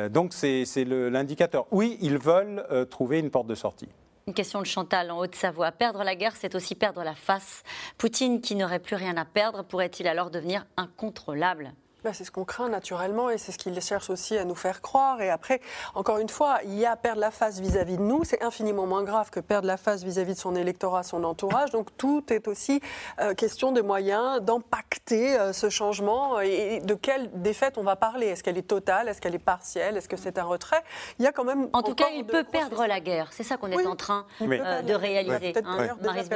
donc 0.09 0.33
c'est 0.33 0.65
l'indicateur. 0.85 1.65
Oui, 1.71 1.97
ils 2.01 2.17
veulent 2.17 2.65
trouver 2.89 3.19
une 3.19 3.29
porte 3.29 3.47
de 3.47 3.55
sortie. 3.55 3.87
Une 4.27 4.33
question 4.33 4.59
de 4.59 4.65
Chantal 4.65 5.11
en 5.11 5.19
Haute-Savoie. 5.19 5.71
Perdre 5.71 6.03
la 6.03 6.15
guerre, 6.15 6.35
c'est 6.35 6.53
aussi 6.53 6.75
perdre 6.75 7.03
la 7.03 7.15
face. 7.15 7.63
Poutine, 7.97 8.41
qui 8.41 8.55
n'aurait 8.55 8.79
plus 8.79 8.97
rien 8.97 9.15
à 9.15 9.23
perdre, 9.23 9.63
pourrait-il 9.63 10.05
alors 10.07 10.29
devenir 10.29 10.65
incontrôlable? 10.75 11.73
Bah, 12.03 12.13
c'est 12.13 12.23
ce 12.23 12.31
qu'on 12.31 12.45
craint 12.45 12.67
naturellement 12.67 13.29
et 13.29 13.37
c'est 13.37 13.51
ce 13.51 13.59
qu'ils 13.59 13.79
cherchent 13.79 14.09
aussi 14.09 14.35
à 14.35 14.43
nous 14.43 14.55
faire 14.55 14.81
croire. 14.81 15.21
Et 15.21 15.29
après, 15.29 15.61
encore 15.93 16.17
une 16.17 16.29
fois, 16.29 16.57
il 16.63 16.73
y 16.73 16.85
a 16.85 16.95
perdre 16.95 17.21
la 17.21 17.29
face 17.29 17.59
vis-à-vis 17.59 17.97
de 17.97 18.01
nous, 18.01 18.23
c'est 18.23 18.41
infiniment 18.43 18.87
moins 18.87 19.03
grave 19.03 19.29
que 19.29 19.39
perdre 19.39 19.67
la 19.67 19.77
face 19.77 20.03
vis-à-vis 20.03 20.33
de 20.33 20.39
son 20.39 20.55
électorat, 20.55 21.03
son 21.03 21.23
entourage. 21.23 21.69
Donc 21.69 21.95
tout 21.97 22.23
est 22.33 22.47
aussi 22.47 22.81
euh, 23.19 23.35
question 23.35 23.71
de 23.71 23.81
moyens 23.81 24.41
d'impacter 24.41 25.37
euh, 25.37 25.53
ce 25.53 25.69
changement 25.69 26.39
et 26.39 26.79
de 26.79 26.95
quelle 26.95 27.29
défaite 27.41 27.77
on 27.77 27.83
va 27.83 27.95
parler. 27.95 28.27
Est-ce 28.27 28.43
qu'elle 28.43 28.57
est 28.57 28.67
totale? 28.67 29.07
Est-ce 29.07 29.21
qu'elle 29.21 29.35
est 29.35 29.39
partielle? 29.39 29.95
Est-ce 29.95 30.09
que 30.09 30.17
c'est 30.17 30.39
un 30.39 30.43
retrait? 30.43 30.81
Il 31.19 31.25
y 31.25 31.27
a 31.27 31.31
quand 31.31 31.43
même. 31.43 31.69
En 31.73 31.83
tout 31.83 31.93
cas, 31.93 32.09
il 32.15 32.25
peut 32.25 32.43
perdre 32.43 32.85
la 32.87 32.99
guerre. 32.99 33.27
C'est 33.31 33.43
ça 33.43 33.57
qu'on 33.57 33.67
est 33.67 33.85
en 33.85 33.95
train 33.95 34.25
euh, 34.41 34.81
de 34.81 34.93
réaliser. 34.95 35.53
Hein, 35.63 35.95
Marie 36.01 36.27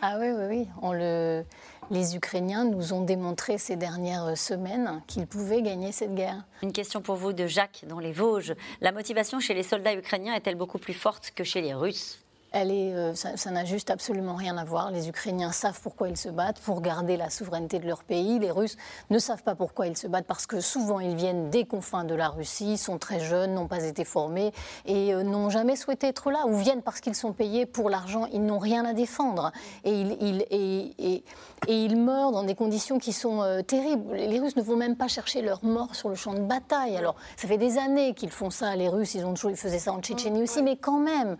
Ah 0.00 0.16
oui, 0.18 0.30
oui, 0.32 0.44
oui. 0.48 0.68
On 0.80 0.92
le 0.92 1.44
les 1.92 2.16
Ukrainiens 2.16 2.64
nous 2.64 2.94
ont 2.94 3.02
démontré 3.02 3.58
ces 3.58 3.76
dernières 3.76 4.36
semaines 4.36 5.02
qu'ils 5.06 5.26
pouvaient 5.26 5.60
gagner 5.60 5.92
cette 5.92 6.14
guerre. 6.14 6.42
Une 6.62 6.72
question 6.72 7.02
pour 7.02 7.16
vous 7.16 7.34
de 7.34 7.46
Jacques 7.46 7.84
dans 7.86 7.98
les 7.98 8.12
Vosges. 8.12 8.54
La 8.80 8.92
motivation 8.92 9.40
chez 9.40 9.52
les 9.52 9.62
soldats 9.62 9.94
ukrainiens 9.94 10.34
est-elle 10.34 10.56
beaucoup 10.56 10.78
plus 10.78 10.94
forte 10.94 11.32
que 11.36 11.44
chez 11.44 11.60
les 11.60 11.74
Russes? 11.74 12.18
Elle 12.52 12.70
est, 12.70 12.94
euh, 12.94 13.14
ça 13.14 13.50
n'a 13.50 13.64
juste 13.64 13.90
absolument 13.90 14.34
rien 14.34 14.56
à 14.56 14.64
voir. 14.64 14.90
Les 14.90 15.08
Ukrainiens 15.08 15.52
savent 15.52 15.80
pourquoi 15.82 16.08
ils 16.08 16.16
se 16.16 16.28
battent, 16.28 16.60
pour 16.60 16.80
garder 16.80 17.16
la 17.16 17.30
souveraineté 17.30 17.78
de 17.78 17.86
leur 17.86 18.04
pays. 18.04 18.38
Les 18.38 18.50
Russes 18.50 18.76
ne 19.10 19.18
savent 19.18 19.42
pas 19.42 19.54
pourquoi 19.54 19.86
ils 19.86 19.96
se 19.96 20.06
battent, 20.06 20.26
parce 20.26 20.46
que 20.46 20.60
souvent 20.60 21.00
ils 21.00 21.16
viennent 21.16 21.50
des 21.50 21.64
confins 21.64 22.04
de 22.04 22.14
la 22.14 22.28
Russie, 22.28 22.76
sont 22.76 22.98
très 22.98 23.20
jeunes, 23.20 23.54
n'ont 23.54 23.66
pas 23.66 23.84
été 23.84 24.04
formés 24.04 24.52
et 24.84 25.14
euh, 25.14 25.22
n'ont 25.22 25.50
jamais 25.50 25.76
souhaité 25.76 26.08
être 26.08 26.30
là, 26.30 26.46
ou 26.46 26.56
viennent 26.56 26.82
parce 26.82 27.00
qu'ils 27.00 27.14
sont 27.14 27.32
payés 27.32 27.66
pour 27.66 27.90
l'argent, 27.90 28.26
ils 28.32 28.44
n'ont 28.44 28.58
rien 28.58 28.84
à 28.84 28.92
défendre. 28.92 29.52
Et 29.84 30.00
ils, 30.00 30.44
et, 30.50 31.24
ils 31.68 31.96
meurent 31.96 32.32
dans 32.32 32.42
des 32.42 32.54
conditions 32.54 32.98
qui 32.98 33.12
sont 33.12 33.42
euh, 33.42 33.62
terribles. 33.62 34.14
Les 34.14 34.40
Russes 34.40 34.56
ne 34.56 34.62
vont 34.62 34.76
même 34.76 34.96
pas 34.96 35.08
chercher 35.08 35.42
leur 35.42 35.64
mort 35.64 35.94
sur 35.94 36.08
le 36.08 36.14
champ 36.14 36.34
de 36.34 36.40
bataille. 36.40 36.96
Alors, 36.96 37.14
ça 37.36 37.48
fait 37.48 37.58
des 37.58 37.78
années 37.78 38.14
qu'ils 38.14 38.30
font 38.30 38.50
ça, 38.50 38.74
les 38.76 38.88
Russes, 38.88 39.14
ils, 39.14 39.24
ont 39.24 39.34
toujours, 39.34 39.50
ils 39.50 39.56
faisaient 39.56 39.78
ça 39.78 39.92
en 39.92 40.00
Tchétchénie 40.00 40.42
aussi, 40.42 40.62
mais 40.62 40.76
quand 40.76 40.98
même, 40.98 41.36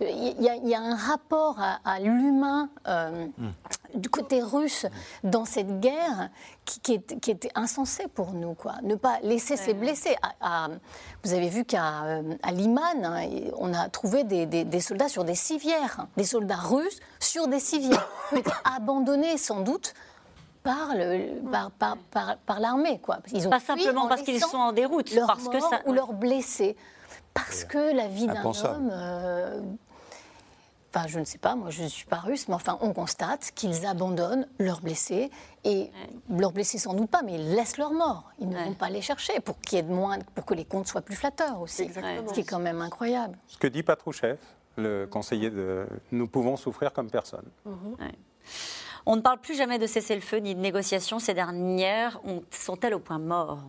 il 0.00 0.42
y, 0.42 0.48
y, 0.62 0.74
a 0.74 0.80
un 0.80 0.94
rapport 0.94 1.58
à, 1.60 2.00
l'humain 2.00 2.68
euh, 2.86 3.26
hmm. 3.38 3.52
du 3.94 4.08
côté 4.08 4.42
russe 4.42 4.86
dans 5.22 5.44
cette 5.44 5.80
guerre 5.80 6.30
qui, 6.64 6.80
qui, 6.80 7.30
était 7.30 7.50
insensé 7.54 8.06
pour 8.14 8.32
nous. 8.32 8.54
Quoi. 8.54 8.74
Ne 8.82 8.94
pas 8.94 9.18
laisser 9.22 9.56
ses 9.56 9.74
blessés. 9.74 10.16
vous 11.22 11.32
avez 11.32 11.48
vu 11.48 11.64
qu'à 11.64 12.04
euh, 12.04 12.34
à 12.42 12.52
Liman, 12.52 13.04
hein, 13.04 13.26
on 13.58 13.72
a 13.74 13.88
trouvé 13.88 14.24
des, 14.24 14.80
soldats 14.80 15.08
sur 15.08 15.24
des 15.24 15.34
civières, 15.34 16.00
hein. 16.00 16.08
des 16.16 16.24
soldats 16.24 16.56
russes 16.56 17.00
sur 17.20 17.48
des 17.48 17.60
civières, 17.60 18.08
abandonnés 18.64 19.38
sans 19.38 19.60
doute 19.60 19.94
par, 20.62 20.88
par, 21.78 21.96
par, 22.10 22.36
par, 22.38 22.60
l'armée. 22.60 22.98
Quoi. 22.98 23.18
Ils 23.32 23.46
ont 23.46 23.50
Pas 23.50 23.60
simplement 23.60 24.08
parce 24.08 24.22
qu'ils 24.22 24.40
sont 24.40 24.56
en 24.56 24.72
déroute, 24.72 25.14
parce 25.26 25.48
que 25.48 25.60
ça... 25.60 25.80
ou 25.86 25.92
leurs 25.92 26.12
blessés. 26.12 26.76
Parce 27.34 27.64
que 27.64 27.94
la 27.94 28.06
vie 28.06 28.28
d'un 28.28 28.44
homme 28.44 28.90
euh, 28.92 29.60
Enfin, 30.94 31.08
je 31.08 31.18
ne 31.18 31.24
sais 31.24 31.38
pas, 31.38 31.56
moi 31.56 31.70
je 31.70 31.82
ne 31.82 31.88
suis 31.88 32.06
pas 32.06 32.18
russe, 32.18 32.46
mais 32.46 32.54
enfin, 32.54 32.78
on 32.80 32.92
constate 32.92 33.50
qu'ils 33.56 33.84
abandonnent 33.84 34.46
leurs 34.60 34.80
blessés, 34.80 35.28
et 35.64 35.90
leurs 36.30 36.52
blessés 36.52 36.78
sans 36.78 36.94
doute 36.94 37.10
pas, 37.10 37.22
mais 37.22 37.34
ils 37.34 37.54
laissent 37.56 37.78
leurs 37.78 37.92
morts. 37.92 38.30
Ils 38.38 38.48
ne 38.48 38.56
vont 38.56 38.74
pas 38.74 38.90
les 38.90 39.00
chercher 39.00 39.40
pour, 39.40 39.58
qu'il 39.60 39.78
y 39.78 39.80
ait 39.80 39.82
de 39.82 39.92
moins, 39.92 40.20
pour 40.36 40.44
que 40.44 40.54
les 40.54 40.64
comptes 40.64 40.86
soient 40.86 41.02
plus 41.02 41.16
flatteurs 41.16 41.60
aussi. 41.60 41.90
Ce 41.92 42.32
qui 42.32 42.40
est 42.40 42.44
quand 42.44 42.60
même 42.60 42.80
incroyable. 42.80 43.36
Ce 43.48 43.58
que 43.58 43.66
dit 43.66 43.82
Patrouchev, 43.82 44.38
le 44.76 45.06
conseiller 45.06 45.50
de 45.50 45.84
Nous 46.12 46.28
pouvons 46.28 46.56
souffrir 46.56 46.92
comme 46.92 47.10
personne. 47.10 47.46
On 49.04 49.16
ne 49.16 49.20
parle 49.20 49.40
plus 49.40 49.56
jamais 49.56 49.80
de 49.80 49.88
cessez-le-feu 49.88 50.36
ni 50.36 50.54
de 50.54 50.60
négociations. 50.60 51.18
Ces 51.18 51.34
dernières 51.34 52.20
sont-elles 52.50 52.94
au 52.94 53.00
point 53.00 53.18
mort? 53.18 53.64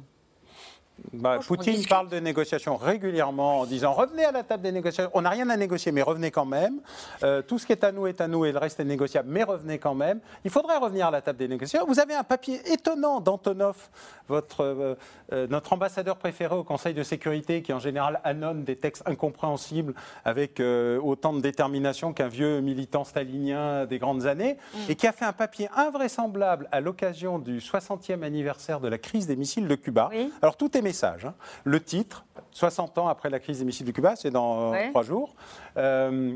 Bah, 1.13 1.39
Poutine 1.45 1.85
parle 1.87 2.09
de 2.09 2.19
négociations 2.19 2.77
régulièrement 2.77 3.61
en 3.61 3.65
disant 3.65 3.93
revenez 3.93 4.25
à 4.25 4.31
la 4.31 4.43
table 4.43 4.63
des 4.63 4.71
négociations. 4.71 5.11
On 5.13 5.21
n'a 5.21 5.29
rien 5.29 5.49
à 5.49 5.57
négocier, 5.57 5.91
mais 5.91 6.01
revenez 6.01 6.31
quand 6.31 6.45
même. 6.45 6.79
Euh, 7.23 7.41
tout 7.41 7.59
ce 7.59 7.65
qui 7.65 7.73
est 7.73 7.83
à 7.83 7.91
nous 7.91 8.07
est 8.07 8.21
à 8.21 8.27
nous 8.27 8.45
et 8.45 8.51
le 8.51 8.57
reste 8.57 8.79
est 8.79 8.85
négociable, 8.85 9.29
mais 9.29 9.43
revenez 9.43 9.77
quand 9.77 9.95
même. 9.95 10.19
Il 10.43 10.51
faudrait 10.51 10.77
revenir 10.77 11.07
à 11.07 11.11
la 11.11 11.21
table 11.21 11.39
des 11.39 11.47
négociations. 11.47 11.85
Vous 11.87 11.99
avez 11.99 12.13
un 12.13 12.23
papier 12.23 12.61
étonnant 12.71 13.19
d'Antonov, 13.19 13.89
votre, 14.27 14.61
euh, 14.61 14.95
euh, 15.33 15.47
notre 15.49 15.73
ambassadeur 15.73 16.17
préféré 16.17 16.55
au 16.55 16.63
Conseil 16.63 16.93
de 16.93 17.03
sécurité, 17.03 17.61
qui 17.61 17.73
en 17.73 17.79
général 17.79 18.21
annonce 18.23 18.63
des 18.63 18.77
textes 18.77 19.03
incompréhensibles 19.05 19.93
avec 20.23 20.61
autant 20.61 21.33
de 21.33 21.41
détermination 21.41 22.13
qu'un 22.13 22.27
vieux 22.27 22.61
militant 22.61 23.03
stalinien 23.03 23.85
des 23.85 23.99
grandes 23.99 24.25
années, 24.25 24.57
mm. 24.73 24.77
et 24.89 24.95
qui 24.95 25.07
a 25.07 25.11
fait 25.11 25.25
un 25.25 25.33
papier 25.33 25.69
invraisemblable 25.75 26.67
à 26.71 26.79
l'occasion 26.79 27.39
du 27.39 27.59
60e 27.59 28.23
anniversaire 28.23 28.79
de 28.79 28.87
la 28.87 28.97
crise 28.97 29.27
des 29.27 29.35
missiles 29.35 29.67
de 29.67 29.75
Cuba. 29.75 30.09
Alors 30.41 30.57
tout 30.57 30.75
est 30.77 30.81
message. 30.85 31.25
Hein. 31.25 31.33
Le 31.65 31.83
titre, 31.83 32.25
60 32.51 32.97
ans 32.97 33.07
après 33.07 33.29
la 33.29 33.39
crise 33.39 33.59
des 33.59 33.65
missiles 33.65 33.85
de 33.85 33.91
Cuba, 33.91 34.15
c'est 34.15 34.31
dans 34.31 34.73
euh, 34.73 34.89
trois 34.89 35.03
jours. 35.03 35.35
Euh, 35.77 36.35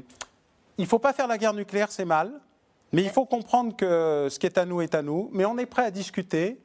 il 0.77 0.83
ne 0.83 0.87
faut 0.87 0.99
pas 0.99 1.13
faire 1.13 1.27
la 1.27 1.37
guerre 1.37 1.53
nucléaire, 1.53 1.91
c'est 1.91 2.05
mal. 2.05 2.31
Mais 2.91 3.03
il 3.03 3.09
faut 3.09 3.25
comprendre 3.25 3.75
que 3.75 4.27
ce 4.29 4.39
qui 4.39 4.47
est 4.47 4.57
à 4.57 4.65
nous 4.65 4.81
est 4.81 4.95
à 4.95 5.01
nous. 5.01 5.29
Mais 5.31 5.45
on 5.45 5.57
est 5.57 5.65
prêt 5.65 5.85
à 5.85 5.91
discuter. 5.91 6.59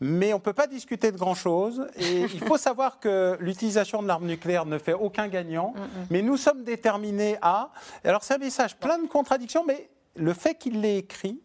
Mais 0.00 0.32
on 0.32 0.36
ne 0.36 0.42
peut 0.42 0.52
pas 0.52 0.66
discuter 0.66 1.12
de 1.12 1.16
grand-chose. 1.16 1.86
Et 1.96 2.20
il 2.34 2.40
faut 2.40 2.58
savoir 2.58 2.98
que 2.98 3.36
l'utilisation 3.40 4.02
de 4.02 4.08
l'arme 4.08 4.26
nucléaire 4.26 4.66
ne 4.66 4.78
fait 4.78 4.92
aucun 4.92 5.28
gagnant. 5.28 5.74
Mm, 5.76 5.80
mm. 5.80 6.06
Mais 6.10 6.22
nous 6.22 6.36
sommes 6.36 6.64
déterminés 6.64 7.36
à. 7.42 7.70
Alors 8.04 8.24
c'est 8.24 8.34
un 8.34 8.38
message 8.38 8.76
plein 8.76 8.98
de 8.98 9.06
contradictions, 9.06 9.64
mais 9.66 9.88
le 10.16 10.32
fait 10.34 10.54
qu'il 10.54 10.80
l'ait 10.80 10.98
écrit, 10.98 11.40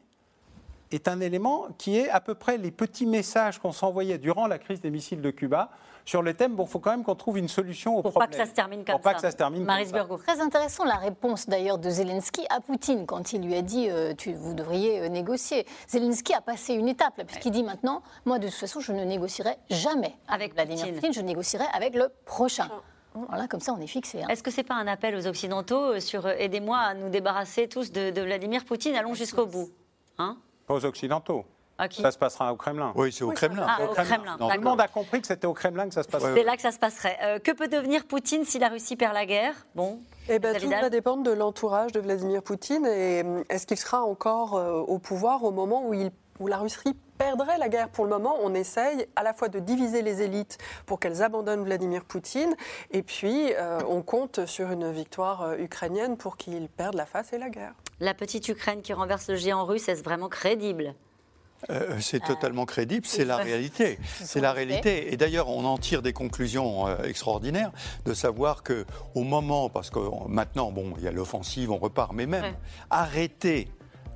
est 0.95 1.07
un 1.07 1.19
élément 1.19 1.67
qui 1.77 1.97
est 1.97 2.09
à 2.09 2.21
peu 2.21 2.35
près 2.35 2.57
les 2.57 2.71
petits 2.71 3.05
messages 3.05 3.59
qu'on 3.59 3.71
s'envoyait 3.71 4.17
durant 4.17 4.47
la 4.47 4.59
crise 4.59 4.81
des 4.81 4.89
missiles 4.89 5.21
de 5.21 5.31
Cuba 5.31 5.69
sur 6.05 6.21
le 6.21 6.33
thème, 6.33 6.55
bon, 6.55 6.65
il 6.65 6.69
faut 6.69 6.79
quand 6.79 6.91
même 6.91 7.03
qu'on 7.03 7.15
trouve 7.15 7.37
une 7.37 7.47
solution 7.47 7.97
au 7.97 8.01
Pour 8.01 8.11
problème. 8.11 8.29
pas 8.29 8.37
que 8.37 8.43
ça 8.43 8.49
se 8.49 8.55
termine 8.55 8.83
comme 8.83 8.95
Pour 8.95 9.03
ça. 9.03 9.09
Pas 9.09 9.15
que 9.15 9.21
ça 9.21 9.31
se 9.31 9.37
termine 9.37 9.63
Maris 9.63 9.91
Très 10.25 10.41
intéressant 10.41 10.83
la 10.83 10.95
réponse 10.95 11.47
d'ailleurs 11.47 11.77
de 11.77 11.89
Zelensky 11.89 12.45
à 12.49 12.59
Poutine 12.59 13.05
quand 13.05 13.33
il 13.33 13.41
lui 13.45 13.55
a 13.55 13.61
dit 13.61 13.89
euh, 13.89 14.13
tu, 14.13 14.33
vous 14.33 14.53
devriez 14.53 15.01
euh, 15.01 15.07
négocier. 15.07 15.65
Zelensky 15.87 16.33
a 16.33 16.41
passé 16.41 16.73
une 16.73 16.89
étape 16.89 17.21
puisqu'il 17.25 17.51
dit 17.51 17.63
maintenant 17.63 18.03
moi 18.25 18.39
de 18.39 18.47
toute 18.47 18.55
façon 18.55 18.79
je 18.79 18.91
ne 18.91 19.03
négocierai 19.05 19.55
jamais 19.69 20.13
avec 20.27 20.53
Vladimir 20.53 20.93
Poutine, 20.93 21.13
je 21.13 21.21
négocierai 21.21 21.65
avec 21.73 21.95
le 21.95 22.09
prochain. 22.25 22.69
Voilà, 23.29 23.47
comme 23.47 23.59
ça, 23.59 23.73
on 23.73 23.79
est 23.79 23.85
fixé. 23.85 24.23
Hein. 24.23 24.27
Est-ce 24.29 24.41
que 24.41 24.49
ce 24.49 24.57
n'est 24.57 24.63
pas 24.63 24.73
un 24.73 24.87
appel 24.87 25.15
aux 25.15 25.27
Occidentaux 25.27 25.93
euh, 25.93 25.99
sur 25.99 26.27
aidez-moi 26.27 26.79
à 26.79 26.93
nous 26.95 27.09
débarrasser 27.09 27.67
tous 27.67 27.91
de, 27.91 28.09
de 28.09 28.21
Vladimir 28.21 28.65
Poutine 28.65 28.95
Allons 28.95 29.13
jusqu'au 29.13 29.45
bout. 29.45 29.69
Hein? 30.17 30.37
Aux 30.67 30.85
Occidentaux. 30.85 31.45
Ça 31.91 32.11
se 32.11 32.17
passera 32.17 32.53
au 32.53 32.55
Kremlin. 32.55 32.93
Oui, 32.95 33.11
c'est 33.11 33.23
au 33.23 33.31
Kremlin. 33.31 33.65
Ah, 33.67 33.83
au 33.83 33.93
Kremlin. 33.93 34.37
tout 34.37 34.49
le 34.49 34.61
monde 34.61 34.79
a 34.79 34.87
compris 34.87 35.21
que 35.21 35.27
c'était 35.27 35.47
au 35.47 35.53
Kremlin 35.53 35.87
que 35.87 35.93
ça 35.93 36.03
se 36.03 36.07
passerait. 36.07 36.33
C'est 36.35 36.43
là 36.43 36.55
que 36.55 36.61
ça 36.61 36.71
se 36.71 36.79
passerait. 36.79 37.17
Euh, 37.23 37.39
que 37.39 37.51
peut 37.51 37.67
devenir 37.67 38.05
Poutine 38.05 38.45
si 38.45 38.59
la 38.59 38.69
Russie 38.69 38.95
perd 38.95 39.13
la 39.13 39.25
guerre? 39.25 39.53
Bon. 39.75 39.99
Eh 40.29 40.39
ben, 40.39 40.55
tout 40.57 40.69
va 40.69 40.89
dépendre 40.89 41.23
de 41.23 41.31
l'entourage 41.31 41.91
de 41.91 41.99
Vladimir 41.99 42.41
Poutine. 42.43 42.85
Et 42.85 43.23
est-ce 43.49 43.67
qu'il 43.67 43.77
sera 43.77 44.03
encore 44.03 44.55
euh, 44.55 44.79
au 44.79 44.99
pouvoir 44.99 45.43
au 45.43 45.51
moment 45.51 45.85
où, 45.85 45.93
il, 45.93 46.11
où 46.39 46.47
la 46.47 46.57
Russie 46.57 46.95
perdrait 47.17 47.57
la 47.57 47.69
guerre 47.69 47.89
Pour 47.89 48.05
le 48.05 48.11
moment, 48.11 48.35
on 48.41 48.53
essaye 48.53 49.07
à 49.15 49.23
la 49.23 49.33
fois 49.33 49.49
de 49.49 49.59
diviser 49.59 50.01
les 50.01 50.21
élites 50.21 50.57
pour 50.85 50.99
qu'elles 50.99 51.21
abandonnent 51.21 51.63
Vladimir 51.63 52.03
Poutine, 52.05 52.55
et 52.91 53.03
puis 53.03 53.53
on 53.87 54.01
compte 54.01 54.45
sur 54.45 54.71
une 54.71 54.91
victoire 54.91 55.53
ukrainienne 55.59 56.17
pour 56.17 56.37
qu'il 56.37 56.67
perde 56.69 56.95
la 56.95 57.05
face 57.05 57.33
et 57.33 57.37
la 57.37 57.49
guerre. 57.49 57.73
La 57.99 58.13
petite 58.13 58.47
Ukraine 58.49 58.81
qui 58.81 58.93
renverse 58.93 59.29
le 59.29 59.35
géant 59.35 59.65
russe, 59.65 59.87
est-ce 59.87 60.03
vraiment 60.03 60.29
crédible? 60.29 60.95
Euh, 61.69 61.97
c'est 61.99 62.23
euh, 62.23 62.27
totalement 62.27 62.65
crédible, 62.65 63.05
c'est 63.05 63.25
la 63.25 63.37
réalité. 63.37 63.97
C'est 64.21 64.41
la 64.41 64.51
réalité. 64.51 65.13
Et 65.13 65.17
d'ailleurs, 65.17 65.49
on 65.49 65.63
en 65.65 65.77
tire 65.77 66.01
des 66.01 66.13
conclusions 66.13 66.87
euh, 66.87 67.03
extraordinaires 67.03 67.71
de 68.05 68.13
savoir 68.13 68.63
que 68.63 68.85
au 69.15 69.23
moment, 69.23 69.69
parce 69.69 69.89
que 69.89 69.99
maintenant, 70.27 70.71
bon, 70.71 70.93
il 70.97 71.03
y 71.03 71.07
a 71.07 71.11
l'offensive, 71.11 71.71
on 71.71 71.77
repart, 71.77 72.13
mais 72.13 72.25
même 72.25 72.55
arrêter 72.89 73.69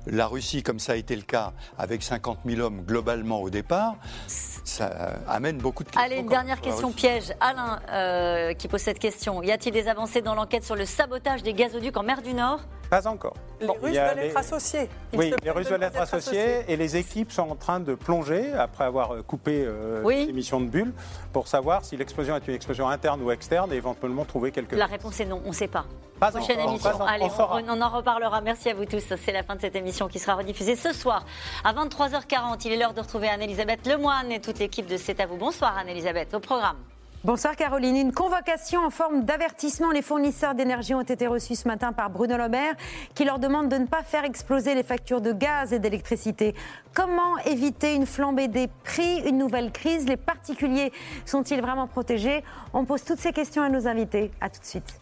la 0.06 0.26
Russie, 0.26 0.62
comme 0.62 0.78
ça 0.78 0.92
a 0.92 0.96
été 0.96 1.14
le 1.16 1.22
cas, 1.22 1.52
avec 1.76 2.02
50 2.02 2.38
000 2.46 2.60
hommes 2.60 2.82
globalement 2.82 3.42
au 3.42 3.50
départ, 3.50 3.96
ça 4.26 4.86
amène 5.28 5.58
beaucoup 5.58 5.84
de 5.84 5.90
questions. 5.90 6.04
Allez, 6.04 6.20
une 6.20 6.28
dernière 6.28 6.60
question 6.60 6.92
piège. 6.92 7.32
Alain, 7.40 8.54
qui 8.54 8.68
pose 8.68 8.80
cette 8.80 8.98
question. 8.98 9.42
Y 9.42 9.50
a-t-il 9.50 9.72
des 9.72 9.88
avancées 9.88 10.22
dans 10.22 10.34
l'enquête 10.34 10.64
sur 10.64 10.76
le 10.76 10.84
sabotage 10.84 11.42
des 11.42 11.54
gazoducs 11.54 11.96
en 11.96 12.02
mer 12.02 12.22
du 12.22 12.34
Nord? 12.34 12.60
Pas 12.88 13.06
encore. 13.06 13.34
Les 13.60 13.66
Russes 13.68 13.96
veulent 13.96 14.18
être 14.18 14.36
associés. 14.36 14.88
oui, 15.12 15.32
les 15.42 15.50
Russes 15.50 15.68
veulent 15.68 15.82
être 15.82 16.00
associés, 16.00 16.64
et 16.68 16.76
les 16.76 16.96
équipes 16.96 17.32
sont 17.32 17.50
en 17.50 17.56
train 17.56 17.80
de 17.80 17.94
plonger, 17.94 18.52
après 18.52 18.84
avoir 18.84 19.14
euh, 19.14 19.22
coupé 19.22 19.64
euh, 19.64 20.02
l'émission 20.08 20.60
de 20.60 20.66
bulles, 20.66 20.92
pour 21.32 21.48
savoir 21.48 21.84
si 21.84 21.96
l'explosion 21.96 22.36
est 22.36 22.46
une 22.46 22.54
explosion 22.54 22.88
interne 22.88 23.22
ou 23.22 23.30
externe 23.30 23.72
et 23.72 23.76
éventuellement 23.76 24.24
trouver 24.24 24.52
quelque 24.52 24.76
La 24.76 24.86
réponse 24.86 25.20
est 25.20 25.24
non, 25.24 25.42
on 25.44 25.48
ne 25.48 25.54
sait 25.54 25.68
pas. 25.68 25.84
Pas 26.18 26.32
Prochaine 26.32 26.60
émission. 26.60 27.00
Allez, 27.04 27.26
on, 27.38 27.68
on, 27.68 27.80
en 27.80 27.88
reparlera. 27.88 28.40
Merci 28.40 28.70
à 28.70 28.74
vous 28.74 28.86
tous. 28.86 29.04
C'est 29.24 29.32
la 29.32 29.44
fin 29.44 29.54
de 29.54 29.60
cette 29.60 29.76
émission 29.76 30.08
qui 30.08 30.18
sera 30.18 30.34
rediffusée 30.34 30.74
ce 30.74 30.92
soir 30.92 31.24
à 31.62 31.72
23h40. 31.72 32.60
Il 32.64 32.72
est 32.72 32.76
l'heure 32.76 32.94
de 32.94 33.00
retrouver 33.00 33.28
Anne-Elisabeth 33.28 33.86
Lemoine 33.86 34.32
et 34.32 34.40
toute 34.40 34.58
l'équipe 34.58 34.86
de 34.86 34.96
C'est 34.96 35.20
à 35.20 35.26
vous. 35.26 35.36
Bonsoir 35.36 35.78
Anne-Elisabeth. 35.78 36.34
Au 36.34 36.40
programme. 36.40 36.76
Bonsoir 37.24 37.56
Caroline. 37.56 37.96
Une 37.96 38.12
convocation 38.12 38.86
en 38.86 38.90
forme 38.90 39.24
d'avertissement. 39.24 39.90
Les 39.90 40.02
fournisseurs 40.02 40.54
d'énergie 40.54 40.94
ont 40.94 41.02
été 41.02 41.26
reçus 41.26 41.56
ce 41.56 41.66
matin 41.66 41.92
par 41.92 42.10
Bruno 42.10 42.36
Le 42.36 42.48
Maire 42.48 42.74
qui 43.16 43.24
leur 43.24 43.40
demande 43.40 43.68
de 43.68 43.76
ne 43.76 43.86
pas 43.86 44.04
faire 44.04 44.24
exploser 44.24 44.76
les 44.76 44.84
factures 44.84 45.20
de 45.20 45.32
gaz 45.32 45.72
et 45.72 45.80
d'électricité. 45.80 46.54
Comment 46.94 47.36
éviter 47.38 47.96
une 47.96 48.06
flambée 48.06 48.46
des 48.46 48.68
prix, 48.84 49.18
une 49.26 49.36
nouvelle 49.36 49.72
crise? 49.72 50.06
Les 50.06 50.16
particuliers 50.16 50.92
sont-ils 51.26 51.60
vraiment 51.60 51.88
protégés? 51.88 52.44
On 52.72 52.84
pose 52.84 53.02
toutes 53.02 53.18
ces 53.18 53.32
questions 53.32 53.64
à 53.64 53.68
nos 53.68 53.88
invités. 53.88 54.30
A 54.40 54.48
tout 54.48 54.60
de 54.60 54.66
suite. 54.66 55.00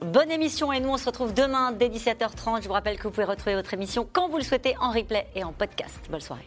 Bonne 0.00 0.30
émission 0.30 0.72
et 0.72 0.80
nous 0.80 0.88
on 0.88 0.96
se 0.96 1.04
retrouve 1.04 1.34
demain 1.34 1.72
dès 1.72 1.90
17h30. 1.90 2.62
Je 2.62 2.68
vous 2.68 2.72
rappelle 2.72 2.96
que 2.96 3.02
vous 3.02 3.10
pouvez 3.10 3.24
retrouver 3.24 3.56
votre 3.56 3.74
émission 3.74 4.08
quand 4.10 4.30
vous 4.30 4.38
le 4.38 4.42
souhaitez 4.42 4.74
en 4.80 4.90
replay 4.90 5.26
et 5.34 5.44
en 5.44 5.52
podcast. 5.52 6.00
Bonne 6.08 6.20
soirée. 6.20 6.46